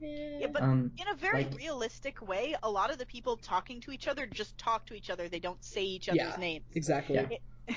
Yeah, 0.00 0.46
but 0.46 0.62
Um, 0.62 0.92
in 0.98 1.08
a 1.08 1.14
very 1.14 1.44
like- 1.44 1.58
realistic 1.58 2.26
way, 2.26 2.54
a 2.62 2.70
lot 2.70 2.90
of 2.90 2.96
the 2.96 3.04
people 3.04 3.36
talking 3.36 3.82
to 3.82 3.90
each 3.92 4.08
other 4.08 4.26
just 4.26 4.56
talk 4.56 4.86
to 4.86 4.94
each 4.94 5.10
other. 5.10 5.28
They 5.28 5.40
don't 5.40 5.62
say 5.62 5.84
each 5.84 6.08
other's 6.08 6.18
Yeah. 6.22 6.36
names. 6.38 6.64
exactly. 6.74 7.16
Yeah. 7.16 7.74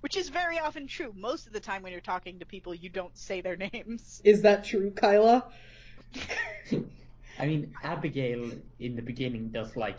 Which 0.00 0.16
is 0.18 0.28
very 0.28 0.58
often 0.58 0.86
true. 0.86 1.12
Most 1.16 1.46
of 1.46 1.52
the 1.54 1.60
time 1.60 1.82
when 1.82 1.92
you're 1.92 2.00
talking 2.02 2.40
to 2.40 2.44
people, 2.46 2.74
you 2.74 2.90
don't 2.90 3.16
say 3.16 3.40
their 3.40 3.56
names. 3.56 4.20
Is 4.24 4.42
that 4.42 4.64
true, 4.64 4.90
Kyla? 4.90 5.50
I 7.38 7.46
mean, 7.46 7.72
Abigail 7.82 8.50
in 8.78 8.96
the 8.96 9.02
beginning 9.02 9.48
does 9.48 9.74
like 9.76 9.98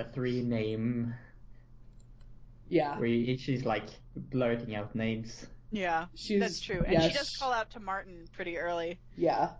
a 0.00 0.04
three 0.12 0.42
name 0.42 1.14
Yeah, 2.68 2.98
where 2.98 3.08
he- 3.08 3.36
she's 3.36 3.64
like 3.64 3.84
blurting 4.16 4.74
out 4.74 4.94
names. 4.94 5.46
Yeah, 5.72 6.06
she's 6.14 6.40
that's 6.40 6.60
true. 6.60 6.82
And 6.84 6.92
yeah, 6.94 7.08
she 7.08 7.14
does 7.14 7.36
call 7.36 7.52
out 7.52 7.70
to 7.72 7.80
Martin 7.80 8.26
pretty 8.32 8.58
early. 8.58 8.98
Yeah, 9.16 9.50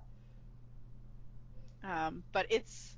Um, 1.83 2.23
but 2.33 2.47
it's 2.51 2.95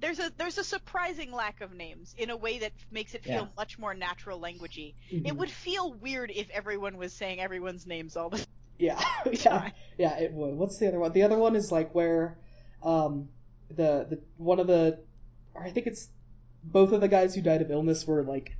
there's 0.00 0.18
a 0.18 0.30
there's 0.36 0.58
a 0.58 0.64
surprising 0.64 1.32
lack 1.32 1.60
of 1.60 1.72
names 1.72 2.14
in 2.18 2.30
a 2.30 2.36
way 2.36 2.58
that 2.58 2.72
makes 2.90 3.14
it 3.14 3.24
feel 3.24 3.32
Yeah. 3.34 3.46
much 3.56 3.78
more 3.78 3.94
natural 3.94 4.40
languagey. 4.40 4.94
Mhm. 5.10 5.26
It 5.26 5.36
would 5.36 5.50
feel 5.50 5.92
weird 5.94 6.30
if 6.30 6.50
everyone 6.50 6.96
was 6.96 7.12
saying 7.12 7.40
everyone's 7.40 7.86
names 7.86 8.16
all 8.16 8.28
the 8.30 8.36
time. 8.38 8.46
Yeah, 8.78 9.00
yeah, 9.32 9.70
yeah. 9.98 10.18
It 10.18 10.32
would. 10.32 10.54
What's 10.54 10.78
the 10.78 10.88
other 10.88 10.98
one? 10.98 11.12
The 11.12 11.22
other 11.22 11.38
one 11.38 11.54
is 11.56 11.70
like 11.72 11.94
where, 11.94 12.38
um, 12.82 13.28
the 13.68 14.06
the 14.10 14.20
one 14.36 14.58
of 14.60 14.66
the, 14.66 14.98
or 15.54 15.62
I 15.64 15.70
think 15.70 15.86
it's 15.86 16.08
both 16.64 16.92
of 16.92 17.00
the 17.00 17.08
guys 17.08 17.34
who 17.34 17.42
died 17.42 17.62
of 17.62 17.70
illness 17.70 18.06
were 18.06 18.22
like 18.22 18.56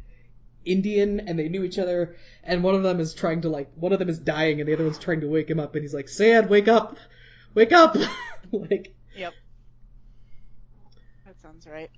Indian 0.64 1.20
and 1.20 1.38
they 1.38 1.48
knew 1.48 1.64
each 1.64 1.78
other, 1.78 2.16
and 2.42 2.62
one 2.62 2.74
of 2.74 2.82
them 2.82 3.00
is 3.00 3.14
trying 3.14 3.42
to 3.42 3.48
like 3.48 3.70
one 3.74 3.92
of 3.92 3.98
them 3.98 4.08
is 4.08 4.18
dying 4.18 4.60
and 4.60 4.68
the 4.68 4.74
other 4.74 4.84
one's 4.84 4.98
trying 4.98 5.20
to 5.20 5.28
wake 5.28 5.50
him 5.50 5.60
up, 5.60 5.74
and 5.74 5.82
he's 5.82 5.94
like, 5.94 6.08
"Sad, 6.08 6.48
wake 6.48 6.68
up, 6.68 6.96
wake 7.54 7.72
up!" 7.72 7.96
like, 8.52 8.94
Yep. 9.16 9.34
That 11.26 11.40
sounds 11.40 11.66
right. 11.66 11.90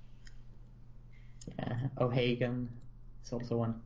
Yeah, 1.59 1.77
O'Hagan 1.99 2.71
is 3.25 3.33
also 3.33 3.57
one. 3.59 3.83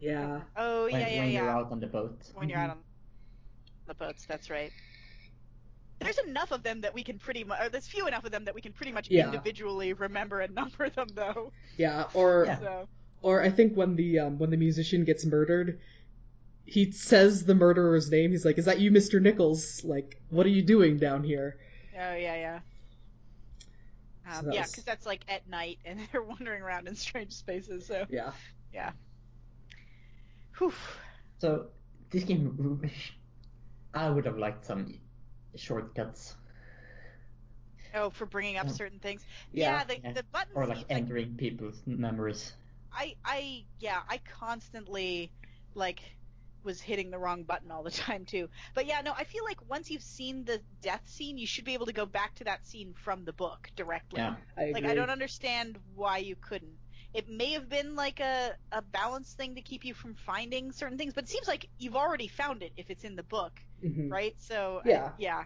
yeah, 0.00 0.40
Oh 0.56 0.84
When, 0.84 0.92
yeah, 0.92 1.08
yeah, 1.08 1.20
when 1.20 1.30
you're 1.30 1.50
out 1.50 1.70
on 1.70 1.80
the 1.80 1.86
boat. 1.86 2.18
When 2.34 2.48
you're 2.48 2.58
out 2.58 2.70
mm-hmm. 2.70 2.78
on 2.78 2.84
the 3.86 3.94
boats, 3.94 4.24
that's 4.26 4.50
right. 4.50 4.72
There's 6.02 6.18
enough 6.18 6.50
of 6.52 6.62
them 6.62 6.82
that 6.82 6.94
we 6.94 7.02
can 7.02 7.18
pretty 7.18 7.44
much, 7.44 7.60
or 7.60 7.68
there's 7.68 7.86
few 7.88 8.06
enough 8.06 8.24
of 8.24 8.30
them 8.32 8.44
that 8.46 8.54
we 8.54 8.60
can 8.60 8.72
pretty 8.72 8.92
much 8.92 9.08
Yeah. 9.10 9.26
individually 9.26 9.92
remember 9.92 10.40
and 10.40 10.54
number 10.62 10.88
them, 10.90 11.08
though. 11.14 11.52
yeah. 11.76 12.04
Or 12.14 12.44
Yeah. 12.46 12.58
So 12.58 12.88
or 13.22 13.40
I 13.42 13.50
think 13.50 13.74
when 13.76 13.94
the 13.96 14.18
um 14.20 14.38
when 14.38 14.50
the 14.50 14.56
musician 14.56 15.04
gets 15.04 15.24
murdered. 15.24 15.80
He 16.64 16.92
says 16.92 17.44
the 17.44 17.56
murderer's 17.56 18.08
name. 18.10 18.30
He's 18.30 18.44
like, 18.44 18.56
"Is 18.56 18.66
that 18.66 18.78
you, 18.80 18.92
Mr. 18.92 19.20
Nichols? 19.20 19.82
Like, 19.84 20.20
what 20.30 20.46
are 20.46 20.50
you 20.50 20.62
doing 20.62 20.96
down 20.96 21.24
here?" 21.24 21.58
Oh 21.94 22.14
yeah, 22.14 22.36
yeah. 22.36 22.60
Um, 24.32 24.46
that 24.46 24.54
yeah, 24.54 24.60
was- 24.62 24.70
because 24.70 24.84
that's 24.84 25.04
like 25.04 25.22
at 25.28 25.48
night, 25.48 25.78
and 25.84 25.98
they're 26.12 26.22
wandering 26.22 26.62
around 26.62 26.86
in 26.86 26.94
strange 26.94 27.32
spaces. 27.32 27.86
So 27.86 28.06
yeah, 28.08 28.30
Yeah. 28.72 28.92
Whew. 30.58 30.72
So 31.40 31.66
this 32.10 32.22
game, 32.24 32.80
I 33.94 34.08
would 34.08 34.24
have 34.26 34.38
liked 34.38 34.64
some 34.64 34.98
shortcuts 35.56 36.36
Oh, 37.94 38.10
for 38.10 38.26
bringing 38.26 38.56
up 38.56 38.70
certain 38.70 38.98
things. 39.00 39.26
Yeah. 39.52 39.78
Yeah, 39.78 39.84
the, 39.84 40.00
Yeah. 40.02 40.12
the 40.12 40.22
buttons. 40.24 40.56
or 40.56 40.66
like 40.66 40.78
like, 40.78 40.86
entering 40.88 41.36
people's 41.36 41.82
memories. 41.86 42.54
I, 42.92 43.16
I, 43.24 43.64
yeah, 43.80 44.00
I 44.08 44.18
constantly, 44.18 45.32
like, 45.74 46.00
was 46.64 46.80
hitting 46.80 47.10
the 47.10 47.18
wrong 47.18 47.44
button 47.44 47.70
all 47.70 47.82
the 47.82 47.90
time 48.06 48.24
too. 48.24 48.48
But 48.74 48.86
yeah, 48.86 49.00
no, 49.02 49.12
I 49.12 49.24
feel 49.24 49.44
like 49.44 49.58
once 49.68 49.90
you've 49.90 50.02
seen 50.02 50.44
the 50.44 50.60
death 50.80 51.02
scene, 51.06 51.38
you 51.38 51.46
should 51.46 51.64
be 51.64 51.74
able 51.74 51.86
to 51.86 51.92
go 51.92 52.06
back 52.06 52.34
to 52.36 52.44
that 52.44 52.66
scene 52.66 52.94
from 52.94 53.24
the 53.24 53.32
book 53.32 53.70
directly. 53.76 54.18
Yeah. 54.20 54.36
I 54.56 54.62
agree. 54.64 54.72
Like, 54.72 54.84
I 54.86 54.94
don't 54.94 55.10
understand 55.10 55.78
why 55.94 56.18
you 56.18 56.36
couldn't. 56.36 56.78
It 57.14 57.28
may 57.28 57.52
have 57.52 57.68
been 57.68 57.94
like 57.94 58.20
a, 58.20 58.52
a 58.72 58.80
balance 58.82 59.34
thing 59.34 59.56
to 59.56 59.62
keep 59.62 59.84
you 59.84 59.92
from 59.94 60.14
finding 60.14 60.72
certain 60.72 60.96
things, 60.96 61.12
but 61.12 61.24
it 61.24 61.30
seems 61.30 61.46
like 61.46 61.68
you've 61.78 61.96
already 61.96 62.28
found 62.28 62.62
it 62.62 62.72
if 62.76 62.88
it's 62.90 63.04
in 63.04 63.16
the 63.16 63.22
book, 63.22 63.60
Mhm. 63.82 64.10
right? 64.10 64.34
So 64.40 64.80
I- 64.84 64.88
Yeah. 64.88 65.12
yeah. 65.18 65.44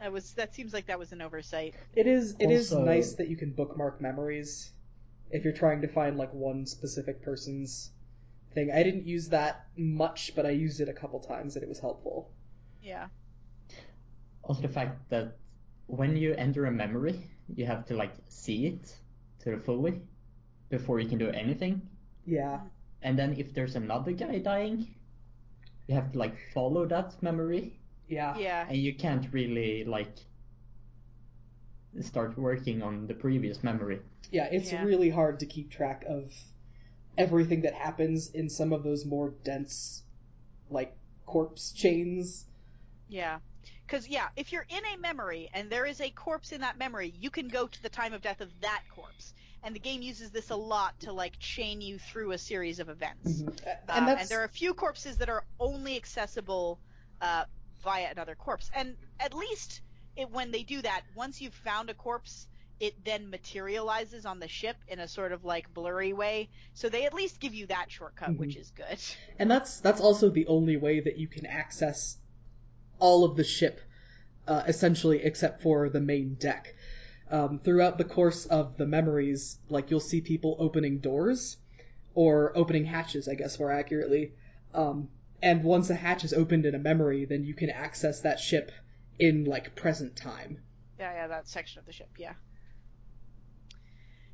That 0.00 0.12
was 0.12 0.34
that 0.34 0.54
seems 0.54 0.72
like 0.72 0.86
that 0.86 0.98
was 0.98 1.12
an 1.12 1.22
oversight. 1.22 1.74
It 1.94 2.06
is 2.06 2.36
it 2.38 2.50
is 2.50 2.72
Also- 2.72 2.84
nice 2.84 3.14
that 3.14 3.28
you 3.28 3.36
can 3.36 3.52
bookmark 3.52 4.00
memories 4.00 4.72
if 5.30 5.44
you're 5.44 5.52
trying 5.54 5.80
to 5.82 5.88
find 5.88 6.16
like 6.18 6.32
one 6.34 6.66
specific 6.66 7.22
person's 7.22 7.90
thing. 8.52 8.70
I 8.70 8.82
didn't 8.82 9.06
use 9.06 9.30
that 9.30 9.66
much, 9.76 10.34
but 10.36 10.46
I 10.46 10.50
used 10.50 10.80
it 10.80 10.88
a 10.88 10.92
couple 10.92 11.20
times 11.20 11.56
and 11.56 11.62
it 11.62 11.68
was 11.68 11.78
helpful. 11.80 12.30
Yeah. 12.82 13.08
Also 14.42 14.60
the 14.62 14.68
fact 14.68 15.08
that 15.10 15.36
when 15.86 16.16
you 16.16 16.34
enter 16.34 16.66
a 16.66 16.70
memory, 16.70 17.30
you 17.54 17.64
have 17.66 17.86
to 17.86 17.94
like 17.96 18.12
see 18.28 18.66
it 18.66 18.94
to 19.40 19.50
the 19.52 19.58
fully 19.58 20.02
before 20.68 21.00
you 21.00 21.08
can 21.08 21.18
do 21.18 21.30
anything. 21.30 21.88
Yeah. 22.26 22.60
And 23.02 23.18
then 23.18 23.34
if 23.38 23.54
there's 23.54 23.76
another 23.76 24.12
guy 24.12 24.38
dying, 24.38 24.86
you 25.86 25.94
have 25.94 26.12
to 26.12 26.18
like 26.18 26.36
follow 26.52 26.86
that 26.86 27.22
memory, 27.22 27.78
Yeah. 28.08 28.36
Yeah. 28.38 28.66
and 28.68 28.76
you 28.76 28.94
can't 28.94 29.26
really 29.32 29.84
like 29.84 30.14
start 32.00 32.36
working 32.38 32.82
on 32.82 33.06
the 33.06 33.14
previous 33.14 33.62
memory. 33.62 34.00
Yeah, 34.30 34.46
it's 34.50 34.72
Yeah. 34.72 34.82
really 34.84 35.10
hard 35.10 35.40
to 35.40 35.46
keep 35.46 35.70
track 35.70 36.04
of 36.08 36.32
everything 37.16 37.62
that 37.62 37.74
happens 37.74 38.30
in 38.30 38.48
some 38.48 38.72
of 38.72 38.82
those 38.82 39.04
more 39.04 39.30
dense 39.44 40.02
like 40.70 40.96
corpse 41.26 41.72
chains. 41.72 42.46
Yeah. 43.08 43.38
Because, 43.86 44.08
yeah, 44.08 44.28
if 44.34 44.50
you're 44.52 44.66
in 44.68 44.82
a 44.94 44.96
memory 44.98 45.50
and 45.52 45.70
there 45.70 45.84
is 45.84 46.00
a 46.00 46.10
corpse 46.10 46.52
in 46.52 46.62
that 46.62 46.78
memory, 46.78 47.12
you 47.20 47.30
can 47.30 47.48
go 47.48 47.66
to 47.66 47.82
the 47.82 47.88
time 47.90 48.12
of 48.14 48.22
death 48.22 48.40
of 48.40 48.48
that 48.60 48.82
corpse. 48.94 49.34
And 49.64 49.74
the 49.74 49.80
game 49.80 50.02
uses 50.02 50.30
this 50.30 50.50
a 50.50 50.56
lot 50.56 51.00
to, 51.00 51.12
like, 51.12 51.38
chain 51.38 51.80
you 51.80 51.98
through 51.98 52.32
a 52.32 52.38
series 52.38 52.80
of 52.80 52.88
events. 52.90 53.42
Uh, 53.42 53.50
Uh, 53.66 53.74
And 53.88 54.08
that's 54.08 54.20
and 54.22 54.28
there 54.30 54.42
are 54.42 54.44
a 54.44 54.48
few 54.48 54.74
corpses 54.74 55.16
that 55.18 55.28
are 55.28 55.44
only 55.58 55.96
accessible 55.96 56.78
uh, 57.20 57.44
via 57.82 58.10
another 58.10 58.34
corpse. 58.34 58.70
And 58.74 58.96
at 59.18 59.32
least 59.34 59.80
it, 60.16 60.30
when 60.30 60.50
they 60.50 60.62
do 60.62 60.82
that, 60.82 61.02
once 61.14 61.40
you've 61.40 61.54
found 61.54 61.90
a 61.90 61.94
corpse, 61.94 62.46
it 62.80 63.04
then 63.04 63.30
materializes 63.30 64.26
on 64.26 64.40
the 64.40 64.48
ship 64.48 64.76
in 64.88 64.98
a 64.98 65.08
sort 65.08 65.32
of 65.32 65.44
like 65.44 65.72
blurry 65.72 66.12
way. 66.12 66.48
So 66.74 66.88
they 66.88 67.06
at 67.06 67.14
least 67.14 67.40
give 67.40 67.54
you 67.54 67.66
that 67.66 67.90
shortcut, 67.90 68.36
which 68.36 68.56
is 68.56 68.70
good. 68.70 68.98
and 69.38 69.50
that's 69.50 69.80
that's 69.80 70.00
also 70.00 70.28
the 70.30 70.46
only 70.46 70.76
way 70.76 71.00
that 71.00 71.16
you 71.16 71.28
can 71.28 71.46
access 71.46 72.18
all 72.98 73.24
of 73.24 73.36
the 73.36 73.44
ship, 73.44 73.80
uh, 74.46 74.62
essentially, 74.66 75.22
except 75.22 75.62
for 75.62 75.88
the 75.88 76.00
main 76.00 76.34
deck. 76.34 76.74
Um, 77.30 77.58
throughout 77.58 77.98
the 77.98 78.04
course 78.04 78.46
of 78.46 78.76
the 78.76 78.86
memories, 78.86 79.58
like 79.68 79.90
you'll 79.90 80.00
see 80.00 80.20
people 80.20 80.56
opening 80.58 80.98
doors 80.98 81.56
or 82.14 82.56
opening 82.56 82.84
hatches, 82.84 83.28
I 83.28 83.34
guess 83.34 83.58
more 83.58 83.72
accurately. 83.72 84.32
Um, 84.74 85.08
and 85.42 85.64
once 85.64 85.90
a 85.90 85.94
hatch 85.94 86.24
is 86.24 86.32
opened 86.32 86.66
in 86.66 86.74
a 86.74 86.78
memory, 86.78 87.24
then 87.24 87.44
you 87.44 87.54
can 87.54 87.70
access 87.70 88.20
that 88.20 88.40
ship 88.40 88.72
in 89.18 89.44
like 89.44 89.74
present 89.74 90.16
time. 90.16 90.58
Yeah, 90.98 91.12
yeah, 91.12 91.26
that 91.28 91.48
section 91.48 91.80
of 91.80 91.86
the 91.86 91.92
ship, 91.92 92.10
yeah. 92.18 92.34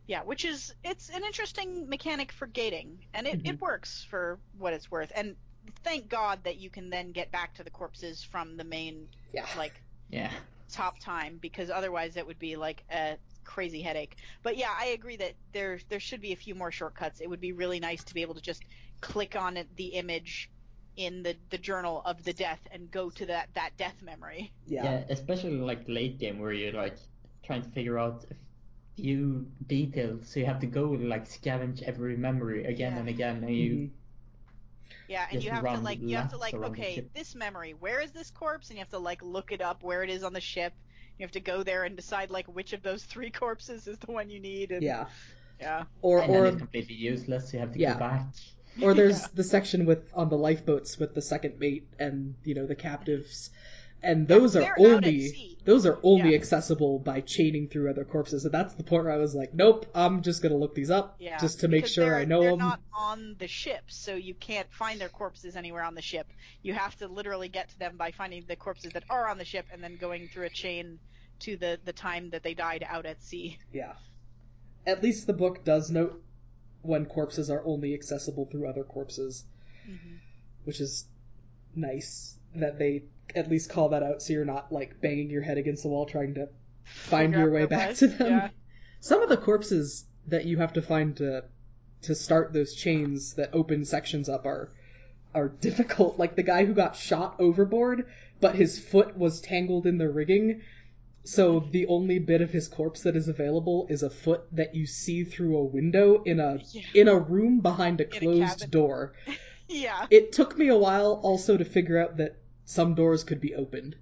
Yeah, 0.06 0.22
which 0.24 0.44
is 0.44 0.74
it's 0.82 1.08
an 1.08 1.22
interesting 1.24 1.88
mechanic 1.88 2.32
for 2.32 2.46
gating, 2.46 2.98
and 3.14 3.26
it, 3.26 3.42
it 3.44 3.60
works 3.60 4.04
for 4.10 4.40
what 4.58 4.72
it's 4.72 4.90
worth. 4.90 5.12
And 5.14 5.36
thank 5.84 6.08
God 6.08 6.40
that 6.44 6.58
you 6.58 6.70
can 6.70 6.90
then 6.90 7.12
get 7.12 7.30
back 7.30 7.54
to 7.54 7.62
the 7.62 7.70
corpses 7.70 8.22
from 8.22 8.56
the 8.56 8.64
main 8.64 9.08
Yeah. 9.32 9.46
like 9.56 9.80
Yeah. 10.10 10.32
Top 10.70 10.98
time, 11.00 11.38
because 11.38 11.70
otherwise 11.70 12.16
it 12.16 12.26
would 12.26 12.38
be 12.38 12.56
like 12.56 12.84
a 12.90 13.18
crazy 13.44 13.82
headache. 13.82 14.16
But 14.42 14.56
yeah, 14.56 14.74
I 14.76 14.86
agree 14.86 15.16
that 15.18 15.34
there 15.52 15.78
there 15.88 16.00
should 16.00 16.20
be 16.20 16.32
a 16.32 16.36
few 16.36 16.54
more 16.54 16.72
shortcuts. 16.72 17.20
It 17.20 17.28
would 17.30 17.40
be 17.40 17.52
really 17.52 17.80
nice 17.80 18.04
to 18.04 18.14
be 18.14 18.22
able 18.22 18.34
to 18.34 18.40
just 18.42 18.64
click 19.00 19.36
on 19.36 19.56
it, 19.56 19.76
the 19.76 19.88
image 19.94 20.50
in 20.96 21.22
the, 21.22 21.36
the 21.50 21.58
journal 21.58 22.02
of 22.04 22.24
the 22.24 22.32
death 22.34 22.66
and 22.70 22.90
go 22.90 23.10
to 23.10 23.26
that, 23.26 23.54
that 23.54 23.76
death 23.76 24.02
memory. 24.02 24.54
Yeah. 24.66 24.92
Yeah, 24.92 25.04
especially 25.08 25.58
like 25.58 25.88
late 25.88 26.18
game 26.18 26.38
where 26.38 26.52
you're 26.52 26.72
like 26.72 26.98
trying 27.44 27.62
to 27.62 27.70
figure 27.70 27.98
out 27.98 28.24
a 28.30 28.36
few 28.96 29.52
details, 29.66 30.28
so 30.30 30.40
you 30.40 30.46
have 30.46 30.60
to 30.60 30.66
go 30.66 30.90
like 30.92 31.24
scavenge 31.26 31.82
every 31.82 32.16
memory 32.16 32.64
again 32.64 32.96
Yeah. 32.96 32.98
and 32.98 33.08
again, 33.08 33.44
and 33.44 33.54
you 33.56 33.78
Mhm. 33.78 33.99
Yeah, 35.10 35.26
and 35.32 35.42
you 35.42 35.50
have 35.50 35.64
to 35.64 35.80
like 35.80 36.00
you 36.00 36.16
have 36.16 36.30
to 36.30 36.36
like 36.36 36.54
okay, 36.54 37.04
this 37.16 37.34
memory, 37.34 37.74
where 37.78 38.00
is 38.00 38.12
this 38.12 38.30
corpse? 38.30 38.68
And 38.70 38.78
you 38.78 38.82
have 38.82 38.90
to 38.90 38.98
like 38.98 39.20
look 39.22 39.50
it 39.50 39.60
up 39.60 39.82
where 39.82 40.04
it 40.04 40.10
is 40.10 40.22
on 40.22 40.32
the 40.32 40.40
ship. 40.40 40.72
You 41.18 41.24
have 41.24 41.32
to 41.32 41.40
go 41.40 41.64
there 41.64 41.82
and 41.82 41.96
decide 41.96 42.30
like 42.30 42.46
which 42.46 42.72
of 42.72 42.82
those 42.82 43.02
three 43.02 43.30
corpses 43.42 43.88
is 43.88 43.98
the 43.98 44.12
one 44.12 44.30
you 44.30 44.38
need. 44.40 44.70
And, 44.70 44.82
Yeah. 44.84 45.06
yeah, 45.60 45.82
Or 46.00 46.20
and 46.20 46.32
then 46.32 46.42
or 46.42 46.46
it's 46.46 46.58
completely 46.58 46.94
useless. 46.94 47.52
You 47.52 47.58
have 47.58 47.72
to 47.72 47.78
Yeah. 47.80 47.94
go 47.94 47.98
back. 47.98 48.26
or 48.80 48.94
there's 48.94 49.20
Yeah. 49.22 49.26
the 49.34 49.42
section 49.44 49.84
with 49.84 50.08
on 50.14 50.28
the 50.28 50.38
lifeboats 50.38 50.96
with 50.96 51.12
the 51.12 51.22
second 51.22 51.58
mate 51.58 51.88
and 51.98 52.36
you 52.44 52.54
know 52.54 52.66
the 52.66 52.76
captives 52.76 53.50
and 54.02 54.26
those 54.28 54.54
they're 54.54 54.72
are 54.72 54.76
only 54.78 55.56
those 55.64 55.84
are 55.86 55.98
only 56.02 56.30
Yeah. 56.30 56.36
accessible 56.36 56.98
by 56.98 57.20
chaining 57.20 57.68
through 57.68 57.90
other 57.90 58.04
corpses 58.04 58.44
and 58.44 58.52
that's 58.54 58.74
the 58.74 58.82
point 58.82 59.04
where 59.04 59.12
i 59.12 59.18
was 59.18 59.34
like 59.34 59.52
nope 59.52 59.86
i'm 59.94 60.22
just 60.22 60.42
gonna 60.42 60.56
look 60.56 60.74
these 60.74 60.90
up 60.90 61.16
Yeah, 61.18 61.38
just 61.38 61.60
to 61.60 61.68
make 61.68 61.86
sure 61.86 62.06
they're, 62.06 62.16
i 62.16 62.24
know 62.24 62.40
they're 62.40 62.50
them 62.50 62.58
not 62.60 62.80
on 62.94 63.36
the 63.38 63.48
ship, 63.48 63.84
so 63.88 64.14
you 64.14 64.34
can't 64.34 64.70
find 64.72 65.00
their 65.00 65.08
corpses 65.08 65.56
anywhere 65.56 65.82
on 65.82 65.94
the 65.94 66.02
ship. 66.02 66.26
You 66.62 66.74
have 66.74 66.94
to 66.98 67.08
literally 67.08 67.48
get 67.48 67.70
to 67.70 67.78
them 67.78 67.96
by 67.96 68.10
finding 68.10 68.44
the 68.46 68.56
corpses 68.56 68.92
that 68.92 69.04
are 69.08 69.26
on 69.26 69.38
the 69.38 69.44
ship 69.46 69.64
and 69.72 69.82
then 69.82 69.96
going 69.96 70.28
through 70.28 70.44
a 70.46 70.50
chain 70.50 70.98
to 71.40 71.56
the 71.56 71.78
the 71.84 71.92
time 71.94 72.30
that 72.30 72.42
they 72.42 72.52
died 72.54 72.84
out 72.86 73.06
at 73.06 73.22
sea. 73.22 73.58
yeah 73.72 73.94
at 74.86 75.02
least 75.02 75.26
the 75.26 75.32
book 75.32 75.64
does 75.64 75.90
note 75.90 76.22
when 76.82 77.06
corpses 77.06 77.50
are 77.50 77.62
only 77.64 77.94
accessible 77.94 78.46
through 78.46 78.68
other 78.68 78.84
corpses 78.84 79.44
mm-hmm. 79.88 80.16
which 80.64 80.80
is 80.80 81.06
nice 81.74 82.36
that 82.54 82.78
they 82.78 83.02
at 83.36 83.48
least 83.50 83.70
call 83.70 83.90
that 83.90 84.02
out 84.02 84.22
so 84.22 84.32
you're 84.32 84.44
not 84.44 84.70
like 84.72 85.00
banging 85.00 85.30
your 85.30 85.42
head 85.42 85.58
against 85.58 85.82
the 85.82 85.88
wall 85.88 86.06
trying 86.06 86.34
to 86.34 86.48
find 86.84 87.32
Figure 87.32 87.44
your 87.46 87.52
way 87.52 87.66
back 87.66 87.94
to 87.96 88.06
them. 88.08 88.28
Yeah. 88.30 88.48
Some 89.00 89.22
of 89.22 89.28
the 89.28 89.36
corpses 89.36 90.04
that 90.26 90.44
you 90.44 90.58
have 90.58 90.74
to 90.74 90.82
find 90.82 91.16
to 91.18 91.44
to 92.02 92.14
start 92.14 92.52
those 92.52 92.74
chains 92.74 93.34
that 93.34 93.50
open 93.54 93.84
sections 93.84 94.28
up 94.28 94.46
are 94.46 94.70
are 95.34 95.48
difficult. 95.48 96.18
Like 96.18 96.34
the 96.36 96.42
guy 96.42 96.64
who 96.64 96.74
got 96.74 96.96
shot 96.96 97.36
overboard, 97.38 98.06
but 98.40 98.54
his 98.54 98.78
foot 98.78 99.16
was 99.16 99.40
tangled 99.40 99.86
in 99.86 99.98
the 99.98 100.08
rigging. 100.08 100.62
So 101.24 101.60
the 101.60 101.86
only 101.86 102.18
bit 102.18 102.40
of 102.40 102.50
his 102.50 102.66
corpse 102.66 103.02
that 103.02 103.14
is 103.14 103.28
available 103.28 103.86
is 103.90 104.02
a 104.02 104.08
foot 104.10 104.42
that 104.52 104.74
you 104.74 104.86
see 104.86 105.24
through 105.24 105.56
a 105.58 105.64
window 105.64 106.22
in 106.24 106.40
a 106.40 106.58
Yeah. 106.72 106.82
in 106.94 107.08
a 107.08 107.18
room 107.18 107.60
behind 107.60 108.00
a 108.00 108.04
a 108.06 108.06
closed 108.20 108.40
cabin. 108.60 108.70
door. 108.70 109.12
Yeah. 109.72 110.06
It 110.10 110.32
took 110.32 110.58
me 110.58 110.66
a 110.66 110.76
while 110.76 111.20
also 111.22 111.56
to 111.56 111.64
figure 111.64 111.96
out 111.96 112.16
that 112.16 112.34
some 112.64 112.94
doors 112.94 113.24
could 113.24 113.40
be 113.40 113.54
opened. 113.54 113.96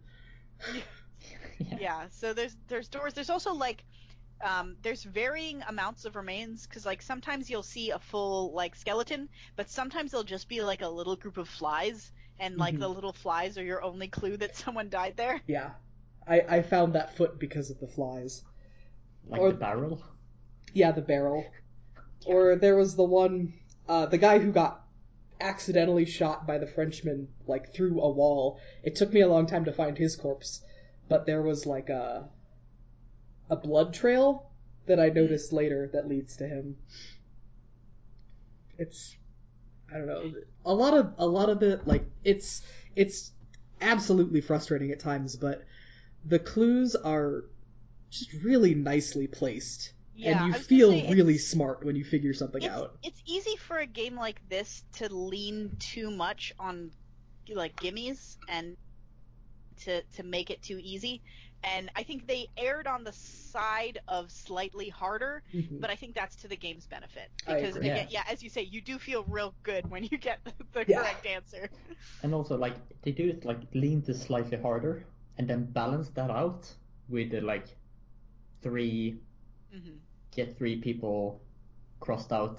yeah 0.74 0.80
yeah. 1.80 2.04
so 2.10 2.32
there's 2.32 2.56
there's 2.68 2.88
doors 2.88 3.14
there's 3.14 3.30
also 3.30 3.52
like 3.54 3.84
um, 4.40 4.76
there's 4.82 5.02
varying 5.02 5.62
amounts 5.68 6.04
of 6.04 6.14
remains 6.14 6.64
because 6.66 6.86
like 6.86 7.02
sometimes 7.02 7.50
you'll 7.50 7.62
see 7.64 7.90
a 7.90 7.98
full 7.98 8.52
like 8.52 8.76
skeleton 8.76 9.28
but 9.56 9.68
sometimes 9.68 10.12
there'll 10.12 10.22
just 10.22 10.48
be 10.48 10.60
like 10.62 10.80
a 10.82 10.88
little 10.88 11.16
group 11.16 11.38
of 11.38 11.48
flies 11.48 12.12
and 12.38 12.56
like 12.56 12.74
Mhm. 12.76 12.80
the 12.80 12.88
little 12.88 13.12
flies 13.12 13.58
are 13.58 13.64
your 13.64 13.82
only 13.82 14.06
clue 14.06 14.36
that 14.36 14.56
someone 14.56 14.88
died 14.90 15.14
there 15.16 15.40
Yeah. 15.48 15.70
I, 16.26 16.40
I 16.58 16.62
found 16.62 16.92
that 16.94 17.16
foot 17.16 17.38
because 17.40 17.70
of 17.70 17.80
the 17.80 17.86
flies. 17.88 18.42
Like 19.26 19.40
Or- 19.40 19.50
the 19.50 19.56
barrel. 19.58 20.04
Yeah, 20.74 20.92
the 20.92 21.00
barrel. 21.02 21.44
Or 22.26 22.54
there 22.56 22.76
was 22.76 22.94
the 22.96 23.04
one, 23.04 23.54
uh, 23.88 24.06
the 24.06 24.18
guy 24.18 24.38
who 24.40 24.52
got 24.52 24.84
accidentally 25.40 26.04
shot 26.04 26.46
by 26.46 26.58
the 26.58 26.66
Frenchman, 26.66 27.28
like 27.46 27.72
through 27.72 28.00
a 28.00 28.10
wall. 28.10 28.58
It 28.82 28.96
took 28.96 29.12
me 29.12 29.20
a 29.20 29.28
long 29.28 29.46
time 29.46 29.64
to 29.66 29.72
find 29.72 29.96
his 29.96 30.16
corpse, 30.16 30.62
but 31.08 31.26
there 31.26 31.42
was 31.42 31.66
like 31.66 31.88
a 31.88 32.28
a 33.50 33.56
blood 33.56 33.94
trail 33.94 34.50
that 34.86 35.00
I 35.00 35.08
noticed 35.08 35.52
later 35.52 35.88
that 35.92 36.08
leads 36.08 36.36
to 36.36 36.46
him. 36.46 36.76
It's 38.78 39.16
I 39.92 39.98
don't 39.98 40.06
know. 40.06 40.32
A 40.64 40.74
lot 40.74 40.94
of 40.94 41.14
a 41.18 41.26
lot 41.26 41.48
of 41.48 41.60
the 41.60 41.80
like 41.84 42.04
it's 42.24 42.62
it's 42.94 43.32
absolutely 43.80 44.40
frustrating 44.40 44.90
at 44.90 45.00
times, 45.00 45.36
but 45.36 45.64
the 46.24 46.38
clues 46.38 46.94
are 46.94 47.44
just 48.10 48.32
really 48.32 48.74
nicely 48.74 49.26
placed. 49.26 49.92
Yeah, 50.18 50.30
and 50.30 50.40
you 50.42 50.52
feel 50.54 50.90
say, 50.92 51.06
really 51.06 51.38
smart 51.38 51.84
when 51.84 51.96
you 51.96 52.04
figure 52.04 52.34
something 52.34 52.66
it's, 52.66 52.66
out. 52.66 52.98
it's 53.02 53.22
easy 53.26 53.56
for 53.56 53.78
a 53.78 53.86
game 53.86 54.16
like 54.16 54.40
this 54.48 54.84
to 54.94 55.12
lean 55.14 55.72
too 55.78 56.10
much 56.10 56.52
on 56.58 56.92
like 57.48 57.78
gimmies 57.78 58.36
and 58.48 58.76
to 59.84 60.02
to 60.16 60.22
make 60.22 60.50
it 60.50 60.62
too 60.62 60.78
easy. 60.82 61.22
And 61.62 61.90
I 61.96 62.02
think 62.04 62.26
they 62.26 62.48
erred 62.56 62.86
on 62.86 63.04
the 63.04 63.12
side 63.12 63.98
of 64.08 64.30
slightly 64.30 64.88
harder, 64.88 65.42
Mhm. 65.52 65.80
but 65.80 65.90
I 65.90 65.96
think 65.96 66.14
that's 66.14 66.36
to 66.36 66.48
the 66.48 66.56
game's 66.56 66.86
benefit 66.86 67.30
I 67.46 67.56
because 67.56 67.76
agree. 67.76 67.88
again, 67.88 68.06
yeah. 68.10 68.22
as 68.30 68.42
you 68.42 68.50
say, 68.50 68.62
you 68.62 68.80
do 68.80 68.98
feel 68.98 69.24
real 69.24 69.54
good 69.64 69.88
when 69.90 70.04
you 70.04 70.18
get 70.18 70.40
the, 70.44 70.52
the 70.72 70.84
Yeah. 70.86 70.96
correct 70.96 71.26
answer. 71.26 71.70
And 72.22 72.34
also, 72.34 72.56
like, 72.56 72.76
they 73.02 73.12
do 73.12 73.28
it, 73.28 73.44
like, 73.44 73.74
lean 73.74 74.02
to 74.02 74.14
slightly 74.14 74.56
harder 74.56 75.06
and 75.36 75.48
then 75.48 75.64
balance 75.66 76.10
that 76.10 76.30
out 76.30 76.74
with, 77.08 77.30
the, 77.30 77.40
like, 77.40 77.66
three, 78.62 79.20
hmm 79.72 80.07
get 80.38 80.56
three 80.56 80.76
people 80.80 81.40
crossed 82.00 82.32
out 82.32 82.58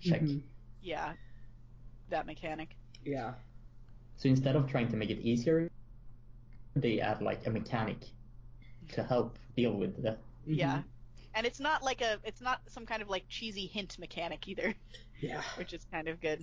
check. 0.00 0.22
Mhm. 0.22 0.42
Yeah, 0.82 1.14
that 2.10 2.26
mechanic. 2.26 2.70
Yeah. 3.04 3.34
So 4.16 4.28
instead 4.28 4.56
of 4.56 4.68
trying 4.68 4.88
to 4.88 4.96
make 4.96 5.10
it 5.10 5.20
easier, 5.30 5.70
they 6.74 7.00
add, 7.00 7.22
like, 7.22 7.46
a 7.46 7.50
mechanic 7.50 7.98
to 8.94 9.02
help 9.04 9.38
deal 9.56 9.74
with 9.82 10.02
that. 10.02 10.18
Mhm. 10.46 10.56
Yeah, 10.56 10.82
and 11.34 11.46
it's 11.46 11.60
not 11.60 11.82
like 11.82 12.00
a 12.00 12.18
it's 12.24 12.40
not 12.40 12.58
some 12.68 12.84
kind 12.86 13.02
of 13.02 13.08
like 13.08 13.24
cheesy 13.28 13.66
hint 13.66 13.98
mechanic 13.98 14.48
either. 14.48 14.74
Yeah. 15.20 15.42
which 15.58 15.72
is 15.72 15.84
kind 15.94 16.08
of 16.08 16.20
good. 16.20 16.40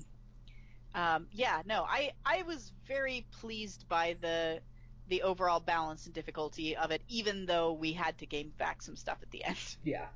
Um, 0.95 1.27
yeah, 1.31 1.61
no, 1.65 1.83
I 1.83 2.13
I 2.25 2.43
was 2.43 2.71
very 2.87 3.25
pleased 3.41 3.87
by 3.89 4.15
the 4.21 4.61
the 5.09 5.21
overall 5.23 5.59
balance 5.59 6.05
and 6.05 6.13
difficulty 6.15 6.77
of 6.77 6.91
it, 6.91 7.01
even 7.07 7.45
though 7.45 7.73
we 7.73 7.91
had 7.93 8.17
to 8.19 8.25
game 8.25 8.53
back 8.57 8.81
some 8.81 8.95
stuff 8.95 9.17
at 9.21 9.29
the 9.31 9.43
end. 9.43 9.77
Yeah. 9.83 10.07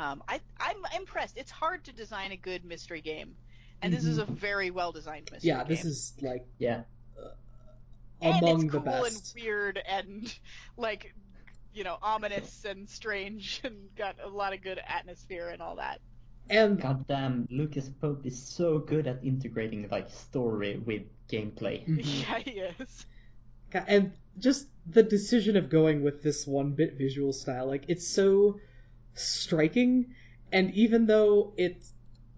Um, 0.00 0.22
I 0.28 0.40
I'm 0.58 0.76
impressed. 0.96 1.36
It's 1.36 1.50
hard 1.50 1.84
to 1.84 1.92
design 1.92 2.32
a 2.32 2.36
good 2.36 2.64
mystery 2.64 3.00
game, 3.02 3.34
and 3.82 3.92
this 3.92 4.04
is 4.04 4.18
a 4.18 4.24
very 4.24 4.70
well 4.70 4.92
designed 4.92 5.28
mystery. 5.30 5.50
Game. 5.50 5.58
Yeah. 5.58 5.64
This 5.64 5.82
game. 5.82 5.90
is 5.90 6.12
like 6.22 6.46
Yeah. 6.58 6.82
and 8.22 8.42
among 8.42 8.54
it's 8.64 8.72
the 8.72 8.80
cool 8.80 8.80
best. 8.80 9.34
and 9.36 9.42
weird 9.44 9.78
and 9.86 10.34
like 10.76 11.14
you 11.74 11.84
know 11.84 11.96
ominous 12.02 12.64
and 12.64 12.88
strange 12.88 13.60
and 13.64 13.94
got 13.96 14.16
a 14.24 14.28
lot 14.28 14.54
of 14.54 14.62
good 14.62 14.80
atmosphere 14.86 15.48
and 15.48 15.60
all 15.60 15.76
that. 15.76 16.00
And 16.48 16.80
Goddamn, 16.80 17.46
Lucas 17.50 17.88
Pope 18.00 18.26
is 18.26 18.42
so 18.42 18.80
good 18.80 19.06
at 19.06 19.22
integrating, 19.22 19.86
like, 19.88 20.10
story 20.10 20.76
with 20.84 21.02
gameplay. 21.30 21.84
Yeah, 22.26 22.38
he 22.40 22.50
is. 22.58 23.06
and 23.72 24.12
just 24.36 24.66
the 24.84 25.04
decision 25.04 25.56
of 25.56 25.70
going 25.70 26.02
with 26.02 26.24
this 26.24 26.48
one 26.48 26.72
bit 26.72 26.98
visual 26.98 27.32
style 27.32 27.66
like 27.68 27.84
it's 27.86 28.08
so 28.08 28.58
striking 29.14 30.06
and 30.52 30.72
even 30.74 31.06
though 31.06 31.52
it's 31.56 31.92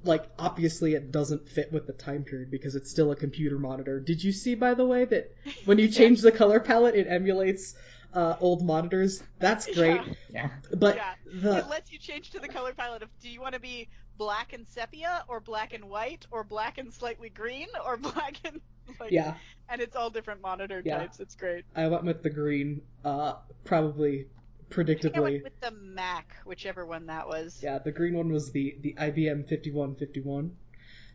like 0.04 0.24
obviously 0.38 0.94
it 0.94 1.12
doesn't 1.12 1.48
fit 1.48 1.72
with 1.72 1.86
the 1.86 1.92
time 1.92 2.24
period 2.24 2.50
because 2.50 2.74
it's 2.74 2.90
still 2.90 3.12
a 3.12 3.16
computer 3.16 3.58
monitor 3.58 4.00
did 4.00 4.22
you 4.22 4.32
see 4.32 4.54
by 4.54 4.74
the 4.74 4.84
way 4.84 5.04
that 5.04 5.30
when 5.64 5.78
you 5.78 5.88
change 6.00 6.20
the 6.20 6.32
color 6.32 6.60
palette 6.60 6.94
it 6.94 7.06
emulates 7.08 7.74
uh, 8.14 8.36
old 8.40 8.62
monitors 8.62 9.22
that's 9.38 9.66
great 9.74 10.00
Yeah. 10.04 10.12
Yeah. 10.30 10.50
but 10.76 10.96
Yeah. 10.96 11.14
the 11.32 11.56
it 11.58 11.68
lets 11.68 11.92
you 11.92 11.98
change 11.98 12.30
to 12.30 12.40
the 12.40 12.48
color 12.48 12.74
palette 12.74 13.02
of 13.02 13.08
do 13.20 13.30
you 13.30 13.40
want 13.40 13.54
to 13.54 13.60
be 13.60 13.88
black 14.18 14.52
and 14.52 14.66
sepia 14.68 15.24
or 15.28 15.40
black 15.40 15.72
and 15.72 15.84
white 15.84 16.26
or 16.30 16.44
black 16.44 16.76
and 16.78 16.92
slightly 16.92 17.30
green 17.30 17.68
or 17.86 17.96
black 17.98 18.36
and 18.44 18.60
like 19.00 19.12
yeah 19.12 19.34
and 19.68 19.80
it's 19.80 19.96
all 19.96 20.10
different 20.10 20.42
monitor 20.42 20.82
Yeah. 20.84 20.98
types 20.98 21.20
it's 21.20 21.36
great 21.36 21.64
i 21.74 21.86
went 21.86 22.04
with 22.04 22.22
the 22.22 22.30
green 22.30 22.82
uh 23.04 23.34
probably 23.64 24.26
I 24.72 24.84
think 24.84 24.88
I 24.90 25.18
predictably 25.18 25.22
went 25.22 25.44
with 25.44 25.60
the 25.60 25.70
mac 25.70 26.36
whichever 26.44 26.84
one 26.86 27.06
that 27.06 27.28
was 27.28 27.60
Yeah, 27.62 27.78
the 27.78 27.92
green 27.92 28.14
one 28.14 28.32
was 28.32 28.52
the 28.52 28.76
the 28.80 28.94
IBM 28.94 29.48
5151. 29.48 30.56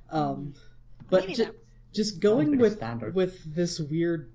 Um, 0.10 0.54
but 1.10 1.28
ju- 1.28 1.54
just 1.94 2.20
going 2.20 2.58
with 2.58 2.78
standard. 2.78 3.16
with 3.16 3.44
this 3.44 3.80
weird, 3.80 4.32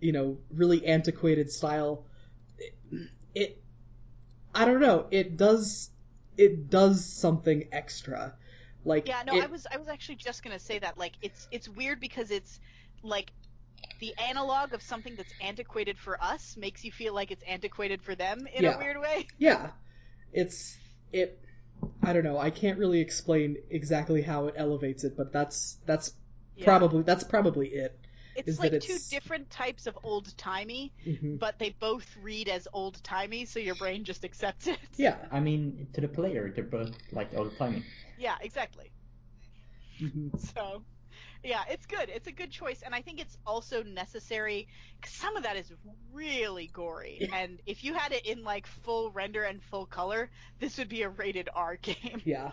you 0.00 0.12
know, 0.12 0.38
really 0.54 0.86
antiquated 0.86 1.50
style, 1.50 2.06
it, 2.58 2.74
it 3.34 3.62
I 4.54 4.64
don't 4.64 4.80
know, 4.80 5.06
it 5.10 5.36
does 5.36 5.90
it 6.36 6.70
does 6.70 7.04
something 7.04 7.68
extra. 7.72 8.34
Like 8.84 9.06
yeah 9.06 9.22
no 9.24 9.36
it- 9.36 9.44
i 9.44 9.46
was 9.46 9.66
i 9.72 9.76
was 9.76 9.88
actually 9.88 10.16
just 10.16 10.42
gonna 10.42 10.58
say 10.58 10.78
that 10.80 10.98
like 10.98 11.12
it's 11.22 11.46
it's 11.52 11.68
weird 11.68 12.00
because 12.00 12.32
it's 12.32 12.58
like 13.04 13.32
the 13.98 14.16
analog 14.18 14.74
of 14.74 14.82
something 14.82 15.16
that's 15.16 15.32
antiquated 15.40 15.98
for 15.98 16.22
us 16.22 16.56
makes 16.56 16.84
you 16.84 16.92
feel 16.92 17.14
like 17.14 17.30
it's 17.30 17.44
antiquated 17.44 18.02
for 18.02 18.14
them 18.14 18.46
in 18.54 18.64
Yeah. 18.64 18.72
a 18.72 18.72
weird 18.72 18.98
way 19.00 19.28
yeah, 19.38 19.70
it's 20.32 20.78
it. 21.12 21.40
I 22.02 22.12
don't 22.12 22.24
know. 22.24 22.38
I 22.38 22.50
can't 22.50 22.78
really 22.78 23.00
explain 23.00 23.56
exactly 23.70 24.22
how 24.22 24.46
it 24.48 24.54
elevates 24.56 25.04
it, 25.04 25.16
but 25.16 25.32
that's 25.32 25.78
that's 25.86 26.14
Yeah. 26.54 26.80
probably 26.80 27.02
that's 27.02 27.24
probably 27.24 27.68
it. 27.68 27.98
it's 28.34 28.58
is 28.58 28.58
like 28.58 28.72
that 28.72 28.78
two 28.78 28.98
different 29.08 29.48
types 29.50 29.86
of 29.86 29.98
old 30.02 30.36
timey 30.36 30.92
hmm 31.04 31.36
but 31.38 31.58
they 31.58 31.70
both 31.70 32.14
read 32.16 32.48
as 32.48 32.68
old 32.74 33.02
timey 33.02 33.44
so 33.46 33.58
your 33.58 33.74
brain 33.74 34.04
just 34.04 34.24
accepts 34.24 34.66
it 34.66 34.78
Yeah. 34.96 35.16
I 35.30 35.40
mean, 35.40 35.88
to 35.94 36.00
the 36.00 36.08
player, 36.08 36.50
they're 36.54 36.64
both, 36.64 36.92
like, 37.12 37.34
old 37.34 37.56
timey. 37.58 37.84
yeah 38.16 38.36
exactly 38.40 38.92
hmm 40.00 40.28
So, 40.36 40.84
yeah, 41.44 41.62
it's 41.68 41.86
good. 41.86 42.08
It's 42.08 42.26
a 42.28 42.32
good 42.32 42.50
choice, 42.50 42.82
and 42.82 42.94
I 42.94 43.02
think 43.02 43.20
it's 43.20 43.36
also 43.46 43.82
necessary 43.82 44.68
because 45.00 45.14
some 45.14 45.36
of 45.36 45.42
that 45.42 45.56
is 45.56 45.72
really 46.12 46.68
gory. 46.72 47.18
Yeah. 47.20 47.34
And 47.36 47.58
if 47.66 47.82
you 47.84 47.94
had 47.94 48.12
it 48.12 48.26
in 48.26 48.44
like 48.44 48.66
full 48.66 49.10
render 49.10 49.42
and 49.42 49.62
full 49.62 49.86
color, 49.86 50.30
this 50.60 50.78
would 50.78 50.88
be 50.88 51.02
a 51.02 51.08
rated 51.08 51.48
R 51.54 51.76
game. 51.82 52.20
Yeah. 52.24 52.52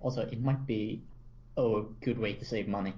Also, 0.00 0.22
it 0.22 0.40
might 0.42 0.66
be, 0.66 1.00
oh, 1.56 1.76
a 1.78 1.82
good 2.04 2.18
way 2.18 2.34
to 2.34 2.44
save 2.44 2.68
money. 2.68 2.92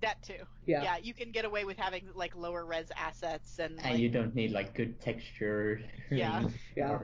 that 0.00 0.22
too. 0.22 0.44
Yeah. 0.66 0.82
Yeah, 0.82 0.96
you 1.02 1.12
can 1.14 1.30
get 1.30 1.44
away 1.44 1.64
with 1.64 1.76
having 1.76 2.04
like 2.14 2.34
lower 2.34 2.64
res 2.64 2.86
assets 2.96 3.58
and, 3.58 3.78
And 3.80 3.92
like, 3.92 3.98
you 4.00 4.08
don't 4.08 4.34
need, 4.34 4.50
like, 4.52 4.74
good 4.74 5.00
texture. 5.00 5.80
Yeah. 6.10 6.48
Yeah. 6.76 7.00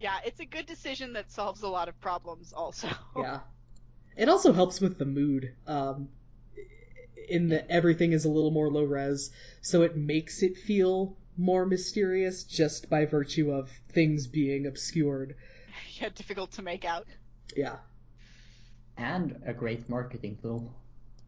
yeah, 0.00 0.16
it's 0.24 0.40
a 0.40 0.46
good 0.46 0.64
decision 0.66 1.12
that 1.12 1.30
solves 1.30 1.62
a 1.62 1.68
lot 1.68 1.88
of 1.88 2.00
problems. 2.00 2.52
Also, 2.54 2.88
Yeah. 3.16 3.40
It 4.16 4.28
also 4.28 4.52
helps 4.52 4.80
with 4.80 4.98
the 4.98 5.04
mood. 5.06 5.54
Um, 5.66 6.08
in 7.28 7.50
that 7.50 7.66
everything 7.70 8.12
is 8.12 8.24
a 8.24 8.28
little 8.28 8.50
more 8.50 8.68
low 8.68 8.82
res, 8.82 9.30
so 9.62 9.82
it 9.82 9.96
makes 9.96 10.42
it 10.42 10.56
feel 10.56 11.16
more 11.36 11.64
mysterious 11.64 12.42
just 12.42 12.90
by 12.90 13.04
virtue 13.06 13.52
of 13.52 13.70
things 13.90 14.26
being 14.26 14.66
obscured. 14.66 15.36
yeah, 16.00 16.08
difficult 16.08 16.50
to 16.52 16.62
make 16.62 16.84
out. 16.84 17.06
Yeah. 17.56 17.76
And 18.96 19.40
a 19.46 19.52
great 19.54 19.88
marketing 19.88 20.38
tool, 20.42 20.74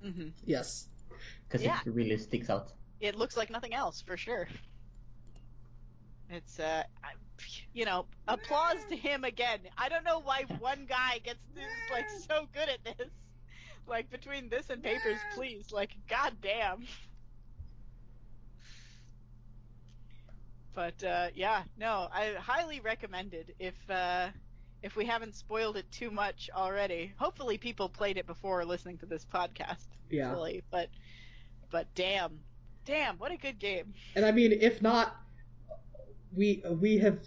hmm 0.03 0.29
Yes. 0.45 0.87
because 1.49 1.63
Yeah. 1.63 1.79
it 1.87 1.91
really 1.93 2.19
sticks 2.19 2.51
out. 2.51 2.73
it 3.01 3.15
looks 3.15 3.37
like 3.37 3.51
nothing 3.51 3.73
else 3.73 4.03
for 4.03 4.17
sure. 4.17 4.49
It's 6.31 6.59
uh, 6.59 6.83
I- 7.05 7.15
you 7.73 7.85
know, 7.85 8.07
applause 8.29 8.79
to 8.89 8.97
him 8.97 9.25
again. 9.25 9.61
I 9.79 9.89
don't 9.89 10.05
know 10.05 10.21
why 10.21 10.45
one 10.59 10.87
guy 10.89 11.19
gets 11.25 11.41
this 11.55 11.65
like 11.91 12.09
so 12.11 12.47
good 12.53 12.69
at 12.69 12.85
this. 12.85 13.09
Like 13.87 14.11
between 14.11 14.49
this 14.49 14.71
and 14.71 14.83
Papers, 14.83 15.19
Please, 15.35 15.73
like 15.73 15.91
goddamn. 16.09 16.87
But 20.75 21.03
uh, 21.05 21.29
yeah, 21.35 21.65
no, 21.79 22.09
I 22.13 22.35
highly 22.39 22.81
recommended 22.81 23.55
if 23.59 23.75
uh, 23.91 24.29
if 24.83 24.97
we 24.97 25.05
haven't 25.05 25.35
spoiled 25.35 25.77
it 25.77 25.91
too 25.91 26.11
much 26.11 26.49
already. 26.55 27.13
Hopefully, 27.19 27.59
people 27.59 27.89
played 27.89 28.17
it 28.17 28.27
before 28.27 28.65
listening 28.65 28.99
to 28.99 29.07
this 29.07 29.27
podcast. 29.33 29.87
Yeah. 30.11 30.33
Fully, 30.33 30.63
but 30.71 30.89
but 31.71 31.87
damn, 31.95 32.41
damn, 32.85 33.19
what 33.19 33.33
a 33.33 33.37
good 33.37 33.59
game. 33.59 33.95
And 34.17 34.25
I 34.25 34.33
mean, 34.33 34.53
if 34.53 34.81
not, 34.81 35.17
we 36.35 36.63
we 36.69 36.99
have 36.99 37.19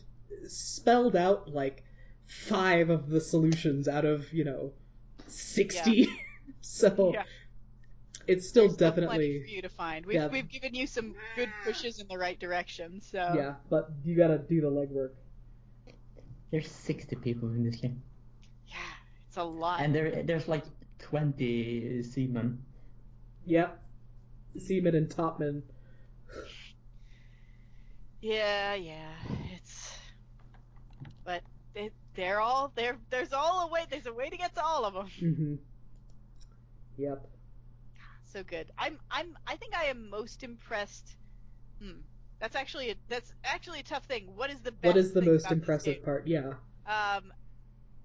spelled 0.48 1.16
out 1.16 1.50
like 1.52 1.84
five 2.26 2.90
of 2.90 3.10
the 3.10 3.22
solutions 3.22 3.88
out 3.88 4.06
of 4.06 4.32
you 4.34 4.44
know 4.46 4.74
sixty. 5.28 6.10
so 6.62 7.12
Yeah. 7.14 7.24
it's 8.28 8.48
still 8.48 8.64
There's 8.64 8.74
still 8.76 8.92
plenty 8.92 9.08
definitely 9.08 9.44
for 9.44 9.50
you 9.50 9.62
to 9.62 9.70
find. 9.70 10.06
We've 10.06 10.16
Yeah. 10.16 10.28
we've 10.28 10.50
given 10.50 10.74
you 10.74 10.88
some 10.88 11.16
good 11.36 11.50
pushes 11.64 12.00
in 12.00 12.08
the 12.08 12.18
right 12.18 12.40
direction. 12.40 13.02
So 13.02 13.34
yeah. 13.36 13.56
But 13.70 13.90
you 14.04 14.16
gotta 14.16 14.38
do 14.38 14.62
the 14.62 14.70
legwork. 14.72 15.12
There's 16.52 16.70
60 16.72 17.16
people 17.18 17.50
in 17.50 17.64
this 17.64 17.76
game. 17.78 18.02
Yeah, 18.68 18.76
it's 19.28 19.38
a 19.38 19.44
lot. 19.44 19.82
And 19.82 19.94
there, 19.94 20.24
there's 20.24 20.48
like 20.48 20.64
20 21.00 22.04
seamen. 22.04 22.64
Yep. 23.46 23.80
Seamen 24.60 24.96
and 24.96 25.10
Topman. 25.10 25.64
Yeah, 28.26 28.74
yeah, 28.74 29.12
it's. 29.54 30.00
But 31.24 31.44
they, 31.76 31.92
they're 32.16 32.42
all 32.42 32.72
there. 32.74 32.98
There's 33.12 33.34
all 33.34 33.68
a 33.68 33.72
way. 33.72 33.82
There's 33.88 34.08
a 34.08 34.14
way 34.14 34.32
to 34.32 34.36
get 34.36 34.56
to 34.56 34.66
all 34.66 34.84
of 34.84 34.96
them. 34.96 35.08
Mm-hmm. 35.22 35.56
Yep. 36.98 37.28
So 38.34 38.42
good. 38.42 38.72
I'm. 38.80 38.98
I'm. 39.12 39.38
I 39.46 39.58
think 39.58 39.76
I 39.78 39.86
am 39.86 40.10
most 40.10 40.42
impressed. 40.42 41.16
Hmm. 41.80 42.00
That's 42.40 42.56
actually 42.56 42.90
a, 42.90 42.96
that's 43.10 43.32
actually 43.44 43.82
a 43.82 43.84
tough 43.84 44.06
thing. 44.06 44.32
What 44.36 44.50
is 44.50 44.60
the 44.62 44.72
best 44.72 44.86
What 44.96 44.98
is 44.98 45.14
the 45.14 45.22
most 45.22 45.52
impressive 45.52 46.04
part? 46.04 46.26
Yeah. 46.26 46.54
Um, 46.88 47.32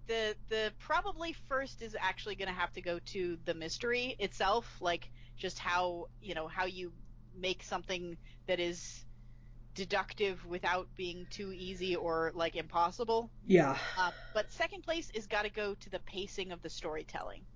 the 0.07 0.35
the 0.51 0.71
probably 0.79 1.35
first 1.49 1.81
is 1.81 1.97
actually 1.99 2.35
going 2.35 2.49
to 2.49 2.55
have 2.61 2.75
to 2.75 2.83
go 2.83 2.99
to 3.07 3.39
the 3.47 3.55
mystery 3.55 4.17
itself, 4.19 4.67
like 4.83 5.11
just 5.39 5.59
how 5.59 6.09
you 6.21 6.35
know 6.35 6.47
how 6.47 6.67
you 6.67 6.93
make 7.35 7.63
something 7.63 8.19
that 8.47 8.61
is 8.61 9.07
deductive 9.75 10.45
without 10.47 10.89
being 10.97 11.27
too 11.31 11.53
easy 11.53 11.97
or 11.97 12.33
like 12.35 12.57
impossible. 12.57 13.31
Yeah. 13.47 13.79
Uh, 13.97 14.13
but 14.35 14.51
second 14.53 14.83
place 14.83 15.11
is 15.15 15.27
got 15.27 15.43
to 15.45 15.51
go 15.51 15.75
to 15.75 15.91
the 15.91 16.01
pacing 16.01 16.53
of 16.53 16.63
the 16.63 16.71
storytelling. 16.71 17.47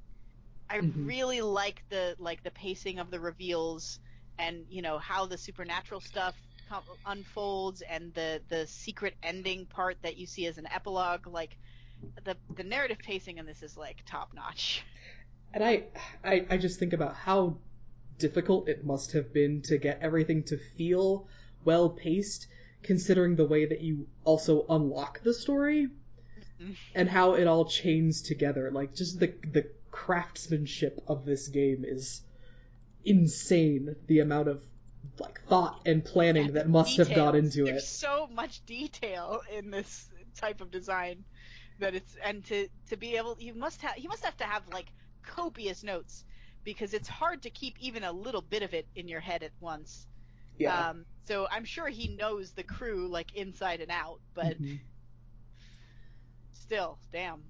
I 0.71 0.79
Mhm. 0.81 1.07
really 1.07 1.41
like 1.41 1.85
the 1.91 2.17
like 2.19 2.43
the 2.43 2.51
pacing 2.51 2.99
of 2.99 3.11
the 3.11 3.21
reveals 3.21 4.01
and 4.39 4.67
you 4.69 4.83
know 4.83 4.99
how 4.99 5.27
the 5.27 5.39
supernatural 5.39 6.01
stuff 6.01 6.35
com- 6.69 6.85
unfolds 7.05 7.83
and 7.83 8.13
the 8.15 8.43
the 8.49 8.67
secret 8.67 9.17
ending 9.23 9.67
part 9.67 9.99
that 10.03 10.17
you 10.17 10.27
see 10.27 10.47
as 10.47 10.59
an 10.59 10.67
epilogue 10.73 11.27
like 11.27 11.59
the 12.25 12.37
the 12.57 12.65
narrative 12.65 12.99
pacing 13.03 13.39
in 13.39 13.47
this 13.47 13.63
is 13.63 13.77
like 13.77 14.03
top 14.07 14.33
notch. 14.35 14.85
And 15.53 15.63
I, 15.63 15.85
I, 16.25 16.47
I 16.51 16.57
just 16.57 16.79
think 16.79 16.93
about 16.93 17.15
how 17.15 17.59
difficult 18.19 18.69
it 18.69 18.85
must 18.85 19.13
have 19.13 19.33
been 19.33 19.63
to 19.63 19.79
get 19.79 20.01
everything 20.01 20.43
to 20.45 20.59
feel 20.59 21.29
well 21.65 21.89
paced, 21.91 22.47
considering 22.83 23.37
the 23.37 23.47
way 23.47 23.67
that 23.67 23.81
you 23.81 24.07
also 24.25 24.67
unlock 24.69 25.23
the 25.23 25.35
story 25.35 25.89
Mhm. 26.61 26.77
and 26.95 27.09
how 27.09 27.35
it 27.35 27.47
all 27.47 27.65
chains 27.65 28.23
together. 28.23 28.71
Like 28.71 28.95
just 28.95 29.19
the 29.19 29.29
the 29.53 29.69
craftsmanship 29.91 31.03
of 31.07 31.25
this 31.25 31.49
game 31.49 31.85
is 31.85 32.23
insane. 33.05 33.97
The 34.07 34.21
amount 34.21 34.49
of 34.49 34.63
like 35.19 35.41
thought 35.43 35.83
and 35.87 36.05
planning 36.05 36.47
Yeah, 36.47 36.53
that 36.53 36.69
must 36.69 36.97
have 36.97 37.15
gone 37.15 37.37
into 37.37 37.65
There's 37.65 37.69
it. 37.69 37.73
There's 37.73 37.89
so 37.89 38.27
much 38.33 38.65
detail 38.67 39.43
in 39.53 39.71
this 39.71 40.09
type 40.37 40.61
of 40.61 40.71
design 40.71 41.25
that 41.79 41.95
it's 41.95 42.17
and 42.25 42.45
to 42.47 42.69
to 42.89 42.97
be 42.97 43.17
able 43.17 43.37
you 43.39 43.55
must 43.55 43.83
have 43.83 43.99
you 43.99 44.09
must 44.09 44.25
have 44.25 44.37
to 44.39 44.45
have 44.45 44.63
like 44.69 44.87
copious 45.23 45.83
notes 45.83 46.25
because 46.65 46.95
it's 46.95 47.09
hard 47.09 47.43
to 47.43 47.51
keep 47.51 47.77
even 47.81 48.05
a 48.05 48.13
little 48.13 48.41
bit 48.41 48.63
of 48.63 48.73
it 48.75 48.87
in 48.95 49.07
your 49.09 49.21
head 49.21 49.43
at 49.43 49.53
once. 49.61 50.07
Yeah. 50.59 50.91
Um, 50.91 51.05
so 51.27 51.47
I'm 51.51 51.65
sure 51.65 51.89
he 51.89 52.09
knows 52.09 52.53
the 52.53 52.63
crew 52.63 53.09
like 53.09 53.35
inside 53.35 53.81
and 53.81 53.91
out, 53.91 54.21
but 54.35 54.61
Mhm. 54.61 54.79
still, 56.53 56.99
damn. 57.13 57.43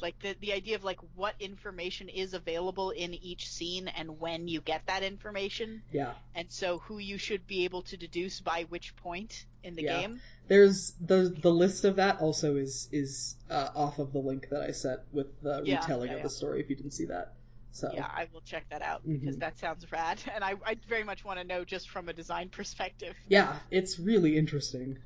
Like 0.00 0.18
the 0.20 0.36
the 0.40 0.52
idea 0.52 0.76
of 0.76 0.84
like 0.84 1.00
what 1.16 1.34
information 1.40 2.08
is 2.08 2.32
available 2.32 2.90
in 2.90 3.14
each 3.14 3.48
scene 3.50 3.88
and 3.88 4.20
when 4.20 4.46
you 4.46 4.60
get 4.60 4.86
that 4.86 5.02
information, 5.02 5.82
Yeah. 5.92 6.14
and 6.36 6.52
so 6.52 6.78
who 6.78 6.98
you 6.98 7.18
should 7.18 7.48
be 7.48 7.64
able 7.64 7.82
to 7.82 7.96
deduce 7.96 8.40
by 8.40 8.62
which 8.68 8.94
point 8.96 9.44
in 9.64 9.74
the 9.74 9.82
Yeah. 9.82 10.00
game. 10.02 10.20
There's 10.46 10.92
the 11.00 11.28
the 11.28 11.50
list 11.50 11.84
of 11.84 11.96
that 11.96 12.20
also 12.20 12.54
is 12.56 12.88
is 12.92 13.34
uh, 13.50 13.70
off 13.74 13.98
of 13.98 14.12
the 14.12 14.20
link 14.20 14.50
that 14.50 14.62
I 14.62 14.70
sent 14.70 15.00
with 15.12 15.40
the 15.42 15.62
retelling 15.64 16.08
yeah, 16.08 16.14
of 16.14 16.18
yeah. 16.18 16.22
the 16.22 16.30
story. 16.30 16.60
If 16.60 16.70
you 16.70 16.76
didn't 16.76 16.92
see 16.92 17.06
that, 17.06 17.34
so 17.72 17.88
Yeah, 17.92 18.06
I 18.06 18.26
will 18.32 18.40
check 18.42 18.66
that 18.70 18.82
out 18.82 19.02
because 19.20 19.36
Mhm. 19.36 19.40
that 19.40 19.58
sounds 19.58 19.90
rad, 19.92 20.20
and 20.34 20.44
I, 20.44 20.54
I 20.64 20.76
very 20.86 21.04
much 21.04 21.24
want 21.24 21.38
to 21.38 21.44
know 21.44 21.64
just 21.64 21.88
from 21.90 22.08
a 22.08 22.12
design 22.12 22.50
perspective. 22.50 23.16
yeah, 23.28 23.58
it's 23.70 23.98
really 23.98 24.36
interesting. 24.36 24.98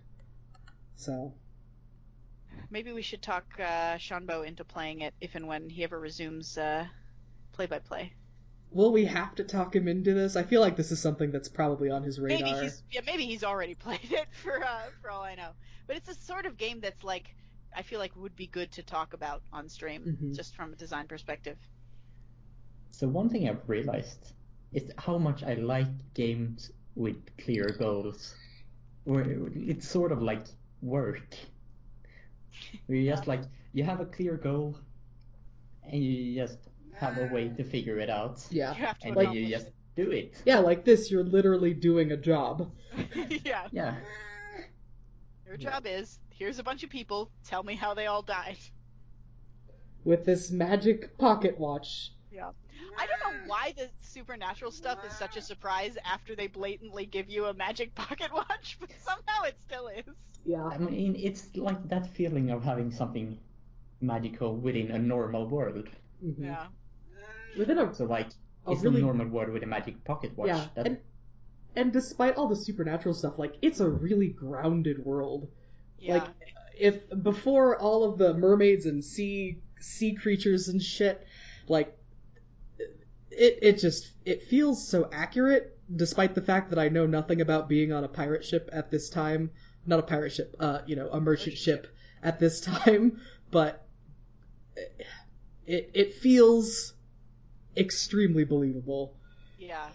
So 0.97 1.35
Maybe 2.71 2.93
we 2.93 3.03
should 3.03 3.23
talk 3.23 3.45
uh, 3.61 3.99
Shanbo 3.99 4.45
into 4.45 4.65
playing 4.65 5.03
it 5.03 5.15
if 5.21 5.37
and 5.37 5.47
when 5.47 5.71
he 5.71 5.85
ever 5.85 6.01
resumes 6.01 6.59
uh, 6.59 6.89
play-by-play. 7.53 8.15
will 8.71 8.93
we 8.93 9.05
have 9.05 9.35
to 9.37 9.45
talk 9.45 9.75
him 9.77 9.87
into 9.89 10.15
this? 10.15 10.37
I 10.37 10.43
feel 10.43 10.61
like 10.61 10.77
this 10.77 10.91
is 10.91 11.01
something 11.01 11.31
that's 11.31 11.49
probably 11.49 11.91
on 11.91 12.03
his 12.03 12.19
radar. 12.19 12.39
Maybe 12.39 12.61
he's 12.61 12.83
yeah, 12.91 13.01
maybe 13.07 13.25
he's 13.27 13.45
already 13.45 13.75
played 13.87 14.11
it 14.11 14.29
for 14.33 14.63
uh, 14.65 14.91
for 15.01 15.11
all 15.11 15.23
I 15.23 15.35
know. 15.35 15.51
But 15.87 15.97
it's 15.97 16.09
a 16.09 16.15
sort 16.15 16.47
of 16.47 16.57
game 16.57 16.81
that's 16.81 17.03
like 17.05 17.35
I 17.75 17.83
feel 17.83 17.99
like 17.99 18.15
would 18.17 18.37
be 18.37 18.47
good 18.49 18.73
to 18.73 18.83
talk 18.83 19.13
about 19.15 19.43
on 19.53 19.69
stream, 19.69 20.09
Mhm. 20.09 20.35
just 20.35 20.55
from 20.57 20.73
a 20.73 20.77
design 20.77 21.07
perspective. 21.09 21.59
So 22.93 23.09
one 23.09 23.29
thing 23.29 23.49
I've 23.49 23.69
realized 23.69 24.33
is 24.73 24.91
how 24.99 25.19
much 25.19 25.43
I 25.43 25.55
like 25.55 25.89
games 26.15 26.71
with 26.95 27.17
clear 27.39 27.67
goals, 27.79 28.35
where 29.05 29.25
it's 29.55 29.89
sort 29.89 30.13
of 30.13 30.23
like 30.23 30.45
work. 30.83 31.35
Where 32.87 32.99
you 32.99 33.11
just 33.11 33.27
like 33.27 33.43
you 33.73 33.85
have 33.85 34.01
a 34.01 34.07
clear 34.07 34.37
goal, 34.37 34.79
and 35.85 36.03
you 36.05 36.37
just 36.37 36.59
have 36.95 37.19
a 37.19 37.27
way 37.35 37.49
to 37.49 37.65
figure 37.65 37.99
it 37.99 38.11
out, 38.11 38.45
yeah, 38.51 38.75
You 38.77 38.85
have 38.85 38.99
to 39.01 39.09
and 39.09 39.17
then 39.17 39.33
you 39.33 39.49
just 39.49 39.69
do 39.97 40.11
it. 40.11 40.35
yeah, 40.45 40.59
like 40.61 40.85
this. 40.85 41.11
You're 41.11 41.25
literally 41.25 41.75
doing 41.75 42.13
a 42.13 42.17
job. 42.17 42.71
yeah. 43.45 43.69
Yeah. 43.73 43.97
Your 45.47 45.57
job 45.57 45.87
is 45.87 46.19
here's 46.31 46.59
a 46.59 46.63
bunch 46.63 46.83
of 46.85 46.91
people. 46.91 47.31
Tell 47.45 47.63
me 47.63 47.75
how 47.75 47.95
they 47.95 48.07
all 48.07 48.23
died. 48.23 48.59
with 50.05 50.25
this 50.25 50.51
magic 50.51 51.17
pocket 51.19 51.59
watch. 51.59 52.13
Yeah. 52.31 52.51
I 52.99 53.07
don't 53.07 53.21
know 53.33 53.41
why 53.47 53.75
the 53.77 53.89
supernatural 54.01 54.71
stuff 54.71 54.99
is 55.07 55.13
such 55.17 55.37
a 55.37 55.43
surprise 55.43 55.97
after 56.05 56.35
they 56.37 56.47
blatantly 56.47 57.07
give 57.07 57.29
you 57.31 57.47
a 57.47 57.55
magic 57.55 57.95
pocket 58.05 58.33
watch, 58.33 58.77
but 58.81 58.91
somehow 59.05 59.45
it 59.45 59.57
still 59.67 59.89
is. 59.89 60.05
Yeah, 60.45 60.65
I 60.65 60.79
mean, 60.79 61.15
it's 61.17 61.49
like 61.57 61.89
that 61.89 62.07
feeling 62.15 62.51
of 62.51 62.65
having 62.65 62.91
something 62.91 63.39
magical 64.01 64.57
within 64.57 64.91
a 64.91 64.99
normal 64.99 65.47
world. 65.49 65.89
Mhm. 66.25 66.45
Yeah. 66.45 66.67
within 67.59 67.79
a 67.79 67.95
So 67.95 68.05
like, 68.05 68.29
A 68.67 68.73
it's 68.73 68.83
really- 68.83 69.01
a 69.01 69.05
normal 69.05 69.29
world 69.29 69.51
with 69.51 69.63
a 69.63 69.67
magic 69.67 70.05
pocket 70.05 70.37
watch. 70.37 70.49
yeah, 70.49 70.67
that, 70.75 70.87
and 70.87 70.99
and 71.75 71.93
despite 71.93 72.37
all 72.37 72.49
the 72.49 72.57
supernatural 72.57 73.15
stuff, 73.15 73.39
like 73.39 73.55
it's 73.63 73.81
a 73.81 73.89
really 73.89 74.29
grounded 74.29 75.05
world. 75.05 75.49
Yeah. 75.99 76.15
Like 76.15 76.29
if 76.79 77.23
before 77.23 77.79
all 77.79 78.05
of 78.05 78.19
the 78.19 78.35
mermaids 78.35 78.87
and 78.87 79.05
sea 79.05 79.61
sea 79.81 80.15
creatures 80.15 80.69
and 80.69 80.83
shit, 80.83 81.27
like 81.69 81.97
it 83.39 83.59
it 83.63 83.79
just 83.79 84.11
it 84.25 84.45
feels 84.45 84.87
so 84.87 85.09
accurate 85.13 85.79
despite 85.95 86.35
the 86.35 86.41
fact 86.41 86.71
that 86.71 86.79
I 86.79 86.89
know 86.89 87.07
nothing 87.07 87.41
about 87.41 87.69
being 87.69 87.93
on 87.93 88.05
a 88.05 88.09
pirate 88.09 88.45
ship 88.45 88.71
at 88.73 88.91
this 88.91 89.11
time. 89.11 89.51
Not 89.85 89.99
a 89.99 90.03
pirate 90.03 90.31
ship, 90.33 90.55
uh, 90.61 90.81
you 90.87 90.97
know, 90.97 91.09
a 91.11 91.21
merchant 91.21 91.57
ship 91.59 91.89
at 92.23 92.39
this 92.39 92.61
time, 92.61 93.21
but 93.51 93.85
it 95.67 95.91
it 95.95 96.15
feels 96.15 96.95
extremely 97.77 98.45
believable. 98.45 99.17
Yeah. 99.59 99.89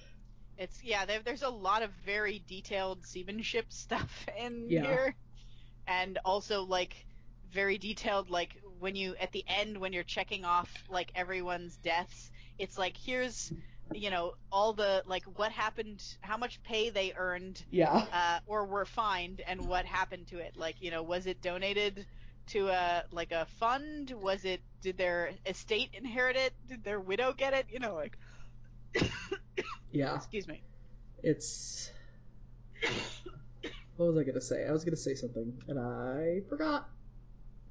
It's 0.57 0.83
yeah, 0.83 1.05
there, 1.05 1.19
there's 1.23 1.43
a 1.43 1.49
lot 1.49 1.83
of 1.83 1.91
very 2.05 2.43
detailed 2.47 3.05
seamanship 3.05 3.71
stuff 3.71 4.25
in 4.39 4.67
Yeah. 4.69 4.83
here. 4.83 5.15
And 5.87 6.19
also 6.25 6.63
like 6.63 7.05
very 7.51 7.77
detailed 7.77 8.29
like 8.29 8.61
when 8.79 8.95
you 8.95 9.15
at 9.19 9.31
the 9.31 9.43
end 9.47 9.77
when 9.77 9.93
you're 9.93 10.03
checking 10.03 10.43
off 10.45 10.71
like 10.89 11.11
everyone's 11.15 11.77
deaths, 11.77 12.31
it's 12.59 12.77
like 12.77 12.95
here's 12.97 13.51
you 13.93 14.09
know 14.09 14.33
all 14.51 14.73
the 14.73 15.03
like 15.05 15.23
what 15.37 15.51
happened 15.51 16.03
how 16.21 16.37
much 16.37 16.61
pay 16.63 16.89
they 16.89 17.13
earned 17.15 17.63
Yeah. 17.71 18.05
uh, 18.11 18.39
or 18.45 18.65
were 18.65 18.85
fined 18.85 19.41
and 19.47 19.67
what 19.67 19.85
happened 19.85 20.27
to 20.27 20.39
it 20.39 20.55
like 20.57 20.75
you 20.81 20.91
know 20.91 21.03
was 21.03 21.25
it 21.27 21.41
donated 21.41 22.05
to 22.47 22.67
a 22.69 23.03
like 23.11 23.31
a 23.31 23.45
fund 23.59 24.11
was 24.11 24.45
it 24.45 24.61
did 24.81 24.97
their 24.97 25.31
estate 25.45 25.89
inherit 25.93 26.35
it 26.35 26.53
did 26.67 26.83
their 26.83 26.99
widow 26.99 27.33
get 27.33 27.53
it 27.53 27.65
you 27.69 27.79
know 27.79 27.95
like 27.95 28.17
Yeah. 29.91 30.15
excuse 30.15 30.47
me 30.47 30.61
It's. 31.23 31.91
What 33.95 34.13
was 34.13 34.17
I 34.17 34.23
gonna 34.23 34.41
say? 34.41 34.65
I 34.67 34.71
was 34.71 34.83
gonna 34.85 34.95
say 34.95 35.15
something 35.15 35.53
and 35.67 35.79
I 35.79 36.41
forgot. 36.49 36.87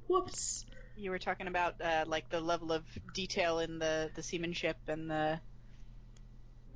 Whoops. 0.09 0.67
You 0.97 1.11
were 1.11 1.19
talking 1.19 1.49
about 1.49 1.81
uh, 1.81 2.05
like 2.09 2.29
the 2.31 2.41
level 2.41 2.73
of 2.73 2.87
detail 3.15 3.61
in 3.61 3.79
the 3.79 4.11
the 4.15 4.23
seamanship 4.23 4.79
and 4.89 5.11
the 5.11 5.41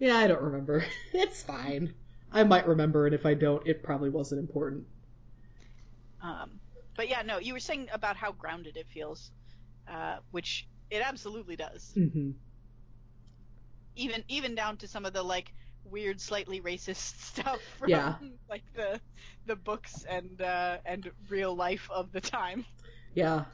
Yeah, 0.01 0.17
I 0.17 0.27
don't 0.27 0.43
remember. 0.43 0.85
It's 1.13 1.43
fine. 1.43 1.95
I 2.33 2.43
might 2.43 2.67
remember, 2.67 3.07
and 3.07 3.15
if 3.15 3.25
I 3.25 3.35
don't, 3.35 3.65
it 3.67 3.85
probably 3.85 4.11
wasn't 4.11 4.41
important. 4.41 4.87
um 6.23 6.61
but 6.97 7.09
yeah 7.09 7.23
no 7.23 7.39
you 7.39 7.53
were 7.53 7.61
saying 7.61 7.89
about 7.93 8.17
how 8.17 8.33
grounded 8.33 8.77
it 8.77 8.87
feels 8.89 9.31
uh 9.89 10.17
which 10.31 10.69
it 10.91 11.03
absolutely 11.03 11.57
does 11.57 11.97
hmm 11.97 12.31
even 13.97 14.25
even 14.29 14.55
down 14.55 14.77
to 14.79 14.89
some 14.89 15.05
of 15.05 15.13
the 15.13 15.23
like 15.23 15.53
weird 15.85 16.21
slightly 16.21 16.61
racist 16.61 17.21
stuff 17.21 17.63
from 17.79 17.93
Yeah. 17.93 18.15
like 18.49 18.65
the 18.75 19.01
the 19.47 19.57
books 19.57 20.05
and 20.09 20.41
uh 20.43 20.79
and 20.85 21.11
real 21.29 21.55
life 21.55 21.89
of 21.91 22.13
the 22.13 22.21
time 22.21 22.65
Yeah. 23.15 23.45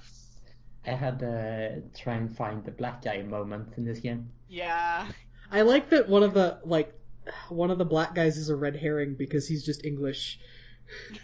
I 0.87 0.91
had 0.93 1.19
to 1.21 1.83
try 1.97 2.15
and 2.15 2.35
find 2.37 2.65
the 2.65 2.71
black 2.71 3.03
guy 3.03 3.23
moment 3.23 3.75
in 3.77 3.85
this 3.85 4.01
game. 4.01 4.31
yeah 4.49 5.07
I 5.51 5.63
like 5.63 5.91
that 5.91 6.09
one 6.09 6.23
of 6.23 6.35
the 6.35 6.59
like 6.65 6.93
one 7.49 7.71
of 7.71 7.79
the 7.79 7.85
black 7.85 8.15
guys 8.15 8.37
is 8.37 8.49
a 8.51 8.57
red 8.57 8.77
herring 8.77 9.15
because 9.17 9.47
he's 9.49 9.65
just 9.65 9.85
English. 9.85 10.39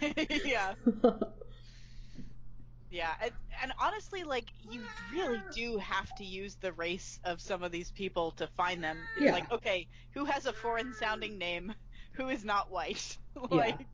yeah 0.45 0.75
yeah 2.91 3.13
and, 3.23 3.33
and 3.63 3.73
honestly 3.81 4.23
like 4.25 4.47
you 4.71 4.81
really 5.13 5.41
do 5.55 5.79
have 5.79 6.13
to 6.17 6.25
use 6.25 6.57
the 6.61 6.73
race 6.73 7.19
of 7.25 7.41
some 7.41 7.63
of 7.63 7.71
these 7.73 7.91
people 7.93 8.33
to 8.33 8.47
find 8.57 8.83
them 8.83 8.99
it's 9.17 9.27
Yeah. 9.27 9.33
like 9.33 9.51
okay 9.53 9.87
who 10.15 10.25
has 10.25 10.47
a 10.47 10.53
foreign 10.53 10.93
sounding 10.95 11.39
name 11.39 11.73
who 12.15 12.29
is 12.29 12.45
not 12.45 12.71
white 12.71 13.17
Yeah. 13.51 13.57
like 13.59 13.87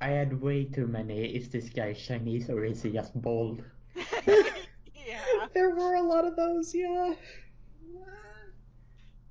I 0.00 0.08
had 0.08 0.40
way 0.40 0.64
too 0.64 0.86
many. 0.86 1.24
Is 1.26 1.48
this 1.50 1.68
guy 1.70 1.92
Chinese 1.92 2.48
or 2.48 2.64
is 2.64 2.82
he 2.82 2.90
just 2.92 3.20
bald? 3.20 3.62
There 5.54 5.70
were 5.74 5.94
a 5.94 6.02
lot 6.02 6.26
of 6.26 6.36
those, 6.36 6.74
yeah. 6.74 7.14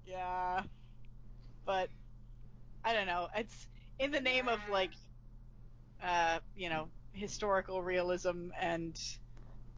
Yeah. 0.06 0.64
But 1.66 1.90
I 2.84 2.94
don't 2.94 3.08
know. 3.08 3.28
It's 3.36 3.68
in 4.00 4.12
the 4.12 4.22
name 4.22 4.48
of 4.48 4.60
like 4.72 4.92
uh, 6.04 6.40
you 6.56 6.70
know, 6.70 6.90
historical 7.14 7.82
realism 7.82 8.50
and 8.60 9.00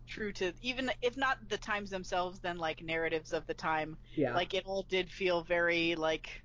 true 0.07 0.31
to 0.33 0.53
even 0.61 0.91
if 1.01 1.15
not 1.17 1.37
the 1.49 1.57
times 1.57 1.89
themselves 1.91 2.39
then 2.39 2.57
like 2.57 2.81
narratives 2.83 3.31
of 3.33 3.45
the 3.47 3.53
time. 3.53 3.97
Yeah. 4.15 4.33
Like 4.35 4.53
it 4.53 4.63
all 4.65 4.83
did 4.89 5.11
feel 5.11 5.43
very 5.43 5.95
like 5.95 6.43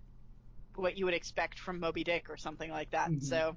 what 0.77 0.97
you 0.97 1.05
would 1.07 1.15
expect 1.15 1.59
from 1.59 1.81
Moby 1.81 2.05
Dick 2.05 2.29
or 2.29 2.37
something 2.37 2.71
like 2.71 2.91
that. 2.91 3.11
Mhm. 3.11 3.23
So 3.23 3.57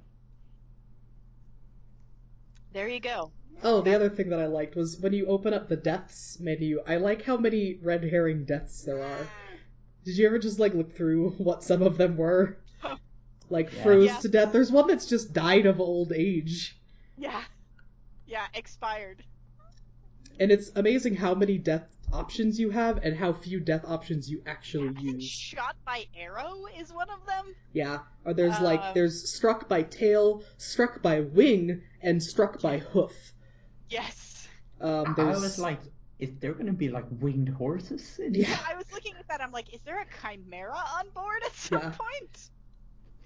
there 2.72 2.88
you 2.88 3.00
go. 3.00 3.30
Oh, 3.62 3.80
the 3.80 3.94
other 3.94 4.08
thing 4.08 4.28
that 4.30 4.40
I 4.40 4.46
liked 4.46 4.76
was 4.76 4.98
when 5.00 5.12
you 5.12 5.26
open 5.26 5.52
up 5.52 5.68
the 5.68 5.76
deaths 5.76 6.38
menu, 6.40 6.80
I 6.86 6.96
like 6.96 7.22
how 7.22 7.36
many 7.36 7.78
red 7.82 8.04
herring 8.04 8.44
deaths 8.44 8.82
there 8.84 9.02
are. 9.02 9.28
Did 10.04 10.16
you 10.16 10.26
ever 10.26 10.38
just 10.38 10.58
like 10.58 10.74
look 10.74 10.94
through 10.96 11.30
what 11.38 11.62
some 11.64 11.82
of 11.82 11.96
them 11.98 12.16
were? 12.16 12.58
Like 13.50 13.72
Yeah. 13.72 13.82
froze 13.82 14.06
Yeah. 14.06 14.18
to 14.18 14.28
death. 14.28 14.52
There's 14.52 14.70
one 14.70 14.86
that's 14.88 15.06
just 15.06 15.32
died 15.32 15.64
of 15.64 15.80
old 15.80 16.12
age. 16.12 16.78
Yeah. 17.16 17.42
Yeah, 18.26 18.44
expired. 18.52 19.24
And 20.38 20.52
it's 20.52 20.70
amazing 20.76 21.14
how 21.16 21.34
many 21.34 21.56
death 21.56 21.88
options 22.12 22.58
you 22.58 22.70
have 22.70 22.98
and 22.98 23.16
how 23.16 23.32
few 23.32 23.60
death 23.60 23.84
options 23.86 24.30
you 24.30 24.42
actually 24.46 24.88
I 24.88 24.92
think 24.92 25.14
use. 25.20 25.24
shot 25.24 25.76
by 25.84 26.06
arrow 26.16 26.64
is 26.78 26.92
one 26.92 27.08
of 27.10 27.24
them. 27.26 27.54
Yeah. 27.72 27.98
Or 28.24 28.34
there's 28.34 28.58
like 28.60 28.80
Um, 28.80 28.94
there's 28.94 29.30
struck 29.32 29.68
by 29.68 29.82
tail, 29.82 30.42
struck 30.56 31.02
by 31.02 31.20
wing, 31.20 31.82
and 32.02 32.22
struck 32.22 32.60
by 32.60 32.78
hoof. 32.78 33.12
Yes. 33.88 34.48
Um 34.80 35.06
I 35.08 35.12
there's 35.16 35.40
was 35.40 35.58
like, 35.58 35.80
is 36.18 36.30
there 36.40 36.52
gonna 36.52 36.72
be 36.72 36.88
like 36.88 37.06
winged 37.20 37.48
horses? 37.48 38.18
In 38.18 38.34
Yeah. 38.34 38.58
I 38.68 38.74
was 38.74 38.90
looking 38.92 39.14
at 39.18 39.28
that. 39.28 39.40
I'm 39.40 39.52
like, 39.52 39.72
is 39.74 39.80
there 39.84 40.00
a 40.00 40.06
chimera 40.22 40.74
on 40.98 41.08
board 41.14 41.42
at 41.44 41.54
some 41.54 41.80
Yeah. 41.80 41.90
point? 41.90 42.50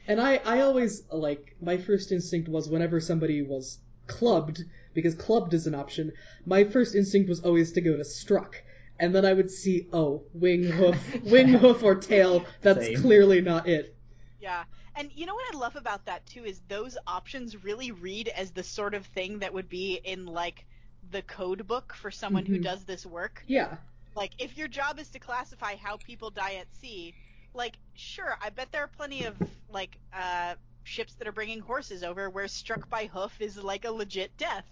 And 0.08 0.20
I, 0.20 0.36
I 0.44 0.60
always 0.62 1.04
like 1.12 1.54
my 1.60 1.76
first 1.78 2.10
instinct 2.10 2.48
was 2.48 2.68
whenever 2.68 2.98
somebody 3.00 3.42
was 3.42 3.78
clubbed 4.08 4.64
because 4.94 5.14
clubbed 5.14 5.54
is 5.54 5.66
an 5.68 5.74
option. 5.76 6.12
My 6.44 6.64
first 6.64 6.94
instinct 6.96 7.28
was 7.28 7.40
always 7.44 7.72
to 7.72 7.80
go 7.80 7.96
to 7.96 8.04
struck, 8.04 8.60
and 9.02 9.14
then 9.14 9.26
I 9.26 9.34
would 9.34 9.50
see 9.50 9.88
oh 9.92 10.24
wing 10.32 10.64
hoof, 10.64 10.96
wing 11.24 11.48
hoof 11.62 11.82
or 11.82 11.96
tail. 11.96 12.46
That's 12.62 12.86
Same. 12.86 13.02
clearly 13.02 13.42
not 13.42 13.68
it. 13.68 13.96
Yeah. 14.40 14.64
And 14.94 15.10
you 15.14 15.26
know 15.26 15.34
what 15.34 15.54
I 15.54 15.58
love 15.58 15.76
about 15.76 16.06
that 16.06 16.26
too 16.26 16.44
is 16.44 16.60
those 16.68 16.98
options 17.06 17.64
really 17.64 17.92
read 17.92 18.28
as 18.28 18.52
the 18.52 18.62
sort 18.64 18.94
of 18.94 19.06
thing 19.06 19.40
that 19.40 19.54
would 19.54 19.68
be 19.68 19.94
in 20.04 20.26
like 20.26 20.66
the 21.10 21.22
code 21.22 21.66
book 21.66 21.94
for 21.94 22.10
someone 22.10 22.46
who 22.46 22.58
Mhm. 22.58 22.62
does 22.62 22.84
this 22.84 23.06
work. 23.06 23.46
Yeah, 23.46 23.78
Like 24.14 24.32
if 24.38 24.56
your 24.56 24.68
job 24.68 24.98
is 24.98 25.10
to 25.10 25.18
classify 25.20 25.76
how 25.76 25.96
people 25.98 26.30
die 26.30 26.54
at 26.54 26.74
sea, 26.76 27.14
like 27.54 27.78
sure, 27.94 28.36
I 28.40 28.50
bet 28.50 28.72
there 28.72 28.82
are 28.84 28.88
plenty 28.88 29.24
of 29.24 29.36
like 29.68 29.98
uh 30.12 30.56
ships 30.84 31.14
that 31.16 31.28
are 31.28 31.32
bringing 31.32 31.60
horses 31.60 32.02
over 32.02 32.28
where 32.30 32.48
struck 32.48 32.88
by 32.90 33.06
hoof 33.06 33.40
is 33.40 33.56
like 33.56 33.84
a 33.84 33.90
legit 33.92 34.36
death. 34.36 34.66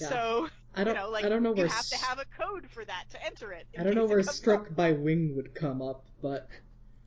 Yeah. 0.00 0.08
So, 0.10 0.50
I 0.78 0.84
don't 0.84 0.94
you 0.94 1.00
know, 1.00 1.10
like 1.10 1.24
I 1.24 1.28
don't 1.28 1.42
know 1.42 1.50
you 1.50 1.56
where 1.56 1.66
have 1.68 1.88
to 1.88 1.96
have 1.98 2.18
a 2.18 2.24
code 2.42 2.66
for 2.70 2.84
that 2.84 3.04
to 3.10 3.24
enter 3.24 3.52
it. 3.52 3.66
I 3.78 3.82
don't 3.82 3.94
know 3.94 4.06
where 4.06 4.22
comes 4.22 4.36
struck 4.36 4.66
up. 4.68 4.76
by 4.76 4.92
wing 4.92 5.34
would 5.36 5.54
come 5.54 5.82
up, 5.82 6.04
but 6.22 6.48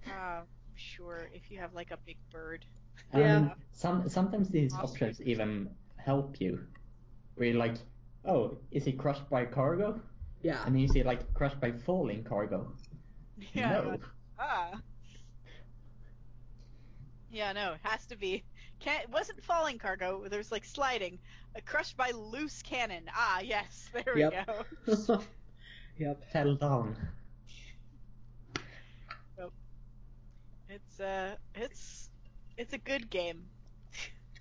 Uh, 0.05 0.41
sure, 0.75 1.29
if 1.33 1.49
you 1.51 1.59
have 1.59 1.73
like 1.73 1.91
a 1.91 1.97
big 2.05 2.17
bird. 2.31 2.65
Yeah. 3.15 3.37
Um, 3.37 3.51
some 3.71 4.09
sometimes 4.09 4.49
these 4.49 4.73
Awesome. 4.73 4.85
options 4.89 5.21
even 5.21 5.69
help 5.97 6.39
you. 6.41 6.59
Where 7.35 7.47
you're 7.49 7.57
like, 7.57 7.75
oh, 8.25 8.57
is 8.71 8.85
he 8.85 8.91
crushed 8.93 9.29
by 9.29 9.45
cargo? 9.45 10.01
yeah, 10.41 10.63
And 10.65 10.73
then 10.75 10.81
you 10.81 10.87
see 10.87 11.03
like 11.03 11.33
crushed 11.33 11.59
by 11.59 11.71
falling 11.71 12.23
cargo. 12.23 12.73
Yeah. 13.53 13.71
no. 13.71 13.97
Ah. 14.39 14.71
Yeah, 17.31 17.53
no, 17.53 17.73
it 17.73 17.79
has 17.83 18.05
to 18.07 18.17
be. 18.17 18.43
Can't, 18.81 19.03
it 19.03 19.09
wasn't 19.09 19.43
falling 19.43 19.77
cargo. 19.77 20.27
There's 20.27 20.51
like 20.51 20.65
sliding. 20.65 21.19
Uh, 21.55 21.59
crushed 21.65 21.95
by 21.97 22.11
loose 22.11 22.61
cannon. 22.63 23.03
Ah, 23.15 23.39
yes, 23.41 23.89
there 23.93 24.13
we 24.13 24.21
Yep. 24.21 24.47
go. 24.87 25.21
yep. 25.97 26.23
Fell 26.31 26.55
down. 26.55 26.95
It's 30.69 30.99
uh, 31.01 31.35
it's 31.53 32.09
it's 32.57 32.71
a 32.73 32.77
good 32.77 33.09
game. 33.09 33.43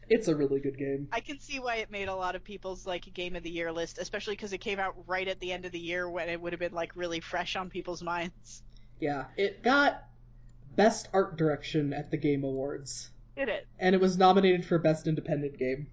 It's 0.08 0.28
a 0.28 0.34
really 0.34 0.60
good 0.60 0.78
game. 0.78 1.08
I 1.12 1.20
can 1.20 1.38
see 1.40 1.58
why 1.60 1.76
it 1.76 1.90
made 1.90 2.08
a 2.08 2.14
lot 2.14 2.34
of 2.36 2.42
people's 2.44 2.86
like 2.86 3.12
game 3.14 3.34
of 3.36 3.42
the 3.42 3.50
year 3.50 3.72
list, 3.72 3.98
especially 3.98 4.34
because 4.36 4.52
it 4.52 4.58
came 4.58 4.78
out 4.78 4.94
right 5.08 5.26
at 5.26 5.40
the 5.40 5.52
end 5.52 5.64
of 5.66 5.72
the 5.72 5.78
year 5.78 6.08
when 6.08 6.28
it 6.28 6.40
would 6.40 6.52
have 6.52 6.60
been 6.60 6.72
like 6.72 6.94
really 6.96 7.20
fresh 7.20 7.56
on 7.56 7.68
people's 7.70 8.02
minds. 8.02 8.62
Yeah, 9.00 9.24
it 9.36 9.62
got 9.62 10.04
best 10.76 11.08
art 11.12 11.36
direction 11.36 11.92
at 11.92 12.10
the 12.12 12.16
Game 12.16 12.44
Awards, 12.44 13.10
Did 13.36 13.48
it? 13.48 13.66
and 13.78 13.94
it 13.94 14.00
was 14.00 14.18
nominated 14.18 14.64
for 14.64 14.78
best 14.78 15.06
independent 15.06 15.58
game. 15.58 15.86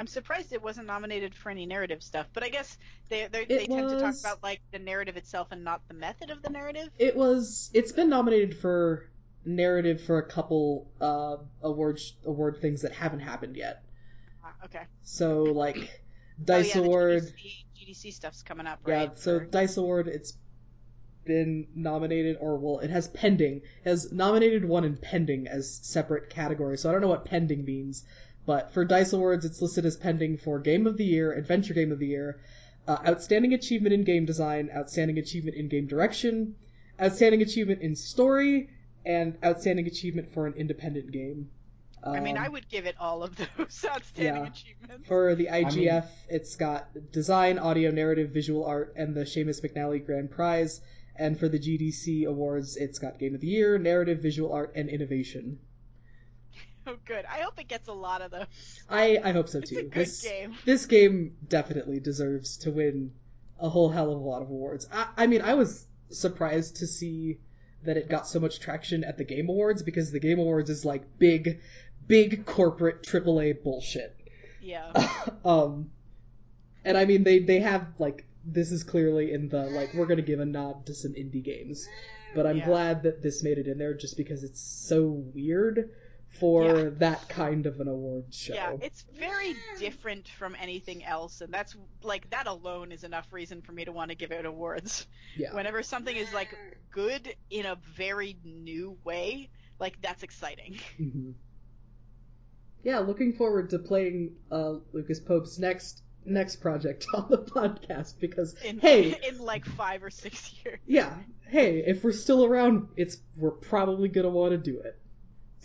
I'm 0.00 0.06
surprised 0.06 0.54
it 0.54 0.62
wasn't 0.62 0.86
nominated 0.86 1.34
for 1.34 1.50
any 1.50 1.66
narrative 1.66 2.02
stuff, 2.02 2.26
but 2.32 2.42
I 2.42 2.48
guess 2.48 2.78
they 3.10 3.28
they, 3.30 3.44
they 3.44 3.66
tend 3.66 3.90
to 3.90 4.00
talk 4.00 4.14
about 4.18 4.42
like 4.42 4.62
the 4.72 4.78
narrative 4.78 5.18
itself 5.18 5.48
and 5.50 5.62
not 5.62 5.86
the 5.88 5.94
method 5.94 6.30
of 6.30 6.42
the 6.42 6.48
narrative. 6.48 6.88
It 6.98 7.14
was. 7.14 7.70
It's 7.74 7.92
been 7.92 8.08
nominated 8.08 8.56
for 8.56 9.10
narrative 9.44 10.00
for 10.02 10.16
a 10.16 10.26
couple 10.26 10.90
uh 11.02 11.36
award 11.62 12.00
award 12.24 12.58
things 12.62 12.80
that 12.80 12.92
haven't 12.92 13.20
happened 13.20 13.56
yet. 13.56 13.82
Ah, 14.42 14.54
okay. 14.64 14.84
So 15.02 15.42
like 15.42 15.76
Dice 16.42 16.74
oh, 16.76 16.80
yeah, 16.80 16.86
Award, 16.86 17.22
GDC, 17.22 17.64
GDC 17.78 18.12
stuff's 18.14 18.42
coming 18.42 18.66
up, 18.66 18.80
yeah. 18.86 19.08
So 19.16 19.40
for- 19.40 19.44
Dice 19.44 19.76
Award, 19.76 20.08
it's 20.08 20.32
been 21.30 21.68
nominated, 21.76 22.38
or 22.40 22.56
well, 22.58 22.80
it 22.80 22.90
has 22.90 23.06
pending. 23.06 23.58
It 23.84 23.88
has 23.88 24.10
nominated 24.10 24.64
one 24.64 24.82
and 24.84 25.00
pending 25.00 25.46
as 25.46 25.72
separate 25.72 26.28
categories. 26.28 26.80
So 26.82 26.88
I 26.88 26.92
don't 26.92 27.00
know 27.02 27.06
what 27.14 27.24
pending 27.24 27.64
means, 27.64 28.04
but 28.46 28.72
for 28.74 28.84
Dice 28.84 29.12
Awards, 29.12 29.44
it's 29.44 29.62
listed 29.62 29.86
as 29.86 29.96
pending 29.96 30.38
for 30.38 30.58
Game 30.58 30.88
of 30.88 30.96
the 30.96 31.04
Year, 31.04 31.32
Adventure 31.32 31.72
Game 31.72 31.92
of 31.92 32.00
the 32.00 32.08
Year, 32.08 32.40
uh, 32.88 32.98
Outstanding 33.06 33.54
Achievement 33.54 33.94
in 33.94 34.02
Game 34.02 34.24
Design, 34.26 34.70
Outstanding 34.74 35.18
Achievement 35.18 35.56
in 35.56 35.68
Game 35.68 35.86
Direction, 35.86 36.56
Outstanding 37.00 37.42
Achievement 37.42 37.80
in 37.80 37.94
Story, 37.94 38.70
and 39.06 39.38
Outstanding 39.44 39.86
Achievement 39.86 40.34
for 40.34 40.48
an 40.48 40.54
Independent 40.54 41.12
Game. 41.12 41.48
I 42.02 42.20
mean, 42.20 42.38
Um, 42.38 42.44
I 42.44 42.48
would 42.48 42.66
give 42.68 42.86
it 42.86 42.96
all 42.98 43.22
of 43.22 43.36
those 43.36 43.84
outstanding 43.88 44.42
yeah. 44.42 44.48
achievements. 44.48 45.06
For 45.06 45.34
the 45.34 45.46
IGF, 45.46 45.76
mean- 46.04 46.12
it's 46.30 46.56
got 46.56 46.88
design, 47.12 47.58
audio, 47.58 47.90
narrative, 47.90 48.30
visual 48.30 48.64
art, 48.64 48.94
and 48.96 49.14
the 49.14 49.22
Seamus 49.26 49.60
McNally 49.62 50.04
Grand 50.04 50.30
Prize. 50.30 50.80
And 51.16 51.38
for 51.38 51.48
the 51.48 51.58
GDC 51.58 52.26
awards, 52.26 52.76
it's 52.76 52.98
got 52.98 53.18
Game 53.18 53.34
of 53.34 53.40
the 53.40 53.46
Year, 53.46 53.78
narrative, 53.78 54.20
visual 54.20 54.52
art, 54.52 54.72
and 54.74 54.88
innovation. 54.88 55.58
Oh, 56.86 56.96
good. 57.04 57.26
I 57.26 57.40
hope 57.40 57.60
it 57.60 57.68
gets 57.68 57.88
a 57.88 57.92
lot 57.92 58.22
of 58.22 58.30
those. 58.30 58.46
I, 58.88 59.20
I 59.22 59.32
hope 59.32 59.50
so 59.50 59.58
It's 59.58 59.68
too. 59.68 59.90
this, 59.94 60.22
game. 60.22 60.54
this 60.64 60.86
game 60.86 61.36
definitely 61.46 62.00
deserves 62.00 62.56
to 62.58 62.70
win 62.70 63.12
a 63.60 63.68
whole 63.68 63.90
hell 63.90 64.10
of 64.10 64.18
a 64.18 64.24
lot 64.24 64.40
of 64.40 64.48
awards. 64.48 64.88
I, 64.90 65.06
I 65.16 65.26
mean, 65.26 65.42
I 65.42 65.54
was 65.54 65.86
surprised 66.08 66.76
to 66.76 66.86
see 66.86 67.38
that 67.84 67.98
it 67.98 68.08
got 68.08 68.26
so 68.26 68.40
much 68.40 68.60
traction 68.60 69.04
at 69.04 69.18
the 69.18 69.24
Game 69.24 69.50
Awards 69.50 69.82
because 69.82 70.10
the 70.10 70.20
Game 70.20 70.38
Awards 70.38 70.70
is 70.70 70.84
like 70.84 71.18
big, 71.18 71.60
big 72.06 72.46
corporate 72.46 73.02
AAA 73.02 73.62
bullshit. 73.62 74.16
Yeah. 74.62 74.90
um, 75.44 75.90
and 76.84 76.96
I 76.96 77.04
mean, 77.04 77.24
they 77.24 77.40
they 77.40 77.60
have 77.60 77.86
like 77.98 78.24
this 78.44 78.72
is 78.72 78.84
clearly 78.84 79.32
in 79.32 79.48
the 79.48 79.64
like 79.66 79.92
we're 79.94 80.06
gonna 80.06 80.22
give 80.22 80.40
a 80.40 80.46
nod 80.46 80.86
to 80.86 80.94
some 80.94 81.12
indie 81.12 81.42
games, 81.44 81.86
but 82.34 82.46
I'm 82.46 82.58
Yeah. 82.58 82.66
glad 82.66 83.02
that 83.04 83.22
this 83.22 83.42
made 83.42 83.58
it 83.58 83.66
in 83.66 83.78
there 83.78 83.94
just 83.94 84.16
because 84.16 84.44
it's 84.44 84.60
so 84.60 85.04
weird 85.34 85.90
for 86.38 86.64
Yeah. 86.64 86.90
that 86.98 87.28
kind 87.28 87.66
of 87.66 87.80
an 87.80 87.88
award 87.88 88.32
show. 88.32 88.54
Yeah, 88.54 88.76
it's 88.80 89.02
very 89.18 89.56
different 89.78 90.28
from 90.28 90.56
anything 90.60 91.04
else, 91.04 91.40
and 91.40 91.52
that's 91.52 91.76
like 92.02 92.30
that 92.30 92.46
alone 92.46 92.92
is 92.92 93.02
enough 93.04 93.32
reason 93.32 93.62
for 93.62 93.72
me 93.72 93.84
to 93.84 93.92
want 93.92 94.10
to 94.10 94.14
give 94.16 94.30
it 94.30 94.44
awards. 94.46 95.06
Yeah. 95.36 95.54
Whenever 95.54 95.82
something 95.82 96.16
is 96.16 96.32
like 96.32 96.56
good 96.92 97.34
in 97.50 97.66
a 97.66 97.76
very 97.96 98.36
new 98.44 98.96
way, 99.04 99.50
like 99.78 100.00
that's 100.00 100.22
exciting. 100.22 100.78
Mhm. 101.00 101.34
Yeah, 102.82 103.00
looking 103.00 103.34
forward 103.34 103.70
to 103.70 103.78
playing 103.78 104.36
uh, 104.50 104.76
Lucas 104.92 105.20
Pope's 105.20 105.58
next 105.58 106.02
next 106.30 106.56
project 106.56 107.06
on 107.14 107.26
the 107.30 107.38
podcast 107.38 108.18
because 108.18 108.54
In 108.64 108.78
hey, 108.78 109.18
in 109.28 109.38
like 109.38 109.64
five 109.64 110.02
or 110.02 110.10
six 110.10 110.52
years. 110.64 110.78
yeah, 110.86 111.14
hey, 111.48 111.82
if 111.86 112.02
we're 112.04 112.12
still 112.12 112.44
around, 112.44 112.88
it's 112.96 113.18
we're 113.36 113.50
probably 113.50 114.08
gonna 114.08 114.30
want 114.30 114.52
to 114.52 114.58
do 114.58 114.80
it. 114.80 114.98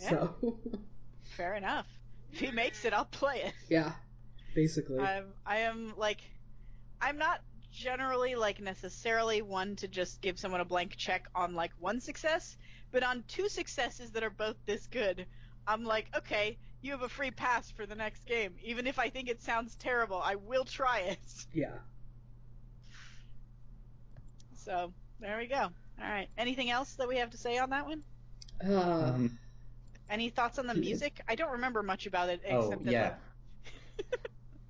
Yeah. 0.02 0.10
So, 0.10 0.58
Fair 1.36 1.54
enough. 1.54 1.86
If 2.32 2.40
he 2.40 2.50
makes 2.50 2.84
it, 2.84 2.92
I'll 2.92 3.04
play 3.06 3.42
it. 3.44 3.54
yeah, 3.68 3.92
basically. 4.54 5.00
I'm 5.00 5.26
I 5.46 5.58
am 5.60 5.94
like 5.96 6.18
I'm 7.00 7.18
not 7.18 7.40
generally 7.72 8.34
like 8.34 8.60
necessarily 8.60 9.42
one 9.42 9.76
to 9.76 9.88
just 9.88 10.20
give 10.22 10.38
someone 10.38 10.60
a 10.60 10.64
blank 10.64 10.96
check 10.96 11.26
on 11.34 11.54
like 11.54 11.72
one 11.78 12.00
success, 12.00 12.56
but 12.90 13.02
on 13.02 13.22
two 13.28 13.48
successes 13.48 14.10
that 14.12 14.22
are 14.24 14.30
both 14.30 14.56
this 14.66 14.86
good, 14.86 15.26
I'm 15.66 15.84
like, 15.84 16.06
okay, 16.16 16.58
you 16.86 16.92
have 16.92 17.02
a 17.02 17.10
free 17.10 17.32
pass 17.32 17.70
for 17.72 17.86
the 17.86 17.96
next 17.96 18.26
game. 18.26 18.56
Even 18.62 18.86
if 18.86 18.98
I 18.98 19.10
think 19.10 19.28
it 19.28 19.42
sounds 19.42 19.76
terrible, 19.76 20.20
I 20.22 20.36
will 20.36 20.64
try 20.64 21.00
it. 21.00 21.46
Yeah. 21.54 21.80
So 24.54 24.94
there 25.20 25.38
we 25.38 25.46
go. 25.48 25.56
All 26.00 26.08
right. 26.08 26.28
Anything 26.38 26.70
else 26.70 26.94
that 26.96 27.08
we 27.08 27.18
have 27.18 27.30
to 27.32 27.38
say 27.38 27.58
on 27.58 27.70
that 27.70 27.86
one? 27.86 28.04
Uh, 28.64 29.12
Um, 29.14 29.38
Any 30.08 30.30
thoughts 30.30 30.58
on 30.58 30.66
the 30.66 30.74
music? 30.74 31.20
I 31.28 31.36
don't 31.36 31.52
remember 31.52 31.82
much 31.82 32.06
about 32.06 32.30
it 32.30 32.42
oh 32.48 32.70
except 32.70 32.84
that 32.84 32.94
yeah. 32.94 33.14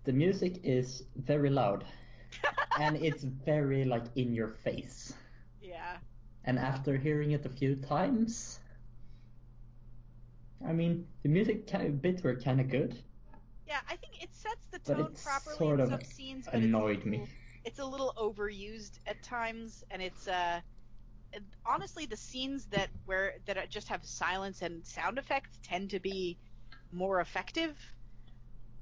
the 0.04 0.12
music 0.12 0.60
is 0.64 1.04
very 1.16 1.50
loud, 1.50 1.84
and 2.76 2.96
it's 2.96 3.22
very 3.24 3.84
like 3.84 4.06
in 4.16 4.32
your 4.34 4.48
face. 4.48 5.14
yeah. 5.60 5.98
And 6.44 6.58
after 6.58 6.96
hearing 6.96 7.32
it 7.32 7.44
a 7.46 7.50
few 7.50 7.76
times, 7.76 8.60
I 10.64 10.72
mean, 10.72 11.06
the 11.22 11.28
music 11.28 11.66
kind 11.66 11.86
of, 11.86 12.02
bits 12.02 12.22
were 12.22 12.36
kind 12.36 12.60
of 12.60 12.68
good. 12.68 13.02
Yeah, 13.66 13.80
I 13.88 13.96
think 13.96 14.22
it 14.22 14.34
sets 14.34 14.66
the 14.70 14.78
But 14.86 14.98
tone 14.98 15.12
it's 15.12 15.22
properly 15.22 15.56
sort 15.56 15.80
in 15.80 15.82
of 15.82 15.90
some 15.90 16.04
scenes, 16.04 16.48
but 16.48 16.62
annoyed 16.62 17.04
it's 17.04 17.06
a 17.14 17.18
me. 17.18 17.22
It's 17.64 17.78
a 17.78 17.84
little 17.84 18.12
overused 18.16 18.98
at 19.06 19.22
times, 19.22 19.84
and 19.90 20.02
it's 20.02 20.28
uh, 20.28 20.60
honestly 21.64 22.06
the 22.06 22.16
scenes 22.16 22.66
that 22.68 22.90
where 23.04 23.34
that 23.46 23.70
just 23.70 23.88
have 23.88 24.04
silence 24.04 24.62
and 24.62 24.86
sound 24.86 25.18
effects 25.18 25.58
tend 25.62 25.90
to 25.90 26.00
be 26.00 26.38
more 26.92 27.20
effective. 27.20 27.76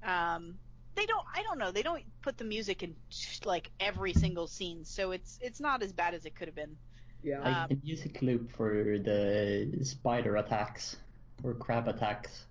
Um, 0.02 0.59
they 0.96 1.06
don't. 1.06 1.24
I 1.34 1.42
don't 1.42 1.59
know. 1.59 1.72
They 1.72 1.82
don't 1.82 2.05
put 2.22 2.36
the 2.38 2.44
music 2.44 2.82
in 2.82 2.96
like 3.44 3.70
every 3.80 4.12
single 4.14 4.46
scene, 4.46 4.84
so 4.84 5.12
it's 5.12 5.38
it's 5.40 5.60
not 5.60 5.82
as 5.82 5.92
bad 5.92 6.14
as 6.14 6.24
it 6.26 6.34
could 6.36 6.48
have 6.48 6.55
been. 6.56 6.76
yeah. 7.22 7.40
Like 7.40 7.66
Um, 7.66 7.68
the 7.68 7.78
music 7.82 8.22
loop 8.22 8.51
for 8.52 8.98
the 8.98 9.78
spider 9.84 10.36
attacks 10.36 10.96
or 11.43 11.55
crab 11.55 11.89
attacks, 11.89 12.47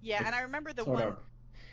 Yeah, 0.00 0.22
and 0.24 0.34
I 0.34 0.42
remember 0.42 0.72
the 0.72 0.84
one 0.84 1.16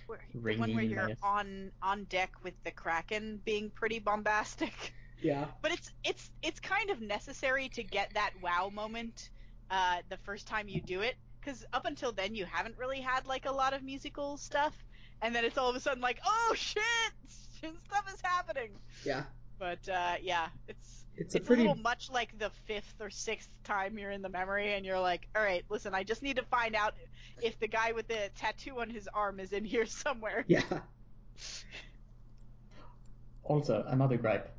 where, 0.08 0.20
the 0.34 0.58
one 0.58 0.74
where 0.76 0.84
you're 0.84 1.08
nice. 1.08 1.18
on 1.24 1.72
on 1.82 2.04
deck 2.06 2.32
with 2.44 2.54
the 2.64 2.72
kraken 2.72 3.42
being 3.46 3.70
pretty 3.70 4.00
bombastic. 4.00 4.94
yeah. 5.22 5.46
but 5.62 5.72
it's 5.72 5.92
it's 6.04 6.32
it's 6.42 6.60
kind 6.60 6.90
of 6.90 7.02
necessary 7.02 7.70
to 7.70 7.84
get 7.84 8.14
that 8.14 8.32
wow 8.42 8.70
moment 8.74 9.30
uh, 9.70 9.98
the 10.10 10.18
first 10.18 10.48
time 10.48 10.68
you 10.68 10.82
do 10.82 11.02
it 11.02 11.16
because 11.40 11.66
up 11.74 11.86
until 11.86 12.12
then 12.12 12.36
you 12.36 12.46
haven't 12.46 12.78
really 12.78 13.00
had 13.00 13.26
like 13.26 13.46
a 13.46 13.52
lot 13.52 13.74
of 13.74 13.84
musical 13.84 14.38
stuff 14.38 14.74
and 15.22 15.34
then 15.34 15.46
it's 15.46 15.58
all 15.58 15.70
of 15.70 15.76
a 15.76 15.80
sudden 15.80 16.02
like 16.02 16.20
oh 16.26 16.54
shit 16.56 16.84
stuff 17.30 18.14
is 18.14 18.20
happening 18.22 18.72
Yeah. 19.06 19.24
but 19.60 19.88
uh, 19.88 20.16
yeah 20.22 20.48
it's 20.68 21.01
It's 21.18 21.36
a 21.36 21.38
it's 21.40 21.48
pretty 21.48 21.64
a 21.66 21.68
little 21.70 21.82
much 21.84 22.10
like 22.10 22.38
the 22.40 22.50
fifth 22.66 22.96
or 23.00 23.10
sixth 23.10 23.50
time 23.64 23.98
you're 23.98 24.12
in 24.12 24.22
the 24.22 24.30
memory 24.30 24.74
and 24.74 24.86
you're 24.86 25.00
like 25.00 25.28
all 25.36 25.44
right 25.44 25.64
listen 25.70 25.94
i 25.94 26.04
just 26.04 26.24
need 26.24 26.38
to 26.38 26.44
find 26.44 26.74
out 26.76 26.94
if 27.42 27.60
the 27.60 27.68
guy 27.68 27.92
with 27.92 28.08
the 28.08 28.30
tattoo 28.36 28.80
on 28.80 28.90
his 28.90 29.08
arm 29.14 29.40
is 29.40 29.52
in 29.54 29.64
here 29.66 29.86
somewhere 30.06 30.46
yeah. 30.48 30.64
Also, 33.44 33.84
another 33.88 34.18
gripe. 34.18 34.54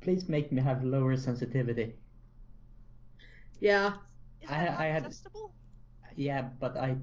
Please 0.00 0.28
make 0.28 0.52
me 0.52 0.60
have 0.62 0.84
lower 0.84 1.16
sensitivity. 1.16 1.94
Yeah. 3.60 3.94
is 4.42 4.50
I- 4.50 4.64
that 4.64 4.70
not 4.70 4.80
I 4.80 4.84
had- 4.86 5.02
adjustable? 5.04 5.52
Yeah, 6.14 6.42
but 6.60 6.76
I, 6.76 6.96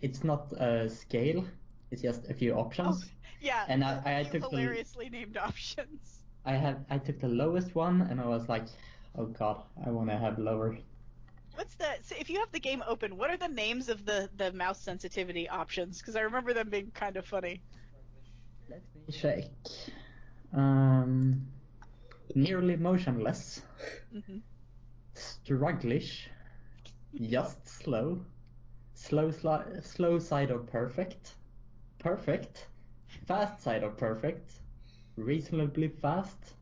it's 0.00 0.24
not 0.24 0.52
a 0.52 0.88
scale. 0.90 1.44
It's 1.90 2.02
just 2.02 2.28
a 2.28 2.34
few 2.34 2.54
options. 2.54 3.04
oh, 3.04 3.10
yeah 3.40 3.64
And 3.68 3.84
i, 3.84 4.00
few 4.24 4.40
took 4.40 4.50
the- 4.50 4.56
hilariously 4.56 5.08
named 5.10 5.36
options 5.36 6.23
I 6.44 6.52
had 6.54 6.84
I 6.90 6.98
took 6.98 7.20
the 7.20 7.28
lowest 7.28 7.74
one, 7.74 8.00
and 8.02 8.20
I 8.20 8.26
was 8.26 8.48
like, 8.48 8.66
oh 9.16 9.26
god, 9.26 9.64
I 9.84 9.90
want 9.90 10.10
to 10.10 10.16
have 10.18 10.38
lower. 10.38 10.76
What's 11.52 11.76
the 11.76 11.98
so 12.02 12.14
if 12.18 12.28
you 12.30 12.38
have 12.40 12.50
the 12.52 12.60
game 12.60 12.82
open? 12.86 13.16
What 13.16 13.30
are 13.30 13.36
the 13.36 13.48
names 13.48 13.88
of 13.88 14.04
the 14.04 14.30
the 14.34 14.52
mouse 14.52 14.82
sensitivity 14.82 15.48
options? 15.48 16.00
Because 16.00 16.16
I 16.16 16.20
remember 16.22 16.52
them 16.52 16.70
being 16.70 16.90
kind 16.92 17.16
of 17.16 17.26
funny. 17.26 17.64
Let 18.68 18.82
me 18.94 19.12
check. 19.12 19.44
Um, 20.52 21.46
nearly 22.34 22.76
motionless, 22.76 23.62
hmm 24.12 24.38
strugglish, 25.14 26.28
just 27.20 27.66
slow, 27.68 28.24
slow 28.94 29.28
sli- 29.30 29.82
slow 29.84 30.18
side 30.18 30.50
of 30.50 30.66
perfect, 30.66 31.36
perfect, 31.98 32.68
fast 33.26 33.60
side 33.62 33.82
of 33.84 33.96
perfect, 33.96 34.60
reasonably 35.16 35.88
fast, 35.88 36.54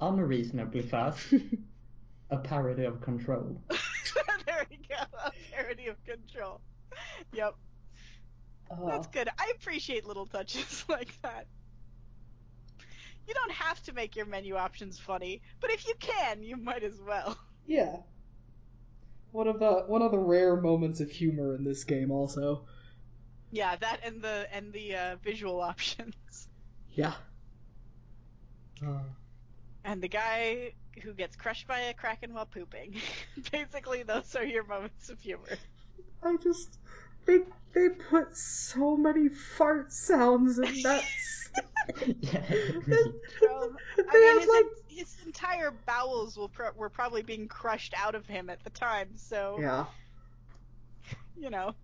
unreasonably 0.00 0.82
fast, 0.82 1.32
a 2.30 2.38
parody 2.38 2.84
of 2.84 3.00
control. 3.00 3.60
there 4.46 4.66
we 4.70 4.76
go. 4.88 4.96
A 5.24 5.32
parody 5.52 5.86
of 5.88 6.02
Control. 6.04 6.60
Yep, 7.32 7.54
Uh, 8.70 8.86
that's 8.86 9.06
good. 9.08 9.28
I 9.38 9.52
appreciate 9.56 10.06
little 10.06 10.26
touches 10.26 10.84
like 10.88 11.10
that. 11.22 11.46
You 13.26 13.34
don't 13.34 13.52
have 13.52 13.82
to 13.84 13.92
make 13.94 14.16
your 14.16 14.26
menu 14.26 14.54
options 14.56 14.98
funny, 14.98 15.40
but 15.60 15.70
if 15.70 15.86
you 15.88 15.94
can, 15.98 16.42
you 16.42 16.56
might 16.56 16.82
as 16.84 17.00
well. 17.06 17.38
yeah. 17.66 17.96
One 19.32 19.48
of 19.48 19.58
the 19.58 19.84
one 19.86 20.02
of 20.02 20.12
the 20.12 20.18
rare 20.18 20.56
moments 20.60 21.00
of 21.00 21.10
humor 21.10 21.56
in 21.56 21.64
this 21.64 21.82
game, 21.84 22.10
also. 22.12 22.66
Yeah, 23.50 23.74
that 23.76 24.00
and 24.04 24.22
the 24.22 24.46
and 24.52 24.72
the 24.72 24.94
uh, 24.94 25.16
visual 25.22 25.60
options. 25.60 26.14
Yeah. 26.92 27.14
And 29.84 30.02
the 30.02 30.08
guy 30.08 30.72
who 31.02 31.12
gets 31.12 31.36
crushed 31.36 31.66
by 31.66 31.80
a 31.80 31.94
kraken 31.94 32.32
while 32.34 32.46
pooping. 32.46 32.94
Basically, 33.52 34.02
those 34.02 34.34
are 34.34 34.44
your 34.44 34.64
moments 34.64 35.10
of 35.10 35.20
humor. 35.20 35.58
I 36.22 36.36
just 36.36 36.78
they 37.26 37.40
they 37.74 37.88
put 37.88 38.36
so 38.36 38.96
many 38.96 39.28
fart 39.28 39.92
sounds 39.92 40.58
in 40.58 40.82
that. 40.82 41.04
yeah. 42.20 42.42
So, 43.40 43.76
I 43.98 44.02
they 44.12 44.18
mean, 44.18 44.32
have 44.32 44.40
his, 44.40 44.48
like 44.48 44.66
his 44.88 45.16
entire 45.26 45.70
bowels 45.70 46.36
will 46.36 46.48
pro- 46.48 46.72
were 46.74 46.88
probably 46.90 47.22
being 47.22 47.48
crushed 47.48 47.94
out 47.96 48.14
of 48.14 48.26
him 48.26 48.48
at 48.50 48.62
the 48.64 48.70
time. 48.70 49.16
So, 49.16 49.58
yeah. 49.60 49.86
you 51.36 51.50
know, 51.50 51.74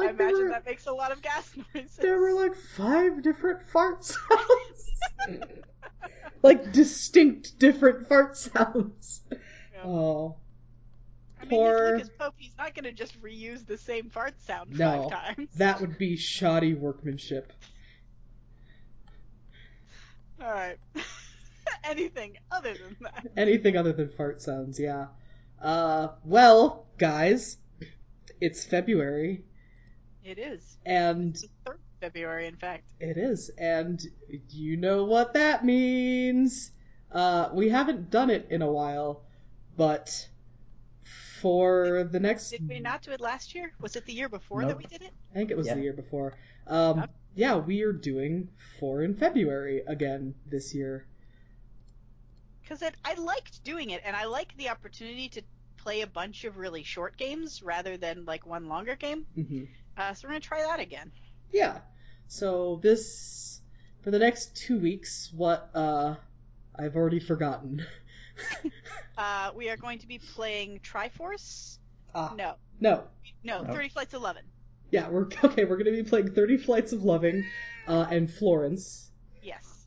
I 0.00 0.06
Like 0.06 0.16
there 0.18 0.28
imagine 0.28 0.44
were, 0.44 0.50
that 0.50 0.66
makes 0.66 0.86
a 0.86 0.92
lot 0.92 1.12
of 1.12 1.22
gas 1.22 1.50
noises. 1.74 1.96
there 1.96 2.18
were 2.20 2.32
like 2.32 2.54
five 2.54 3.22
different 3.22 3.62
fart 3.62 4.04
sounds. 4.04 4.92
Like 6.42 6.72
distinct 6.72 7.58
different 7.58 8.08
fart 8.08 8.36
sounds. 8.36 9.22
Yeah. 9.30 9.38
Oh. 9.84 10.36
I 11.40 11.46
mean, 11.46 11.50
poor- 11.50 11.92
Lucas 11.96 12.10
Pope. 12.18 12.34
He's 12.38 12.56
not 12.56 12.74
going 12.74 12.84
to 12.84 12.92
just 12.92 13.20
reuse 13.22 13.66
the 13.66 13.76
same 13.78 14.08
fart 14.10 14.40
sound 14.42 14.78
No. 14.78 15.08
five 15.10 15.36
times. 15.36 15.48
That 15.56 15.80
would 15.80 15.98
be 15.98 16.16
shoddy 16.16 16.74
workmanship. 16.74 17.52
All 20.40 20.50
right. 20.50 20.78
Anything 21.84 22.36
other 22.50 22.74
than 22.74 22.96
that? 23.02 23.26
Anything 23.36 23.76
other 23.76 23.92
than 23.92 24.08
fart 24.10 24.42
sounds, 24.42 24.78
yeah. 24.78 25.06
Uh, 25.60 26.08
well, 26.24 26.86
guys, 26.98 27.56
it's 28.40 28.64
February, 28.64 29.44
It 30.22 30.38
is. 30.38 30.76
and 30.84 31.30
It's 31.30 31.42
the 31.42 31.48
third 31.64 31.80
February, 32.04 32.46
in 32.46 32.56
fact. 32.56 32.84
it 33.00 33.16
is, 33.16 33.50
and 33.58 34.02
you 34.50 34.76
know 34.76 35.04
what 35.04 35.34
that 35.34 35.64
means. 35.64 36.70
Uh, 37.10 37.48
we 37.54 37.70
haven't 37.70 38.10
done 38.10 38.28
it 38.28 38.46
in 38.50 38.60
a 38.60 38.70
while, 38.70 39.22
but 39.76 40.28
for 41.40 42.04
the 42.04 42.20
next, 42.20 42.50
Did 42.50 42.68
we 42.68 42.80
not 42.80 43.02
do 43.02 43.12
it 43.12 43.20
last 43.20 43.54
year? 43.54 43.72
Was 43.80 43.96
it 43.96 44.04
the 44.04 44.12
year 44.12 44.28
before 44.28 44.64
that 44.66 44.76
we 44.76 44.84
did 44.84 45.00
it? 45.02 45.12
I 45.30 45.34
think 45.34 45.50
it 45.50 45.56
was 45.56 45.66
Yeah. 45.66 45.74
the 45.76 45.82
year 45.82 45.92
before. 45.94 46.36
Um, 46.66 47.00
Okay. 47.00 47.12
yeah, 47.36 47.56
we 47.56 47.82
are 47.82 47.92
doing 47.92 48.48
four 48.78 49.02
in 49.02 49.14
February 49.14 49.82
again 49.86 50.34
this 50.46 50.74
year. 50.74 51.06
Because 52.62 52.82
I 53.04 53.14
liked 53.14 53.62
doing 53.64 53.90
it, 53.90 54.02
and 54.04 54.14
I 54.16 54.24
like 54.26 54.56
the 54.56 54.68
opportunity 54.70 55.28
to 55.30 55.42
play 55.76 56.00
a 56.02 56.06
bunch 56.06 56.44
of 56.44 56.56
really 56.56 56.82
short 56.82 57.16
games 57.16 57.62
rather 57.62 57.96
than 57.96 58.24
like 58.24 58.46
one 58.46 58.68
longer 58.68 58.96
game. 58.96 59.26
hmm 59.34 59.64
Uh, 59.96 60.12
so 60.14 60.26
we're 60.26 60.32
gonna 60.32 60.40
try 60.40 60.62
that 60.62 60.80
again. 60.80 61.12
Yeah. 61.52 61.80
So 62.28 62.80
this 62.82 63.60
for 64.02 64.10
the 64.10 64.18
next 64.18 64.56
two 64.56 64.78
weeks, 64.78 65.30
what 65.34 65.70
uh 65.74 66.16
I've 66.76 66.96
already 66.96 67.20
forgotten. 67.20 67.84
Uh, 69.16 69.52
we 69.54 69.68
are 69.70 69.76
going 69.76 70.00
to 70.00 70.08
be 70.08 70.18
playing 70.18 70.80
Triforce. 70.80 71.78
ah, 72.16 72.34
No, 72.36 72.54
no. 72.80 73.04
no, 73.44 73.62
No. 73.62 73.72
30 73.72 73.90
Flights 73.90 74.12
11. 74.12 74.42
Yeah, 74.90 75.08
we're 75.08 75.28
okay. 75.44 75.64
We're 75.64 75.76
gonna 75.76 75.92
be 75.92 76.02
playing 76.02 76.32
Thirty 76.32 76.56
Flights 76.56 76.92
of 76.92 77.04
Loving, 77.04 77.44
uh, 77.86 78.06
and 78.10 78.28
Florence. 78.30 79.08
Yes. 79.42 79.86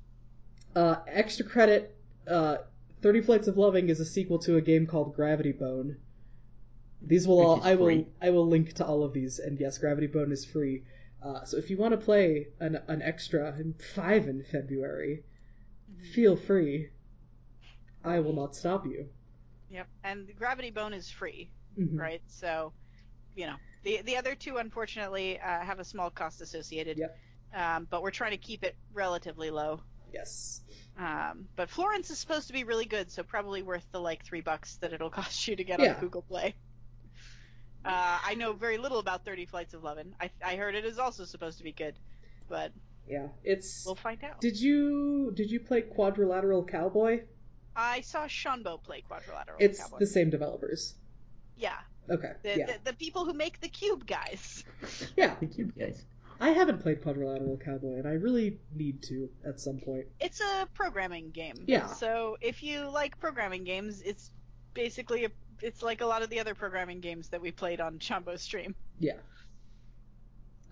Uh, 0.76 0.96
extra 1.08 1.46
credit. 1.46 1.94
Uh, 2.26 2.58
Thirty 3.02 3.22
Flights 3.22 3.48
of 3.48 3.58
Loving 3.58 3.90
is 3.90 4.00
a 4.00 4.06
sequel 4.06 4.40
to 4.40 4.56
a 4.56 4.62
game 4.62 4.88
called 4.88 5.14
Gravity 5.16 5.52
Bone. 5.52 5.98
These 7.02 7.28
will 7.28 7.38
Which 7.40 7.48
all 7.48 7.60
is 7.60 7.66
I 7.66 7.76
will 7.76 7.86
free. 7.86 8.08
I 8.22 8.30
will 8.32 8.48
link 8.48 8.74
to 8.76 8.86
all 8.86 9.04
of 9.04 9.14
these, 9.14 9.40
and 9.40 9.60
yes, 9.60 9.78
Gravity 9.78 10.08
Bone 10.08 10.32
is 10.32 10.46
free. 10.46 10.84
Uh, 11.28 11.44
so 11.46 11.58
if 11.58 11.70
you 11.70 11.78
want 11.78 11.92
to 11.92 11.98
play 11.98 12.48
an 12.60 12.78
an 12.88 13.02
extra 13.02 13.54
in 13.60 13.74
five 13.96 14.28
in 14.28 14.44
February, 14.44 15.24
feel 16.14 16.36
free. 16.38 16.90
I 18.04 18.20
will 18.20 18.34
not 18.34 18.56
stop 18.56 18.86
you. 18.86 19.10
Yep. 19.70 19.88
And 20.04 20.30
Gravity 20.38 20.70
Bone 20.72 20.94
is 20.94 21.10
free, 21.12 21.50
Mhm. 21.78 22.00
right? 22.00 22.22
So, 22.28 22.72
you 23.36 23.48
know, 23.48 23.56
the 23.84 24.02
the 24.04 24.18
other 24.18 24.36
two 24.36 24.58
unfortunately 24.58 25.40
uh, 25.40 25.60
have 25.62 25.80
a 25.80 25.84
small 25.84 26.10
cost 26.10 26.42
associated. 26.42 26.98
Yep. 26.98 27.18
Um, 27.54 27.88
but 27.90 28.02
we're 28.02 28.12
trying 28.12 28.32
to 28.32 28.38
keep 28.38 28.64
it 28.64 28.76
relatively 28.94 29.50
low. 29.52 29.82
Yes. 30.14 30.62
Um, 30.98 31.48
but 31.56 31.70
Florence 31.70 32.10
is 32.10 32.18
supposed 32.20 32.48
to 32.48 32.54
be 32.54 32.64
really 32.64 32.86
good, 32.86 33.12
so 33.12 33.24
probably 33.24 33.62
worth 33.64 33.86
the 33.92 34.00
like 34.00 34.24
three 34.24 34.42
bucks 34.42 34.78
that 34.78 34.94
it'll 34.94 35.10
cost 35.22 35.48
you 35.48 35.56
to 35.58 35.64
get 35.64 35.80
Yeah. 35.82 35.96
on 35.96 36.00
Google 36.02 36.22
Play. 36.22 36.56
Uh, 37.86 38.20
I 38.26 38.36
know 38.36 38.54
very 38.54 38.78
little 38.78 39.00
about 39.00 39.24
Thirty 39.26 39.46
Flights 39.46 39.74
of 39.74 39.84
Lovin'. 39.84 40.14
I, 40.20 40.30
I 40.46 40.56
heard 40.56 40.76
it 40.76 40.86
is 40.86 41.00
also 41.00 41.26
supposed 41.26 41.58
to 41.60 41.64
be 41.64 41.72
good, 41.72 41.96
but 42.50 42.72
Yeah. 43.08 43.28
It's. 43.44 43.86
we'll 43.86 43.96
find 43.96 44.22
out. 44.24 44.42
Did 44.42 44.60
you 44.60 45.32
did 45.34 45.50
you 45.52 45.60
play 45.60 45.82
Quadrilateral 45.82 46.66
Cowboy? 46.66 47.22
I 47.76 48.02
saw 48.02 48.26
Shonbo 48.28 48.82
play 48.82 49.02
Quadrilateral 49.02 49.58
It's 49.60 49.80
Cowboy. 49.80 50.00
the 50.00 50.08
same 50.08 50.30
developers. 50.32 50.96
Yeah, 51.58 51.78
Okay. 52.10 52.32
the, 52.44 52.58
yeah. 52.58 52.66
the 52.66 52.92
the 52.92 52.94
people 52.94 53.26
who 53.26 53.34
make 53.34 53.60
the 53.62 53.70
Cube 53.70 54.06
guys. 54.06 54.64
Yeah. 55.18 55.36
The 55.40 55.48
cube 55.48 55.74
guys. 55.78 56.04
I 56.40 56.50
haven't 56.50 56.84
played 56.84 57.02
Quadrilateral 57.02 57.58
Cowboy, 57.58 57.96
and 57.98 58.08
I 58.08 58.12
really 58.14 58.60
need 58.76 59.02
to 59.04 59.30
at 59.48 59.60
some 59.60 59.80
point. 59.80 60.06
It's 60.20 60.40
a 60.40 60.68
programming 60.76 61.32
game. 61.32 61.64
Yeah. 61.68 61.88
So 61.88 62.38
if 62.42 62.62
you 62.62 62.90
like 62.90 63.20
programming 63.20 63.64
games, 63.64 64.02
it's 64.02 64.30
basically 64.76 65.26
a, 65.26 65.30
it's 65.62 65.82
like 65.82 66.02
a 66.02 66.06
lot 66.06 66.22
of 66.22 66.30
the 66.30 66.40
other 66.40 66.56
programming 66.56 67.00
games 67.00 67.30
that 67.30 67.42
we 67.42 67.52
played 67.52 67.82
on 67.82 68.00
Chumbo 68.00 68.40
Stream. 68.40 68.76
Yeah. 69.00 69.14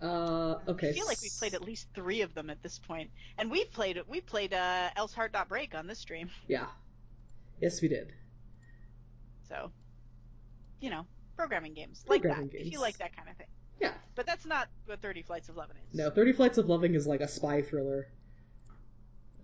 Uh, 0.02 0.60
okay. 0.68 0.90
I 0.90 0.94
feel 0.94 1.08
like 1.08 1.22
we've 1.22 1.38
played 1.40 1.54
at 1.54 1.62
least 1.62 1.88
three 1.96 2.22
of 2.22 2.34
them 2.34 2.50
at 2.50 2.62
this 2.62 2.80
point, 2.80 3.12
and 3.38 3.50
we've 3.50 3.72
played 3.72 4.02
we 4.08 4.22
played 4.22 4.54
uh, 4.54 4.90
Else 4.96 5.14
Heart 5.14 5.32
Dot 5.32 5.50
Break 5.50 5.74
on 5.74 5.88
this 5.88 6.00
stream. 6.00 6.30
Yeah. 6.48 6.66
Yes, 7.62 7.82
we 7.82 7.88
did. 7.88 8.12
So, 9.48 9.72
you 10.82 10.90
know, 10.90 11.06
programming 11.38 11.74
games 11.74 12.04
like 12.08 12.22
Programming 12.22 12.50
that. 12.50 12.62
If 12.62 12.74
you 12.74 12.82
like 12.82 12.98
that 12.98 13.16
kind 13.16 13.30
of 13.30 13.38
thing. 13.38 13.48
Yeah. 13.80 13.94
But 14.16 14.26
that's 14.26 14.46
not 14.46 14.68
what 14.86 15.02
Thirty 15.02 15.22
Flights 15.22 15.50
of 15.50 15.56
Loving 15.56 15.78
is. 15.78 15.98
No, 15.98 16.10
Thirty 16.10 16.34
Flights 16.34 16.58
of 16.58 16.68
Loving 16.68 16.96
is 16.96 17.08
like 17.08 17.22
a 17.22 17.28
spy 17.28 17.62
thriller. 17.62 18.08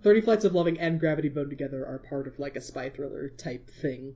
Thirty 0.03 0.21
Flights 0.21 0.45
of 0.45 0.53
Loving 0.53 0.79
and 0.79 0.99
Gravity 0.99 1.29
Bone 1.29 1.49
together 1.49 1.85
are 1.85 1.99
part 1.99 2.27
of 2.27 2.39
like 2.39 2.55
a 2.55 2.61
spy 2.61 2.89
thriller 2.89 3.29
type 3.29 3.69
thing. 3.81 4.15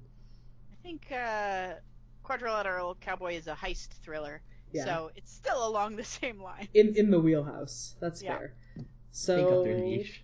I 0.85 0.87
think 0.87 1.11
uh, 1.11 1.73
Quadrilateral 2.21 2.95
Cowboy 3.01 3.33
is 3.37 3.47
a 3.47 3.55
heist 3.55 3.87
thriller. 4.03 4.41
Yeah. 4.71 4.85
So 4.85 5.11
it's 5.15 5.31
still 5.33 5.67
along 5.67 5.95
the 5.95 6.03
same 6.03 6.39
line. 6.39 6.67
In 6.75 6.95
in 6.95 7.09
the 7.09 7.19
wheelhouse. 7.19 7.95
That's 7.99 8.21
Yeah. 8.21 8.37
fair. 8.37 8.53
They 8.75 8.81
got 8.83 8.87
So 9.11 9.63
their 9.63 9.77
niche. 9.79 10.23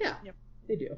yeah, 0.00 0.14
Yep. 0.24 0.36
they 0.68 0.76
do. 0.76 0.96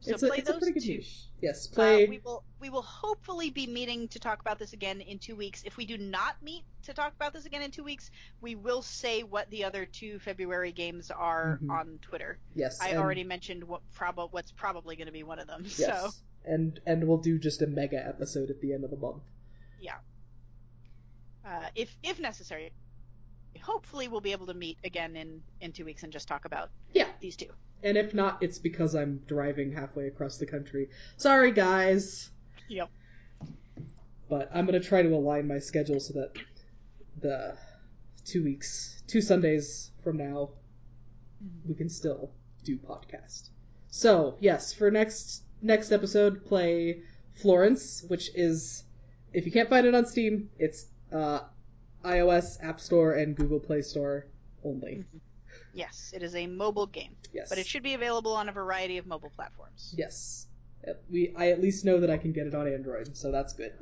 So 0.00 0.12
it's 0.12 0.22
a, 0.22 0.28
play 0.28 0.38
it's 0.38 0.50
a 0.50 0.54
pretty 0.58 0.72
good 0.72 0.82
two. 0.82 0.96
niche. 0.96 1.24
Yes, 1.40 1.68
Uh, 1.70 1.74
play. 1.74 2.06
we 2.08 2.18
will 2.18 2.44
we 2.58 2.68
will 2.68 2.82
hopefully 2.82 3.48
be 3.50 3.66
meeting 3.66 4.08
to 4.08 4.18
talk 4.18 4.40
about 4.40 4.58
this 4.58 4.74
again 4.74 5.00
in 5.00 5.18
two 5.18 5.34
weeks. 5.36 5.62
If 5.64 5.78
we 5.78 5.86
do 5.86 5.96
not 5.96 6.42
meet 6.42 6.64
to 6.82 6.92
talk 6.92 7.14
about 7.14 7.32
this 7.32 7.46
again 7.46 7.62
in 7.62 7.70
two 7.70 7.84
weeks, 7.84 8.10
we 8.42 8.54
will 8.54 8.82
say 8.82 9.22
what 9.22 9.48
the 9.50 9.64
other 9.64 9.86
two 9.86 10.18
February 10.18 10.72
games 10.72 11.10
are 11.10 11.58
Mhm. 11.62 11.70
on 11.70 11.98
Twitter. 12.02 12.38
yes, 12.54 12.78
I 12.82 12.96
already 12.96 13.24
mentioned 13.24 13.64
what 13.64 13.80
prob- 13.92 14.30
what's 14.32 14.52
probably 14.52 14.96
going 14.96 15.06
to 15.06 15.12
be 15.12 15.22
one 15.22 15.38
of 15.38 15.46
them. 15.46 15.62
Yes. 15.64 15.76
So 15.76 16.10
And 16.44 16.80
and 16.86 17.06
we'll 17.06 17.18
do 17.18 17.38
just 17.38 17.62
a 17.62 17.66
mega 17.66 18.04
episode 18.06 18.50
at 18.50 18.60
the 18.60 18.72
end 18.72 18.84
of 18.84 18.90
the 18.90 18.96
month. 18.96 19.22
Yeah. 19.80 19.96
Uh, 21.44 21.66
if 21.74 21.94
if 22.02 22.18
necessary, 22.20 22.72
hopefully 23.62 24.08
we'll 24.08 24.20
be 24.20 24.32
able 24.32 24.46
to 24.46 24.54
meet 24.54 24.78
again 24.84 25.16
in 25.16 25.42
in 25.60 25.72
two 25.72 25.84
weeks 25.84 26.02
and 26.02 26.12
just 26.12 26.28
talk 26.28 26.44
about 26.44 26.70
Yeah. 26.92 27.08
these 27.20 27.36
two. 27.36 27.48
And 27.82 27.96
if 27.96 28.12
not, 28.14 28.42
it's 28.42 28.58
because 28.58 28.94
I'm 28.94 29.22
driving 29.26 29.72
halfway 29.72 30.06
across 30.06 30.36
the 30.38 30.46
country. 30.46 30.90
Sorry, 31.16 31.50
guys. 31.50 32.30
Yep. 32.68 32.90
But 34.28 34.50
I'm 34.54 34.66
gonna 34.66 34.80
try 34.80 35.02
to 35.02 35.08
align 35.14 35.46
my 35.48 35.58
schedule 35.58 35.98
so 36.00 36.14
that 36.14 36.32
the 37.20 37.56
two 38.24 38.44
weeks, 38.44 39.02
two 39.06 39.20
Sundays 39.20 39.90
from 40.04 40.16
now, 40.18 40.50
we 41.66 41.74
can 41.74 41.88
still 41.88 42.30
do 42.64 42.76
podcast. 42.78 43.48
So 43.88 44.36
yes, 44.40 44.72
for 44.72 44.90
next 44.90 45.42
next 45.62 45.92
episode, 45.92 46.44
play 46.46 47.02
Florence, 47.34 48.04
which 48.08 48.30
is 48.34 48.84
if 49.32 49.46
you 49.46 49.52
can't 49.52 49.68
find 49.68 49.86
it 49.86 49.94
on 49.94 50.06
Steam, 50.06 50.50
it's 50.58 50.86
uh, 51.12 51.40
iOS 52.04 52.62
App 52.62 52.80
Store 52.80 53.12
and 53.12 53.36
Google 53.36 53.60
Play 53.60 53.82
Store 53.82 54.26
only. 54.64 55.04
Yes, 55.72 56.12
it 56.14 56.22
is 56.22 56.34
a 56.34 56.46
mobile 56.46 56.86
game, 56.86 57.16
Yes, 57.32 57.48
but 57.48 57.58
it 57.58 57.66
should 57.66 57.82
be 57.82 57.94
available 57.94 58.34
on 58.34 58.48
a 58.48 58.52
variety 58.52 58.98
of 58.98 59.06
mobile 59.06 59.30
platforms. 59.34 59.94
Yes. 59.96 60.46
We 61.10 61.34
I 61.36 61.50
at 61.50 61.60
least 61.60 61.84
know 61.84 62.00
that 62.00 62.10
I 62.10 62.16
can 62.16 62.32
get 62.32 62.46
it 62.46 62.54
on 62.54 62.66
Android, 62.66 63.16
so 63.16 63.30
that's 63.30 63.52
good. 63.52 63.72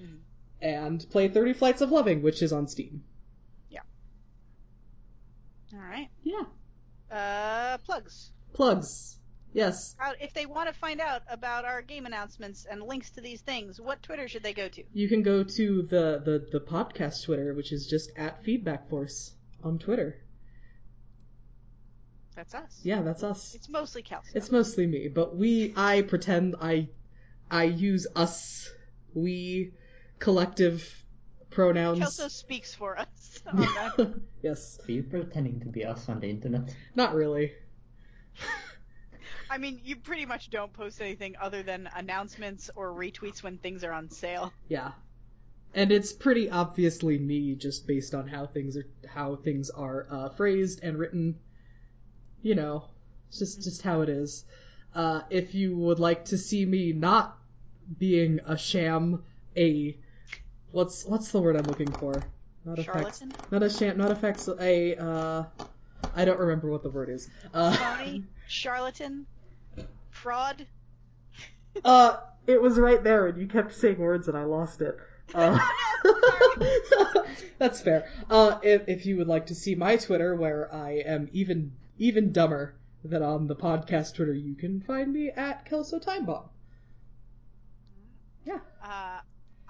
Mhm. 0.00 0.18
And 0.60 1.10
play 1.10 1.28
30 1.28 1.52
Flights 1.54 1.80
of 1.80 1.90
Loving, 1.90 2.20
which 2.22 2.42
is 2.42 2.52
on 2.52 2.66
Steam. 2.68 3.04
Yeah. 3.70 3.80
All 5.72 5.78
right. 5.80 6.08
Yeah. 6.22 6.44
Uh, 7.10 7.78
plugs. 7.78 8.32
Plugs. 8.52 9.18
Yes. 9.52 9.94
Uh, 10.00 10.12
if 10.20 10.32
they 10.32 10.46
want 10.46 10.68
to 10.68 10.74
find 10.74 11.00
out 11.00 11.22
about 11.28 11.64
our 11.64 11.82
game 11.82 12.06
announcements 12.06 12.66
and 12.68 12.82
links 12.82 13.10
to 13.10 13.20
these 13.20 13.40
things, 13.42 13.80
what 13.80 14.02
Twitter 14.02 14.28
should 14.28 14.42
they 14.42 14.54
go 14.54 14.68
to? 14.68 14.82
You 14.94 15.08
can 15.08 15.22
go 15.22 15.44
to 15.44 15.82
the, 15.82 16.22
the, 16.24 16.58
the 16.58 16.60
podcast 16.60 17.24
Twitter, 17.24 17.54
which 17.54 17.72
is 17.72 17.86
just 17.86 18.10
at 18.16 18.42
Feedback 18.44 18.88
Force 18.88 19.32
on 19.62 19.78
Twitter. 19.78 20.16
That's 22.34 22.54
us. 22.54 22.80
Yeah, 22.82 23.02
that's 23.02 23.22
us. 23.22 23.54
It's 23.54 23.68
mostly 23.68 24.02
Kelsey. 24.02 24.30
It's 24.34 24.50
mostly 24.50 24.86
me, 24.86 25.08
but 25.08 25.36
we 25.36 25.74
I 25.76 26.00
pretend 26.02 26.56
I 26.60 26.88
I 27.50 27.64
use 27.64 28.06
us, 28.16 28.70
we 29.12 29.74
collective 30.18 31.04
pronouns. 31.50 31.98
Kelso 31.98 32.28
speaks 32.28 32.74
for 32.74 32.98
us. 32.98 33.42
yes. 34.42 34.80
Are 34.88 34.92
you 34.92 35.02
pretending 35.02 35.60
to 35.60 35.66
be 35.66 35.84
us 35.84 36.08
on 36.08 36.20
the 36.20 36.30
internet? 36.30 36.74
Not 36.94 37.14
really. 37.14 37.52
I 39.52 39.58
mean, 39.58 39.82
you 39.84 39.96
pretty 39.96 40.24
much 40.24 40.48
don't 40.48 40.72
post 40.72 40.98
anything 41.02 41.36
other 41.38 41.62
than 41.62 41.86
announcements 41.94 42.70
or 42.74 42.88
retweets 42.88 43.42
when 43.42 43.58
things 43.58 43.84
are 43.84 43.92
on 43.92 44.08
sale. 44.08 44.50
Yeah. 44.66 44.92
And 45.74 45.92
it's 45.92 46.10
pretty 46.10 46.48
obviously 46.48 47.18
me 47.18 47.54
just 47.54 47.86
based 47.86 48.14
on 48.14 48.28
how 48.28 48.46
things 48.46 48.78
are 48.78 48.86
how 49.06 49.36
things 49.36 49.68
are 49.68 50.06
uh, 50.10 50.28
phrased 50.30 50.80
and 50.82 50.98
written. 50.98 51.38
You 52.40 52.54
know, 52.54 52.84
just 53.30 53.62
just 53.62 53.82
how 53.82 54.00
it 54.00 54.08
is. 54.08 54.46
Uh, 54.94 55.20
if 55.28 55.54
you 55.54 55.76
would 55.76 55.98
like 55.98 56.24
to 56.26 56.38
see 56.38 56.64
me 56.64 56.94
not 56.94 57.36
being 57.98 58.40
a 58.46 58.56
sham, 58.56 59.22
a 59.54 59.98
what's 60.70 61.04
what's 61.04 61.30
the 61.30 61.42
word 61.42 61.56
I'm 61.56 61.64
looking 61.64 61.92
for? 61.92 62.22
Not 62.64 62.78
a 62.78 62.84
fax, 62.84 63.18
Charlatan? 63.18 63.32
not 63.50 63.62
a 63.62 63.68
sham, 63.68 63.98
not 63.98 64.10
a 64.10 64.14
fax, 64.14 64.48
a 64.48 64.96
uh, 64.96 65.44
I 66.16 66.24
don't 66.24 66.38
remember 66.38 66.70
what 66.70 66.82
the 66.82 66.90
word 66.90 67.10
is. 67.10 67.28
Uh, 67.52 67.76
Phony? 67.76 68.24
Charlatan? 68.48 69.26
Fraud? 70.22 70.66
Uh, 71.84 72.16
it 72.46 72.62
was 72.62 72.78
right 72.78 73.02
there, 73.02 73.26
and 73.26 73.40
you 73.40 73.48
kept 73.48 73.74
saying 73.74 73.98
words, 73.98 74.28
and 74.28 74.36
I 74.36 74.44
lost 74.44 74.80
it. 74.80 74.96
Uh, 75.34 75.58
that's 77.58 77.80
fair. 77.80 78.10
Uh, 78.28 78.58
if, 78.62 78.86
if 78.86 79.06
you 79.06 79.16
would 79.16 79.28
like 79.28 79.46
to 79.46 79.54
see 79.54 79.74
my 79.74 79.96
Twitter, 79.96 80.36
where 80.36 80.68
I 80.74 81.04
am 81.06 81.30
even 81.32 81.72
even 81.96 82.32
dumber 82.32 82.74
than 83.02 83.22
on 83.22 83.46
the 83.46 83.56
podcast 83.56 84.16
Twitter, 84.16 84.34
you 84.34 84.54
can 84.54 84.80
find 84.80 85.10
me 85.10 85.30
at 85.30 85.64
Kelso 85.64 85.98
Time 85.98 86.26
Bomb. 86.26 86.50
Yeah. 88.44 88.58
Uh, 88.82 89.20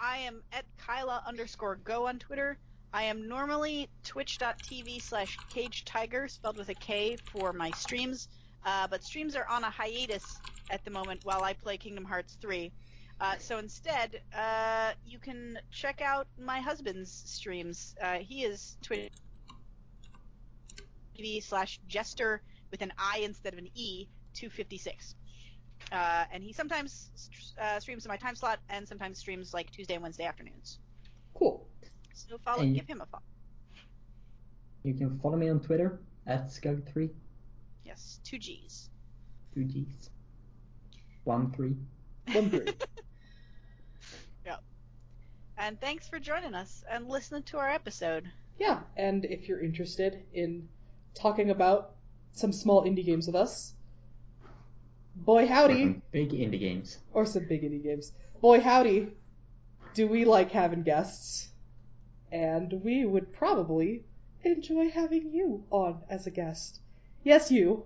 I 0.01 0.19
am 0.19 0.43
at 0.53 0.65
Kyla 0.79 1.23
underscore 1.27 1.77
go 1.77 2.09
on 2.09 2.19
Twitter. 2.19 2.59
I 2.93 3.05
am 3.05 3.29
normally 3.29 3.89
twitch.tv 4.03 5.01
slash 5.01 5.37
cage 5.51 5.85
tiger, 5.85 6.27
spelled 6.27 6.57
with 6.57 6.71
a 6.71 6.75
K, 6.75 7.17
for 7.31 7.53
my 7.53 7.71
streams. 7.73 8.27
Uh, 8.65 8.87
but 8.89 9.03
streams 9.03 9.35
are 9.37 9.47
on 9.49 9.65
a 9.65 9.71
hiatus 9.71 10.41
at 10.71 10.85
the 10.85 10.91
moment 10.91 11.21
while 11.25 11.43
I 11.43 11.53
play 11.53 11.77
Kingdom 11.77 12.05
Hearts 12.05 12.37
3. 12.41 12.71
Uh, 13.21 13.37
so 13.39 13.59
instead, 13.59 14.21
uh, 14.37 14.93
you 15.07 15.19
can 15.19 15.59
check 15.71 16.01
out 16.01 16.27
my 16.39 16.61
husband's 16.61 17.11
streams. 17.27 17.95
Uh, 18.01 18.15
he 18.19 18.43
is 18.45 18.77
Twitch 18.83 19.13
TV 21.19 21.43
slash 21.43 21.79
jester 21.89 22.43
with 22.71 22.83
an 22.83 22.93
I 22.99 23.19
instead 23.19 23.53
of 23.53 23.59
an 23.59 23.69
E, 23.75 24.07
256. 24.35 25.15
Uh, 25.91 26.25
and 26.33 26.43
he 26.43 26.53
sometimes 26.53 27.11
uh, 27.61 27.79
streams 27.81 28.05
in 28.05 28.09
my 28.09 28.17
time 28.17 28.35
slot 28.35 28.61
and 28.71 28.87
sometimes 28.89 29.19
streams 29.19 29.53
like 29.53 29.71
Tuesday 29.71 29.95
and 29.95 30.03
Wednesday 30.03 30.25
afternoons. 30.25 30.79
Cool. 31.35 31.67
So 32.15 32.39
follow, 32.39 32.63
And- 32.63 32.75
give 32.75 32.87
him 32.87 33.01
a 33.01 33.07
follow. 33.07 33.23
You 34.85 34.95
can 34.95 35.19
follow 35.21 35.37
me 35.37 35.49
on 35.49 35.61
Twitter 35.61 36.01
at 36.27 36.47
Skug3, 36.49 37.11
Yes, 37.93 38.21
two 38.25 38.39
G's. 38.39 38.89
two 39.55 39.65
G's. 39.65 40.09
One 41.25 41.53
three. 41.53 41.77
One 42.33 42.49
three. 42.49 42.67
And 45.59 45.81
thanks 45.81 46.09
for 46.09 46.19
joining 46.19 46.55
us 46.55 46.83
and 46.91 47.07
listening 47.09 47.45
to 47.45 47.59
our 47.59 47.69
episode. 47.69 48.25
yeah, 48.59 48.81
and 48.97 49.25
if 49.25 49.47
you're 49.49 49.63
interested 49.63 50.25
in 50.33 50.69
talking 51.15 51.51
about 51.51 51.93
some 52.33 52.51
small 52.53 52.83
indie 52.85 53.05
games 53.05 53.27
with 53.29 53.37
us, 53.37 53.73
boy 55.15 55.45
Or 55.45 55.47
howdy. 55.47 55.83
some 55.85 56.03
Big 56.11 56.31
indie 56.31 56.59
games. 56.59 56.99
or 57.13 57.25
some 57.27 57.47
big 57.47 57.63
indie 57.63 57.81
games. 57.83 58.11
Boy, 58.41 58.59
howdy, 58.59 59.13
do 59.95 60.09
we 60.09 60.25
like 60.25 60.51
having 60.51 60.83
guests? 60.83 61.49
And 62.33 62.73
we 62.83 63.05
would 63.05 63.33
probably 63.33 64.03
enjoy 64.43 64.91
having 64.91 65.31
you 65.33 65.63
on 65.71 66.01
as 66.11 66.27
a 66.27 66.33
guest. 66.33 66.81
Yes, 67.25 67.51
you. 67.51 67.85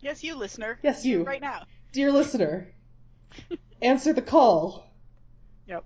Yes, 0.00 0.22
you 0.22 0.36
listener. 0.36 0.78
Yes, 0.82 1.04
you. 1.04 1.22
Right 1.24 1.40
now. 1.40 1.62
Dear 1.92 2.12
listener, 2.12 2.68
answer 3.82 4.12
the 4.12 4.22
call. 4.22 4.86
Yep. 5.66 5.84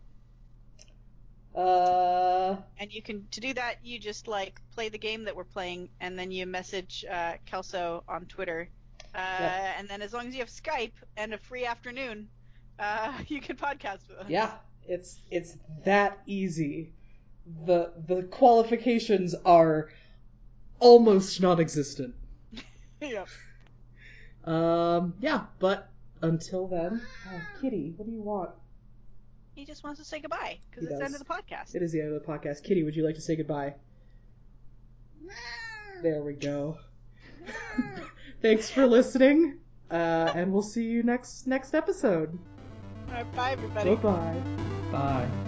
Uh, 1.55 2.57
And 2.79 2.93
you 2.93 3.03
can 3.03 3.27
to 3.33 3.41
do 3.41 3.53
that, 3.55 3.77
you 3.83 3.99
just 3.99 4.29
like 4.29 4.61
play 4.75 4.89
the 4.89 4.99
game 4.99 5.25
that 5.25 5.37
we're 5.37 5.45
playing, 5.45 5.89
and 6.01 6.19
then 6.19 6.31
you 6.31 6.47
message 6.47 7.05
uh, 7.11 7.35
Kelso 7.47 8.05
on 8.09 8.27
Twitter. 8.27 8.69
Uh, 9.15 9.19
Yep. 9.41 9.75
And 9.79 9.89
then 9.89 10.03
as 10.03 10.13
long 10.13 10.29
as 10.29 10.35
you 10.35 10.41
have 10.41 10.49
Skype 10.51 10.93
and 11.17 11.35
a 11.35 11.39
free 11.39 11.65
afternoon, 11.65 12.29
uh, 12.79 13.13
you 13.29 13.41
can 13.41 13.57
podcast 13.57 14.09
with 14.09 14.19
us. 14.19 14.27
yeah, 14.29 14.53
it's 14.87 15.21
it's 15.31 15.57
that 15.85 16.19
easy. 16.27 16.93
The 17.67 17.93
the 18.07 18.23
qualifications 18.25 19.35
are 19.45 19.89
almost 20.81 21.41
non-existent. 21.41 22.15
yep. 23.01 23.29
Um, 24.45 25.15
yeah, 25.21 25.45
but 25.59 25.91
until 26.23 26.67
then, 26.67 27.03
oh, 27.33 27.41
Kitty, 27.61 27.95
what 27.97 28.07
do 28.07 28.13
you 28.13 28.23
want? 28.23 28.51
He 29.55 29.65
just 29.65 29.83
wants 29.83 29.99
to 29.99 30.05
say 30.05 30.21
goodbye 30.21 30.59
because 30.71 30.89
He 30.89 30.95
it's 30.95 30.99
the 30.99 31.05
end 31.05 31.15
of 31.15 31.21
the 31.21 31.27
podcast. 31.27 31.75
It 31.75 31.83
is 31.83 31.93
the 31.93 32.01
end 32.01 32.15
of 32.15 32.23
the 32.23 32.27
podcast. 32.27 32.63
Kitty, 32.63 32.85
would 32.85 32.95
you 32.95 33.05
like 33.05 33.17
to 33.17 33.21
say 33.21 33.37
goodbye? 33.37 33.75
There 36.03 36.23
we 36.23 36.35
go. 36.35 36.79
Thanks 38.43 38.71
for 38.71 38.87
listening, 38.87 39.59
uh, 39.91 40.33
and 40.35 40.53
we'll 40.53 40.63
see 40.63 40.85
you 40.85 41.03
next 41.03 41.47
next 41.47 41.75
episode. 41.75 42.39
All 43.09 43.15
right, 43.15 43.35
bye, 43.35 43.53
everybody. 43.53 43.97
Bye 43.97 44.03
bye. 44.03 44.43
Bye. 44.93 45.48